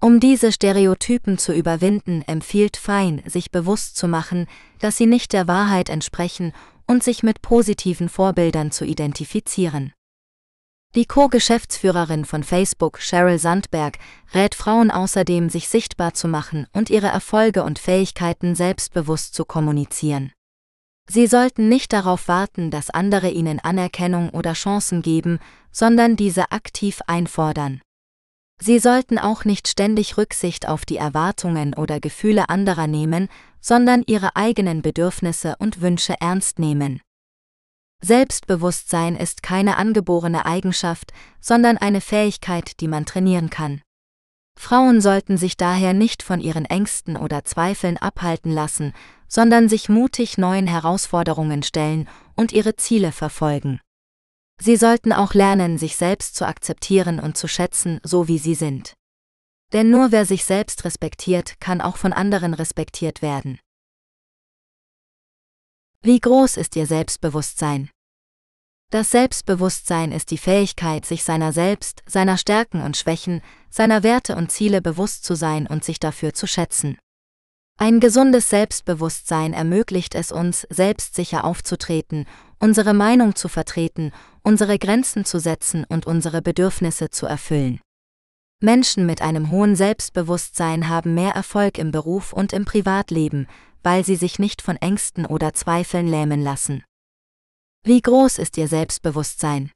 Um 0.02 0.18
diese 0.18 0.50
Stereotypen 0.50 1.38
zu 1.38 1.52
überwinden, 1.52 2.22
empfiehlt 2.26 2.76
Fein, 2.76 3.22
sich 3.24 3.52
bewusst 3.52 3.96
zu 3.96 4.08
machen, 4.08 4.48
dass 4.80 4.96
sie 4.96 5.06
nicht 5.06 5.32
der 5.32 5.46
Wahrheit 5.46 5.88
entsprechen 5.88 6.52
und 6.88 7.04
sich 7.04 7.22
mit 7.22 7.40
positiven 7.40 8.08
Vorbildern 8.08 8.72
zu 8.72 8.84
identifizieren. 8.84 9.92
Die 10.96 11.06
Co-Geschäftsführerin 11.06 12.24
von 12.24 12.42
Facebook, 12.42 12.98
Sheryl 12.98 13.38
Sandberg, 13.38 13.98
rät 14.34 14.56
Frauen 14.56 14.90
außerdem, 14.90 15.48
sich 15.48 15.68
sichtbar 15.68 16.14
zu 16.14 16.26
machen 16.26 16.66
und 16.72 16.90
ihre 16.90 17.06
Erfolge 17.06 17.62
und 17.62 17.78
Fähigkeiten 17.78 18.56
selbstbewusst 18.56 19.36
zu 19.36 19.44
kommunizieren. 19.44 20.32
Sie 21.08 21.28
sollten 21.28 21.68
nicht 21.68 21.92
darauf 21.92 22.26
warten, 22.26 22.72
dass 22.72 22.90
andere 22.90 23.30
ihnen 23.30 23.60
Anerkennung 23.60 24.30
oder 24.30 24.54
Chancen 24.54 25.00
geben, 25.00 25.38
sondern 25.70 26.16
diese 26.16 26.50
aktiv 26.50 27.02
einfordern. 27.06 27.80
Sie 28.64 28.78
sollten 28.78 29.18
auch 29.18 29.44
nicht 29.44 29.66
ständig 29.66 30.16
Rücksicht 30.18 30.68
auf 30.68 30.84
die 30.84 30.96
Erwartungen 30.96 31.74
oder 31.74 31.98
Gefühle 31.98 32.48
anderer 32.48 32.86
nehmen, 32.86 33.28
sondern 33.60 34.04
ihre 34.06 34.36
eigenen 34.36 34.82
Bedürfnisse 34.82 35.56
und 35.58 35.80
Wünsche 35.80 36.14
ernst 36.20 36.60
nehmen. 36.60 37.00
Selbstbewusstsein 38.04 39.16
ist 39.16 39.42
keine 39.42 39.78
angeborene 39.78 40.46
Eigenschaft, 40.46 41.12
sondern 41.40 41.76
eine 41.76 42.00
Fähigkeit, 42.00 42.78
die 42.78 42.86
man 42.86 43.04
trainieren 43.04 43.50
kann. 43.50 43.82
Frauen 44.56 45.00
sollten 45.00 45.36
sich 45.36 45.56
daher 45.56 45.92
nicht 45.92 46.22
von 46.22 46.38
ihren 46.38 46.64
Ängsten 46.64 47.16
oder 47.16 47.42
Zweifeln 47.44 47.96
abhalten 47.96 48.52
lassen, 48.52 48.92
sondern 49.26 49.68
sich 49.68 49.88
mutig 49.88 50.38
neuen 50.38 50.68
Herausforderungen 50.68 51.64
stellen 51.64 52.08
und 52.36 52.52
ihre 52.52 52.76
Ziele 52.76 53.10
verfolgen. 53.10 53.80
Sie 54.64 54.76
sollten 54.76 55.12
auch 55.12 55.34
lernen, 55.34 55.76
sich 55.76 55.96
selbst 55.96 56.36
zu 56.36 56.46
akzeptieren 56.46 57.18
und 57.18 57.36
zu 57.36 57.48
schätzen, 57.48 57.98
so 58.04 58.28
wie 58.28 58.38
sie 58.38 58.54
sind. 58.54 58.94
Denn 59.72 59.90
nur 59.90 60.12
wer 60.12 60.24
sich 60.24 60.44
selbst 60.44 60.84
respektiert, 60.84 61.58
kann 61.58 61.80
auch 61.80 61.96
von 61.96 62.12
anderen 62.12 62.54
respektiert 62.54 63.22
werden. 63.22 63.58
Wie 66.00 66.20
groß 66.20 66.58
ist 66.58 66.76
Ihr 66.76 66.86
Selbstbewusstsein? 66.86 67.90
Das 68.90 69.10
Selbstbewusstsein 69.10 70.12
ist 70.12 70.30
die 70.30 70.38
Fähigkeit, 70.38 71.06
sich 71.06 71.24
seiner 71.24 71.52
selbst, 71.52 72.04
seiner 72.06 72.38
Stärken 72.38 72.82
und 72.82 72.96
Schwächen, 72.96 73.42
seiner 73.68 74.04
Werte 74.04 74.36
und 74.36 74.52
Ziele 74.52 74.80
bewusst 74.80 75.24
zu 75.24 75.34
sein 75.34 75.66
und 75.66 75.82
sich 75.82 75.98
dafür 75.98 76.34
zu 76.34 76.46
schätzen. 76.46 76.98
Ein 77.82 77.98
gesundes 77.98 78.48
Selbstbewusstsein 78.48 79.52
ermöglicht 79.52 80.14
es 80.14 80.30
uns, 80.30 80.68
selbstsicher 80.70 81.44
aufzutreten, 81.44 82.26
unsere 82.60 82.94
Meinung 82.94 83.34
zu 83.34 83.48
vertreten, 83.48 84.12
unsere 84.44 84.78
Grenzen 84.78 85.24
zu 85.24 85.40
setzen 85.40 85.84
und 85.88 86.06
unsere 86.06 86.42
Bedürfnisse 86.42 87.10
zu 87.10 87.26
erfüllen. 87.26 87.80
Menschen 88.60 89.04
mit 89.04 89.20
einem 89.20 89.50
hohen 89.50 89.74
Selbstbewusstsein 89.74 90.88
haben 90.88 91.14
mehr 91.14 91.32
Erfolg 91.32 91.76
im 91.76 91.90
Beruf 91.90 92.32
und 92.32 92.52
im 92.52 92.66
Privatleben, 92.66 93.48
weil 93.82 94.04
sie 94.04 94.14
sich 94.14 94.38
nicht 94.38 94.62
von 94.62 94.76
Ängsten 94.76 95.26
oder 95.26 95.52
Zweifeln 95.52 96.06
lähmen 96.06 96.40
lassen. 96.40 96.84
Wie 97.82 98.00
groß 98.00 98.38
ist 98.38 98.56
Ihr 98.58 98.68
Selbstbewusstsein? 98.68 99.72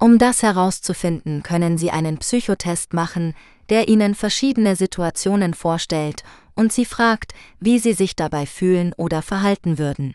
Um 0.00 0.18
das 0.18 0.42
herauszufinden, 0.42 1.42
können 1.42 1.78
Sie 1.78 1.90
einen 1.90 2.18
Psychotest 2.18 2.92
machen, 2.92 3.34
der 3.68 3.88
Ihnen 3.88 4.14
verschiedene 4.14 4.76
Situationen 4.76 5.54
vorstellt 5.54 6.22
und 6.54 6.72
Sie 6.72 6.84
fragt, 6.84 7.32
wie 7.60 7.78
Sie 7.78 7.92
sich 7.92 8.16
dabei 8.16 8.46
fühlen 8.46 8.92
oder 8.96 9.22
verhalten 9.22 9.78
würden. 9.78 10.14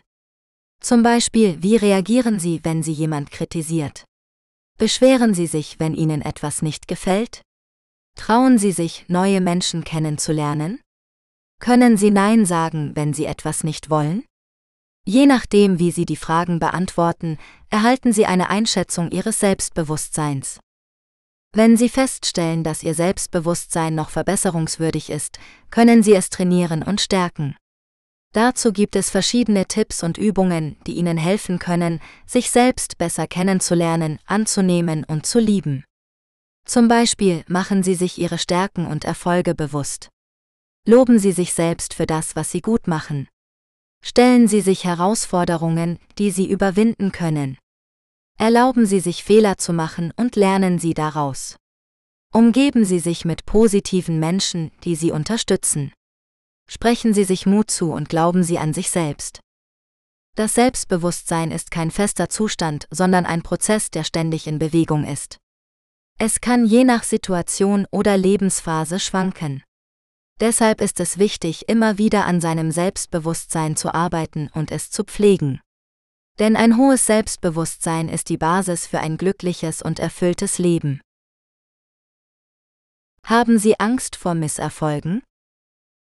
Zum 0.82 1.04
Beispiel, 1.04 1.62
wie 1.62 1.76
reagieren 1.76 2.40
Sie, 2.40 2.62
wenn 2.64 2.84
Sie 2.84 2.94
jemand 2.94 3.32
kritisiert? 3.32 4.06
Beschweren 4.78 5.34
Sie 5.34 5.48
sich, 5.48 5.80
wenn 5.80 5.94
Ihnen 5.94 6.22
etwas 6.22 6.62
nicht 6.62 6.88
gefällt? 6.88 7.42
Trauen 8.16 8.58
Sie 8.58 8.72
sich, 8.72 9.06
neue 9.08 9.42
Menschen 9.42 9.84
kennenzulernen? 9.84 10.80
Können 11.60 11.98
Sie 11.98 12.12
Nein 12.12 12.46
sagen, 12.46 12.92
wenn 12.96 13.14
Sie 13.14 13.26
etwas 13.26 13.64
nicht 13.64 13.90
wollen? 13.90 14.24
Je 15.10 15.26
nachdem, 15.26 15.80
wie 15.80 15.90
Sie 15.90 16.06
die 16.06 16.16
Fragen 16.16 16.60
beantworten, 16.60 17.40
erhalten 17.72 18.14
Sie 18.14 18.28
eine 18.28 18.52
Einschätzung 18.52 19.10
Ihres 19.10 19.40
Selbstbewusstseins. 19.40 20.60
Wenn 21.52 21.78
Sie 21.78 21.90
feststellen, 21.90 22.64
dass 22.64 22.84
Ihr 22.84 22.94
Selbstbewusstsein 22.94 23.96
noch 23.96 24.12
verbesserungswürdig 24.12 25.10
ist, 25.10 25.40
können 25.72 26.04
Sie 26.04 26.14
es 26.14 26.30
trainieren 26.30 26.84
und 26.84 27.02
stärken. 27.02 27.56
Dazu 28.34 28.72
gibt 28.72 28.96
es 28.96 29.10
verschiedene 29.10 29.66
Tipps 29.66 30.04
und 30.04 30.20
Übungen, 30.20 30.78
die 30.86 30.94
Ihnen 30.94 31.18
helfen 31.18 31.58
können, 31.58 32.02
sich 32.28 32.52
selbst 32.52 33.00
besser 33.00 33.26
kennenzulernen, 33.26 34.20
anzunehmen 34.28 35.06
und 35.06 35.26
zu 35.26 35.40
lieben. 35.40 35.86
Zum 36.68 36.88
Beispiel 36.88 37.44
machen 37.48 37.82
Sie 37.82 37.96
sich 37.96 38.20
Ihre 38.20 38.38
Stärken 38.38 38.86
und 38.86 39.06
Erfolge 39.06 39.56
bewusst. 39.56 40.10
Loben 40.86 41.18
Sie 41.18 41.32
sich 41.32 41.54
selbst 41.54 41.96
für 41.96 42.06
das, 42.06 42.36
was 42.36 42.52
Sie 42.52 42.62
gut 42.62 42.86
machen. 42.86 43.28
Stellen 44.02 44.48
Sie 44.48 44.62
sich 44.62 44.86
Herausforderungen, 44.86 46.00
die 46.18 46.32
Sie 46.32 46.50
überwinden 46.50 47.12
können. 47.12 47.58
Erlauben 48.38 48.86
Sie 48.86 49.00
sich 49.00 49.24
Fehler 49.24 49.58
zu 49.58 49.74
machen 49.74 50.14
und 50.16 50.36
lernen 50.36 50.80
Sie 50.80 50.94
daraus. 50.94 51.58
Umgeben 52.34 52.86
Sie 52.86 53.00
sich 53.00 53.26
mit 53.26 53.46
positiven 53.46 54.20
Menschen, 54.20 54.72
die 54.84 54.96
Sie 54.96 55.12
unterstützen. 55.12 55.92
Sprechen 56.70 57.14
Sie 57.14 57.24
sich 57.24 57.46
Mut 57.46 57.72
zu 57.72 57.92
und 57.92 58.10
glauben 58.10 58.44
Sie 58.44 58.58
an 58.58 58.74
sich 58.74 58.90
selbst. 58.90 59.42
Das 60.36 60.54
Selbstbewusstsein 60.54 61.52
ist 61.52 61.72
kein 61.72 61.92
fester 61.92 62.30
Zustand, 62.30 62.88
sondern 62.92 63.26
ein 63.26 63.42
Prozess, 63.42 63.92
der 63.92 64.04
ständig 64.04 64.48
in 64.48 64.60
Bewegung 64.60 65.04
ist. 65.06 65.38
Es 66.18 66.40
kann 66.40 66.66
je 66.66 66.84
nach 66.84 67.04
Situation 67.04 67.88
oder 67.92 68.18
Lebensphase 68.18 69.00
schwanken. 69.00 69.64
Deshalb 70.40 70.80
ist 70.80 71.00
es 71.00 71.18
wichtig, 71.18 71.68
immer 71.68 71.98
wieder 71.98 72.26
an 72.26 72.40
seinem 72.40 72.72
Selbstbewusstsein 72.72 73.76
zu 73.76 73.94
arbeiten 73.94 74.50
und 74.54 74.72
es 74.72 74.90
zu 74.90 75.04
pflegen. 75.04 75.60
Denn 76.40 76.56
ein 76.56 76.78
hohes 76.78 77.06
Selbstbewusstsein 77.06 78.08
ist 78.08 78.30
die 78.30 78.38
Basis 78.38 78.88
für 78.88 79.00
ein 79.00 79.18
glückliches 79.18 79.82
und 79.82 80.00
erfülltes 80.00 80.58
Leben. 80.58 81.02
Haben 83.24 83.60
Sie 83.60 83.78
Angst 83.80 84.16
vor 84.16 84.34
Misserfolgen? 84.34 85.22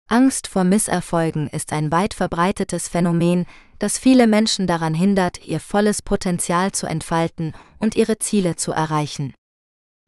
Angst 0.07 0.47
vor 0.47 0.63
Misserfolgen 0.63 1.47
ist 1.47 1.73
ein 1.73 1.91
weit 1.91 2.13
verbreitetes 2.13 2.87
Phänomen, 2.87 3.45
das 3.79 3.97
viele 3.97 4.27
Menschen 4.27 4.67
daran 4.67 4.93
hindert, 4.93 5.45
ihr 5.45 5.59
volles 5.59 6.01
Potenzial 6.01 6.71
zu 6.71 6.85
entfalten 6.85 7.53
und 7.79 7.95
ihre 7.95 8.19
Ziele 8.19 8.55
zu 8.55 8.71
erreichen. 8.71 9.33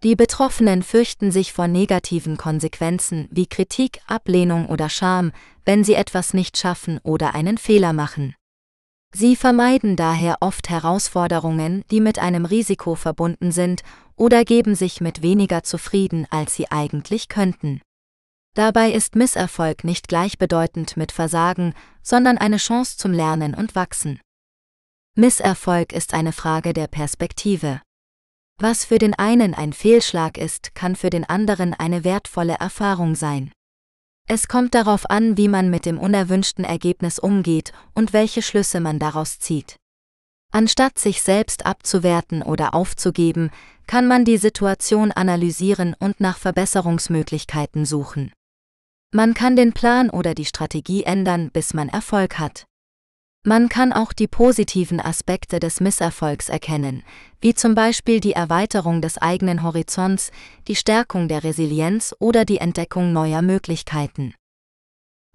Die 0.03 0.15
Betroffenen 0.15 0.81
fürchten 0.81 1.31
sich 1.31 1.53
vor 1.53 1.67
negativen 1.67 2.35
Konsequenzen 2.35 3.27
wie 3.29 3.45
Kritik, 3.45 4.01
Ablehnung 4.07 4.67
oder 4.67 4.89
Scham, 4.89 5.31
wenn 5.63 5.83
sie 5.83 5.93
etwas 5.93 6.33
nicht 6.33 6.57
schaffen 6.57 6.99
oder 7.03 7.35
einen 7.35 7.59
Fehler 7.59 7.93
machen. 7.93 8.35
Sie 9.13 9.35
vermeiden 9.35 9.95
daher 9.95 10.37
oft 10.39 10.69
Herausforderungen, 10.69 11.83
die 11.91 11.99
mit 11.99 12.17
einem 12.17 12.45
Risiko 12.45 12.95
verbunden 12.95 13.51
sind, 13.51 13.83
oder 14.15 14.43
geben 14.43 14.73
sich 14.73 15.01
mit 15.01 15.21
weniger 15.21 15.63
zufrieden, 15.63 16.25
als 16.31 16.55
sie 16.55 16.71
eigentlich 16.71 17.27
könnten. 17.27 17.81
Dabei 18.55 18.91
ist 18.91 19.15
Misserfolg 19.15 19.83
nicht 19.83 20.07
gleichbedeutend 20.07 20.97
mit 20.97 21.11
Versagen, 21.11 21.73
sondern 22.01 22.37
eine 22.37 22.57
Chance 22.57 22.97
zum 22.97 23.11
Lernen 23.11 23.53
und 23.53 23.75
Wachsen. 23.75 24.19
Misserfolg 25.15 25.93
ist 25.93 26.13
eine 26.13 26.31
Frage 26.31 26.73
der 26.73 26.87
Perspektive. 26.87 27.81
Was 28.63 28.85
für 28.85 28.99
den 28.99 29.15
einen 29.15 29.55
ein 29.55 29.73
Fehlschlag 29.73 30.37
ist, 30.37 30.75
kann 30.75 30.95
für 30.95 31.09
den 31.09 31.27
anderen 31.27 31.73
eine 31.73 32.03
wertvolle 32.03 32.53
Erfahrung 32.59 33.15
sein. 33.15 33.51
Es 34.27 34.47
kommt 34.47 34.75
darauf 34.75 35.09
an, 35.09 35.35
wie 35.35 35.47
man 35.47 35.71
mit 35.71 35.87
dem 35.87 35.97
unerwünschten 35.97 36.63
Ergebnis 36.63 37.17
umgeht 37.17 37.73
und 37.95 38.13
welche 38.13 38.43
Schlüsse 38.43 38.79
man 38.79 38.99
daraus 38.99 39.39
zieht. 39.39 39.77
Anstatt 40.51 40.99
sich 40.99 41.23
selbst 41.23 41.65
abzuwerten 41.65 42.43
oder 42.43 42.75
aufzugeben, 42.75 43.49
kann 43.87 44.07
man 44.07 44.25
die 44.25 44.37
Situation 44.37 45.11
analysieren 45.11 45.95
und 45.97 46.19
nach 46.19 46.37
Verbesserungsmöglichkeiten 46.37 47.85
suchen. 47.85 48.31
Man 49.11 49.33
kann 49.33 49.55
den 49.55 49.73
Plan 49.73 50.11
oder 50.11 50.35
die 50.35 50.45
Strategie 50.45 51.01
ändern, 51.01 51.49
bis 51.51 51.73
man 51.73 51.89
Erfolg 51.89 52.37
hat. 52.37 52.65
Man 53.43 53.69
kann 53.69 53.91
auch 53.91 54.13
die 54.13 54.27
positiven 54.27 54.99
Aspekte 54.99 55.59
des 55.59 55.81
Misserfolgs 55.81 56.47
erkennen, 56.47 57.01
wie 57.39 57.55
zum 57.55 57.73
Beispiel 57.73 58.19
die 58.19 58.33
Erweiterung 58.33 59.01
des 59.01 59.17
eigenen 59.17 59.63
Horizonts, 59.63 60.29
die 60.67 60.75
Stärkung 60.75 61.27
der 61.27 61.43
Resilienz 61.43 62.13
oder 62.19 62.45
die 62.45 62.59
Entdeckung 62.59 63.13
neuer 63.13 63.41
Möglichkeiten. 63.41 64.35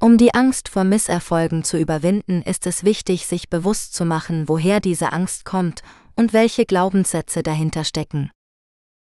Um 0.00 0.18
die 0.18 0.34
Angst 0.34 0.68
vor 0.68 0.84
Misserfolgen 0.84 1.64
zu 1.64 1.78
überwinden, 1.78 2.42
ist 2.42 2.68
es 2.68 2.84
wichtig, 2.84 3.26
sich 3.26 3.50
bewusst 3.50 3.94
zu 3.94 4.04
machen, 4.04 4.48
woher 4.48 4.78
diese 4.78 5.12
Angst 5.12 5.44
kommt 5.44 5.82
und 6.14 6.32
welche 6.32 6.64
Glaubenssätze 6.64 7.42
dahinter 7.42 7.82
stecken. 7.82 8.30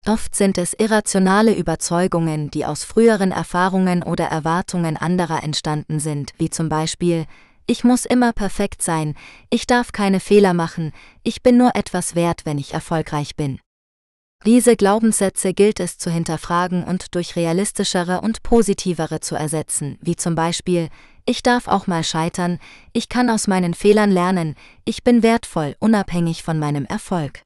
Oft 0.07 0.37
sind 0.37 0.59
es 0.59 0.75
irrationale 0.75 1.57
Überzeugungen, 1.57 2.51
die 2.51 2.65
aus 2.65 2.85
früheren 2.85 3.33
Erfahrungen 3.33 4.05
oder 4.05 4.27
Erwartungen 4.27 4.97
anderer 4.97 5.43
entstanden 5.43 5.99
sind, 5.99 6.35
wie 6.39 6.51
zum 6.51 6.69
Beispiel 6.69 7.27
ich 7.67 7.85
muss 7.85 8.05
immer 8.05 8.33
perfekt 8.33 8.83
sein, 8.83 9.15
ich 9.51 9.67
darf 9.67 9.93
keine 9.93 10.21
Fehler 10.21 10.55
machen, 10.55 10.93
ich 11.23 11.43
bin 11.43 11.57
nur 11.57 11.75
etwas 11.75 12.15
wert, 12.15 12.43
wenn 12.45 12.59
ich 12.59 12.75
erfolgreich 12.75 13.37
bin. 13.37 13.61
Diese 14.45 14.77
Glaubenssätze 14.77 15.55
gilt 15.55 15.79
es 15.79 15.99
zu 15.99 16.11
hinterfragen 16.11 16.83
und 16.83 17.15
durch 17.15 17.37
realistischere 17.37 18.21
und 18.21 18.43
positivere 18.43 19.21
zu 19.21 19.37
ersetzen, 19.37 19.99
wie 20.01 20.17
zum 20.17 20.35
Beispiel, 20.35 20.89
ich 21.25 21.45
darf 21.45 21.69
auch 21.69 21.87
mal 21.87 22.03
scheitern, 22.03 22.59
ich 22.93 23.09
kann 23.09 23.31
aus 23.31 23.47
meinen 23.47 23.75
Fehlern 23.75 24.11
lernen, 24.11 24.57
ich 24.85 25.05
bin 25.05 25.23
wertvoll, 25.23 25.77
unabhängig 25.79 26.43
von 26.43 26.59
meinem 26.59 26.87
Erfolg. 26.87 27.43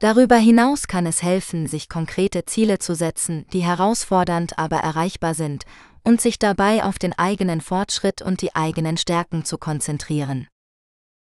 Darüber 0.00 0.34
hinaus 0.34 0.88
kann 0.88 1.06
es 1.06 1.22
helfen, 1.22 1.68
sich 1.68 1.88
konkrete 1.88 2.44
Ziele 2.44 2.80
zu 2.80 2.96
setzen, 2.96 3.46
die 3.52 3.62
herausfordernd 3.62 4.58
aber 4.58 4.78
erreichbar 4.78 5.34
sind 5.34 5.64
und 6.04 6.20
sich 6.20 6.38
dabei 6.38 6.84
auf 6.84 6.98
den 6.98 7.12
eigenen 7.18 7.60
Fortschritt 7.60 8.22
und 8.22 8.42
die 8.42 8.54
eigenen 8.54 8.96
Stärken 8.96 9.44
zu 9.44 9.58
konzentrieren. 9.58 10.48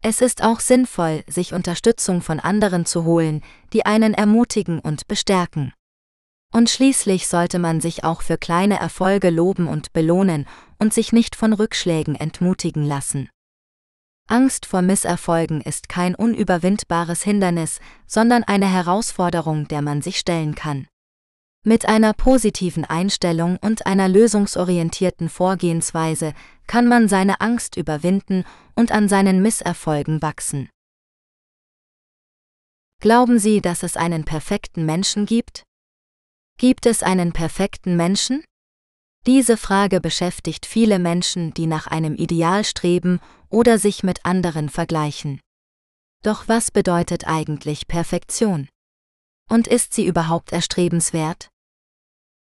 Es 0.03 0.21
ist 0.21 0.43
auch 0.43 0.61
sinnvoll, 0.61 1.25
sich 1.27 1.53
Unterstützung 1.53 2.23
von 2.23 2.39
anderen 2.39 2.87
zu 2.87 3.05
holen, 3.05 3.43
die 3.73 3.87
einen 3.87 4.15
ermutigen 4.15 4.79
und 4.79 5.09
bestärken. 5.09 5.73
Und 6.53 6.71
schließlich 6.71 7.27
sollte 7.29 7.59
man 7.59 7.81
sich 7.81 8.05
auch 8.05 8.23
für 8.23 8.39
kleine 8.39 8.79
Erfolge 8.79 9.31
loben 9.31 9.67
und 9.67 9.93
belohnen 9.93 10.47
und 10.79 10.95
sich 10.95 11.13
nicht 11.13 11.35
von 11.35 11.53
Rückschlägen 11.53 12.15
entmutigen 12.15 12.85
lassen. 12.85 13.29
Angst 14.29 14.67
vor 14.67 14.83
Misserfolgen 14.83 15.61
ist 15.61 15.89
kein 15.89 16.15
unüberwindbares 16.15 17.23
Hindernis, 17.23 17.81
sondern 18.07 18.43
eine 18.43 18.67
Herausforderung, 18.67 19.69
der 19.69 19.83
man 19.83 20.03
sich 20.03 20.19
stellen 20.19 20.55
kann. 20.55 20.89
Mit 21.69 21.89
einer 21.89 22.13
positiven 22.13 22.85
Einstellung 22.85 23.57
und 23.57 23.87
einer 23.87 24.09
lösungsorientierten 24.09 25.29
Vorgehensweise 25.29 26.33
kann 26.69 26.87
man 26.87 27.09
seine 27.09 27.41
Angst 27.41 27.77
überwinden 27.77 28.45
und 28.77 28.93
an 28.93 29.09
seinen 29.09 29.43
Misserfolgen 29.43 30.23
wachsen. 30.23 30.71
Glauben 33.01 33.41
Sie, 33.41 33.61
dass 33.61 33.83
es 33.83 33.97
einen 33.97 34.25
perfekten 34.25 34.87
Menschen 34.87 35.27
gibt? 35.27 35.65
Gibt 36.57 36.87
es 36.87 37.03
einen 37.03 37.33
perfekten 37.33 37.97
Menschen? 37.97 38.45
Diese 39.27 39.57
Frage 39.57 40.01
beschäftigt 40.01 40.67
viele 40.67 41.01
Menschen, 41.01 41.53
die 41.53 41.67
nach 41.67 41.89
einem 41.89 42.15
Ideal 42.15 42.65
streben 42.65 43.19
oder 43.49 43.81
sich 43.81 44.05
mit 44.05 44.25
anderen 44.25 44.69
vergleichen. 44.69 45.41
Doch 46.23 46.47
was 46.47 46.71
bedeutet 46.71 47.27
eigentlich 47.27 47.89
Perfektion? 47.89 48.69
Und 49.51 49.67
ist 49.67 49.95
sie 49.95 50.07
überhaupt 50.07 50.53
erstrebenswert? 50.53 51.49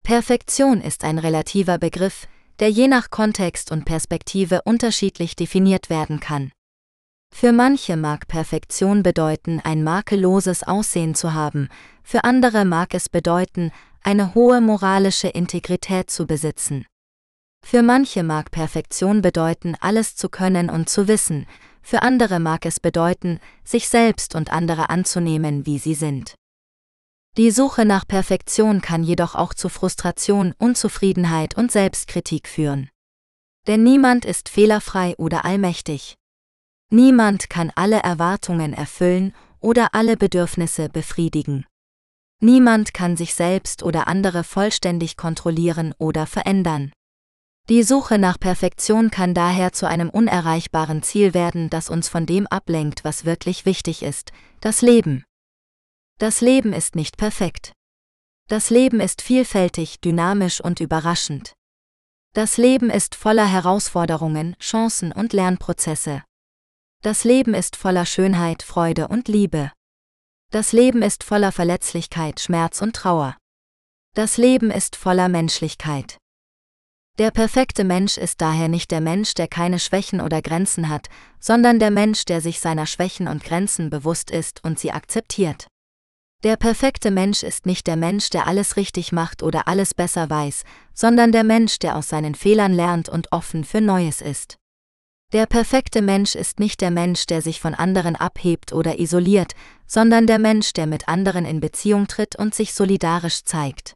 Perfektion 0.04 0.82
ist 0.82 1.02
ein 1.02 1.18
relativer 1.18 1.78
Begriff, 1.78 2.28
der 2.58 2.68
je 2.68 2.88
nach 2.88 3.08
Kontext 3.08 3.72
und 3.72 3.86
Perspektive 3.86 4.60
unterschiedlich 4.66 5.34
definiert 5.34 5.88
werden 5.88 6.20
kann. 6.20 6.52
Für 7.34 7.52
manche 7.52 7.96
mag 7.96 8.28
Perfektion 8.28 9.02
bedeuten, 9.02 9.62
ein 9.64 9.82
makelloses 9.82 10.62
Aussehen 10.62 11.14
zu 11.14 11.32
haben, 11.32 11.70
für 12.02 12.22
andere 12.24 12.66
mag 12.66 12.92
es 12.92 13.08
bedeuten, 13.08 13.72
eine 14.02 14.34
hohe 14.34 14.60
moralische 14.60 15.28
Integrität 15.28 16.10
zu 16.10 16.26
besitzen. 16.26 16.84
Für 17.64 17.82
manche 17.82 18.24
mag 18.24 18.50
Perfektion 18.50 19.22
bedeuten, 19.22 19.74
alles 19.80 20.16
zu 20.16 20.28
können 20.28 20.68
und 20.68 20.90
zu 20.90 21.08
wissen, 21.08 21.46
für 21.80 22.02
andere 22.02 22.40
mag 22.40 22.66
es 22.66 22.78
bedeuten, 22.78 23.40
sich 23.64 23.88
selbst 23.88 24.34
und 24.34 24.52
andere 24.52 24.90
anzunehmen, 24.90 25.64
wie 25.64 25.78
sie 25.78 25.94
sind. 25.94 26.34
Die 27.36 27.50
Suche 27.50 27.84
nach 27.84 28.06
Perfektion 28.06 28.80
kann 28.80 29.02
jedoch 29.02 29.34
auch 29.34 29.54
zu 29.54 29.68
Frustration, 29.68 30.54
Unzufriedenheit 30.56 31.56
und 31.56 31.72
Selbstkritik 31.72 32.46
führen. 32.46 32.90
Denn 33.66 33.82
niemand 33.82 34.24
ist 34.24 34.48
fehlerfrei 34.48 35.16
oder 35.16 35.44
allmächtig. 35.44 36.14
Niemand 36.90 37.50
kann 37.50 37.72
alle 37.74 37.98
Erwartungen 37.98 38.72
erfüllen 38.72 39.34
oder 39.58 39.94
alle 39.94 40.16
Bedürfnisse 40.16 40.88
befriedigen. 40.88 41.66
Niemand 42.40 42.94
kann 42.94 43.16
sich 43.16 43.34
selbst 43.34 43.82
oder 43.82 44.06
andere 44.06 44.44
vollständig 44.44 45.16
kontrollieren 45.16 45.92
oder 45.98 46.26
verändern. 46.26 46.92
Die 47.68 47.82
Suche 47.82 48.18
nach 48.18 48.38
Perfektion 48.38 49.10
kann 49.10 49.34
daher 49.34 49.72
zu 49.72 49.88
einem 49.88 50.10
unerreichbaren 50.10 51.02
Ziel 51.02 51.34
werden, 51.34 51.68
das 51.68 51.88
uns 51.88 52.08
von 52.08 52.26
dem 52.26 52.46
ablenkt, 52.46 53.02
was 53.02 53.24
wirklich 53.24 53.64
wichtig 53.64 54.02
ist, 54.02 54.32
das 54.60 54.82
Leben. 54.82 55.24
Das 56.18 56.40
Leben 56.40 56.72
ist 56.72 56.94
nicht 56.94 57.16
perfekt. 57.16 57.72
Das 58.48 58.70
Leben 58.70 59.00
ist 59.00 59.20
vielfältig, 59.20 60.00
dynamisch 60.00 60.60
und 60.60 60.78
überraschend. 60.78 61.54
Das 62.34 62.56
Leben 62.56 62.88
ist 62.88 63.14
voller 63.14 63.46
Herausforderungen, 63.46 64.54
Chancen 64.60 65.12
und 65.12 65.32
Lernprozesse. 65.32 66.22
Das 67.02 67.24
Leben 67.24 67.52
ist 67.52 67.74
voller 67.74 68.06
Schönheit, 68.06 68.62
Freude 68.62 69.08
und 69.08 69.28
Liebe. 69.28 69.72
Das 70.50 70.72
Leben 70.72 71.02
ist 71.02 71.24
voller 71.24 71.52
Verletzlichkeit, 71.52 72.38
Schmerz 72.38 72.80
und 72.80 72.94
Trauer. 72.94 73.36
Das 74.14 74.36
Leben 74.36 74.70
ist 74.70 74.94
voller 74.94 75.28
Menschlichkeit. 75.28 76.18
Der 77.18 77.32
perfekte 77.32 77.82
Mensch 77.82 78.18
ist 78.18 78.40
daher 78.40 78.68
nicht 78.68 78.90
der 78.90 79.00
Mensch, 79.00 79.34
der 79.34 79.48
keine 79.48 79.78
Schwächen 79.80 80.20
oder 80.20 80.42
Grenzen 80.42 80.88
hat, 80.88 81.08
sondern 81.40 81.78
der 81.78 81.90
Mensch, 81.90 82.24
der 82.24 82.40
sich 82.40 82.60
seiner 82.60 82.86
Schwächen 82.86 83.26
und 83.26 83.42
Grenzen 83.42 83.90
bewusst 83.90 84.30
ist 84.30 84.62
und 84.64 84.78
sie 84.78 84.92
akzeptiert. 84.92 85.66
Der 86.44 86.58
perfekte 86.58 87.10
Mensch 87.10 87.42
ist 87.42 87.64
nicht 87.64 87.86
der 87.86 87.96
Mensch, 87.96 88.28
der 88.28 88.46
alles 88.46 88.76
richtig 88.76 89.12
macht 89.12 89.42
oder 89.42 89.66
alles 89.66 89.94
besser 89.94 90.28
weiß, 90.28 90.64
sondern 90.92 91.32
der 91.32 91.42
Mensch, 91.42 91.78
der 91.78 91.96
aus 91.96 92.10
seinen 92.10 92.34
Fehlern 92.34 92.74
lernt 92.74 93.08
und 93.08 93.32
offen 93.32 93.64
für 93.64 93.80
Neues 93.80 94.20
ist. 94.20 94.58
Der 95.32 95.46
perfekte 95.46 96.02
Mensch 96.02 96.34
ist 96.34 96.60
nicht 96.60 96.82
der 96.82 96.90
Mensch, 96.90 97.24
der 97.24 97.40
sich 97.40 97.62
von 97.62 97.74
anderen 97.74 98.14
abhebt 98.14 98.74
oder 98.74 99.00
isoliert, 99.00 99.54
sondern 99.86 100.26
der 100.26 100.38
Mensch, 100.38 100.74
der 100.74 100.86
mit 100.86 101.08
anderen 101.08 101.46
in 101.46 101.60
Beziehung 101.60 102.08
tritt 102.08 102.36
und 102.36 102.54
sich 102.54 102.74
solidarisch 102.74 103.42
zeigt. 103.44 103.94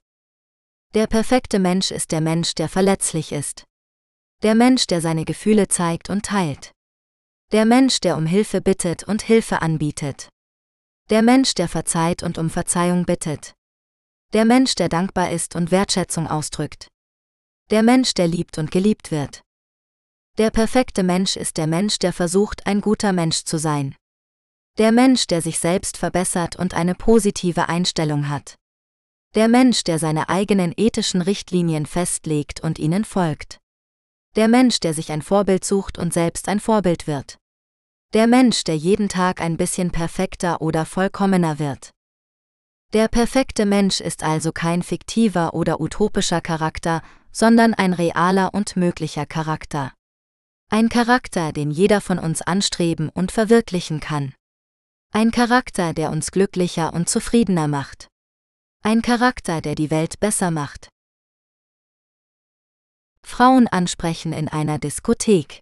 Der 0.95 1.07
perfekte 1.07 1.59
Mensch 1.59 1.91
ist 1.91 2.12
der 2.12 2.23
Mensch, 2.23 2.55
der 2.55 2.70
verletzlich 2.70 3.31
ist. 3.33 3.65
Der 4.43 4.55
Mensch, 4.55 4.87
der 4.87 5.03
seine 5.03 5.27
Gefühle 5.27 5.69
zeigt 5.69 6.09
und 6.09 6.25
teilt. 6.25 6.73
Der 7.53 7.66
Mensch, 7.66 8.01
der 8.01 8.16
um 8.16 8.25
Hilfe 8.25 8.62
bittet 8.62 9.05
und 9.05 9.20
Hilfe 9.20 9.61
anbietet. 9.61 10.31
Der 11.11 11.23
Mensch, 11.23 11.55
der 11.55 11.69
verzeiht 11.69 12.23
und 12.23 12.37
um 12.37 12.51
Verzeihung 12.51 13.07
bittet. 13.07 13.55
Der 14.35 14.45
Mensch, 14.45 14.75
der 14.75 14.91
dankbar 14.91 15.31
ist 15.31 15.57
und 15.57 15.71
Wertschätzung 15.71 16.27
ausdrückt. 16.27 16.89
Der 17.71 17.83
Mensch, 17.83 18.13
der 18.13 18.29
liebt 18.29 18.59
und 18.59 18.71
geliebt 18.71 19.11
wird. 19.11 19.41
Der 20.37 20.51
perfekte 20.51 21.03
Mensch 21.03 21.37
ist 21.37 21.57
der 21.57 21.67
Mensch, 21.67 21.99
der 21.99 22.13
versucht, 22.13 22.67
ein 22.67 22.83
guter 22.83 23.15
Mensch 23.15 23.45
zu 23.45 23.59
sein. 23.59 23.97
Der 24.77 24.93
Mensch, 24.93 25.27
der 25.27 25.41
sich 25.41 25.59
selbst 25.59 25.97
verbessert 25.97 26.57
und 26.57 26.75
eine 26.75 26.95
positive 26.95 27.71
Einstellung 27.71 28.29
hat. 28.29 28.57
Der 29.35 29.49
Mensch, 29.49 29.85
der 29.85 29.99
seine 29.99 30.29
eigenen 30.29 30.75
ethischen 30.77 31.23
Richtlinien 31.23 31.87
festlegt 31.87 32.61
und 32.61 32.79
ihnen 32.79 33.05
folgt. 33.05 33.59
Der 34.37 34.49
Mensch, 34.49 34.79
der 34.79 34.93
sich 34.93 35.11
ein 35.11 35.23
Vorbild 35.23 35.65
sucht 35.65 35.97
und 35.97 36.13
selbst 36.13 36.49
ein 36.49 36.61
Vorbild 36.61 37.07
wird. 37.07 37.39
Der 38.15 38.27
Mensch, 38.27 38.65
der 38.65 38.77
jeden 38.77 39.11
Tag 39.11 39.43
ein 39.43 39.59
bisschen 39.59 39.91
perfekter 39.91 40.63
oder 40.63 40.87
vollkommener 40.87 41.59
wird. 41.59 41.91
Der 42.95 43.07
perfekte 43.07 43.67
Mensch 43.67 44.01
ist 44.01 44.23
also 44.23 44.51
kein 44.51 44.83
fiktiver 44.83 45.53
oder 45.53 45.79
utopischer 45.79 46.41
Charakter, 46.41 47.03
sondern 47.33 47.75
ein 47.75 47.93
realer 47.93 48.55
und 48.55 48.77
möglicher 48.77 49.27
Charakter. 49.27 49.93
Ein 50.71 50.89
Charakter, 50.89 51.53
den 51.53 51.71
jeder 51.71 52.01
von 52.01 52.19
uns 52.19 52.41
anstreben 52.41 53.11
und 53.11 53.31
verwirklichen 53.31 54.01
kann. 54.01 54.35
Ein 55.13 55.31
Charakter, 55.31 55.93
der 55.93 56.11
uns 56.11 56.31
glücklicher 56.31 56.95
und 56.95 57.11
zufriedener 57.11 57.69
macht. 57.69 58.09
Ein 58.83 59.03
Charakter, 59.03 59.61
der 59.61 59.75
die 59.75 59.91
Welt 59.91 60.19
besser 60.19 60.51
macht. 60.51 60.89
Frauen 63.23 63.67
ansprechen 63.69 64.33
in 64.33 64.49
einer 64.49 64.79
Diskothek. 64.79 65.61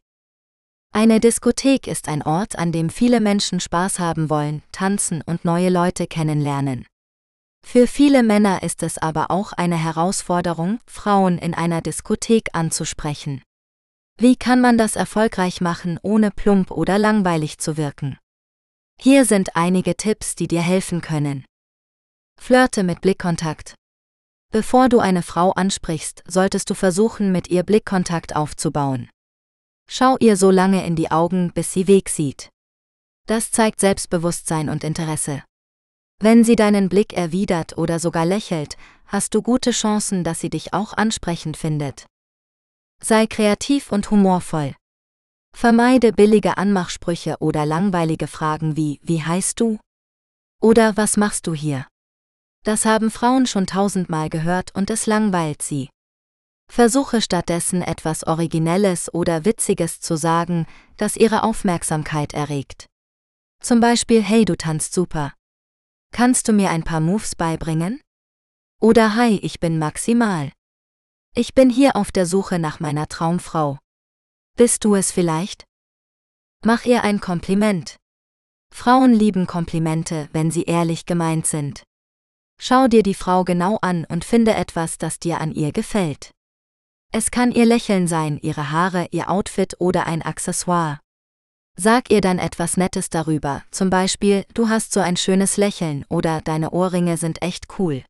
Eine 0.96 1.20
Diskothek 1.20 1.88
ist 1.88 2.08
ein 2.08 2.22
Ort, 2.22 2.58
an 2.58 2.72
dem 2.72 2.88
viele 2.88 3.20
Menschen 3.20 3.60
Spaß 3.60 3.98
haben 3.98 4.30
wollen, 4.30 4.62
tanzen 4.72 5.20
und 5.20 5.44
neue 5.44 5.68
Leute 5.68 6.06
kennenlernen. 6.06 6.86
Für 7.62 7.86
viele 7.86 8.22
Männer 8.22 8.62
ist 8.62 8.82
es 8.82 8.96
aber 8.96 9.30
auch 9.30 9.52
eine 9.52 9.76
Herausforderung, 9.76 10.80
Frauen 10.86 11.36
in 11.36 11.52
einer 11.52 11.82
Diskothek 11.82 12.48
anzusprechen. 12.54 13.42
Wie 14.16 14.36
kann 14.36 14.62
man 14.62 14.78
das 14.78 14.96
erfolgreich 14.96 15.60
machen, 15.60 15.98
ohne 16.00 16.30
plump 16.30 16.70
oder 16.70 16.96
langweilig 16.98 17.58
zu 17.58 17.76
wirken? 17.76 18.16
Hier 18.98 19.26
sind 19.26 19.54
einige 19.54 19.98
Tipps, 19.98 20.34
die 20.34 20.48
dir 20.48 20.62
helfen 20.62 21.02
können. 21.02 21.44
Flirte 22.40 22.84
mit 22.84 23.02
Blickkontakt. 23.02 23.74
Bevor 24.50 24.88
du 24.88 25.00
eine 25.00 25.22
Frau 25.22 25.50
ansprichst, 25.50 26.24
solltest 26.26 26.70
du 26.70 26.74
versuchen, 26.74 27.32
mit 27.32 27.48
ihr 27.48 27.64
Blickkontakt 27.64 28.34
aufzubauen. 28.34 29.10
Schau 29.88 30.16
ihr 30.18 30.36
so 30.36 30.50
lange 30.50 30.84
in 30.86 30.96
die 30.96 31.10
Augen, 31.10 31.52
bis 31.52 31.72
sie 31.72 31.86
Weg 31.86 32.08
sieht. 32.08 32.50
Das 33.26 33.50
zeigt 33.50 33.80
Selbstbewusstsein 33.80 34.68
und 34.68 34.84
Interesse. 34.84 35.42
Wenn 36.18 36.44
sie 36.44 36.56
deinen 36.56 36.88
Blick 36.88 37.12
erwidert 37.12 37.76
oder 37.76 37.98
sogar 37.98 38.24
lächelt, 38.24 38.76
hast 39.06 39.34
du 39.34 39.42
gute 39.42 39.70
Chancen, 39.70 40.24
dass 40.24 40.40
sie 40.40 40.50
dich 40.50 40.72
auch 40.72 40.92
ansprechend 40.94 41.56
findet. 41.56 42.06
Sei 43.02 43.26
kreativ 43.26 43.92
und 43.92 44.10
humorvoll. 44.10 44.74
Vermeide 45.54 46.12
billige 46.12 46.56
Anmachsprüche 46.58 47.36
oder 47.40 47.66
langweilige 47.66 48.26
Fragen 48.26 48.76
wie 48.76 49.00
Wie 49.02 49.22
heißt 49.22 49.60
du? 49.60 49.78
Oder 50.60 50.96
Was 50.96 51.16
machst 51.16 51.46
du 51.46 51.54
hier? 51.54 51.86
Das 52.64 52.84
haben 52.84 53.10
Frauen 53.10 53.46
schon 53.46 53.66
tausendmal 53.66 54.28
gehört 54.28 54.74
und 54.74 54.90
es 54.90 55.06
langweilt 55.06 55.62
sie. 55.62 55.88
Versuche 56.68 57.22
stattdessen 57.22 57.82
etwas 57.82 58.24
Originelles 58.26 59.12
oder 59.12 59.44
Witziges 59.44 60.00
zu 60.00 60.16
sagen, 60.16 60.66
das 60.96 61.16
ihre 61.16 61.42
Aufmerksamkeit 61.42 62.34
erregt. 62.34 62.86
Zum 63.62 63.80
Beispiel 63.80 64.22
Hey, 64.22 64.44
du 64.44 64.56
tanzt 64.56 64.92
super. 64.92 65.32
Kannst 66.12 66.48
du 66.48 66.52
mir 66.52 66.70
ein 66.70 66.84
paar 66.84 67.00
Moves 67.00 67.34
beibringen? 67.34 68.00
Oder 68.80 69.14
Hi, 69.14 69.38
ich 69.42 69.60
bin 69.60 69.78
maximal. 69.78 70.52
Ich 71.34 71.54
bin 71.54 71.70
hier 71.70 71.96
auf 71.96 72.12
der 72.12 72.26
Suche 72.26 72.58
nach 72.58 72.80
meiner 72.80 73.08
Traumfrau. 73.08 73.78
Bist 74.56 74.84
du 74.84 74.94
es 74.94 75.12
vielleicht? 75.12 75.64
Mach 76.64 76.84
ihr 76.84 77.04
ein 77.04 77.20
Kompliment. 77.20 77.96
Frauen 78.74 79.12
lieben 79.12 79.46
Komplimente, 79.46 80.28
wenn 80.32 80.50
sie 80.50 80.64
ehrlich 80.64 81.06
gemeint 81.06 81.46
sind. 81.46 81.84
Schau 82.58 82.88
dir 82.88 83.02
die 83.02 83.14
Frau 83.14 83.44
genau 83.44 83.78
an 83.82 84.04
und 84.06 84.24
finde 84.24 84.54
etwas, 84.54 84.98
das 84.98 85.18
dir 85.18 85.40
an 85.40 85.52
ihr 85.52 85.72
gefällt. 85.72 86.32
Es 87.12 87.30
kann 87.30 87.50
ihr 87.50 87.64
Lächeln 87.64 88.08
sein, 88.08 88.38
ihre 88.42 88.70
Haare, 88.70 89.08
ihr 89.10 89.30
Outfit 89.30 89.76
oder 89.78 90.06
ein 90.06 90.22
Accessoire. 90.22 91.00
Sag 91.74 92.10
ihr 92.10 92.20
dann 92.20 92.38
etwas 92.38 92.76
Nettes 92.76 93.10
darüber, 93.10 93.62
zum 93.70 93.90
Beispiel, 93.90 94.44
du 94.54 94.68
hast 94.68 94.92
so 94.92 95.00
ein 95.00 95.16
schönes 95.16 95.56
Lächeln 95.56 96.04
oder 96.08 96.40
deine 96.40 96.70
Ohrringe 96.72 97.16
sind 97.16 97.42
echt 97.42 97.78
cool. 97.78 98.04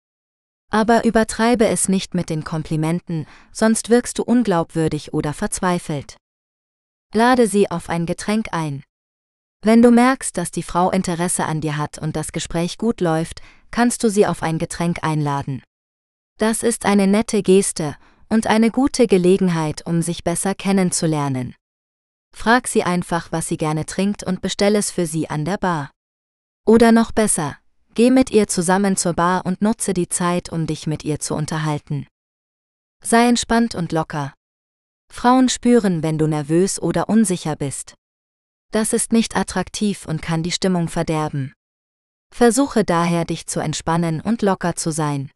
Aber 0.70 1.04
übertreibe 1.04 1.66
es 1.66 1.88
nicht 1.88 2.14
mit 2.14 2.30
den 2.30 2.42
Komplimenten, 2.42 3.26
sonst 3.52 3.90
wirkst 3.90 4.18
du 4.18 4.22
unglaubwürdig 4.24 5.14
oder 5.14 5.32
verzweifelt. 5.32 6.16
Lade 7.14 7.46
sie 7.46 7.70
auf 7.70 7.88
ein 7.88 8.06
Getränk 8.06 8.48
ein. 8.52 8.82
Wenn 9.62 9.82
du 9.82 9.90
merkst, 9.90 10.36
dass 10.36 10.50
die 10.50 10.62
Frau 10.62 10.90
Interesse 10.90 11.44
an 11.44 11.60
dir 11.60 11.76
hat 11.76 11.98
und 11.98 12.16
das 12.16 12.32
Gespräch 12.32 12.78
gut 12.78 13.00
läuft, 13.00 13.40
kannst 13.70 14.02
du 14.02 14.10
sie 14.10 14.26
auf 14.26 14.42
ein 14.42 14.58
Getränk 14.58 14.98
einladen. 15.02 15.62
Das 16.38 16.62
ist 16.62 16.84
eine 16.84 17.06
nette 17.06 17.42
Geste 17.42 17.96
und 18.28 18.46
eine 18.46 18.70
gute 18.70 19.06
Gelegenheit, 19.06 19.86
um 19.86 20.02
sich 20.02 20.24
besser 20.24 20.54
kennenzulernen. 20.54 21.54
Frag 22.34 22.68
sie 22.68 22.82
einfach, 22.82 23.32
was 23.32 23.48
sie 23.48 23.56
gerne 23.56 23.86
trinkt 23.86 24.24
und 24.24 24.42
bestell 24.42 24.76
es 24.76 24.90
für 24.90 25.06
sie 25.06 25.30
an 25.30 25.44
der 25.44 25.58
Bar. 25.58 25.90
Oder 26.66 26.92
noch 26.92 27.12
besser, 27.12 27.56
Geh 27.96 28.10
mit 28.10 28.30
ihr 28.30 28.46
zusammen 28.46 28.98
zur 28.98 29.14
Bar 29.14 29.46
und 29.46 29.62
nutze 29.62 29.94
die 29.94 30.10
Zeit, 30.10 30.52
um 30.52 30.66
dich 30.66 30.86
mit 30.86 31.02
ihr 31.02 31.18
zu 31.18 31.34
unterhalten. 31.34 32.06
Sei 33.02 33.26
entspannt 33.26 33.74
und 33.74 33.90
locker. 33.90 34.34
Frauen 35.10 35.48
spüren, 35.48 36.02
wenn 36.02 36.18
du 36.18 36.26
nervös 36.26 36.78
oder 36.78 37.08
unsicher 37.08 37.56
bist. 37.56 37.94
Das 38.70 38.92
ist 38.92 39.12
nicht 39.12 39.34
attraktiv 39.34 40.04
und 40.04 40.20
kann 40.20 40.42
die 40.42 40.52
Stimmung 40.52 40.88
verderben. 40.88 41.54
Versuche 42.34 42.84
daher, 42.84 43.24
dich 43.24 43.46
zu 43.46 43.60
entspannen 43.60 44.20
und 44.20 44.42
locker 44.42 44.76
zu 44.76 44.90
sein. 44.90 45.30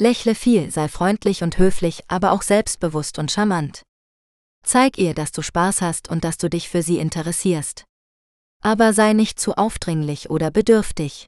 Lächle 0.00 0.36
viel, 0.36 0.70
sei 0.70 0.86
freundlich 0.88 1.42
und 1.42 1.58
höflich, 1.58 2.04
aber 2.06 2.30
auch 2.30 2.42
selbstbewusst 2.42 3.18
und 3.18 3.32
charmant. 3.32 3.82
Zeig 4.64 4.96
ihr, 4.96 5.12
dass 5.12 5.32
du 5.32 5.42
Spaß 5.42 5.82
hast 5.82 6.08
und 6.08 6.24
dass 6.24 6.38
du 6.38 6.48
dich 6.48 6.68
für 6.68 6.82
sie 6.82 6.98
interessierst. 6.98 7.84
Aber 8.62 8.92
sei 8.92 9.12
nicht 9.12 9.40
zu 9.40 9.56
aufdringlich 9.56 10.30
oder 10.30 10.50
bedürftig. 10.50 11.26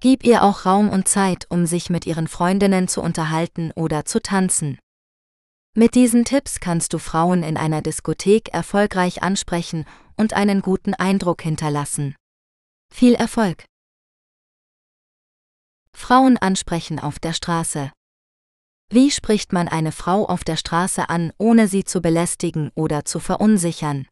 Gib 0.00 0.24
ihr 0.24 0.42
auch 0.42 0.66
Raum 0.66 0.88
und 0.88 1.08
Zeit, 1.08 1.46
um 1.50 1.66
sich 1.66 1.88
mit 1.88 2.04
ihren 2.04 2.26
Freundinnen 2.26 2.88
zu 2.88 3.00
unterhalten 3.00 3.70
oder 3.76 4.04
zu 4.04 4.20
tanzen. 4.20 4.78
Mit 5.76 5.94
diesen 5.94 6.24
Tipps 6.24 6.60
kannst 6.60 6.92
du 6.92 6.98
Frauen 6.98 7.42
in 7.42 7.56
einer 7.56 7.80
Diskothek 7.80 8.48
erfolgreich 8.52 9.22
ansprechen 9.22 9.86
und 10.16 10.34
einen 10.34 10.62
guten 10.62 10.94
Eindruck 10.94 11.42
hinterlassen. 11.42 12.16
Viel 12.92 13.14
Erfolg! 13.14 13.64
Frauen 15.94 16.36
ansprechen 16.36 16.98
auf 16.98 17.18
der 17.18 17.32
Straße. 17.32 17.90
Wie 18.90 19.10
spricht 19.10 19.52
man 19.52 19.68
eine 19.68 19.92
Frau 19.92 20.26
auf 20.26 20.44
der 20.44 20.56
Straße 20.56 21.08
an, 21.08 21.32
ohne 21.38 21.68
sie 21.68 21.84
zu 21.84 22.00
belästigen 22.02 22.70
oder 22.74 23.04
zu 23.04 23.18
verunsichern? 23.18 24.06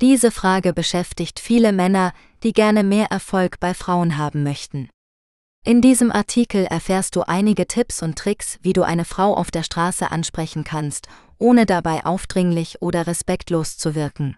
Diese 0.00 0.30
Frage 0.30 0.72
beschäftigt 0.72 1.38
viele 1.38 1.72
Männer, 1.72 2.12
die 2.42 2.52
gerne 2.52 2.82
mehr 2.82 3.06
Erfolg 3.06 3.60
bei 3.60 3.74
Frauen 3.74 4.18
haben 4.18 4.42
möchten. 4.42 4.90
In 5.64 5.80
diesem 5.80 6.10
Artikel 6.10 6.66
erfährst 6.66 7.16
du 7.16 7.22
einige 7.22 7.66
Tipps 7.66 8.02
und 8.02 8.18
Tricks, 8.18 8.58
wie 8.60 8.74
du 8.74 8.82
eine 8.82 9.04
Frau 9.04 9.34
auf 9.34 9.50
der 9.50 9.62
Straße 9.62 10.10
ansprechen 10.10 10.64
kannst, 10.64 11.08
ohne 11.38 11.64
dabei 11.64 12.04
aufdringlich 12.04 12.82
oder 12.82 13.06
respektlos 13.06 13.78
zu 13.78 13.94
wirken. 13.94 14.36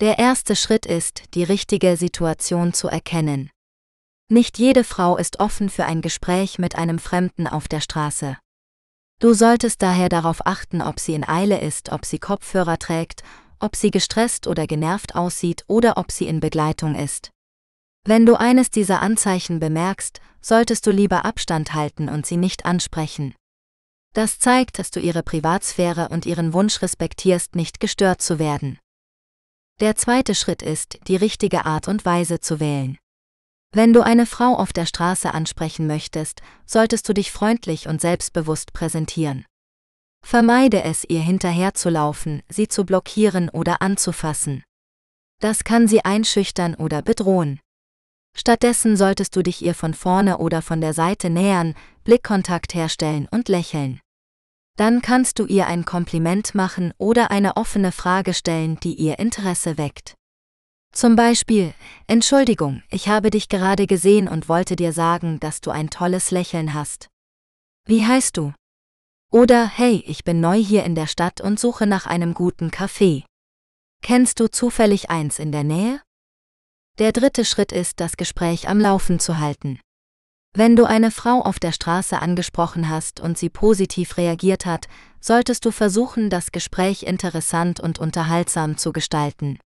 Der 0.00 0.18
erste 0.18 0.54
Schritt 0.54 0.86
ist, 0.86 1.34
die 1.34 1.42
richtige 1.42 1.96
Situation 1.96 2.72
zu 2.72 2.88
erkennen. 2.88 3.50
Nicht 4.32 4.58
jede 4.58 4.84
Frau 4.84 5.16
ist 5.16 5.40
offen 5.40 5.68
für 5.68 5.86
ein 5.86 6.02
Gespräch 6.02 6.60
mit 6.60 6.76
einem 6.76 7.00
Fremden 7.00 7.48
auf 7.48 7.66
der 7.66 7.80
Straße. 7.80 8.38
Du 9.18 9.34
solltest 9.34 9.82
daher 9.82 10.08
darauf 10.08 10.46
achten, 10.46 10.82
ob 10.82 11.00
sie 11.00 11.14
in 11.14 11.28
Eile 11.28 11.60
ist, 11.60 11.90
ob 11.90 12.06
sie 12.06 12.20
Kopfhörer 12.20 12.78
trägt, 12.78 13.24
ob 13.58 13.74
sie 13.74 13.90
gestresst 13.90 14.46
oder 14.46 14.68
genervt 14.68 15.16
aussieht 15.16 15.64
oder 15.66 15.96
ob 15.96 16.12
sie 16.12 16.28
in 16.28 16.38
Begleitung 16.38 16.94
ist. 16.94 17.32
Wenn 18.06 18.24
du 18.24 18.36
eines 18.36 18.70
dieser 18.70 19.02
Anzeichen 19.02 19.58
bemerkst, 19.58 20.20
solltest 20.40 20.86
du 20.86 20.92
lieber 20.92 21.24
Abstand 21.24 21.74
halten 21.74 22.08
und 22.08 22.24
sie 22.24 22.36
nicht 22.36 22.64
ansprechen. 22.64 23.34
Das 24.14 24.38
zeigt, 24.38 24.78
dass 24.78 24.92
du 24.92 25.00
ihre 25.00 25.24
Privatsphäre 25.24 26.08
und 26.08 26.24
ihren 26.24 26.52
Wunsch 26.52 26.82
respektierst, 26.82 27.56
nicht 27.56 27.80
gestört 27.80 28.22
zu 28.22 28.38
werden. 28.38 28.78
Der 29.80 29.96
zweite 29.96 30.36
Schritt 30.36 30.62
ist, 30.62 31.00
die 31.08 31.16
richtige 31.16 31.64
Art 31.64 31.88
und 31.88 32.04
Weise 32.04 32.38
zu 32.38 32.60
wählen. 32.60 32.96
Wenn 33.72 33.92
du 33.92 34.00
eine 34.00 34.26
Frau 34.26 34.56
auf 34.56 34.72
der 34.72 34.86
Straße 34.86 35.32
ansprechen 35.32 35.86
möchtest, 35.86 36.42
solltest 36.66 37.08
du 37.08 37.14
dich 37.14 37.30
freundlich 37.30 37.86
und 37.86 38.00
selbstbewusst 38.00 38.72
präsentieren. 38.72 39.44
Vermeide 40.22 40.82
es, 40.82 41.04
ihr 41.08 41.20
hinterherzulaufen, 41.20 42.42
sie 42.48 42.66
zu 42.66 42.84
blockieren 42.84 43.48
oder 43.48 43.80
anzufassen. 43.80 44.64
Das 45.40 45.64
kann 45.64 45.86
sie 45.86 46.04
einschüchtern 46.04 46.74
oder 46.74 47.00
bedrohen. 47.00 47.60
Stattdessen 48.36 48.96
solltest 48.96 49.34
du 49.36 49.42
dich 49.42 49.62
ihr 49.62 49.74
von 49.74 49.94
vorne 49.94 50.38
oder 50.38 50.62
von 50.62 50.80
der 50.80 50.92
Seite 50.92 51.30
nähern, 51.30 51.74
Blickkontakt 52.04 52.74
herstellen 52.74 53.28
und 53.30 53.48
lächeln. 53.48 54.00
Dann 54.76 55.02
kannst 55.02 55.38
du 55.38 55.46
ihr 55.46 55.66
ein 55.66 55.84
Kompliment 55.84 56.54
machen 56.54 56.92
oder 56.98 57.30
eine 57.30 57.56
offene 57.56 57.92
Frage 57.92 58.34
stellen, 58.34 58.78
die 58.80 58.94
ihr 58.94 59.18
Interesse 59.18 59.78
weckt. 59.78 60.14
Zum 60.92 61.14
Beispiel, 61.14 61.72
Entschuldigung, 62.08 62.82
ich 62.90 63.08
habe 63.08 63.30
dich 63.30 63.48
gerade 63.48 63.86
gesehen 63.86 64.28
und 64.28 64.48
wollte 64.48 64.74
dir 64.74 64.92
sagen, 64.92 65.38
dass 65.38 65.60
du 65.60 65.70
ein 65.70 65.88
tolles 65.88 66.30
Lächeln 66.30 66.74
hast. 66.74 67.08
Wie 67.86 68.04
heißt 68.04 68.36
du? 68.36 68.52
Oder 69.30 69.66
Hey, 69.66 70.02
ich 70.06 70.24
bin 70.24 70.40
neu 70.40 70.58
hier 70.58 70.82
in 70.84 70.96
der 70.96 71.06
Stadt 71.06 71.40
und 71.40 71.60
suche 71.60 71.86
nach 71.86 72.06
einem 72.06 72.34
guten 72.34 72.70
Café. 72.70 73.24
Kennst 74.02 74.40
du 74.40 74.50
zufällig 74.50 75.10
eins 75.10 75.38
in 75.38 75.52
der 75.52 75.62
Nähe? 75.62 76.02
Der 76.98 77.12
dritte 77.12 77.44
Schritt 77.44 77.70
ist, 77.70 78.00
das 78.00 78.16
Gespräch 78.16 78.68
am 78.68 78.80
Laufen 78.80 79.20
zu 79.20 79.38
halten. 79.38 79.78
Wenn 80.52 80.74
du 80.74 80.84
eine 80.84 81.12
Frau 81.12 81.42
auf 81.42 81.60
der 81.60 81.70
Straße 81.70 82.20
angesprochen 82.20 82.88
hast 82.88 83.20
und 83.20 83.38
sie 83.38 83.48
positiv 83.48 84.16
reagiert 84.16 84.66
hat, 84.66 84.88
solltest 85.20 85.64
du 85.64 85.70
versuchen, 85.70 86.28
das 86.28 86.50
Gespräch 86.50 87.04
interessant 87.04 87.78
und 87.78 88.00
unterhaltsam 88.00 88.76
zu 88.76 88.92
gestalten. 88.92 89.58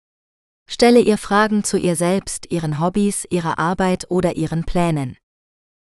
Stelle 0.70 1.00
ihr 1.00 1.18
Fragen 1.18 1.64
zu 1.64 1.78
ihr 1.78 1.96
selbst, 1.96 2.52
ihren 2.52 2.80
Hobbys, 2.80 3.26
ihrer 3.30 3.60
Arbeit 3.60 4.10
oder 4.10 4.36
ihren 4.36 4.64
Plänen. 4.64 5.18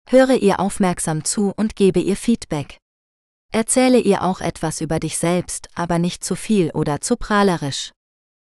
Höre 0.09 0.35
ihr 0.35 0.59
aufmerksam 0.59 1.23
zu 1.23 1.53
und 1.55 1.75
gebe 1.75 1.99
ihr 1.99 2.15
Feedback. 2.15 2.77
Erzähle 3.51 3.99
ihr 3.99 4.23
auch 4.23 4.41
etwas 4.41 4.81
über 4.81 4.99
dich 4.99 5.17
selbst, 5.17 5.69
aber 5.75 5.99
nicht 5.99 6.23
zu 6.23 6.35
viel 6.35 6.71
oder 6.71 7.01
zu 7.01 7.17
prahlerisch. 7.17 7.91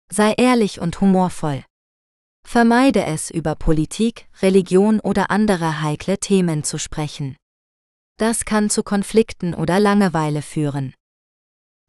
Sei 0.10 0.34
ehrlich 0.34 0.80
und 0.80 0.99
humorvoll. 1.02 1.64
Vermeide 2.45 3.06
es, 3.06 3.30
über 3.30 3.56
Politik, 3.56 4.27
Religion 4.41 4.99
oder 4.99 5.31
andere 5.31 5.81
heikle 5.81 6.18
Themen 6.18 6.64
zu 6.64 6.77
sprechen. 6.77 7.38
Das 8.18 8.45
kann 8.45 8.69
zu 8.69 8.84
Konflikten 8.84 9.53
oder 9.53 9.80
Langeweile 9.80 10.41
führen. 10.41 10.93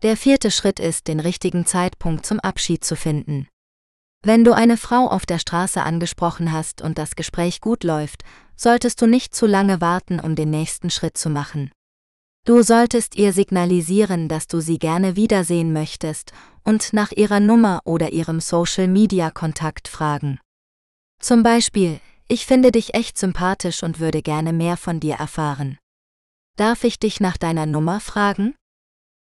Der 0.02 0.16
vierte 0.16 0.50
Schritt 0.50 0.80
ist, 0.80 1.09
den 1.09 1.20
richtigen 1.20 1.66
Zeitpunkt 1.66 2.26
zum 2.26 2.40
Abschied 2.40 2.84
zu 2.84 2.96
finden. 2.96 3.48
Wenn 4.24 4.44
du 4.44 4.53
eine 4.53 4.77
Frau 4.77 5.09
auf 5.09 5.27
der 5.27 5.40
Straße 5.40 5.82
angesprochen 5.82 6.53
hast 6.53 6.81
und 6.81 6.97
das 6.97 7.16
Gespräch 7.16 7.61
gut 7.61 7.82
läuft, 7.82 8.23
solltest 8.55 9.03
du 9.03 9.07
nicht 9.07 9.35
zu 9.35 9.47
lange 9.47 9.81
warten, 9.81 10.20
um 10.20 10.36
den 10.36 10.51
nächsten 10.51 10.90
Schritt 10.90 11.19
zu 11.19 11.28
machen. 11.28 11.73
Du 12.44 12.62
solltest 12.62 13.16
ihr 13.16 13.32
signalisieren, 13.32 14.28
dass 14.28 14.47
du 14.47 14.61
sie 14.61 14.78
gerne 14.78 15.16
wiedersehen 15.16 15.73
möchtest 15.73 16.32
und 16.65 16.93
nach 16.93 17.11
ihrer 17.12 17.40
Nummer 17.40 17.81
oder 17.85 18.12
ihrem 18.12 18.40
Social-Media-Kontakt 18.40 19.89
fragen. 19.89 20.39
Zum 21.20 21.43
Beispiel, 21.43 22.01
ich 22.28 22.47
finde 22.47 22.70
dich 22.70 22.94
echt 22.94 23.19
sympathisch 23.19 23.82
und 23.82 23.99
würde 23.99 24.23
gerne 24.23 24.53
mehr 24.53 24.77
von 24.77 25.01
dir 25.01 25.16
erfahren. 25.16 25.78
Darf 26.57 26.85
ich 26.85 26.99
dich 26.99 27.20
nach 27.20 27.36
deiner 27.36 27.66
Nummer 27.66 27.99
fragen? 27.99 28.55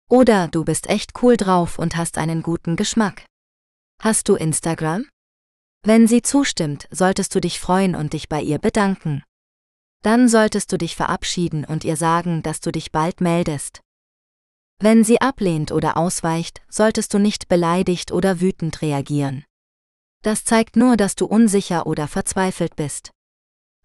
Oder 0.09 0.47
du 0.47 0.65
bist 0.65 0.89
echt 0.89 1.11
cool 1.21 1.37
drauf 1.37 1.77
und 1.77 1.95
hast 1.95 2.17
einen 2.17 2.41
guten 2.41 2.75
Geschmack. 2.75 3.28
Hast 4.01 4.29
du 4.29 4.35
Instagram? 4.35 5.09
Wenn 5.83 6.07
sie 6.07 6.21
zustimmt, 6.21 6.87
solltest 6.89 7.35
du 7.35 7.41
dich 7.41 7.59
freuen 7.59 7.95
und 7.95 8.13
dich 8.13 8.29
bei 8.29 8.41
ihr 8.41 8.57
bedanken. 8.57 9.23
Dann 10.03 10.29
solltest 10.29 10.71
du 10.71 10.77
dich 10.77 10.95
verabschieden 10.95 11.65
und 11.65 11.83
ihr 11.83 11.97
sagen, 11.97 12.41
dass 12.41 12.61
du 12.61 12.71
dich 12.71 12.93
bald 12.93 13.19
meldest. 13.19 13.81
Wenn 14.79 15.03
sie 15.03 15.19
ablehnt 15.19 15.73
oder 15.73 15.97
ausweicht, 15.97 16.61
solltest 16.69 17.13
du 17.13 17.19
nicht 17.19 17.49
beleidigt 17.49 18.13
oder 18.13 18.39
wütend 18.39 18.81
reagieren. 18.81 19.43
Das 20.23 20.45
zeigt 20.45 20.77
nur, 20.77 20.95
dass 20.95 21.15
du 21.15 21.25
unsicher 21.25 21.85
oder 21.85 22.07
verzweifelt 22.07 22.77
bist. 22.77 23.11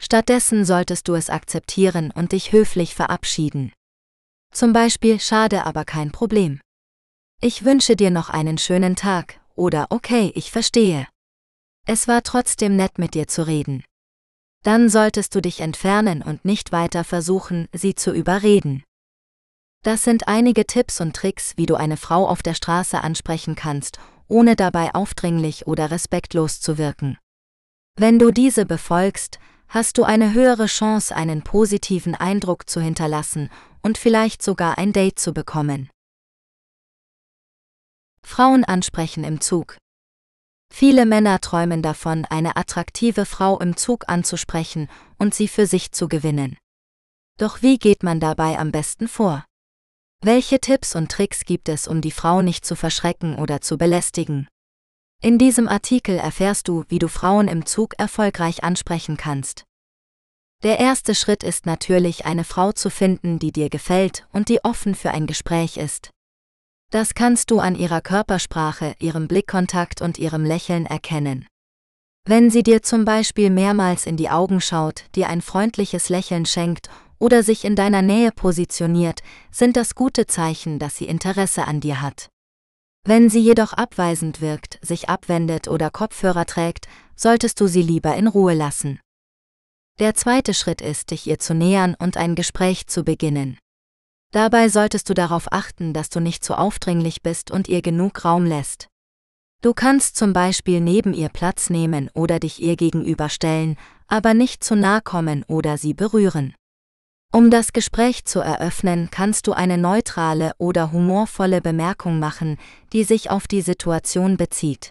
Stattdessen 0.01 0.65
solltest 0.65 1.09
du 1.09 1.15
es 1.15 1.29
akzeptieren 1.29 2.13
und 2.13 2.31
dich 2.31 2.53
höflich 2.53 2.95
verabschieden. 2.95 3.73
Zum 4.53 4.73
Beispiel 4.73 5.19
schade 5.19 5.67
aber 5.67 5.85
kein 5.85 6.13
Problem. 6.13 6.61
Ich 7.41 7.65
wünsche 7.65 7.97
dir 7.97 8.13
noch 8.13 8.31
einen 8.31 8.59
schönen 8.59 8.95
Tag 8.95 9.41
oder 9.57 9.87
okay, 9.91 10.33
ich 10.35 10.51
verstehe. 10.51 11.07
Es 11.87 12.09
war 12.09 12.23
trotzdem 12.23 12.77
nett 12.77 12.99
mit 12.99 13.15
dir 13.15 13.29
zu 13.29 13.47
reden. 13.47 13.85
Dann 14.63 14.89
solltest 14.89 15.35
du 15.35 15.43
dich 15.43 15.61
entfernen 15.61 16.23
und 16.23 16.45
nicht 16.45 16.73
weiter 16.73 17.05
versuchen, 17.05 17.69
sie 17.73 17.95
zu 17.95 18.13
überreden. 18.13 18.83
Das 19.83 20.03
sind 20.03 20.27
einige 20.29 20.67
Tipps 20.67 21.03
und 21.03 21.15
Tricks, 21.15 21.53
wie 21.57 21.67
du 21.67 21.75
eine 21.75 21.99
Frau 21.99 22.27
auf 22.27 22.43
der 22.43 22.55
Straße 22.55 23.03
ansprechen 23.03 23.55
kannst, 23.55 23.99
ohne 24.29 24.57
dabei 24.57 24.95
aufdringlich 24.95 25.67
oder 25.67 25.91
respektlos 25.91 26.63
zu 26.63 26.79
wirken. 26.79 27.19
Wenn 27.97 28.19
du 28.19 28.31
diese 28.31 28.65
befolgst, 28.65 29.39
hast 29.69 29.99
du 29.99 30.05
eine 30.05 30.33
höhere 30.33 30.67
Chance, 30.67 31.15
einen 31.15 31.43
positiven 31.43 32.15
Eindruck 32.15 32.69
zu 32.69 32.81
hinterlassen 32.81 33.51
und 33.83 33.99
vielleicht 33.99 34.43
sogar 34.43 34.79
ein 34.79 34.95
Date 34.95 35.19
zu 35.19 35.35
bekommen. 35.35 35.91
Frauen 38.25 38.65
ansprechen 38.65 39.23
im 39.23 39.41
Zug. 39.41 39.77
Viele 40.73 41.07
Männer 41.07 41.41
träumen 41.41 41.83
davon, 41.83 42.25
eine 42.25 42.57
attraktive 42.57 43.27
Frau 43.27 43.61
im 43.61 43.77
Zug 43.77 44.09
anzusprechen 44.09 44.89
und 45.19 45.35
sie 45.35 45.47
für 45.47 45.67
sich 45.67 45.93
zu 45.93 46.09
gewinnen. 46.09 46.57
Doch 47.39 47.63
wie 47.63 47.79
geht 47.79 48.03
man 48.03 48.19
dabei 48.19 48.59
am 48.59 48.73
besten 48.73 49.07
vor? 49.07 49.45
Welche 50.21 50.59
Tipps 50.59 50.97
und 50.97 51.13
Tricks 51.13 51.45
gibt 51.45 51.69
es, 51.69 51.87
um 51.87 52.01
die 52.01 52.11
Frau 52.11 52.43
nicht 52.43 52.65
zu 52.65 52.77
verschrecken 52.77 53.37
oder 53.37 53.61
zu 53.61 53.77
belästigen? 53.77 54.49
In 55.21 55.39
diesem 55.39 55.69
Artikel 55.69 56.17
erfährst 56.17 56.67
du, 56.67 56.85
wie 56.89 56.99
du 56.99 57.09
Frauen 57.09 57.47
im 57.47 57.67
Zug 57.67 57.95
erfolgreich 57.99 58.65
ansprechen 58.65 59.17
kannst. 59.17 59.65
Der 60.63 60.81
erste 60.81 61.15
Schritt 61.15 61.43
ist 61.43 61.67
natürlich, 61.67 62.25
eine 62.25 62.45
Frau 62.45 62.73
zu 62.73 62.89
finden, 62.91 63.39
die 63.39 63.53
dir 63.53 63.69
gefällt 63.69 64.27
und 64.33 64.49
die 64.49 64.65
offen 64.65 64.95
für 64.95 65.11
ein 65.11 65.27
Gespräch 65.27 65.77
ist. 65.77 66.11
Das 66.95 67.15
kannst 67.15 67.51
du 67.51 67.59
an 67.59 67.75
ihrer 67.75 68.01
Körpersprache, 68.01 68.95
ihrem 69.01 69.27
Blickkontakt 69.27 70.01
und 70.01 70.17
ihrem 70.17 70.45
Lächeln 70.45 70.87
erkennen. 70.87 71.45
Wenn 72.25 72.51
sie 72.51 72.63
dir 72.63 72.83
zum 72.85 73.05
Beispiel 73.05 73.51
mehrmals 73.51 74.07
in 74.07 74.17
die 74.17 74.31
Augen 74.31 74.61
schaut, 74.61 75.03
dir 75.17 75.29
ein 75.29 75.43
freundliches 75.43 76.09
Lächeln 76.09 76.47
schenkt 76.47 76.89
oder 77.19 77.43
sich 77.43 77.65
in 77.65 77.75
deiner 77.75 78.01
Nähe 78.01 78.31
positioniert, 78.31 79.23
sind 79.51 79.77
das 79.77 79.97
gute 79.97 80.29
Zeichen, 80.29 80.79
dass 80.79 80.97
sie 80.97 81.07
Interesse 81.07 81.65
an 81.67 81.81
dir 81.81 82.01
hat. 82.01 82.29
Wenn 83.05 83.29
sie 83.29 83.41
jedoch 83.41 83.73
abweisend 83.73 84.41
wirkt, 84.41 84.79
sich 84.81 85.09
abwendet 85.09 85.67
oder 85.67 85.91
Kopfhörer 85.91 86.47
trägt, 86.47 86.87
solltest 87.17 87.61
du 87.61 87.67
sie 87.67 87.83
lieber 87.83 88.15
in 88.15 88.29
Ruhe 88.29 88.55
lassen. 88.55 89.01
Der 89.99 90.15
zweite 90.15 90.55
Schritt 90.55 90.81
ist, 90.81 91.11
dich 91.11 91.27
ihr 91.27 91.41
zu 91.41 91.55
nähern 91.55 91.97
und 91.99 92.17
ein 92.17 92.37
Gespräch 92.37 92.87
zu 92.87 93.03
beginnen. 93.03 93.59
Dabei 94.35 94.69
solltest 94.69 95.09
du 95.09 95.15
darauf 95.15 95.53
achten, 95.53 95.93
dass 95.93 96.11
du 96.11 96.19
nicht 96.19 96.43
zu 96.43 96.59
aufdringlich 96.59 97.23
bist 97.23 97.53
und 97.53 97.69
ihr 97.69 97.83
genug 97.83 98.25
Raum 98.25 98.45
lässt. 98.45 98.89
Du 99.63 99.75
kannst 99.75 100.17
zum 100.17 100.33
Beispiel 100.33 100.81
neben 100.81 101.15
ihr 101.15 101.29
Platz 101.29 101.71
nehmen 101.71 102.11
oder 102.15 102.41
dich 102.41 102.61
ihr 102.61 102.75
gegenüberstellen, 102.75 103.77
aber 104.09 104.35
nicht 104.35 104.65
zu 104.65 104.75
nahe 104.75 105.03
kommen 105.03 105.45
oder 105.45 105.79
sie 105.79 105.95
berühren. 105.95 106.53
Um 107.33 107.49
das 107.49 107.73
Gespräch 107.73 108.25
zu 108.25 108.41
eröffnen, 108.41 109.09
kannst 109.13 109.47
du 109.47 109.53
eine 109.53 109.79
neutrale 109.79 110.51
oder 110.59 110.91
humorvolle 110.91 111.61
Bemerkung 111.61 112.19
machen, 112.19 112.59
die 112.93 113.05
sich 113.05 113.31
auf 113.31 113.47
die 113.47 113.63
Situation 113.63 114.37
bezieht. 114.37 114.91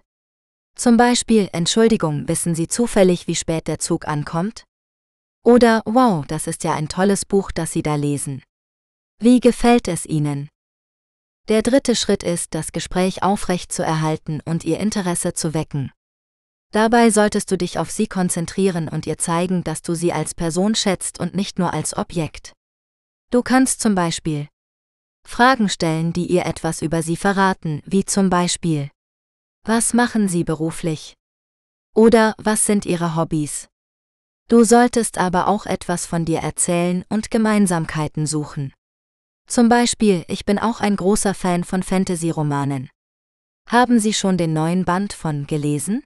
Zum 0.78 0.95
Beispiel, 0.95 1.49
Entschuldigung, 1.52 2.30
wissen 2.30 2.56
Sie 2.56 2.70
zufällig, 2.70 3.28
wie 3.28 3.36
spät 3.36 3.68
der 3.68 3.80
Zug 3.80 4.07
ankommt? 4.07 4.64
Oder, 5.44 5.82
wow, 5.84 6.26
das 6.26 6.48
ist 6.48 6.64
ja 6.64 6.76
ein 6.76 6.88
tolles 6.88 7.26
Buch, 7.26 7.52
das 7.52 7.74
Sie 7.74 7.84
da 7.84 7.95
lesen. 7.95 8.41
Wie 9.19 9.40
gefällt 9.40 9.88
es 9.88 10.06
Ihnen? 10.06 10.49
Der 11.49 11.61
dritte 11.61 11.95
Schritt 11.95 12.23
ist, 12.23 12.53
das 12.53 12.72
Gespräch 12.72 13.22
aufrecht 13.22 13.72
zu 13.72 13.84
erhalten 13.84 14.40
und 14.45 14.64
ihr 14.64 14.80
Interesse 14.80 15.34
zu 15.34 15.53
wecken. 15.53 15.91
Dabei 16.72 17.11
solltest 17.11 17.52
du 17.52 17.57
dich 17.57 17.77
auf 17.77 17.91
sie 17.91 18.07
konzentrieren 18.07 18.88
und 18.88 19.06
ihr 19.06 19.18
zeigen, 19.18 19.64
dass 19.64 19.81
du 19.81 19.94
sie 19.94 20.14
als 20.14 20.34
Person 20.34 20.73
schätzt 20.73 21.19
und 21.19 21.35
nicht 21.35 21.60
nur 21.60 21.73
als 21.73 21.95
Objekt. 21.95 22.53
Du 23.30 23.44
kannst 23.44 23.81
zum 23.81 23.94
Beispiel 23.94 24.48
Fragen 25.27 25.69
stellen, 25.69 26.14
die 26.14 26.26
ihr 26.27 26.45
etwas 26.45 26.81
über 26.81 27.02
sie 27.03 27.18
verraten, 27.18 27.81
wie 27.85 28.06
zum 28.06 28.30
Beispiel 28.30 28.90
Was 29.65 29.94
machen 29.94 30.27
sie 30.27 30.44
beruflich? 30.44 31.14
Oder 31.94 32.34
was 32.38 32.65
sind 32.65 32.85
ihre 32.85 33.15
Hobbys? 33.15 33.68
Du 34.49 34.64
solltest 34.64 35.18
aber 35.18 35.48
auch 35.48 35.65
etwas 35.65 36.06
von 36.06 36.26
dir 36.26 36.40
erzählen 36.40 37.06
und 37.10 37.31
Gemeinsamkeiten 37.31 38.26
suchen. 38.26 38.73
Zum 39.48 39.70
Beispiel, 39.70 40.24
ich 40.28 40.45
bin 40.45 40.57
auch 40.60 40.80
ein 40.80 40.95
großer 40.95 41.34
Fan 41.34 41.64
von 41.64 41.84
Fantasy-Romanen. 41.84 42.90
Haben 43.68 43.99
Sie 43.99 44.14
schon 44.14 44.38
den 44.38 44.53
neuen 44.53 44.86
Band 44.86 45.14
von 45.14 45.48
gelesen? 45.48 46.03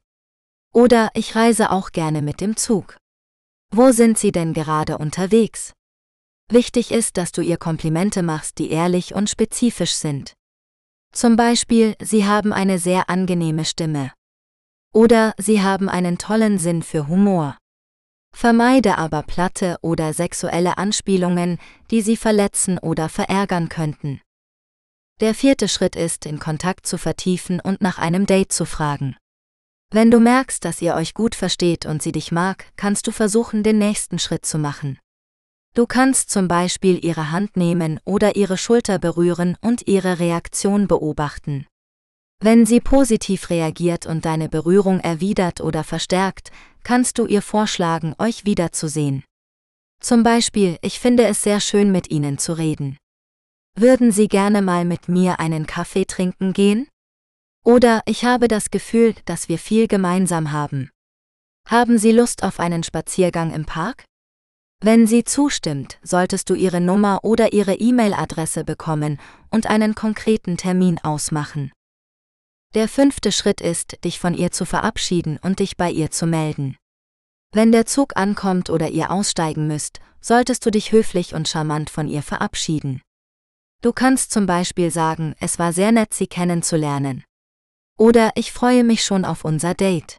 Oder 0.74 1.10
ich 1.14 1.36
reise 1.36 1.72
auch 1.72 1.92
gerne 1.92 2.22
mit 2.22 2.42
dem 2.42 2.56
Zug. 2.58 2.98
Wo 3.74 3.92
sind 3.92 4.18
Sie 4.18 4.32
denn 4.32 4.54
gerade 4.54 4.98
unterwegs? 4.98 5.74
Wichtig 6.50 6.92
ist, 6.92 7.18
dass 7.18 7.32
du 7.32 7.42
ihr 7.42 7.58
Komplimente 7.58 8.24
machst, 8.24 8.58
die 8.58 8.70
ehrlich 8.72 9.14
und 9.14 9.30
spezifisch 9.30 9.94
sind. 9.94 10.34
Zum 11.12 11.36
Beispiel, 11.36 11.96
Sie 12.02 12.26
haben 12.26 12.54
eine 12.54 12.80
sehr 12.80 13.10
angenehme 13.10 13.66
Stimme. 13.66 14.14
Oder 14.94 15.34
Sie 15.38 15.62
haben 15.62 15.90
einen 15.90 16.18
tollen 16.18 16.58
Sinn 16.58 16.84
für 16.84 17.08
Humor. 17.08 17.58
Vermeide 18.34 18.98
aber 18.98 19.24
platte 19.24 19.78
oder 19.82 20.14
sexuelle 20.14 20.78
Anspielungen, 20.78 21.58
die 21.90 22.02
Sie 22.02 22.18
verletzen 22.18 22.78
oder 22.78 23.10
verärgern 23.10 23.70
könnten. 23.70 24.22
Der 25.20 25.34
vierte 25.34 25.68
Schritt 25.68 25.96
ist, 25.96 26.26
in 26.28 26.38
Kontakt 26.38 26.86
zu 26.86 26.98
vertiefen 26.98 27.60
und 27.60 27.82
nach 27.82 27.98
einem 27.98 28.28
Date 28.28 28.52
zu 28.52 28.66
fragen. 28.66 29.16
Wenn 29.90 30.12
du 30.12 30.20
merkst, 30.20 30.64
dass 30.66 30.82
ihr 30.82 30.96
euch 30.96 31.14
gut 31.14 31.34
versteht 31.34 31.86
und 31.86 32.04
sie 32.04 32.12
dich 32.12 32.32
mag, 32.32 32.66
kannst 32.76 33.08
du 33.08 33.12
versuchen, 33.12 33.64
den 33.64 33.80
nächsten 33.80 34.20
Schritt 34.20 34.46
zu 34.46 34.58
machen. 34.60 35.00
Du 35.74 35.86
kannst 35.86 36.30
zum 36.30 36.48
Beispiel 36.48 37.04
ihre 37.04 37.32
Hand 37.32 37.56
nehmen 37.56 38.00
oder 38.04 38.36
ihre 38.36 38.58
Schulter 38.58 39.00
berühren 39.00 39.58
und 39.62 39.88
ihre 39.88 40.20
Reaktion 40.20 40.88
beobachten. 40.88 41.68
Wenn 42.40 42.66
sie 42.66 42.80
positiv 42.80 43.50
reagiert 43.50 44.06
und 44.06 44.26
deine 44.26 44.48
Berührung 44.48 45.00
erwidert 45.00 45.60
oder 45.62 45.84
verstärkt, 45.84 46.52
kannst 46.84 47.18
du 47.18 47.26
ihr 47.26 47.42
vorschlagen, 47.42 48.14
euch 48.20 48.46
wiederzusehen. 48.46 49.24
Zum 50.00 50.22
Beispiel, 50.22 50.78
ich 50.82 51.00
finde 51.00 51.26
es 51.26 51.42
sehr 51.42 51.60
schön 51.60 51.92
mit 51.92 52.12
Ihnen 52.12 52.38
zu 52.38 52.54
reden. 52.54 52.98
Würden 53.76 54.12
Sie 54.12 54.28
gerne 54.28 54.62
mal 54.62 54.86
mit 54.86 55.08
mir 55.08 55.40
einen 55.40 55.66
Kaffee 55.66 56.06
trinken 56.06 56.54
gehen? 56.54 56.88
Oder 57.66 58.02
ich 58.06 58.24
habe 58.24 58.48
das 58.48 58.70
Gefühl, 58.70 59.16
dass 59.26 59.50
wir 59.50 59.58
viel 59.58 59.88
gemeinsam 59.88 60.52
haben. 60.52 60.92
Haben 61.68 61.98
Sie 61.98 62.12
Lust 62.12 62.44
auf 62.44 62.60
einen 62.60 62.84
Spaziergang 62.84 63.52
im 63.52 63.66
Park? 63.66 64.06
Wenn 64.80 65.08
sie 65.08 65.24
zustimmt, 65.24 65.98
solltest 66.04 66.52
du 66.52 66.54
ihre 66.54 66.80
Nummer 66.80 67.24
oder 67.24 67.52
ihre 67.52 67.74
E-Mail-Adresse 67.74 68.64
bekommen 68.64 69.20
und 69.50 69.66
einen 69.66 69.96
konkreten 69.96 70.56
Termin 70.56 71.00
ausmachen. 71.00 71.72
Der 72.76 72.88
fünfte 72.88 73.32
Schritt 73.32 73.62
ist, 73.62 74.04
dich 74.04 74.20
von 74.20 74.34
ihr 74.34 74.52
zu 74.52 74.66
verabschieden 74.66 75.40
und 75.42 75.60
dich 75.60 75.78
bei 75.78 75.90
ihr 75.90 76.12
zu 76.12 76.28
melden. 76.28 76.78
Wenn 77.54 77.72
der 77.72 77.86
Zug 77.86 78.18
ankommt 78.18 78.70
oder 78.70 78.90
ihr 78.90 79.10
aussteigen 79.10 79.68
müsst, 79.68 80.00
solltest 80.20 80.66
du 80.66 80.72
dich 80.72 80.92
höflich 80.92 81.34
und 81.34 81.48
charmant 81.48 81.90
von 81.90 82.08
ihr 82.08 82.22
verabschieden. 82.22 83.02
Du 83.82 83.94
kannst 83.94 84.32
zum 84.32 84.46
Beispiel 84.46 84.92
sagen, 84.92 85.36
es 85.40 85.60
war 85.60 85.72
sehr 85.72 85.92
nett, 85.92 86.14
sie 86.14 86.28
kennenzulernen. 86.28 87.24
Oder 87.98 88.32
ich 88.36 88.52
freue 88.52 88.84
mich 88.84 89.04
schon 89.04 89.24
auf 89.24 89.46
unser 89.46 89.74
Date. 89.74 90.18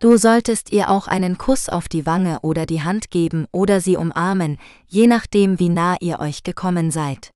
Du 0.00 0.16
solltest 0.16 0.72
ihr 0.72 0.88
auch 0.88 1.06
einen 1.06 1.36
Kuss 1.38 1.68
auf 1.68 1.86
die 1.88 2.06
Wange 2.06 2.40
oder 2.40 2.64
die 2.64 2.82
Hand 2.82 3.10
geben 3.10 3.46
oder 3.52 3.80
sie 3.80 3.96
umarmen, 3.96 4.58
je 4.86 5.06
nachdem 5.06 5.58
wie 5.58 5.68
nah 5.68 5.96
ihr 6.00 6.20
euch 6.20 6.42
gekommen 6.42 6.90
seid. 6.90 7.30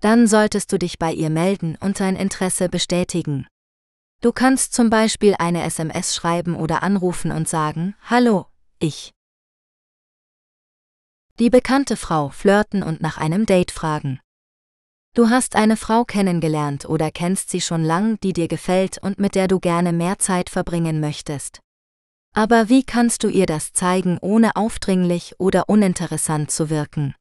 Dann 0.00 0.26
solltest 0.26 0.72
du 0.72 0.78
dich 0.78 0.98
bei 0.98 1.12
ihr 1.12 1.30
melden 1.30 1.78
und 1.80 2.00
dein 2.00 2.16
Interesse 2.16 2.68
bestätigen. 2.68 3.46
Du 4.24 4.32
kannst 4.32 4.72
zum 4.72 4.88
Beispiel 4.88 5.34
eine 5.38 5.64
SMS 5.64 6.14
schreiben 6.14 6.56
oder 6.56 6.82
anrufen 6.82 7.30
und 7.30 7.46
sagen, 7.46 7.94
Hallo, 8.08 8.46
ich. 8.78 9.10
Die 11.38 11.50
bekannte 11.50 11.98
Frau 11.98 12.30
flirten 12.30 12.82
und 12.82 13.02
nach 13.02 13.18
einem 13.18 13.44
Date 13.44 13.70
fragen. 13.70 14.20
Du 15.14 15.28
hast 15.28 15.56
eine 15.56 15.76
Frau 15.76 16.06
kennengelernt 16.06 16.86
oder 16.86 17.10
kennst 17.10 17.50
sie 17.50 17.60
schon 17.60 17.84
lang, 17.84 18.18
die 18.22 18.32
dir 18.32 18.48
gefällt 18.48 18.96
und 18.96 19.18
mit 19.18 19.34
der 19.34 19.46
du 19.46 19.60
gerne 19.60 19.92
mehr 19.92 20.18
Zeit 20.18 20.48
verbringen 20.48 21.00
möchtest. 21.00 21.60
Aber 22.32 22.70
wie 22.70 22.82
kannst 22.82 23.24
du 23.24 23.28
ihr 23.28 23.44
das 23.44 23.74
zeigen, 23.74 24.16
ohne 24.22 24.56
aufdringlich 24.56 25.34
oder 25.38 25.68
uninteressant 25.68 26.50
zu 26.50 26.70
wirken? 26.70 27.14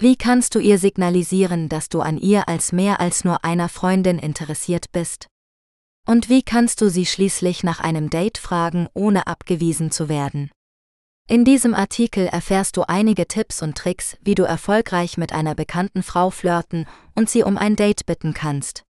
Wie 0.00 0.16
kannst 0.16 0.56
du 0.56 0.58
ihr 0.58 0.80
signalisieren, 0.80 1.68
dass 1.68 1.88
du 1.88 2.00
an 2.00 2.18
ihr 2.18 2.48
als 2.48 2.72
mehr 2.72 2.98
als 2.98 3.22
nur 3.22 3.44
einer 3.44 3.68
Freundin 3.68 4.18
interessiert 4.18 4.90
bist? 4.90 5.28
Und 6.06 6.28
wie 6.28 6.42
kannst 6.42 6.80
du 6.80 6.88
sie 6.88 7.04
schließlich 7.04 7.64
nach 7.64 7.80
einem 7.80 8.10
Date 8.10 8.38
fragen, 8.38 8.88
ohne 8.94 9.26
abgewiesen 9.26 9.90
zu 9.90 10.08
werden? 10.08 10.50
In 11.28 11.44
diesem 11.44 11.74
Artikel 11.74 12.28
erfährst 12.28 12.76
du 12.76 12.82
einige 12.82 13.26
Tipps 13.26 13.60
und 13.60 13.76
Tricks, 13.76 14.16
wie 14.20 14.36
du 14.36 14.44
erfolgreich 14.44 15.18
mit 15.18 15.32
einer 15.32 15.56
bekannten 15.56 16.04
Frau 16.04 16.30
flirten 16.30 16.86
und 17.16 17.28
sie 17.28 17.42
um 17.42 17.58
ein 17.58 17.74
Date 17.74 18.06
bitten 18.06 18.32
kannst. 18.32 18.84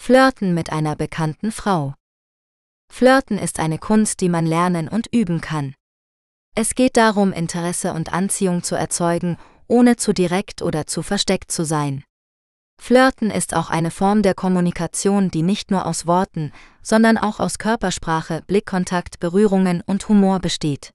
Flirten 0.00 0.54
mit 0.54 0.72
einer 0.72 0.96
bekannten 0.96 1.52
Frau. 1.52 1.92
Flirten 2.90 3.38
ist 3.38 3.60
eine 3.60 3.78
Kunst, 3.78 4.22
die 4.22 4.30
man 4.30 4.46
lernen 4.46 4.88
und 4.88 5.08
üben 5.12 5.42
kann. 5.42 5.74
Es 6.54 6.74
geht 6.74 6.96
darum, 6.96 7.32
Interesse 7.32 7.92
und 7.92 8.14
Anziehung 8.14 8.62
zu 8.62 8.76
erzeugen, 8.76 9.36
ohne 9.68 9.96
zu 9.96 10.14
direkt 10.14 10.62
oder 10.62 10.86
zu 10.86 11.02
versteckt 11.02 11.52
zu 11.52 11.64
sein. 11.64 12.04
Flirten 12.80 13.30
ist 13.30 13.54
auch 13.54 13.70
eine 13.70 13.90
Form 13.90 14.22
der 14.22 14.34
Kommunikation, 14.34 15.30
die 15.30 15.42
nicht 15.42 15.70
nur 15.70 15.86
aus 15.86 16.06
Worten, 16.06 16.52
sondern 16.82 17.16
auch 17.16 17.40
aus 17.40 17.58
Körpersprache, 17.58 18.42
Blickkontakt, 18.46 19.20
Berührungen 19.20 19.82
und 19.86 20.08
Humor 20.08 20.40
besteht. 20.40 20.90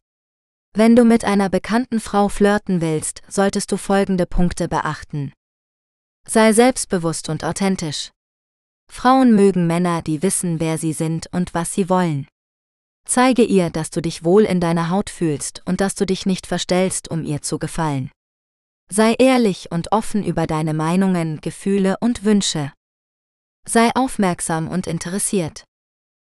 Wenn 0.74 0.96
du 0.96 1.04
mit 1.04 1.26
einer 1.26 1.50
bekannten 1.50 2.00
Frau 2.00 2.30
flirten 2.30 2.80
willst, 2.80 3.22
solltest 3.28 3.72
du 3.72 3.78
folgende 3.78 4.28
Punkte 4.28 4.68
beachten. 4.68 5.34
Sei 6.28 6.54
selbstbewusst 6.54 7.28
und 7.28 7.44
authentisch. 7.44 8.12
Frauen 8.92 9.36
mögen 9.36 9.66
Männer, 9.66 10.02
die 10.02 10.22
wissen, 10.22 10.60
wer 10.60 10.78
sie 10.78 10.94
sind 10.94 11.28
und 11.32 11.54
was 11.54 11.74
sie 11.74 11.90
wollen. 11.90 12.28
Zeige 13.06 13.44
ihr, 13.44 13.72
dass 13.72 13.90
du 13.90 14.02
dich 14.02 14.24
wohl 14.24 14.44
in 14.44 14.60
deiner 14.60 14.92
Haut 14.92 15.10
fühlst 15.10 15.64
und 15.66 15.82
dass 15.82 15.96
du 15.96 16.06
dich 16.06 16.28
nicht 16.28 16.46
verstellst, 16.46 17.10
um 17.10 17.24
ihr 17.24 17.42
zu 17.42 17.58
gefallen. 17.58 18.12
Sei 18.92 19.14
ehrlich 19.20 19.72
und 19.72 19.92
offen 19.92 20.24
über 20.24 20.48
deine 20.48 20.74
Meinungen, 20.74 21.42
Gefühle 21.42 21.98
und 22.00 22.24
Wünsche. 22.26 22.74
Sei 23.68 23.92
aufmerksam 23.94 24.68
und 24.68 24.88
interessiert. 24.88 25.64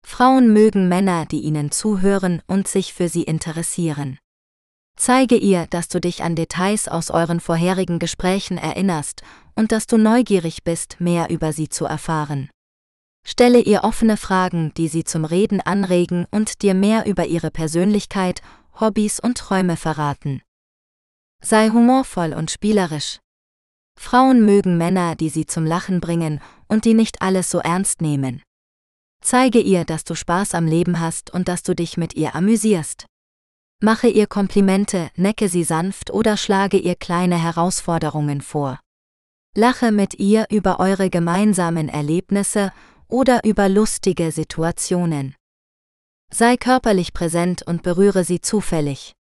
Frauen 0.05 0.52
mögen 0.52 0.89
Männer, 0.89 1.27
die 1.27 1.43
ihnen 1.43 1.70
zuhören 1.70 2.43
und 2.48 2.66
sich 2.66 2.93
für 2.93 3.09
sie 3.09 3.22
interessieren. 3.22 4.18
Zeige 4.97 5.36
ihr, 5.36 5.66
dass 5.68 5.89
du 5.89 6.01
dich 6.01 6.24
an 6.24 6.35
Details 6.35 6.89
aus 6.89 7.10
euren 7.10 7.39
vorherigen 7.39 8.01
Gesprächen 8.01 8.59
erinnerst 8.59 9.22
und 9.55 9.70
dass 9.70 9.86
du 9.86 9.97
neugierig 9.97 10.64
bist, 10.64 11.01
mehr 11.01 11.31
über 11.31 11.52
sie 11.52 11.68
zu 11.68 11.85
erfahren. 11.85 12.51
Stelle 13.24 13.60
ihr 13.60 13.85
offene 13.85 14.16
Fragen, 14.16 14.74
die 14.77 14.89
sie 14.89 15.05
zum 15.05 15.24
Reden 15.24 15.60
anregen 15.60 16.27
und 16.31 16.62
dir 16.62 16.74
mehr 16.74 17.06
über 17.06 17.27
ihre 17.27 17.51
Persönlichkeit, 17.51 18.43
Hobbys 18.81 19.20
und 19.20 19.39
Träume 19.39 19.77
verraten. 19.77 20.43
Sei 21.42 21.70
humorvoll 21.70 22.34
und 22.34 22.50
spielerisch. 22.50 23.18
Frauen 23.98 24.44
mögen 24.44 24.78
Männer, 24.78 25.16
die 25.16 25.28
sie 25.28 25.46
zum 25.46 25.64
Lachen 25.66 26.00
bringen 26.00 26.40
und 26.68 26.84
die 26.84 26.94
nicht 26.94 27.22
alles 27.22 27.50
so 27.50 27.58
ernst 27.58 28.00
nehmen. 28.00 28.42
Zeige 29.22 29.60
ihr, 29.60 29.84
dass 29.84 30.04
du 30.04 30.14
Spaß 30.14 30.54
am 30.54 30.66
Leben 30.66 31.00
hast 31.00 31.30
und 31.30 31.48
dass 31.48 31.62
du 31.62 31.74
dich 31.74 31.96
mit 31.96 32.14
ihr 32.14 32.34
amüsierst. 32.34 33.06
Mache 33.82 34.08
ihr 34.08 34.26
Komplimente, 34.26 35.10
necke 35.16 35.48
sie 35.48 35.64
sanft 35.64 36.10
oder 36.10 36.36
schlage 36.36 36.78
ihr 36.78 36.94
kleine 36.94 37.42
Herausforderungen 37.42 38.40
vor. 38.40 38.80
Lache 39.56 39.90
mit 39.90 40.14
ihr 40.18 40.46
über 40.50 40.80
eure 40.80 41.10
gemeinsamen 41.10 41.88
Erlebnisse 41.88 42.72
oder 43.08 43.44
über 43.44 43.68
lustige 43.68 44.32
Situationen. 44.32 45.34
Sei 46.32 46.56
körperlich 46.56 47.12
präsent 47.12 47.62
und 47.66 47.82
berühre 47.82 48.24
sie 48.24 48.40
zufällig. 48.40 49.14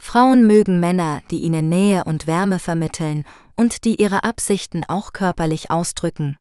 Frauen 0.00 0.46
mögen 0.46 0.80
Männer, 0.80 1.22
die 1.30 1.40
ihnen 1.40 1.68
Nähe 1.68 2.04
und 2.04 2.26
Wärme 2.26 2.58
vermitteln 2.58 3.24
und 3.56 3.84
die 3.84 4.00
ihre 4.00 4.24
Absichten 4.24 4.84
auch 4.84 5.12
körperlich 5.12 5.70
ausdrücken. 5.70 6.36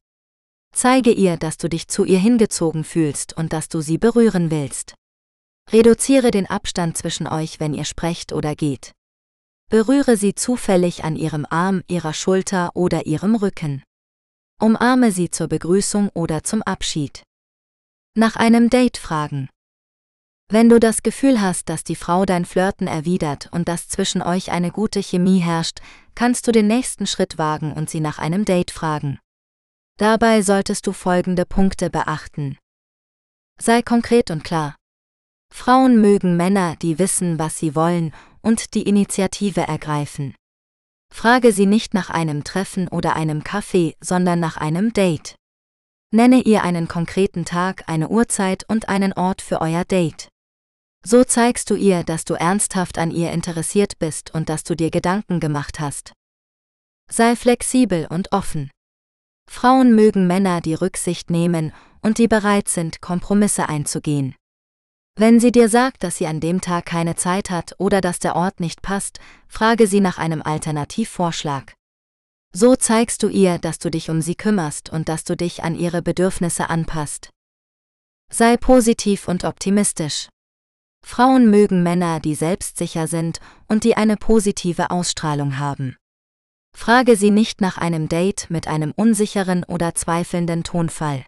Zeige 0.74 1.12
ihr, 1.12 1.38
dass 1.38 1.58
du 1.58 1.70
dich 1.70 1.88
zu 1.88 2.04
ihr 2.04 2.20
hingezogen 2.20 2.84
fühlst 2.84 3.36
und 3.38 3.54
dass 3.54 3.70
du 3.70 3.80
sie 3.80 3.98
berühren 3.98 4.52
willst. 4.52 4.94
Reduziere 5.72 6.32
den 6.32 6.48
Abstand 6.48 6.98
zwischen 6.98 7.28
euch, 7.28 7.60
wenn 7.60 7.74
ihr 7.74 7.86
sprecht 7.86 8.34
oder 8.34 8.56
geht. 8.56 8.92
Berühre 9.70 10.16
sie 10.18 10.36
zufällig 10.36 11.04
an 11.04 11.16
ihrem 11.16 11.46
Arm, 11.50 11.82
ihrer 11.88 12.14
Schulter 12.14 12.72
oder 12.76 13.06
ihrem 13.08 13.36
Rücken. 13.36 13.84
Umarme 14.62 15.12
sie 15.12 15.32
zur 15.32 15.48
Begrüßung 15.48 16.10
oder 16.14 16.44
zum 16.44 16.62
Abschied. 16.62 17.24
Nach 18.16 18.36
einem 18.36 18.70
Date 18.70 18.98
fragen. 18.98 19.50
Wenn 20.48 20.70
du 20.70 20.80
das 20.80 21.02
Gefühl 21.02 21.42
hast, 21.42 21.70
dass 21.70 21.84
die 21.84 21.96
Frau 21.96 22.24
dein 22.24 22.46
Flirten 22.46 22.86
erwidert 22.88 23.50
und 23.52 23.68
dass 23.68 23.88
zwischen 23.88 24.22
euch 24.22 24.52
eine 24.52 24.72
gute 24.72 25.02
Chemie 25.02 25.40
herrscht, 25.40 25.80
kannst 26.14 26.48
du 26.48 26.52
den 26.52 26.68
nächsten 26.68 27.08
Schritt 27.08 27.40
wagen 27.40 27.74
und 27.74 27.90
sie 27.90 28.00
nach 28.00 28.20
einem 28.20 28.46
Date 28.46 28.70
fragen. 28.70 29.20
Dabei 29.98 30.44
solltest 30.44 30.86
du 30.86 30.92
folgende 30.92 31.46
Punkte 31.46 31.90
beachten. 31.90 32.58
Sei 33.60 33.82
konkret 33.82 34.30
und 34.30 34.44
klar. 34.44 34.76
Frauen 35.52 36.00
mögen 36.00 36.38
Männer, 36.38 36.76
die 36.76 37.00
wissen, 37.00 37.40
was 37.40 37.58
sie 37.58 37.76
wollen 37.76 38.14
und 38.42 38.76
die 38.76 38.84
Initiative 38.84 39.62
ergreifen. 39.62 40.36
Frage 41.12 41.54
sie 41.54 41.66
nicht 41.66 41.94
nach 41.94 42.10
einem 42.10 42.44
Treffen 42.44 42.88
oder 42.90 43.16
einem 43.16 43.44
Kaffee, 43.44 43.96
sondern 44.00 44.40
nach 44.40 44.58
einem 44.58 44.94
Date. 44.94 45.36
Nenne 46.12 46.42
ihr 46.42 46.64
einen 46.64 46.88
konkreten 46.88 47.46
Tag, 47.46 47.86
eine 47.88 48.10
Uhrzeit 48.10 48.64
und 48.68 48.90
einen 48.90 49.14
Ort 49.14 49.42
für 49.42 49.62
euer 49.62 49.86
Date. 49.86 50.28
So 51.08 51.24
zeigst 51.24 51.70
du 51.70 51.76
ihr, 51.76 52.04
dass 52.04 52.26
du 52.26 52.34
ernsthaft 52.34 52.98
an 52.98 53.12
ihr 53.12 53.32
interessiert 53.32 54.00
bist 54.00 54.34
und 54.34 54.50
dass 54.50 54.64
du 54.64 54.76
dir 54.76 54.90
Gedanken 54.90 55.40
gemacht 55.40 55.80
hast. 55.80 56.14
Sei 57.12 57.36
flexibel 57.36 58.08
und 58.10 58.32
offen. 58.32 58.72
Frauen 59.48 59.94
mögen 59.94 60.26
Männer, 60.26 60.62
die 60.62 60.74
Rücksicht 60.74 61.30
nehmen 61.30 61.74
und 62.02 62.18
die 62.18 62.28
bereit 62.28 62.68
sind, 62.70 63.02
Kompromisse 63.02 63.70
einzugehen. 63.70 64.36
Wenn 65.16 65.40
sie 65.40 65.52
dir 65.52 65.70
sagt, 65.70 66.04
dass 66.04 66.18
sie 66.18 66.26
an 66.26 66.40
dem 66.40 66.60
Tag 66.60 66.88
keine 66.88 67.16
Zeit 67.16 67.52
hat 67.52 67.76
oder 67.78 68.02
dass 68.02 68.18
der 68.18 68.36
Ort 68.36 68.60
nicht 68.60 68.82
passt, 68.82 69.20
frage 69.48 69.86
sie 69.86 70.02
nach 70.02 70.18
einem 70.18 70.42
Alternativvorschlag. 70.42 71.76
So 72.52 72.76
zeigst 72.76 73.22
du 73.22 73.30
ihr, 73.30 73.60
dass 73.60 73.78
du 73.78 73.92
dich 73.92 74.10
um 74.10 74.22
sie 74.22 74.36
kümmerst 74.36 74.90
und 74.90 75.08
dass 75.08 75.24
du 75.24 75.38
dich 75.38 75.64
an 75.64 75.76
ihre 75.76 76.02
Bedürfnisse 76.02 76.70
anpasst. 76.70 77.30
Sei 78.32 78.58
positiv 78.58 79.28
und 79.28 79.44
optimistisch. 79.44 80.30
Frauen 81.06 81.52
mögen 81.52 81.84
Männer, 81.84 82.20
die 82.20 82.34
selbstsicher 82.34 83.06
sind 83.06 83.40
und 83.68 83.84
die 83.84 83.96
eine 83.96 84.18
positive 84.18 84.90
Ausstrahlung 84.90 85.60
haben. 85.60 85.98
Frage 86.76 87.16
sie 87.16 87.30
nicht 87.30 87.62
nach 87.62 87.78
einem 87.78 88.10
Date 88.10 88.48
mit 88.50 88.68
einem 88.68 88.92
unsicheren 88.92 89.64
oder 89.64 89.94
zweifelnden 89.94 90.64
Tonfall. 90.64 91.24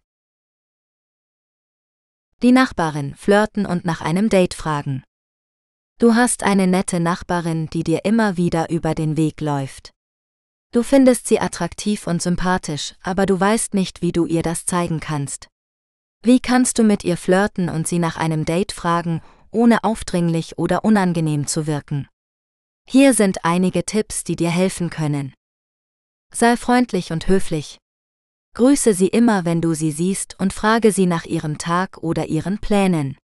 Die 2.42 2.52
Nachbarin 2.52 3.14
flirten 3.16 3.68
und 3.68 3.86
nach 3.86 4.02
einem 4.02 4.30
Date 4.30 4.56
fragen. 4.56 5.04
Du 6.00 6.16
hast 6.16 6.42
eine 6.42 6.66
nette 6.66 7.00
Nachbarin, 7.00 7.70
die 7.70 7.84
dir 7.84 8.04
immer 8.04 8.36
wieder 8.36 8.72
über 8.72 8.96
den 8.96 9.16
Weg 9.16 9.42
läuft. 9.42 9.92
Du 10.74 10.82
findest 10.82 11.28
sie 11.28 11.40
attraktiv 11.40 12.08
und 12.08 12.22
sympathisch, 12.22 12.96
aber 13.04 13.28
du 13.28 13.40
weißt 13.40 13.76
nicht, 13.76 14.02
wie 14.02 14.12
du 14.12 14.26
ihr 14.26 14.42
das 14.42 14.66
zeigen 14.66 15.00
kannst. 15.00 15.48
Wie 16.24 16.40
kannst 16.40 16.80
du 16.80 16.84
mit 16.84 17.04
ihr 17.04 17.16
flirten 17.16 17.70
und 17.70 17.88
sie 17.88 18.00
nach 18.00 18.18
einem 18.18 18.44
Date 18.44 18.72
fragen, 18.72 19.22
ohne 19.52 19.84
aufdringlich 19.84 20.58
oder 20.58 20.84
unangenehm 20.84 21.48
zu 21.48 21.68
wirken. 21.68 22.08
Hier 22.90 23.14
sind 23.14 23.44
einige 23.44 23.84
Tipps, 23.86 24.24
die 24.24 24.36
dir 24.36 24.50
helfen 24.50 24.90
können. 24.90 25.34
Sei 26.34 26.58
freundlich 26.58 27.12
und 27.12 27.28
höflich. 27.28 27.78
Grüße 28.56 28.94
sie 28.94 29.08
immer, 29.08 29.46
wenn 29.46 29.62
du 29.62 29.74
sie 29.74 29.92
siehst 29.92 30.40
und 30.40 30.54
frage 30.54 30.92
sie 30.92 31.06
nach 31.06 31.26
ihrem 31.26 31.58
Tag 31.58 31.98
oder 32.00 32.28
ihren 32.28 32.60
Plänen. 32.60 33.18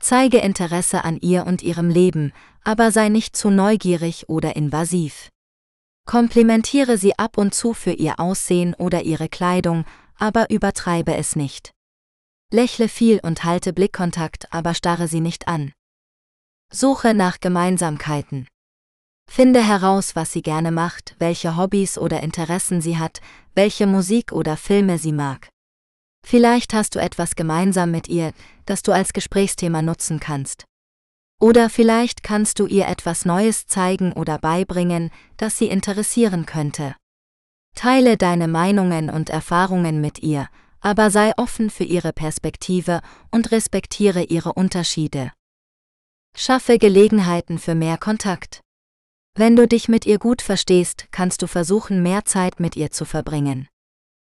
Zeige 0.00 0.38
Interesse 0.38 1.04
an 1.04 1.18
ihr 1.18 1.46
und 1.46 1.62
ihrem 1.62 1.90
Leben, 1.90 2.32
aber 2.62 2.90
sei 2.90 3.08
nicht 3.08 3.36
zu 3.36 3.50
neugierig 3.50 4.28
oder 4.28 4.56
invasiv. 4.56 5.28
Komplimentiere 6.06 6.98
sie 6.98 7.18
ab 7.18 7.38
und 7.38 7.54
zu 7.54 7.72
für 7.72 7.92
ihr 7.92 8.20
Aussehen 8.20 8.74
oder 8.74 9.02
ihre 9.02 9.28
Kleidung, 9.28 9.84
aber 10.16 10.50
übertreibe 10.50 11.14
es 11.14 11.36
nicht. 11.36 11.72
Lächle 12.54 12.88
viel 12.88 13.18
und 13.20 13.42
halte 13.42 13.72
Blickkontakt, 13.72 14.52
aber 14.52 14.74
starre 14.74 15.08
sie 15.08 15.18
nicht 15.18 15.48
an. 15.48 15.72
Suche 16.72 17.12
nach 17.12 17.40
Gemeinsamkeiten. 17.40 18.46
Finde 19.28 19.60
heraus, 19.66 20.14
was 20.14 20.32
sie 20.32 20.42
gerne 20.42 20.70
macht, 20.70 21.16
welche 21.18 21.56
Hobbys 21.56 21.98
oder 21.98 22.22
Interessen 22.22 22.80
sie 22.80 22.96
hat, 22.96 23.20
welche 23.56 23.88
Musik 23.88 24.30
oder 24.30 24.56
Filme 24.56 24.98
sie 24.98 25.10
mag. 25.10 25.48
Vielleicht 26.24 26.74
hast 26.74 26.94
du 26.94 27.00
etwas 27.00 27.34
gemeinsam 27.34 27.90
mit 27.90 28.06
ihr, 28.06 28.32
das 28.66 28.84
du 28.84 28.92
als 28.92 29.12
Gesprächsthema 29.12 29.82
nutzen 29.82 30.20
kannst. 30.20 30.64
Oder 31.40 31.68
vielleicht 31.68 32.22
kannst 32.22 32.60
du 32.60 32.66
ihr 32.68 32.86
etwas 32.86 33.24
Neues 33.24 33.66
zeigen 33.66 34.12
oder 34.12 34.38
beibringen, 34.38 35.10
das 35.38 35.58
sie 35.58 35.66
interessieren 35.66 36.46
könnte. 36.46 36.94
Teile 37.74 38.16
deine 38.16 38.46
Meinungen 38.46 39.10
und 39.10 39.28
Erfahrungen 39.28 40.00
mit 40.00 40.20
ihr, 40.20 40.48
aber 40.84 41.10
sei 41.10 41.32
offen 41.38 41.70
für 41.70 41.84
ihre 41.84 42.12
Perspektive 42.12 43.00
und 43.30 43.52
respektiere 43.52 44.24
ihre 44.24 44.52
Unterschiede. 44.52 45.32
Schaffe 46.36 46.78
Gelegenheiten 46.78 47.58
für 47.58 47.74
mehr 47.74 47.96
Kontakt. 47.96 48.60
Wenn 49.34 49.56
du 49.56 49.66
dich 49.66 49.88
mit 49.88 50.04
ihr 50.04 50.18
gut 50.18 50.42
verstehst, 50.42 51.06
kannst 51.10 51.40
du 51.40 51.46
versuchen, 51.46 52.02
mehr 52.02 52.26
Zeit 52.26 52.60
mit 52.60 52.76
ihr 52.76 52.90
zu 52.90 53.06
verbringen. 53.06 53.66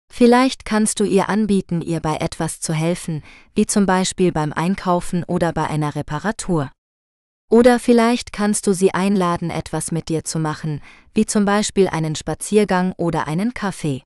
Vielleicht 0.09 0.64
kannst 0.64 1.01
du 1.01 1.05
ihr 1.05 1.28
anbieten, 1.28 1.82
ihr 1.82 1.98
bei 1.98 2.18
etwas 2.18 2.60
zu 2.60 2.73
helfen, 2.73 3.24
wie 3.56 3.66
zum 3.66 3.85
Beispiel 3.85 4.31
beim 4.31 4.52
Einkaufen 4.52 5.24
oder 5.24 5.52
bei 5.52 5.66
einer 5.66 5.97
Reparatur. 5.97 6.70
Oder 7.51 7.81
vielleicht 7.81 8.32
kannst 8.32 8.68
du 8.68 8.73
sie 8.73 8.94
einladen, 8.94 9.51
etwas 9.51 9.90
mit 9.90 10.09
dir 10.09 10.23
zu 10.23 10.39
machen, 10.39 10.81
wie 11.12 11.27
zum 11.27 11.44
Beispiel 11.44 11.89
einen 11.89 12.14
Spaziergang 12.14 12.93
oder 12.97 13.27
einen 13.27 13.52
Kaffee. 13.52 14.05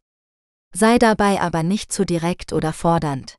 Sei 0.75 0.99
dabei 0.99 1.41
aber 1.41 1.63
nicht 1.63 1.93
zu 1.93 2.05
direkt 2.05 2.53
oder 2.53 2.73
fordernd. 2.73 3.37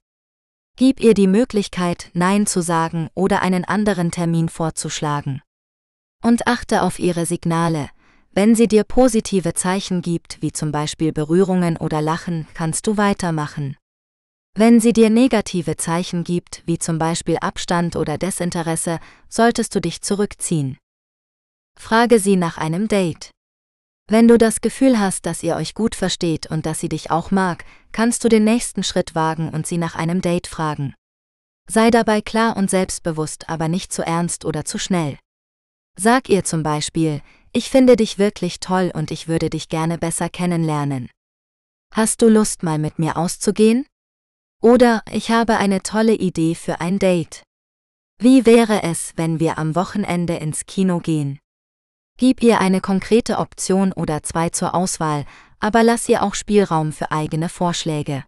Gib 0.77 0.99
ihr 0.99 1.13
die 1.13 1.27
Möglichkeit, 1.27 2.09
Nein 2.13 2.47
zu 2.47 2.61
sagen 2.61 3.09
oder 3.13 3.41
einen 3.41 3.65
anderen 3.65 4.11
Termin 4.11 4.49
vorzuschlagen. 4.49 5.41
Und 6.23 6.47
achte 6.47 6.81
auf 6.81 6.99
ihre 6.99 7.25
Signale. 7.25 7.89
Wenn 8.31 8.55
sie 8.55 8.67
dir 8.67 8.83
positive 8.83 9.53
Zeichen 9.53 10.01
gibt, 10.01 10.41
wie 10.41 10.51
zum 10.51 10.71
Beispiel 10.71 11.11
Berührungen 11.11 11.77
oder 11.77 12.01
Lachen, 12.01 12.47
kannst 12.53 12.87
du 12.87 12.95
weitermachen. 12.97 13.75
Wenn 14.53 14.79
sie 14.79 14.93
dir 14.93 15.09
negative 15.09 15.77
Zeichen 15.77 16.23
gibt, 16.23 16.63
wie 16.65 16.77
zum 16.77 16.97
Beispiel 16.97 17.37
Abstand 17.37 17.95
oder 17.95 18.17
Desinteresse, 18.17 18.99
solltest 19.29 19.73
du 19.75 19.81
dich 19.81 20.01
zurückziehen. 20.01 20.77
Frage 21.77 22.19
sie 22.19 22.35
nach 22.35 22.57
einem 22.57 22.87
Date. 22.87 23.31
Wenn 24.11 24.27
du 24.27 24.37
das 24.37 24.59
Gefühl 24.59 24.99
hast, 24.99 25.25
dass 25.25 25.41
ihr 25.41 25.55
euch 25.55 25.73
gut 25.73 25.95
versteht 25.95 26.51
und 26.51 26.65
dass 26.65 26.81
sie 26.81 26.89
dich 26.89 27.11
auch 27.11 27.31
mag, 27.31 27.63
kannst 27.93 28.25
du 28.25 28.27
den 28.27 28.43
nächsten 28.43 28.83
Schritt 28.83 29.15
wagen 29.15 29.47
und 29.47 29.65
sie 29.65 29.77
nach 29.77 29.95
einem 29.95 30.19
Date 30.19 30.47
fragen. 30.47 30.93
Sei 31.69 31.91
dabei 31.91 32.19
klar 32.19 32.57
und 32.57 32.69
selbstbewusst, 32.69 33.47
aber 33.47 33.69
nicht 33.69 33.93
zu 33.93 34.05
ernst 34.05 34.43
oder 34.43 34.65
zu 34.65 34.77
schnell. 34.79 35.17
Sag 35.97 36.27
ihr 36.27 36.43
zum 36.43 36.61
Beispiel, 36.61 37.21
ich 37.53 37.69
finde 37.69 37.95
dich 37.95 38.17
wirklich 38.17 38.59
toll 38.59 38.91
und 38.93 39.11
ich 39.11 39.29
würde 39.29 39.49
dich 39.49 39.69
gerne 39.69 39.97
besser 39.97 40.27
kennenlernen. 40.27 41.09
Hast 41.93 42.21
du 42.21 42.27
Lust 42.27 42.63
mal 42.63 42.79
mit 42.79 42.99
mir 42.99 43.15
auszugehen? 43.15 43.87
Oder 44.61 45.03
ich 45.09 45.31
habe 45.31 45.55
eine 45.55 45.83
tolle 45.83 46.15
Idee 46.15 46.55
für 46.55 46.81
ein 46.81 46.99
Date. 46.99 47.43
Wie 48.19 48.45
wäre 48.45 48.83
es, 48.83 49.13
wenn 49.15 49.39
wir 49.39 49.57
am 49.57 49.73
Wochenende 49.73 50.35
ins 50.35 50.65
Kino 50.65 50.99
gehen? 50.99 51.39
Gib 52.21 52.43
ihr 52.43 52.61
eine 52.61 52.81
konkrete 52.81 53.39
Option 53.39 53.93
oder 53.93 54.21
zwei 54.21 54.49
zur 54.49 54.75
Auswahl, 54.75 55.25
aber 55.59 55.81
lass 55.81 56.07
ihr 56.07 56.21
auch 56.21 56.35
Spielraum 56.35 56.91
für 56.91 57.11
eigene 57.11 57.49
Vorschläge. 57.49 58.25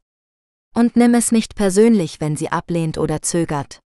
Und 0.73 0.95
nimm 0.95 1.13
es 1.13 1.31
nicht 1.31 1.53
persönlich, 1.53 2.19
wenn 2.19 2.35
sie 2.35 2.51
ablehnt 2.51 2.97
oder 2.97 3.21
zögert. 3.21 3.81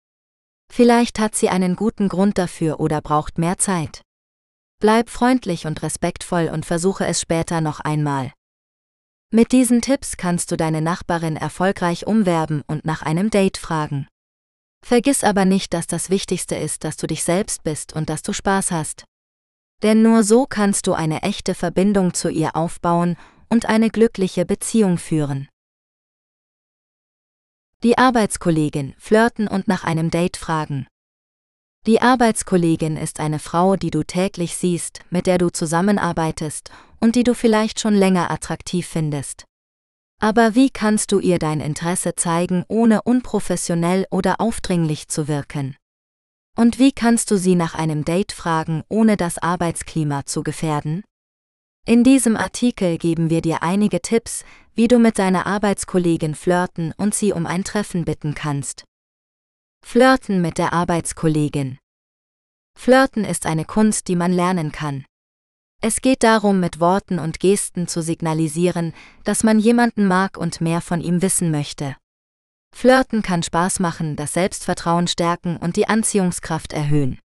Vielleicht 0.71 1.17
hat 1.17 1.33
sie 1.33 1.49
einen 1.49 1.75
guten 1.75 2.07
Grund 2.07 2.37
dafür 2.37 2.79
oder 2.79 3.01
braucht 3.01 3.39
mehr 3.39 3.57
Zeit. 3.57 4.03
Bleib 4.79 5.09
freundlich 5.09 5.65
und 5.65 5.81
respektvoll 5.81 6.51
und 6.53 6.67
versuche 6.67 7.07
es 7.07 7.19
später 7.19 7.59
noch 7.59 7.79
einmal. 7.79 8.31
Mit 9.31 9.53
diesen 9.53 9.81
Tipps 9.81 10.17
kannst 10.17 10.51
du 10.51 10.55
deine 10.55 10.81
Nachbarin 10.81 11.35
erfolgreich 11.35 12.05
umwerben 12.05 12.61
und 12.67 12.85
nach 12.85 13.01
einem 13.01 13.31
Date 13.31 13.57
fragen. 13.57 14.07
Vergiss 14.85 15.23
aber 15.23 15.45
nicht, 15.45 15.73
dass 15.73 15.87
das 15.87 16.11
Wichtigste 16.11 16.55
ist, 16.55 16.83
dass 16.83 16.95
du 16.95 17.07
dich 17.07 17.23
selbst 17.23 17.63
bist 17.63 17.93
und 17.93 18.07
dass 18.07 18.21
du 18.21 18.33
Spaß 18.33 18.69
hast. 18.69 19.05
Denn 19.83 20.01
nur 20.01 20.23
so 20.23 20.45
kannst 20.45 20.87
du 20.87 20.93
eine 20.93 21.21
echte 21.23 21.53
Verbindung 21.53 22.13
zu 22.13 22.29
ihr 22.29 22.55
aufbauen 22.55 23.17
und 23.49 23.67
eine 23.67 23.89
glückliche 23.89 24.45
Beziehung 24.45 24.97
führen. 24.97 25.47
Die 27.83 27.97
Arbeitskollegin 27.97 28.95
flirten 28.97 29.47
und 29.47 29.67
nach 29.67 29.83
einem 29.83 30.09
Date 30.09 30.37
fragen. 30.37 30.87
Die 31.85 32.01
Arbeitskollegin 32.01 32.97
ist 32.97 33.19
eine 33.19 33.37
Frau, 33.37 33.75
die 33.75 33.91
du 33.91 34.03
täglich 34.03 34.57
siehst, 34.57 35.01
mit 35.11 35.27
der 35.27 35.37
du 35.37 35.49
zusammenarbeitest 35.49 36.71
und 36.99 37.15
die 37.15 37.23
du 37.23 37.35
vielleicht 37.35 37.79
schon 37.79 37.93
länger 37.93 38.31
attraktiv 38.31 38.87
findest. 38.87 39.45
Aber 40.19 40.55
wie 40.55 40.71
kannst 40.71 41.11
du 41.11 41.19
ihr 41.19 41.37
dein 41.37 41.59
Interesse 41.59 42.15
zeigen, 42.15 42.63
ohne 42.67 43.03
unprofessionell 43.03 44.07
oder 44.09 44.41
aufdringlich 44.41 45.09
zu 45.09 45.27
wirken? 45.27 45.75
Und 46.55 46.79
wie 46.79 46.93
kannst 46.93 47.31
du 47.31 47.37
sie 47.37 47.55
nach 47.55 47.75
einem 47.75 48.05
Date 48.05 48.31
fragen, 48.31 48.83
ohne 48.87 49.17
das 49.17 49.37
Arbeitsklima 49.37 50.25
zu 50.25 50.41
gefährden? 50.41 51.03
In 51.85 52.03
diesem 52.03 52.37
Artikel 52.37 52.97
geben 52.97 53.29
wir 53.29 53.41
dir 53.41 53.61
einige 53.61 54.01
Tipps, 54.01 54.43
wie 54.73 54.87
du 54.87 54.97
mit 54.97 55.19
deiner 55.19 55.45
Arbeitskollegin 55.45 56.33
flirten 56.33 56.93
und 56.97 57.13
sie 57.13 57.33
um 57.33 57.45
ein 57.45 57.63
Treffen 57.63 58.05
bitten 58.05 58.33
kannst. 58.33 58.85
Flirten 59.85 60.41
mit 60.41 60.57
der 60.57 60.73
Arbeitskollegin. 60.73 61.77
Flirten 62.77 63.23
ist 63.23 63.45
eine 63.45 63.65
Kunst, 63.65 64.07
die 64.07 64.15
man 64.15 64.31
lernen 64.31 64.71
kann. 64.71 65.05
Es 65.81 66.01
geht 66.01 66.23
darum, 66.23 66.59
mit 66.59 66.79
Worten 66.79 67.19
und 67.19 67.39
Gesten 67.39 67.87
zu 67.87 68.01
signalisieren, 68.01 68.93
dass 69.23 69.43
man 69.43 69.59
jemanden 69.59 70.07
mag 70.07 70.37
und 70.37 70.61
mehr 70.61 70.81
von 70.81 71.01
ihm 71.01 71.21
wissen 71.21 71.51
möchte. 71.51 71.95
Flirten 72.75 73.21
kann 73.21 73.41
Spaß 73.41 73.79
machen, 73.79 74.17
das 74.17 74.33
Selbstvertrauen 74.33 75.07
stärken 75.07 75.55
und 75.55 75.77
die 75.77 75.87
Anziehungskraft 75.87 76.73
erhöhen. 76.73 77.19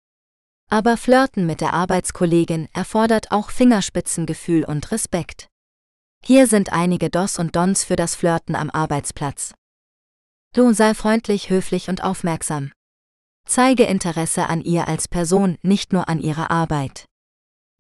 Aber 0.69 0.97
Flirten 0.97 1.47
mit 1.47 1.61
der 1.61 1.73
Arbeitskollegin 1.73 2.69
erfordert 2.73 3.31
auch 3.31 3.51
Fingerspitzengefühl 3.51 4.65
und 4.65 4.91
Respekt. 4.91 5.47
Hier 6.25 6.49
sind 6.49 6.73
einige 6.73 7.11
Dos 7.11 7.39
und 7.39 7.55
Dons 7.55 7.85
für 7.85 7.95
das 7.95 8.17
Flirten 8.17 8.57
am 8.57 8.71
Arbeitsplatz. 8.71 9.55
Du 10.53 10.73
sei 10.73 10.95
freundlich, 10.95 11.49
höflich 11.49 11.89
und 11.89 12.03
aufmerksam. 12.03 12.73
Zeige 13.49 13.85
Interesse 13.85 14.49
an 14.49 14.63
ihr 14.63 14.89
als 14.89 15.07
Person, 15.07 15.59
nicht 15.63 15.93
nur 15.93 16.09
an 16.09 16.19
ihrer 16.19 16.51
Arbeit. 16.51 17.05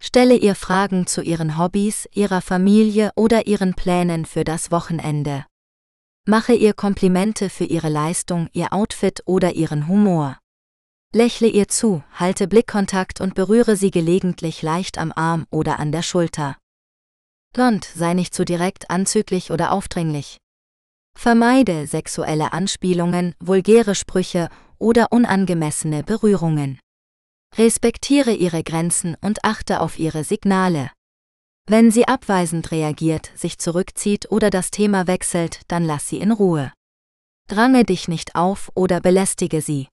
Stelle 0.01 0.37
ihr 0.37 0.55
Fragen 0.55 1.09
zu 1.09 1.21
ihren 1.21 1.59
Hobbys, 1.59 2.09
ihrer 2.13 2.43
Familie 2.43 3.11
oder 3.17 3.49
ihren 3.49 3.75
Plänen 3.75 4.25
für 4.25 4.45
das 4.45 4.71
Wochenende. 4.71 5.47
Mache 6.28 6.55
ihr 6.55 6.74
Komplimente 6.74 7.48
für 7.48 7.66
ihre 7.66 7.89
Leistung, 7.89 8.48
ihr 8.53 8.73
Outfit 8.73 9.23
oder 9.27 9.53
ihren 9.53 9.86
Humor. 9.86 10.39
Lächle 11.15 11.47
ihr 11.47 11.69
zu, 11.69 12.03
halte 12.15 12.48
Blickkontakt 12.48 13.20
und 13.20 13.36
berühre 13.36 13.77
sie 13.77 13.93
gelegentlich 13.93 14.61
leicht 14.61 14.98
am 14.98 15.12
Arm 15.12 15.47
oder 15.51 15.78
an 15.78 15.93
der 15.93 16.03
Schulter. 16.03 16.57
Blond, 17.55 17.85
sei 17.85 18.12
nicht 18.12 18.35
zu 18.35 18.44
direkt, 18.44 18.90
anzüglich 18.90 19.53
oder 19.53 19.70
aufdringlich. 19.70 20.39
Vermeide 21.16 21.86
sexuelle 21.86 22.53
Anspielungen, 22.53 23.36
vulgäre 23.39 23.94
Sprüche 23.94 24.48
oder 24.78 25.12
unangemessene 25.12 26.03
Berührungen. 26.03 26.81
Respektiere 27.57 28.32
ihre 28.32 28.65
Grenzen 28.65 29.16
und 29.20 29.44
achte 29.44 29.81
auf 29.81 29.97
ihre 30.01 30.24
Signale. 30.24 30.90
Wenn 31.69 31.91
sie 31.91 32.07
abweisend 32.07 32.71
reagiert, 32.71 33.33
sich 33.35 33.59
zurückzieht 33.59 34.31
oder 34.31 34.51
das 34.51 34.71
Thema 34.71 35.09
wechselt, 35.09 35.63
dann 35.67 35.85
lass 35.85 36.09
sie 36.09 36.19
in 36.19 36.31
Ruhe. 36.31 36.73
Drange 37.49 37.85
dich 37.85 38.07
nicht 38.07 38.37
auf 38.37 38.71
oder 38.75 39.01
belästige 39.01 39.61
sie. 39.61 39.89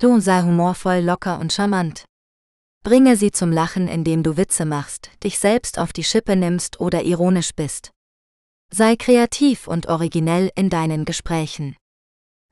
Du 0.00 0.20
sei 0.20 0.42
humorvoll, 0.42 1.00
locker 1.00 1.40
und 1.40 1.52
charmant. 1.52 2.04
Bringe 2.84 3.16
sie 3.16 3.32
zum 3.32 3.50
Lachen, 3.50 3.88
indem 3.88 4.22
du 4.22 4.36
Witze 4.36 4.64
machst, 4.64 5.10
dich 5.24 5.40
selbst 5.40 5.80
auf 5.80 5.92
die 5.92 6.04
Schippe 6.04 6.36
nimmst 6.36 6.78
oder 6.78 7.02
ironisch 7.02 7.52
bist. 7.56 7.90
Sei 8.72 8.94
kreativ 8.94 9.66
und 9.66 9.88
originell 9.88 10.52
in 10.54 10.70
deinen 10.70 11.04
Gesprächen. 11.04 11.76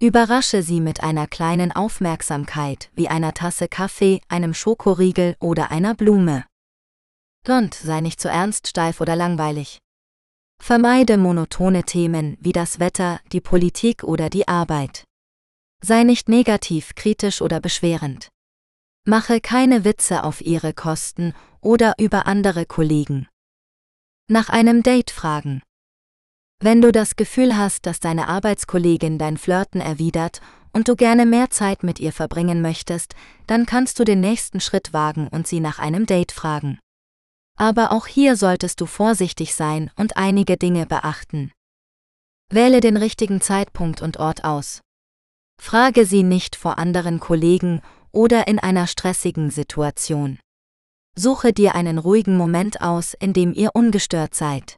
Überrasche 0.03 0.65
sie 0.65 0.81
mit 0.81 1.03
einer 1.03 1.29
kleinen 1.29 1.71
Aufmerksamkeit, 1.71 2.91
wie 2.95 3.09
einer 3.09 3.35
Tasse 3.35 3.69
Kaffee, 3.69 4.21
einem 4.29 4.53
Schokoriegel 4.53 5.37
oder 5.39 5.71
einer 5.71 5.95
Blume. 5.95 6.45
Blond, 7.47 7.75
sei 7.75 8.01
nicht 8.01 8.21
zu 8.21 8.29
ernst, 8.29 8.67
steif 8.67 9.01
oder 9.01 9.15
langweilig. 9.15 9.79
Vermeide 10.61 11.17
monotone 11.17 11.85
Themen 11.85 12.37
wie 12.41 12.51
das 12.51 12.81
Wetter, 12.81 13.21
die 13.31 13.41
Politik 13.41 14.03
oder 14.03 14.31
die 14.31 14.49
Arbeit. 14.49 15.05
Sei 15.81 16.03
nicht 16.03 16.29
negativ, 16.29 16.97
kritisch 16.97 17.41
oder 17.41 17.61
beschwerend. 17.61 18.31
Mache 19.07 19.41
keine 19.41 19.85
Witze 19.85 20.25
auf 20.25 20.41
ihre 20.41 20.73
Kosten 20.73 21.35
oder 21.61 21.95
über 21.99 22.27
andere 22.27 22.67
Kollegen. 22.67 23.29
Nach 24.29 24.49
einem 24.49 24.83
Date 24.83 25.13
fragen. 25.13 25.63
Wenn 26.59 26.83
du 26.83 26.91
das 26.91 27.15
Gefühl 27.15 27.57
hast, 27.57 27.87
dass 27.87 28.01
deine 28.01 28.27
Arbeitskollegin 28.27 29.19
dein 29.19 29.37
Flirten 29.37 29.81
erwidert 29.81 30.41
und 30.73 30.89
du 30.89 30.97
gerne 30.97 31.27
mehr 31.27 31.51
Zeit 31.51 31.85
mit 31.85 32.01
ihr 32.01 32.13
verbringen 32.13 32.61
möchtest, 32.61 33.15
dann 33.47 33.67
kannst 33.67 34.01
du 34.01 34.05
den 34.05 34.19
nächsten 34.19 34.59
Schritt 34.59 34.93
wagen 34.93 35.29
und 35.29 35.47
sie 35.47 35.61
nach 35.61 35.79
einem 35.79 36.07
Date 36.07 36.33
fragen. 36.33 36.81
Aber 37.57 37.93
auch 37.93 38.07
hier 38.07 38.37
solltest 38.37 38.81
du 38.81 38.87
vorsichtig 38.87 39.55
sein 39.55 39.91
und 39.97 40.17
einige 40.17 40.57
Dinge 40.57 40.87
beachten. 40.87 41.53
Wähle 42.51 42.81
den 42.81 42.97
richtigen 42.97 43.41
Zeitpunkt 43.41 44.03
und 44.03 44.19
Ort 44.19 44.45
aus. 44.45 44.83
Frage 45.61 46.05
sie 46.05 46.23
nicht 46.23 46.55
vor 46.55 46.79
anderen 46.79 47.19
Kollegen 47.19 47.81
oder 48.13 48.47
in 48.47 48.59
einer 48.59 48.87
stressigen 48.87 49.51
Situation. 49.51 50.39
Suche 51.17 51.53
dir 51.53 51.75
einen 51.75 51.99
ruhigen 51.99 52.37
Moment 52.37 52.83
aus, 52.83 53.15
in 53.15 53.33
dem 53.33 53.55
ihr 53.55 53.71
ungestört 53.75 54.35
seid. 54.35 54.77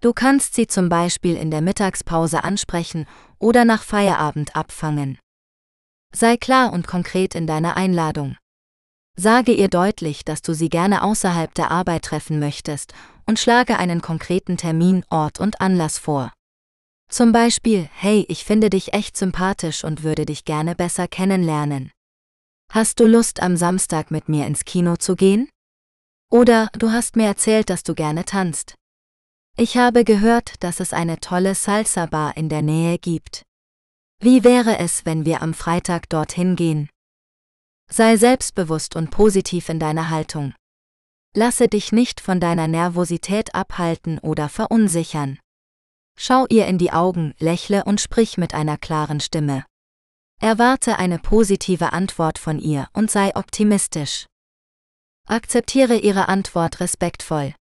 Du 0.00 0.12
kannst 0.12 0.54
sie 0.54 0.68
zum 0.68 0.88
Beispiel 0.88 1.36
in 1.36 1.50
der 1.50 1.60
Mittagspause 1.60 2.44
ansprechen 2.44 3.06
oder 3.38 3.64
nach 3.64 3.82
Feierabend 3.82 4.54
abfangen. 4.54 5.18
Sei 6.14 6.36
klar 6.36 6.72
und 6.72 6.86
konkret 6.86 7.34
in 7.34 7.46
deiner 7.46 7.76
Einladung. 7.76 8.36
Sage 9.18 9.52
ihr 9.52 9.68
deutlich, 9.68 10.24
dass 10.24 10.42
du 10.42 10.52
sie 10.52 10.68
gerne 10.68 11.02
außerhalb 11.02 11.54
der 11.54 11.70
Arbeit 11.70 12.04
treffen 12.04 12.38
möchtest 12.38 12.92
und 13.24 13.38
schlage 13.38 13.78
einen 13.78 14.02
konkreten 14.02 14.58
Termin, 14.58 15.04
Ort 15.08 15.40
und 15.40 15.60
Anlass 15.60 15.98
vor. 15.98 16.32
Zum 17.08 17.32
Beispiel, 17.32 17.88
hey, 17.92 18.26
ich 18.28 18.44
finde 18.44 18.68
dich 18.68 18.92
echt 18.92 19.16
sympathisch 19.16 19.84
und 19.84 20.02
würde 20.02 20.26
dich 20.26 20.44
gerne 20.44 20.74
besser 20.74 21.08
kennenlernen. 21.08 21.92
Hast 22.70 23.00
du 23.00 23.06
Lust, 23.06 23.40
am 23.40 23.56
Samstag 23.56 24.10
mit 24.10 24.28
mir 24.28 24.46
ins 24.46 24.64
Kino 24.64 24.96
zu 24.96 25.16
gehen? 25.16 25.48
Oder 26.30 26.68
du 26.72 26.90
hast 26.90 27.16
mir 27.16 27.26
erzählt, 27.26 27.70
dass 27.70 27.84
du 27.84 27.94
gerne 27.94 28.24
tanzt. 28.24 28.74
Ich 29.56 29.78
habe 29.78 30.04
gehört, 30.04 30.62
dass 30.62 30.80
es 30.80 30.92
eine 30.92 31.20
tolle 31.20 31.54
Salsa-Bar 31.54 32.36
in 32.36 32.48
der 32.48 32.62
Nähe 32.62 32.98
gibt. 32.98 33.44
Wie 34.20 34.44
wäre 34.44 34.78
es, 34.78 35.06
wenn 35.06 35.24
wir 35.24 35.40
am 35.40 35.54
Freitag 35.54 36.08
dorthin 36.10 36.56
gehen? 36.56 36.90
Sei 37.90 38.16
selbstbewusst 38.16 38.96
und 38.96 39.10
positiv 39.10 39.68
in 39.68 39.78
deiner 39.78 40.10
Haltung. 40.10 40.54
Lasse 41.34 41.68
dich 41.68 41.92
nicht 41.92 42.20
von 42.20 42.40
deiner 42.40 42.66
Nervosität 42.66 43.54
abhalten 43.54 44.18
oder 44.18 44.48
verunsichern. 44.48 45.38
Schau 46.18 46.46
ihr 46.48 46.66
in 46.66 46.78
die 46.78 46.92
Augen, 46.92 47.34
lächle 47.38 47.84
und 47.84 48.00
sprich 48.00 48.38
mit 48.38 48.54
einer 48.54 48.78
klaren 48.78 49.20
Stimme. 49.20 49.64
Erwarte 50.40 50.98
eine 50.98 51.18
positive 51.18 51.92
Antwort 51.92 52.38
von 52.38 52.58
ihr 52.58 52.88
und 52.92 53.10
sei 53.10 53.34
optimistisch. 53.36 54.26
Akzeptiere 55.26 55.96
ihre 55.96 56.28
Antwort 56.28 56.80
respektvoll. 56.80 57.54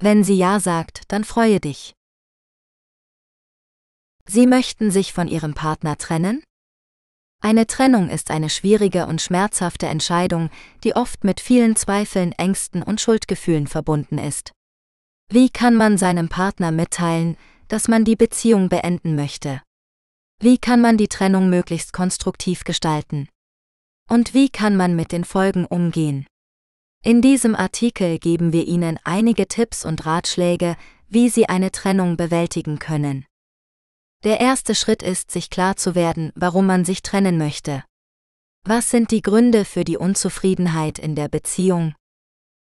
Wenn 0.00 0.24
sie 0.24 0.36
Ja 0.36 0.60
sagt, 0.60 1.02
dann 1.08 1.24
freue 1.24 1.60
dich. 1.60 1.92
Sie 4.26 4.46
möchten 4.46 4.90
sich 4.90 5.12
von 5.12 5.28
ihrem 5.28 5.54
Partner 5.54 5.98
trennen? 5.98 6.42
Eine 7.44 7.66
Trennung 7.66 8.08
ist 8.08 8.30
eine 8.30 8.48
schwierige 8.48 9.06
und 9.06 9.20
schmerzhafte 9.20 9.86
Entscheidung, 9.86 10.48
die 10.82 10.96
oft 10.96 11.24
mit 11.24 11.40
vielen 11.40 11.76
Zweifeln, 11.76 12.32
Ängsten 12.32 12.82
und 12.82 13.02
Schuldgefühlen 13.02 13.66
verbunden 13.66 14.16
ist. 14.16 14.52
Wie 15.30 15.50
kann 15.50 15.74
man 15.74 15.98
seinem 15.98 16.30
Partner 16.30 16.70
mitteilen, 16.70 17.36
dass 17.68 17.86
man 17.86 18.06
die 18.06 18.16
Beziehung 18.16 18.70
beenden 18.70 19.14
möchte? 19.14 19.60
Wie 20.40 20.56
kann 20.56 20.80
man 20.80 20.96
die 20.96 21.08
Trennung 21.08 21.50
möglichst 21.50 21.92
konstruktiv 21.92 22.64
gestalten? 22.64 23.28
Und 24.08 24.32
wie 24.32 24.48
kann 24.48 24.74
man 24.74 24.96
mit 24.96 25.12
den 25.12 25.24
Folgen 25.24 25.66
umgehen? 25.66 26.26
In 27.04 27.20
diesem 27.20 27.54
Artikel 27.54 28.18
geben 28.18 28.54
wir 28.54 28.66
Ihnen 28.66 28.98
einige 29.04 29.46
Tipps 29.48 29.84
und 29.84 30.06
Ratschläge, 30.06 30.76
wie 31.08 31.28
Sie 31.28 31.46
eine 31.46 31.70
Trennung 31.72 32.16
bewältigen 32.16 32.78
können. 32.78 33.26
Der 34.24 34.40
erste 34.40 34.74
Schritt 34.74 35.02
ist, 35.02 35.30
sich 35.30 35.50
klar 35.50 35.76
zu 35.76 35.94
werden, 35.94 36.32
warum 36.34 36.64
man 36.64 36.86
sich 36.86 37.02
trennen 37.02 37.36
möchte. 37.36 37.84
Was 38.64 38.90
sind 38.90 39.10
die 39.10 39.20
Gründe 39.20 39.66
für 39.66 39.84
die 39.84 39.98
Unzufriedenheit 39.98 40.98
in 40.98 41.14
der 41.14 41.28
Beziehung? 41.28 41.94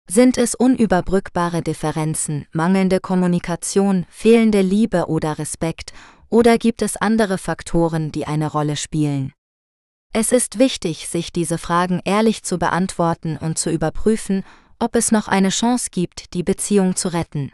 Sind 0.09 0.39
es 0.39 0.57
unüberbrückbare 0.57 1.63
Differenzen, 1.63 2.47
mangelnde 2.51 2.99
Kommunikation, 2.99 4.05
fehlende 4.09 4.61
Liebe 4.61 5.07
oder 5.07 5.39
Respekt 5.39 5.93
oder 6.29 6.59
gibt 6.59 6.83
es 6.83 6.97
andere 6.97 7.39
Faktoren, 7.39 8.11
die 8.11 8.27
eine 8.27 8.51
Rolle 8.51 8.75
spielen? 8.75 9.33
Es 10.13 10.33
ist 10.33 10.59
wichtig, 10.59 11.07
sich 11.07 11.33
diese 11.33 11.59
Fragen 11.59 12.01
ehrlich 12.05 12.43
zu 12.43 12.59
beantworten 12.59 13.37
und 13.37 13.57
zu 13.57 13.71
überprüfen, 13.71 14.43
ob 14.81 14.97
es 14.97 15.13
noch 15.13 15.29
eine 15.29 15.51
Chance 15.51 15.91
gibt, 15.93 16.35
die 16.35 16.43
Beziehung 16.43 16.97
zu 16.97 17.13
retten. 17.13 17.53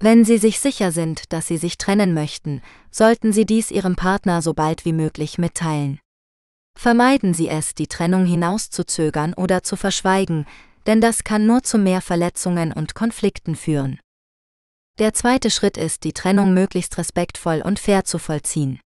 Wenn 0.00 0.24
Sie 0.24 0.38
sich 0.38 0.60
sicher 0.60 0.92
sind, 0.92 1.32
dass 1.32 1.46
Sie 1.46 1.56
sich 1.56 1.78
trennen 1.78 2.14
möchten, 2.14 2.62
sollten 2.90 3.32
Sie 3.32 3.46
dies 3.46 3.70
Ihrem 3.70 3.96
Partner 3.96 4.42
so 4.42 4.52
bald 4.52 4.84
wie 4.84 4.92
möglich 4.92 5.38
mitteilen. 5.38 6.00
Vermeiden 6.76 7.34
Sie 7.34 7.48
es, 7.48 7.74
die 7.74 7.86
Trennung 7.86 8.26
hinauszuzögern 8.26 9.34
oder 9.34 9.62
zu 9.62 9.76
verschweigen, 9.76 10.46
denn 10.86 11.00
das 11.00 11.24
kann 11.24 11.46
nur 11.46 11.62
zu 11.62 11.78
mehr 11.78 12.00
Verletzungen 12.00 12.72
und 12.72 12.94
Konflikten 12.94 13.54
führen. 13.56 13.98
Der 14.98 15.14
zweite 15.14 15.50
Schritt 15.50 15.76
ist, 15.76 16.04
die 16.04 16.12
Trennung 16.12 16.54
möglichst 16.54 16.98
respektvoll 16.98 17.62
und 17.64 17.78
fair 17.78 18.04
zu 18.04 18.18
vollziehen. 18.18 18.80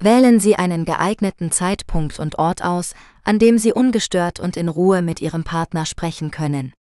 Wählen 0.00 0.40
Sie 0.40 0.56
einen 0.56 0.84
geeigneten 0.84 1.50
Zeitpunkt 1.50 2.18
und 2.18 2.38
Ort 2.38 2.62
aus, 2.62 2.94
an 3.24 3.38
dem 3.38 3.58
Sie 3.58 3.72
ungestört 3.72 4.40
und 4.40 4.56
in 4.56 4.68
Ruhe 4.68 5.02
mit 5.02 5.20
Ihrem 5.20 5.44
Partner 5.44 5.86
sprechen 5.86 6.30
können. 6.30 6.72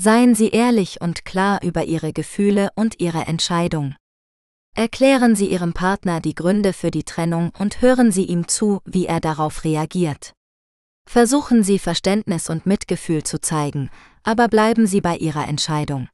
Seien 0.00 0.36
Sie 0.36 0.50
ehrlich 0.50 1.00
und 1.00 1.24
klar 1.24 1.60
über 1.64 1.84
Ihre 1.84 2.12
Gefühle 2.12 2.70
und 2.76 3.00
Ihre 3.00 3.26
Entscheidung. 3.26 3.96
Erklären 4.76 5.34
Sie 5.34 5.50
Ihrem 5.50 5.72
Partner 5.72 6.20
die 6.20 6.36
Gründe 6.36 6.72
für 6.72 6.92
die 6.92 7.02
Trennung 7.02 7.50
und 7.58 7.82
hören 7.82 8.12
Sie 8.12 8.24
ihm 8.24 8.46
zu, 8.46 8.80
wie 8.84 9.06
er 9.06 9.18
darauf 9.18 9.64
reagiert. 9.64 10.34
Versuchen 11.10 11.64
Sie 11.64 11.80
Verständnis 11.80 12.48
und 12.48 12.64
Mitgefühl 12.64 13.24
zu 13.24 13.40
zeigen, 13.40 13.90
aber 14.22 14.46
bleiben 14.46 14.86
Sie 14.86 15.00
bei 15.00 15.16
Ihrer 15.16 15.48
Entscheidung. 15.48 16.08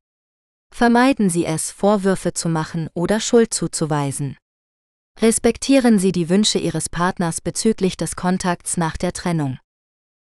Vermeiden 0.73 1.29
Sie 1.29 1.45
es, 1.45 1.71
Vorwürfe 1.71 2.33
zu 2.33 2.49
machen 2.49 2.89
oder 2.95 3.21
Schuld 3.21 3.53
zuzuweisen. 3.53 4.39
Respektieren 5.21 5.99
Sie 5.99 6.13
die 6.13 6.31
Wünsche 6.31 6.59
Ihres 6.59 6.89
Partners 6.89 7.43
bezüglich 7.43 7.99
des 7.99 8.17
Kontakts 8.17 8.79
nach 8.79 8.97
der 8.97 9.13
Trennung. 9.13 9.59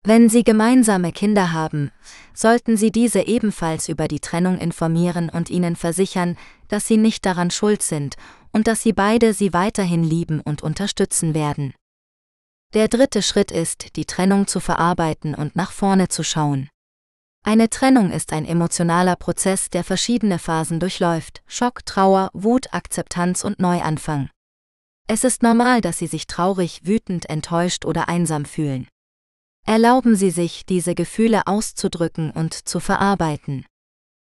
Wenn 0.03 0.30
Sie 0.30 0.44
gemeinsame 0.44 1.11
Kinder 1.11 1.53
haben, 1.53 1.91
sollten 2.34 2.76
Sie 2.76 2.91
diese 2.91 3.28
ebenfalls 3.28 3.88
über 3.88 4.07
die 4.07 4.19
Trennung 4.19 4.57
informieren 4.57 5.30
und 5.30 5.52
ihnen 5.52 5.76
versichern, 5.76 6.38
dass 6.69 6.88
sie 6.88 6.98
nicht 6.98 7.23
daran 7.26 7.52
schuld 7.52 7.84
sind 7.84 8.15
und 8.52 8.65
dass 8.65 8.82
sie 8.82 8.94
beide 8.94 9.34
sie 9.34 9.53
weiterhin 9.53 10.03
lieben 10.03 10.40
und 10.40 10.64
unterstützen 10.64 11.36
werden. 11.36 11.73
Der 12.73 12.88
dritte 12.88 13.22
Schritt 13.22 13.52
ist, 13.52 13.95
die 13.95 14.06
Trennung 14.06 14.48
zu 14.48 14.60
verarbeiten 14.60 15.36
und 15.36 15.56
nach 15.56 15.72
vorne 15.72 16.07
zu 16.07 16.23
schauen. 16.23 16.69
Eine 17.44 17.69
Trennung 17.69 18.11
ist 18.11 18.34
ein 18.34 18.45
emotionaler 18.45 19.18
Prozess, 19.18 19.69
der 19.69 19.84
verschiedene 19.84 20.40
Phasen 20.40 20.80
durchläuft 20.80 21.44
Schock, 21.45 21.86
Trauer, 21.86 22.30
Wut, 22.34 22.73
Akzeptanz 22.73 23.44
und 23.44 23.60
Neuanfang. 23.60 24.30
Es 25.07 25.23
ist 25.23 25.44
normal, 25.44 25.82
dass 25.82 25.98
Sie 25.98 26.07
sich 26.07 26.26
traurig, 26.26 26.82
wütend, 26.86 27.30
enttäuscht 27.30 27.84
oder 27.84 28.07
einsam 28.07 28.45
fühlen. 28.45 28.88
Erlauben 29.65 30.15
Sie 30.15 30.31
sich, 30.31 30.65
diese 30.65 30.95
Gefühle 30.95 31.47
auszudrücken 31.47 32.31
und 32.31 32.53
zu 32.53 32.79
verarbeiten. 32.79 33.65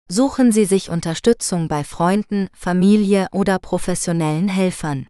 Suchen 0.10 0.52
Sie 0.52 0.66
sich 0.66 0.90
Unterstützung 0.90 1.68
bei 1.68 1.84
Freunden, 1.84 2.48
Familie 2.54 3.28
oder 3.32 3.60
professionellen 3.60 4.48
Helfern. 4.48 5.08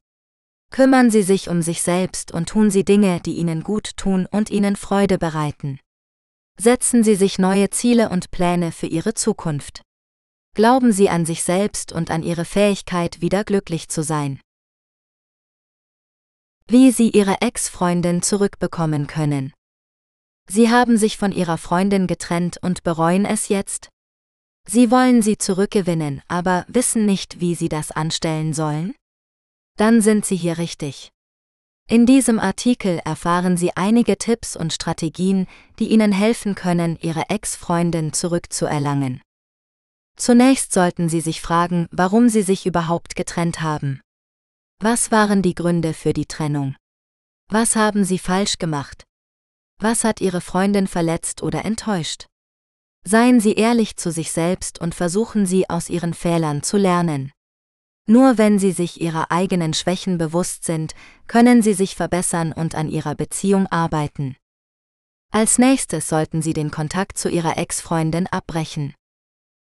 Kümmern 0.71 1.11
Sie 1.11 1.21
sich 1.23 1.49
um 1.49 1.61
sich 1.61 1.81
selbst 1.81 2.31
und 2.31 2.49
tun 2.49 2.71
Sie 2.71 2.83
Dinge, 2.83 3.21
die 3.21 3.37
Ihnen 3.37 3.63
gut 3.63 3.95
tun 3.95 4.27
und 4.29 4.49
Ihnen 4.49 4.75
Freude 4.75 5.17
bereiten. 5.17 5.79
Setzen 6.59 7.03
Sie 7.03 7.15
sich 7.15 7.37
neue 7.37 7.69
Ziele 7.69 8.09
und 8.09 8.31
Pläne 8.31 8.71
für 8.71 8.87
Ihre 8.87 9.13
Zukunft. 9.13 9.81
Glauben 10.55 10.91
Sie 10.91 11.09
an 11.09 11.25
sich 11.25 11.43
selbst 11.43 11.91
und 11.91 12.09
an 12.09 12.23
Ihre 12.23 12.43
Fähigkeit, 12.43 13.21
wieder 13.21 13.43
glücklich 13.43 13.89
zu 13.89 14.01
sein. 14.01 14.41
Wie 16.67 16.91
Sie 16.91 17.11
Ihre 17.11 17.41
Ex-Freundin 17.41 18.23
zurückbekommen 18.23 19.05
können. 19.05 19.53
Sie 20.49 20.69
haben 20.69 20.97
sich 20.97 21.17
von 21.17 21.31
Ihrer 21.31 21.57
Freundin 21.57 22.07
getrennt 22.07 22.57
und 22.61 22.83
bereuen 22.83 23.25
es 23.25 23.49
jetzt? 23.49 23.89
Sie 24.69 24.91
wollen 24.91 25.21
sie 25.21 25.37
zurückgewinnen, 25.37 26.21
aber 26.27 26.65
wissen 26.67 27.05
nicht, 27.05 27.39
wie 27.39 27.55
sie 27.55 27.69
das 27.69 27.91
anstellen 27.91 28.53
sollen? 28.53 28.93
Dann 29.77 30.01
sind 30.01 30.25
Sie 30.25 30.35
hier 30.35 30.57
richtig. 30.57 31.09
In 31.89 32.05
diesem 32.05 32.37
Artikel 32.37 32.99
erfahren 33.05 33.55
Sie 33.55 33.77
einige 33.77 34.17
Tipps 34.17 34.57
und 34.57 34.73
Strategien, 34.73 35.47
die 35.79 35.87
Ihnen 35.87 36.11
helfen 36.11 36.53
können, 36.53 36.97
Ihre 36.99 37.29
Ex-Freundin 37.29 38.11
zurückzuerlangen. 38.11 39.21
Zunächst 40.17 40.73
sollten 40.73 41.07
Sie 41.07 41.21
sich 41.21 41.41
fragen, 41.41 41.87
warum 41.91 42.27
Sie 42.27 42.41
sich 42.41 42.65
überhaupt 42.65 43.15
getrennt 43.15 43.61
haben. 43.61 44.01
Was 44.79 45.11
waren 45.11 45.41
die 45.41 45.55
Gründe 45.55 45.93
für 45.93 46.11
die 46.11 46.25
Trennung? 46.25 46.75
Was 47.49 47.77
haben 47.77 48.03
Sie 48.03 48.19
falsch 48.19 48.57
gemacht? 48.57 49.06
Was 49.79 50.03
hat 50.03 50.21
Ihre 50.21 50.41
Freundin 50.41 50.87
verletzt 50.87 51.43
oder 51.43 51.63
enttäuscht? 51.63 52.25
Seien 53.03 53.39
Sie 53.39 53.53
ehrlich 53.53 53.95
zu 53.95 54.11
sich 54.11 54.31
selbst 54.31 54.79
und 54.79 54.95
versuchen 54.95 55.45
Sie 55.45 55.69
aus 55.69 55.89
Ihren 55.89 56.13
Fehlern 56.13 56.63
zu 56.63 56.77
lernen. 56.77 57.31
Nur 58.07 58.37
wenn 58.37 58.57
Sie 58.57 58.71
sich 58.71 59.01
Ihrer 59.01 59.31
eigenen 59.31 59.73
Schwächen 59.73 60.17
bewusst 60.17 60.63
sind, 60.65 60.95
können 61.27 61.61
Sie 61.61 61.73
sich 61.73 61.95
verbessern 61.95 62.53
und 62.53 62.73
an 62.73 62.89
Ihrer 62.89 63.15
Beziehung 63.15 63.67
arbeiten. 63.67 64.35
Als 65.31 65.57
nächstes 65.57 66.07
sollten 66.07 66.41
Sie 66.41 66.53
den 66.53 66.71
Kontakt 66.71 67.17
zu 67.17 67.29
Ihrer 67.29 67.57
Ex-Freundin 67.57 68.27
abbrechen. 68.27 68.95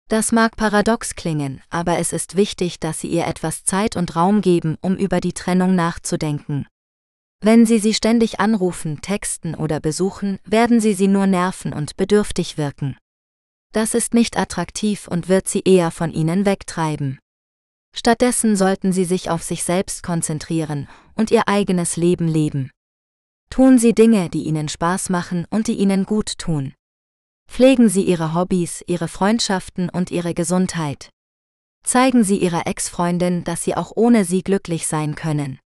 Das 0.10 0.32
mag 0.32 0.58
paradox 0.58 1.16
klingen, 1.16 1.64
aber 1.70 1.98
es 1.98 2.14
ist 2.14 2.36
wichtig, 2.36 2.80
dass 2.80 3.00
Sie 3.00 3.08
ihr 3.08 3.26
etwas 3.26 3.64
Zeit 3.64 3.96
und 3.96 4.16
Raum 4.16 4.42
geben, 4.42 4.78
um 4.82 4.96
über 4.96 5.22
die 5.22 5.34
Trennung 5.34 5.74
nachzudenken. 5.76 6.68
Wenn 7.44 7.66
Sie 7.66 7.78
sie 7.78 7.94
ständig 7.94 8.40
anrufen, 8.40 9.02
texten 9.02 9.54
oder 9.54 9.82
besuchen, 9.82 10.40
werden 10.46 10.80
Sie 10.80 10.94
sie 10.94 11.10
nur 11.10 11.28
nerven 11.28 11.74
und 11.74 11.98
bedürftig 11.98 12.58
wirken. 12.58 12.98
Das 13.74 13.96
ist 13.96 14.14
nicht 14.14 14.38
attraktiv 14.38 15.08
und 15.10 15.28
wird 15.28 15.48
sie 15.50 15.62
eher 15.66 15.92
von 15.92 16.14
ihnen 16.14 16.46
wegtreiben. 16.46 17.20
Stattdessen 17.96 18.56
sollten 18.56 18.94
sie 18.94 19.04
sich 19.04 19.30
auf 19.30 19.44
sich 19.44 19.64
selbst 19.64 20.04
konzentrieren 20.04 20.88
und 21.16 21.32
ihr 21.32 21.48
eigenes 21.48 21.98
Leben 21.98 22.28
leben. 22.28 22.72
Tun 23.50 23.78
sie 23.78 23.94
Dinge, 23.94 24.30
die 24.30 24.44
ihnen 24.44 24.70
Spaß 24.70 25.10
machen 25.10 25.46
und 25.50 25.68
die 25.68 25.76
ihnen 25.76 26.06
gut 26.06 26.38
tun. 26.38 26.74
Pflegen 27.50 27.90
sie 27.90 28.04
ihre 28.04 28.34
Hobbys, 28.34 28.84
ihre 28.88 29.08
Freundschaften 29.08 29.90
und 29.90 30.12
ihre 30.12 30.34
Gesundheit. 30.34 31.10
Zeigen 31.84 32.24
sie 32.24 32.38
ihrer 32.38 32.68
Ex-Freundin, 32.68 33.44
dass 33.44 33.64
sie 33.64 33.76
auch 33.76 33.92
ohne 33.96 34.24
sie 34.24 34.44
glücklich 34.44 34.88
sein 34.88 35.16
können. 35.16 35.60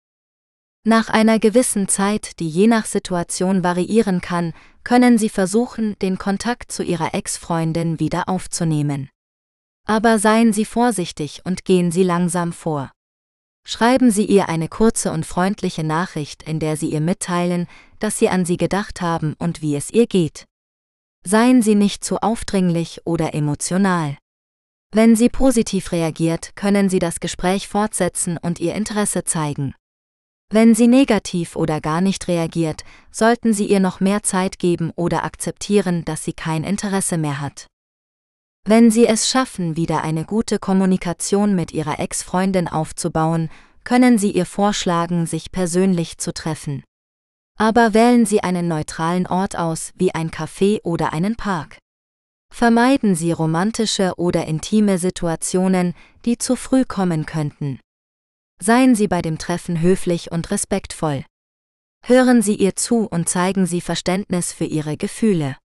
Nach 0.87 1.09
einer 1.09 1.39
gewissen 1.39 1.89
Zeit, 1.89 2.39
die 2.41 2.49
je 2.49 2.67
nach 2.67 2.85
Situation 2.85 3.65
variieren 3.65 4.21
kann, 4.21 4.53
können 4.85 5.17
Sie 5.17 5.31
versuchen, 5.31 5.99
den 6.01 6.19
Kontakt 6.19 6.71
zu 6.71 6.83
Ihrer 6.83 7.15
Ex-Freundin 7.15 8.01
wieder 8.01 8.29
aufzunehmen. 8.29 9.09
Aber 9.87 10.19
seien 10.19 10.53
Sie 10.53 10.67
vorsichtig 10.67 11.41
und 11.45 11.65
gehen 11.65 11.91
Sie 11.91 12.03
langsam 12.03 12.53
vor. 12.53 12.93
Schreiben 13.67 14.11
Sie 14.11 14.27
ihr 14.27 14.51
eine 14.51 14.69
kurze 14.69 15.11
und 15.11 15.25
freundliche 15.25 15.85
Nachricht, 15.85 16.43
in 16.43 16.61
der 16.61 16.77
Sie 16.77 16.91
ihr 16.91 17.01
mitteilen, 17.01 17.67
dass 17.99 18.19
Sie 18.19 18.29
an 18.29 18.45
sie 18.45 18.59
gedacht 18.59 19.01
haben 19.01 19.35
und 19.39 19.63
wie 19.63 19.77
es 19.77 19.89
ihr 19.91 20.07
geht. 20.07 20.45
Seien 21.27 21.63
Sie 21.63 21.75
nicht 21.75 22.05
zu 22.05 22.19
aufdringlich 22.19 23.01
oder 23.07 23.33
emotional. 23.33 24.19
Wenn 24.93 25.17
sie 25.17 25.31
positiv 25.31 25.93
reagiert, 25.93 26.55
können 26.57 26.91
Sie 26.91 26.99
das 26.99 27.21
Gespräch 27.21 27.69
fortsetzen 27.69 28.37
und 28.37 28.61
ihr 28.61 28.75
Interesse 28.75 29.25
zeigen. 29.25 29.75
Wenn 30.51 30.75
sie 30.75 30.87
negativ 30.87 31.57
oder 31.57 31.81
gar 31.81 32.01
nicht 32.01 32.29
reagiert, 32.29 32.85
sollten 33.11 33.53
Sie 33.53 33.67
ihr 33.67 33.81
noch 33.81 34.01
mehr 34.01 34.23
Zeit 34.23 34.59
geben 34.59 34.93
oder 34.95 35.25
akzeptieren, 35.25 36.05
dass 36.05 36.25
sie 36.25 36.33
kein 36.33 36.65
Interesse 36.65 37.19
mehr 37.19 37.41
hat. 37.41 37.67
Wenn 38.67 38.91
Sie 38.91 39.07
es 39.07 39.29
schaffen, 39.29 39.77
wieder 39.77 40.03
eine 40.03 40.25
gute 40.25 40.59
Kommunikation 40.59 41.55
mit 41.55 41.73
Ihrer 41.73 41.99
Ex-Freundin 41.99 42.67
aufzubauen, 42.67 43.51
können 43.85 44.17
Sie 44.17 44.31
ihr 44.31 44.47
vorschlagen, 44.47 45.27
sich 45.27 45.53
persönlich 45.53 46.17
zu 46.17 46.33
treffen. 46.33 46.83
Aber 47.59 47.93
wählen 47.93 48.25
Sie 48.25 48.43
einen 48.43 48.67
neutralen 48.67 49.27
Ort 49.27 49.57
aus, 49.57 49.93
wie 49.97 50.15
ein 50.15 50.31
Café 50.31 50.81
oder 50.83 51.13
einen 51.13 51.37
Park. 51.37 51.77
Vermeiden 52.51 53.15
Sie 53.15 53.33
romantische 53.33 54.15
oder 54.17 54.47
intime 54.47 54.97
Situationen, 54.99 55.95
die 56.25 56.39
zu 56.39 56.57
früh 56.57 56.85
kommen 56.85 57.27
könnten. 57.27 57.81
Seien 58.61 58.95
Sie 58.95 59.09
bei 59.09 59.23
dem 59.23 59.39
Treffen 59.39 59.81
höflich 59.81 60.33
und 60.33 60.51
respektvoll. 60.51 61.25
Hören 62.03 62.43
Sie 62.43 62.55
ihr 62.55 62.77
zu 62.77 63.07
und 63.07 63.29
zeigen 63.29 63.67
Sie 63.67 63.81
Verständnis 63.81 64.53
für 64.53 64.65
ihre 64.65 64.97
Gefühle. 64.97 65.57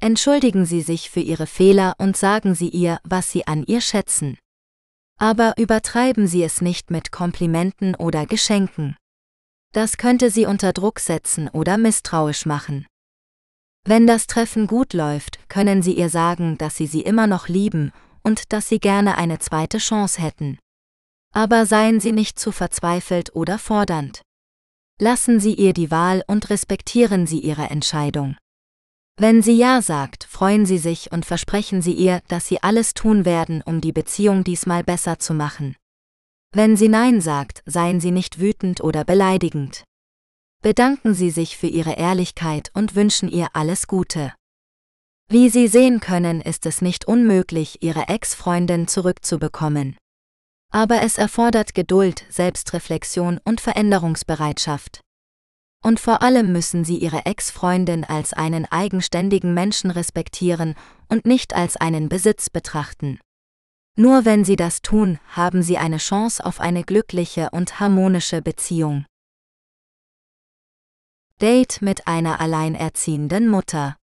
Entschuldigen 0.00 0.66
Sie 0.66 0.82
sich 0.82 1.10
für 1.10 1.20
Ihre 1.20 1.46
Fehler 1.46 1.94
und 1.98 2.16
sagen 2.16 2.54
Sie 2.54 2.68
ihr, 2.68 2.98
was 3.02 3.30
Sie 3.30 3.46
an 3.46 3.64
ihr 3.64 3.80
schätzen. 3.80 4.38
Aber 5.18 5.54
übertreiben 5.56 6.26
Sie 6.26 6.42
es 6.42 6.60
nicht 6.60 6.90
mit 6.90 7.10
Komplimenten 7.10 7.94
oder 7.94 8.26
Geschenken. 8.26 8.96
Das 9.72 9.96
könnte 9.96 10.30
Sie 10.30 10.46
unter 10.46 10.72
Druck 10.72 11.00
setzen 11.00 11.48
oder 11.48 11.78
misstrauisch 11.78 12.46
machen. 12.46 12.86
Wenn 13.84 14.06
das 14.06 14.26
Treffen 14.26 14.66
gut 14.66 14.92
läuft, 14.92 15.48
können 15.48 15.80
Sie 15.80 15.92
ihr 15.92 16.10
sagen, 16.10 16.58
dass 16.58 16.76
Sie 16.76 16.86
sie 16.86 17.02
immer 17.02 17.26
noch 17.26 17.48
lieben 17.48 17.92
und 18.22 18.52
dass 18.52 18.68
Sie 18.68 18.80
gerne 18.80 19.16
eine 19.16 19.38
zweite 19.38 19.78
Chance 19.78 20.20
hätten. 20.20 20.58
Aber 21.32 21.66
seien 21.66 22.00
Sie 22.00 22.12
nicht 22.12 22.38
zu 22.38 22.52
verzweifelt 22.52 23.34
oder 23.34 23.58
fordernd. 23.58 24.22
Lassen 24.98 25.40
Sie 25.40 25.54
ihr 25.54 25.72
die 25.72 25.90
Wahl 25.90 26.22
und 26.26 26.48
respektieren 26.50 27.26
Sie 27.26 27.40
ihre 27.40 27.70
Entscheidung. 27.70 28.36
Wenn 29.18 29.40
sie 29.40 29.56
Ja 29.56 29.80
sagt, 29.80 30.24
freuen 30.24 30.66
Sie 30.66 30.78
sich 30.78 31.10
und 31.10 31.24
versprechen 31.24 31.80
Sie 31.80 31.92
ihr, 31.92 32.20
dass 32.28 32.46
Sie 32.46 32.62
alles 32.62 32.92
tun 32.92 33.24
werden, 33.24 33.62
um 33.62 33.80
die 33.80 33.92
Beziehung 33.92 34.44
diesmal 34.44 34.84
besser 34.84 35.18
zu 35.18 35.32
machen. 35.32 35.76
Wenn 36.52 36.76
sie 36.76 36.88
Nein 36.88 37.20
sagt, 37.20 37.62
seien 37.66 38.00
Sie 38.00 38.10
nicht 38.10 38.40
wütend 38.40 38.82
oder 38.82 39.04
beleidigend. 39.04 39.84
Bedanken 40.62 41.14
Sie 41.14 41.30
sich 41.30 41.56
für 41.56 41.66
Ihre 41.66 41.94
Ehrlichkeit 41.94 42.70
und 42.74 42.94
wünschen 42.94 43.28
ihr 43.28 43.48
alles 43.52 43.86
Gute. 43.86 44.32
Wie 45.28 45.48
Sie 45.48 45.68
sehen 45.68 46.00
können, 46.00 46.40
ist 46.40 46.66
es 46.66 46.80
nicht 46.82 47.06
unmöglich, 47.06 47.82
Ihre 47.82 48.08
Ex-Freundin 48.08 48.88
zurückzubekommen. 48.88 49.96
Aber 50.76 51.00
es 51.00 51.16
erfordert 51.16 51.74
Geduld, 51.74 52.26
Selbstreflexion 52.28 53.40
und 53.44 53.62
Veränderungsbereitschaft. 53.62 55.00
Und 55.82 55.98
vor 55.98 56.20
allem 56.20 56.52
müssen 56.52 56.84
Sie 56.84 56.98
Ihre 56.98 57.24
Ex-Freundin 57.24 58.04
als 58.04 58.34
einen 58.34 58.66
eigenständigen 58.66 59.54
Menschen 59.54 59.90
respektieren 59.90 60.74
und 61.08 61.24
nicht 61.24 61.54
als 61.54 61.78
einen 61.78 62.10
Besitz 62.10 62.50
betrachten. 62.50 63.18
Nur 63.96 64.26
wenn 64.26 64.44
Sie 64.44 64.56
das 64.56 64.82
tun, 64.82 65.18
haben 65.30 65.62
Sie 65.62 65.78
eine 65.78 65.96
Chance 65.96 66.44
auf 66.44 66.60
eine 66.60 66.84
glückliche 66.84 67.48
und 67.52 67.80
harmonische 67.80 68.42
Beziehung. 68.42 69.06
Date 71.40 71.80
mit 71.80 72.06
einer 72.06 72.38
alleinerziehenden 72.38 73.48
Mutter. 73.48 73.96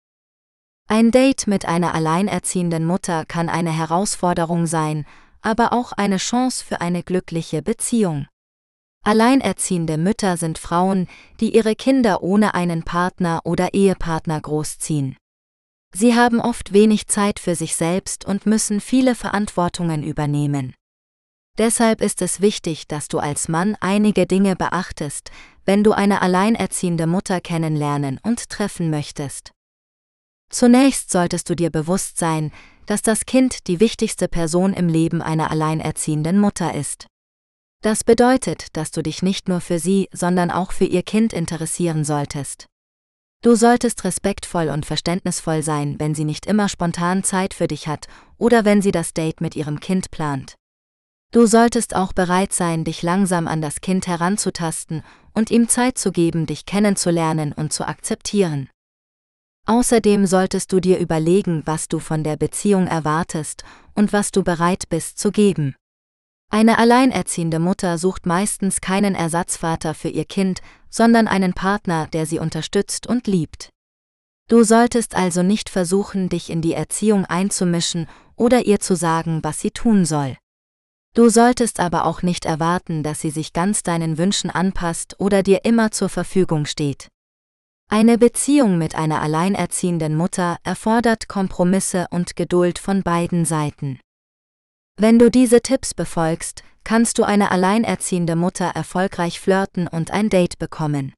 Ein 0.87 1.11
Date 1.11 1.49
mit 1.49 1.67
einer 1.67 1.95
alleinerziehenden 1.95 2.87
Mutter 2.87 3.25
kann 3.25 3.49
eine 3.49 3.73
Herausforderung 3.73 4.69
sein, 4.69 5.05
aber 5.43 5.73
auch 5.73 5.93
eine 5.93 6.19
Chance 6.19 6.65
für 6.65 6.81
eine 6.81 7.03
glückliche 7.03 7.63
Beziehung. 7.63 8.27
Alleinerziehende 9.03 9.97
Mütter 9.97 10.37
sind 10.37 10.59
Frauen, 10.59 11.09
die 11.41 11.55
ihre 11.55 11.75
Kinder 11.75 12.23
ohne 12.23 12.55
einen 12.55 12.83
Partner 12.83 13.41
oder 13.45 13.73
Ehepartner 13.73 14.41
großziehen. 14.41 15.17
Sie 15.95 16.15
haben 16.15 16.41
oft 16.41 16.73
wenig 16.73 17.09
Zeit 17.09 17.41
für 17.41 17.55
sich 17.55 17.75
selbst 17.75 18.25
und 18.25 18.47
müssen 18.47 18.81
viele 18.81 19.15
Verantwortungen 19.15 20.03
übernehmen. 20.03 20.75
Deshalb 21.59 22.01
ist 22.01 22.23
es 22.23 22.41
wichtig, 22.41 22.87
dass 22.87 23.09
du 23.09 23.19
als 23.19 23.49
Mann 23.49 23.77
einige 23.81 24.27
Dinge 24.27 24.55
beachtest, 24.55 25.31
wenn 25.65 25.83
du 25.83 25.93
eine 25.93 26.23
alleinerziehende 26.23 27.07
Mutter 27.07 27.41
kennenlernen 27.41 28.21
und 28.23 28.49
treffen 28.51 28.91
möchtest. 28.91 29.53
Zunächst 30.51 31.11
solltest 31.11 31.49
du 31.49 31.55
dir 31.55 31.71
bewusst 31.71 32.19
sein, 32.19 32.53
dass 32.87 33.03
das 33.03 33.27
Kind 33.27 33.67
die 33.67 33.81
wichtigste 33.81 34.29
Person 34.29 34.73
im 34.73 34.89
Leben 34.89 35.23
einer 35.23 35.51
alleinerziehenden 35.51 36.39
Mutter 36.39 36.75
ist. 36.75 37.07
Das 37.83 38.05
bedeutet, 38.05 38.77
dass 38.77 38.91
du 38.91 39.03
dich 39.03 39.23
nicht 39.23 39.49
nur 39.49 39.61
für 39.61 39.79
sie, 39.79 40.09
sondern 40.13 40.51
auch 40.51 40.73
für 40.73 40.85
ihr 40.85 41.03
Kind 41.03 41.33
interessieren 41.33 42.05
solltest. 42.05 42.67
Du 43.43 43.55
solltest 43.55 44.05
respektvoll 44.05 44.69
und 44.69 44.85
verständnisvoll 44.85 45.63
sein, 45.63 45.97
wenn 45.99 46.15
sie 46.15 46.25
nicht 46.25 46.45
immer 46.45 46.69
spontan 46.69 47.25
Zeit 47.25 47.55
für 47.55 47.69
dich 47.69 47.89
hat 47.89 48.07
oder 48.37 48.67
wenn 48.67 48.83
sie 48.83 48.93
das 48.93 49.15
Date 49.15 49.41
mit 49.41 49.57
ihrem 49.57 49.81
Kind 49.81 50.11
plant. 50.11 50.57
Du 51.33 51.47
solltest 51.47 51.95
auch 51.95 52.13
bereit 52.13 52.53
sein, 52.53 52.85
dich 52.85 53.03
langsam 53.03 53.47
an 53.47 53.63
das 53.63 53.81
Kind 53.81 54.07
heranzutasten 54.07 55.03
und 55.33 55.51
ihm 55.51 55.69
Zeit 55.69 55.97
zu 55.97 56.13
geben, 56.13 56.45
dich 56.45 56.67
kennenzulernen 56.67 57.53
und 57.53 57.73
zu 57.73 57.87
akzeptieren. 57.87 58.69
Außerdem 59.71 60.27
solltest 60.27 60.73
du 60.73 60.81
dir 60.81 60.99
überlegen, 60.99 61.63
was 61.65 61.87
du 61.87 62.01
von 62.01 62.25
der 62.25 62.37
Beziehung 62.37 62.89
erwartest 62.89 63.63
und 63.95 64.13
was 64.13 64.33
du 64.33 64.43
bereit 64.43 64.89
bist 64.89 65.17
zu 65.21 65.31
geben. 65.31 65.77
Eine 66.51 66.77
alleinerziehende 66.79 67.61
Mutter 67.61 67.97
sucht 67.97 68.27
meistens 68.27 68.81
keinen 68.81 69.15
Ersatzvater 69.15 69.95
für 69.95 70.09
ihr 70.09 70.25
Kind, 70.25 70.61
sondern 70.89 71.29
einen 71.29 71.53
Partner, 71.53 72.09
der 72.09 72.27
sie 72.27 72.41
unterstützt 72.41 73.07
und 73.07 73.29
liebt. 73.29 73.71
Du 74.49 74.65
solltest 74.65 75.15
also 75.15 75.45
nicht 75.45 75.71
versuchen, 75.71 76.29
dich 76.29 76.51
in 76.51 76.63
die 76.63 76.75
Erziehung 76.75 77.25
einzumischen 77.25 78.09
oder 78.35 78.67
ihr 78.67 78.81
zu 78.81 78.97
sagen, 78.97 79.39
was 79.45 79.61
sie 79.61 79.71
tun 79.71 80.05
soll. 80.05 80.37
Du 81.15 81.29
solltest 81.29 81.79
aber 81.79 82.07
auch 82.07 82.23
nicht 82.23 82.45
erwarten, 82.45 83.05
dass 83.05 83.21
sie 83.21 83.31
sich 83.31 83.53
ganz 83.53 83.85
deinen 83.85 84.19
Wünschen 84.19 84.51
anpasst 84.51 85.15
oder 85.21 85.45
dir 85.45 85.65
immer 85.65 85.93
zur 85.93 86.09
Verfügung 86.09 86.67
steht. 86.67 87.07
Eine 87.93 88.19
Beziehung 88.19 88.79
mit 88.79 88.95
einer 88.95 89.21
alleinerziehenden 89.21 90.17
Mutter 90.17 90.59
erfordert 90.63 91.27
Kompromisse 91.27 92.07
und 92.13 92.37
Geduld 92.37 92.79
von 92.79 93.03
beiden 93.03 93.45
Seiten. 93.45 93.99
Wenn 94.97 95.19
du 95.19 95.29
diese 95.29 95.61
Tipps 95.61 95.93
befolgst, 95.93 96.63
kannst 96.85 97.19
du 97.19 97.25
eine 97.25 97.51
alleinerziehende 97.51 98.37
Mutter 98.37 98.67
erfolgreich 98.67 99.41
flirten 99.41 99.89
und 99.89 100.13
ein 100.13 100.29
Date 100.29 100.57
bekommen. 100.61 101.15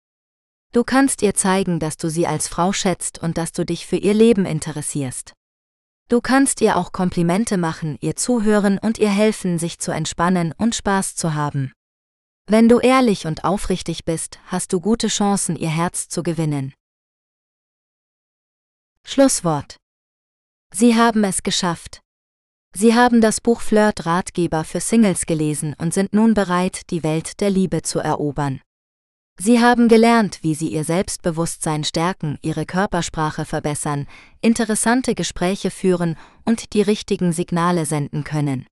Du 0.72 0.82
kannst 0.82 1.20
ihr 1.20 1.34
zeigen, 1.34 1.78
dass 1.78 1.98
du 1.98 2.08
sie 2.08 2.26
als 2.26 2.48
Frau 2.48 2.72
schätzt 2.72 3.22
und 3.22 3.36
dass 3.36 3.52
du 3.52 3.66
dich 3.66 3.86
für 3.86 3.96
ihr 3.96 4.14
Leben 4.14 4.46
interessierst. 4.46 5.34
Du 6.08 6.22
kannst 6.22 6.62
ihr 6.62 6.78
auch 6.78 6.92
Komplimente 6.92 7.58
machen, 7.58 7.98
ihr 8.00 8.16
zuhören 8.16 8.78
und 8.78 8.96
ihr 8.96 9.10
helfen, 9.10 9.58
sich 9.58 9.78
zu 9.78 9.92
entspannen 9.92 10.54
und 10.56 10.74
Spaß 10.74 11.16
zu 11.16 11.34
haben. 11.34 11.70
Wenn 12.52 12.68
du 12.68 12.80
ehrlich 12.80 13.26
und 13.26 13.44
aufrichtig 13.44 14.04
bist, 14.04 14.38
hast 14.44 14.74
du 14.74 14.80
gute 14.82 15.08
Chancen, 15.08 15.56
ihr 15.56 15.70
Herz 15.70 16.10
zu 16.10 16.22
gewinnen. 16.22 16.74
Schlusswort. 19.06 19.78
Sie 20.70 20.94
haben 20.94 21.24
es 21.24 21.42
geschafft. 21.42 22.02
Sie 22.76 22.94
haben 22.94 23.22
das 23.22 23.40
Buch 23.40 23.62
Flirt 23.62 24.04
Ratgeber 24.04 24.64
für 24.64 24.80
Singles 24.80 25.24
gelesen 25.24 25.74
und 25.78 25.94
sind 25.94 26.12
nun 26.12 26.34
bereit, 26.34 26.90
die 26.90 27.02
Welt 27.02 27.40
der 27.40 27.48
Liebe 27.48 27.80
zu 27.80 28.00
erobern. 28.00 28.60
Sie 29.40 29.62
haben 29.62 29.88
gelernt, 29.88 30.40
wie 30.42 30.54
Sie 30.54 30.68
Ihr 30.68 30.84
Selbstbewusstsein 30.84 31.84
stärken, 31.84 32.38
Ihre 32.42 32.66
Körpersprache 32.66 33.46
verbessern, 33.46 34.06
interessante 34.42 35.14
Gespräche 35.14 35.70
führen 35.70 36.18
und 36.44 36.74
die 36.74 36.82
richtigen 36.82 37.32
Signale 37.32 37.86
senden 37.86 38.24
können. 38.24 38.66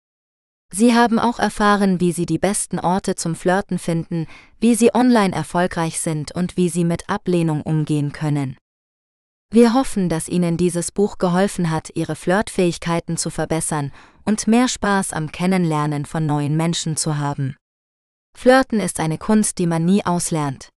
Sie 0.71 0.95
haben 0.95 1.19
auch 1.19 1.39
erfahren, 1.39 2.01
wie 2.01 2.13
Sie 2.13 2.27
die 2.27 2.39
besten 2.39 2.79
Orte 2.79 3.15
zum 3.15 3.35
Flirten 3.35 3.79
finden, 3.79 4.27
wie 4.61 4.75
Sie 4.75 4.95
online 4.95 5.35
erfolgreich 5.35 5.99
sind 5.99 6.33
und 6.33 6.57
wie 6.57 6.69
Sie 6.69 6.85
mit 6.85 7.09
Ablehnung 7.09 7.63
umgehen 7.63 8.13
können. 8.13 8.57
Wir 9.51 9.73
hoffen, 9.73 10.11
dass 10.11 10.29
Ihnen 10.29 10.59
dieses 10.59 10.93
Buch 10.93 11.17
geholfen 11.17 11.71
hat, 11.71 11.91
Ihre 11.95 12.15
Flirtfähigkeiten 12.15 13.17
zu 13.17 13.31
verbessern 13.31 13.93
und 14.27 14.47
mehr 14.47 14.69
Spaß 14.69 15.15
am 15.15 15.33
Kennenlernen 15.33 16.05
von 16.05 16.27
neuen 16.27 16.55
Menschen 16.55 16.99
zu 16.99 17.17
haben. 17.17 17.57
Flirten 18.37 18.79
ist 18.79 19.01
eine 19.01 19.17
Kunst, 19.17 19.57
die 19.57 19.67
man 19.67 19.87
nie 19.87 20.05
auslernt. 20.05 20.69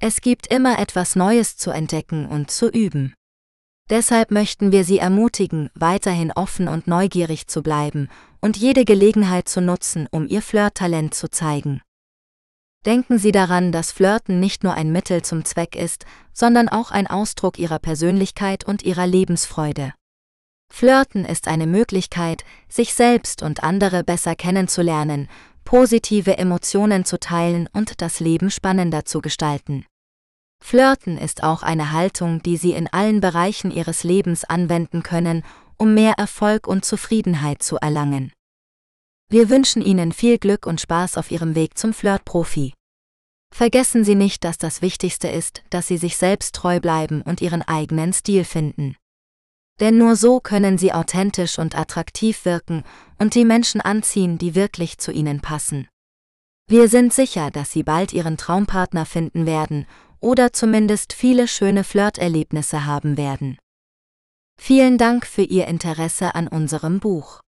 Es 0.00 0.22
gibt 0.22 0.46
immer 0.46 0.78
etwas 0.78 1.14
Neues 1.14 1.58
zu 1.58 1.70
entdecken 1.70 2.24
und 2.24 2.50
zu 2.50 2.70
üben. 2.70 3.12
Deshalb 3.90 4.30
möchten 4.30 4.72
wir 4.72 4.84
Sie 4.84 4.98
ermutigen, 4.98 5.68
weiterhin 5.74 6.32
offen 6.32 6.68
und 6.68 6.86
neugierig 6.86 7.48
zu 7.48 7.62
bleiben 7.62 8.08
und 8.40 8.56
jede 8.56 8.84
Gelegenheit 8.84 9.48
zu 9.48 9.60
nutzen, 9.60 10.08
um 10.10 10.26
Ihr 10.26 10.42
Flirttalent 10.42 11.14
zu 11.14 11.30
zeigen. 11.30 11.82
Denken 12.86 13.18
Sie 13.18 13.32
daran, 13.32 13.72
dass 13.72 13.92
Flirten 13.92 14.40
nicht 14.40 14.64
nur 14.64 14.72
ein 14.72 14.90
Mittel 14.90 15.22
zum 15.22 15.44
Zweck 15.44 15.76
ist, 15.76 16.06
sondern 16.32 16.68
auch 16.68 16.90
ein 16.90 17.06
Ausdruck 17.06 17.58
Ihrer 17.58 17.78
Persönlichkeit 17.78 18.64
und 18.64 18.82
Ihrer 18.82 19.06
Lebensfreude. 19.06 19.92
Flirten 20.72 21.24
ist 21.24 21.48
eine 21.48 21.66
Möglichkeit, 21.66 22.44
sich 22.68 22.94
selbst 22.94 23.42
und 23.42 23.62
andere 23.62 24.02
besser 24.04 24.34
kennenzulernen, 24.34 25.28
positive 25.64 26.38
Emotionen 26.38 27.04
zu 27.04 27.20
teilen 27.20 27.68
und 27.72 28.00
das 28.00 28.20
Leben 28.20 28.50
spannender 28.50 29.04
zu 29.04 29.20
gestalten. 29.20 29.84
Flirten 30.62 31.18
ist 31.18 31.42
auch 31.42 31.62
eine 31.62 31.92
Haltung, 31.92 32.42
die 32.42 32.56
Sie 32.56 32.72
in 32.72 32.86
allen 32.86 33.20
Bereichen 33.20 33.70
Ihres 33.70 34.04
Lebens 34.04 34.44
anwenden 34.44 35.02
können, 35.02 35.42
um 35.80 35.94
mehr 35.94 36.12
Erfolg 36.18 36.66
und 36.66 36.84
Zufriedenheit 36.84 37.62
zu 37.62 37.76
erlangen. 37.76 38.32
Wir 39.30 39.48
wünschen 39.48 39.80
Ihnen 39.80 40.12
viel 40.12 40.38
Glück 40.38 40.66
und 40.66 40.80
Spaß 40.80 41.16
auf 41.16 41.30
Ihrem 41.30 41.54
Weg 41.54 41.78
zum 41.78 41.94
Flirtprofi. 41.94 42.74
Vergessen 43.54 44.04
Sie 44.04 44.14
nicht, 44.14 44.44
dass 44.44 44.58
das 44.58 44.82
Wichtigste 44.82 45.28
ist, 45.28 45.62
dass 45.70 45.86
Sie 45.86 45.96
sich 45.96 46.18
selbst 46.18 46.54
treu 46.54 46.80
bleiben 46.80 47.22
und 47.22 47.40
Ihren 47.40 47.62
eigenen 47.62 48.12
Stil 48.12 48.44
finden. 48.44 48.94
Denn 49.80 49.96
nur 49.96 50.16
so 50.16 50.40
können 50.40 50.76
Sie 50.76 50.92
authentisch 50.92 51.58
und 51.58 51.74
attraktiv 51.74 52.44
wirken 52.44 52.84
und 53.18 53.34
die 53.34 53.46
Menschen 53.46 53.80
anziehen, 53.80 54.36
die 54.36 54.54
wirklich 54.54 54.98
zu 54.98 55.12
Ihnen 55.12 55.40
passen. 55.40 55.88
Wir 56.68 56.88
sind 56.88 57.14
sicher, 57.14 57.50
dass 57.50 57.72
Sie 57.72 57.84
bald 57.84 58.12
Ihren 58.12 58.36
Traumpartner 58.36 59.06
finden 59.06 59.46
werden 59.46 59.86
oder 60.20 60.52
zumindest 60.52 61.14
viele 61.14 61.48
schöne 61.48 61.84
Flirterlebnisse 61.84 62.84
haben 62.84 63.16
werden. 63.16 63.56
Vielen 64.62 64.98
Dank 64.98 65.26
für 65.26 65.42
Ihr 65.42 65.66
Interesse 65.68 66.34
an 66.34 66.46
unserem 66.46 67.00
Buch. 67.00 67.40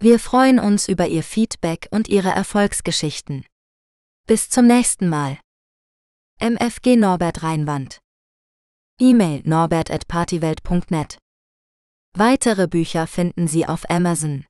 Wir 0.00 0.18
freuen 0.18 0.58
uns 0.58 0.88
über 0.88 1.06
Ihr 1.06 1.22
Feedback 1.22 1.86
und 1.90 2.08
Ihre 2.08 2.30
Erfolgsgeschichten. 2.30 3.44
Bis 4.26 4.48
zum 4.48 4.66
nächsten 4.66 5.10
Mal. 5.10 5.38
MFG 6.40 6.96
Norbert 6.96 7.42
Reinwand. 7.42 7.98
E-Mail 8.98 9.42
norbert 9.44 9.90
at 9.90 10.08
partywelt.net. 10.08 11.18
Weitere 12.16 12.68
Bücher 12.68 13.06
finden 13.06 13.46
Sie 13.46 13.66
auf 13.66 13.88
Amazon. 13.90 14.46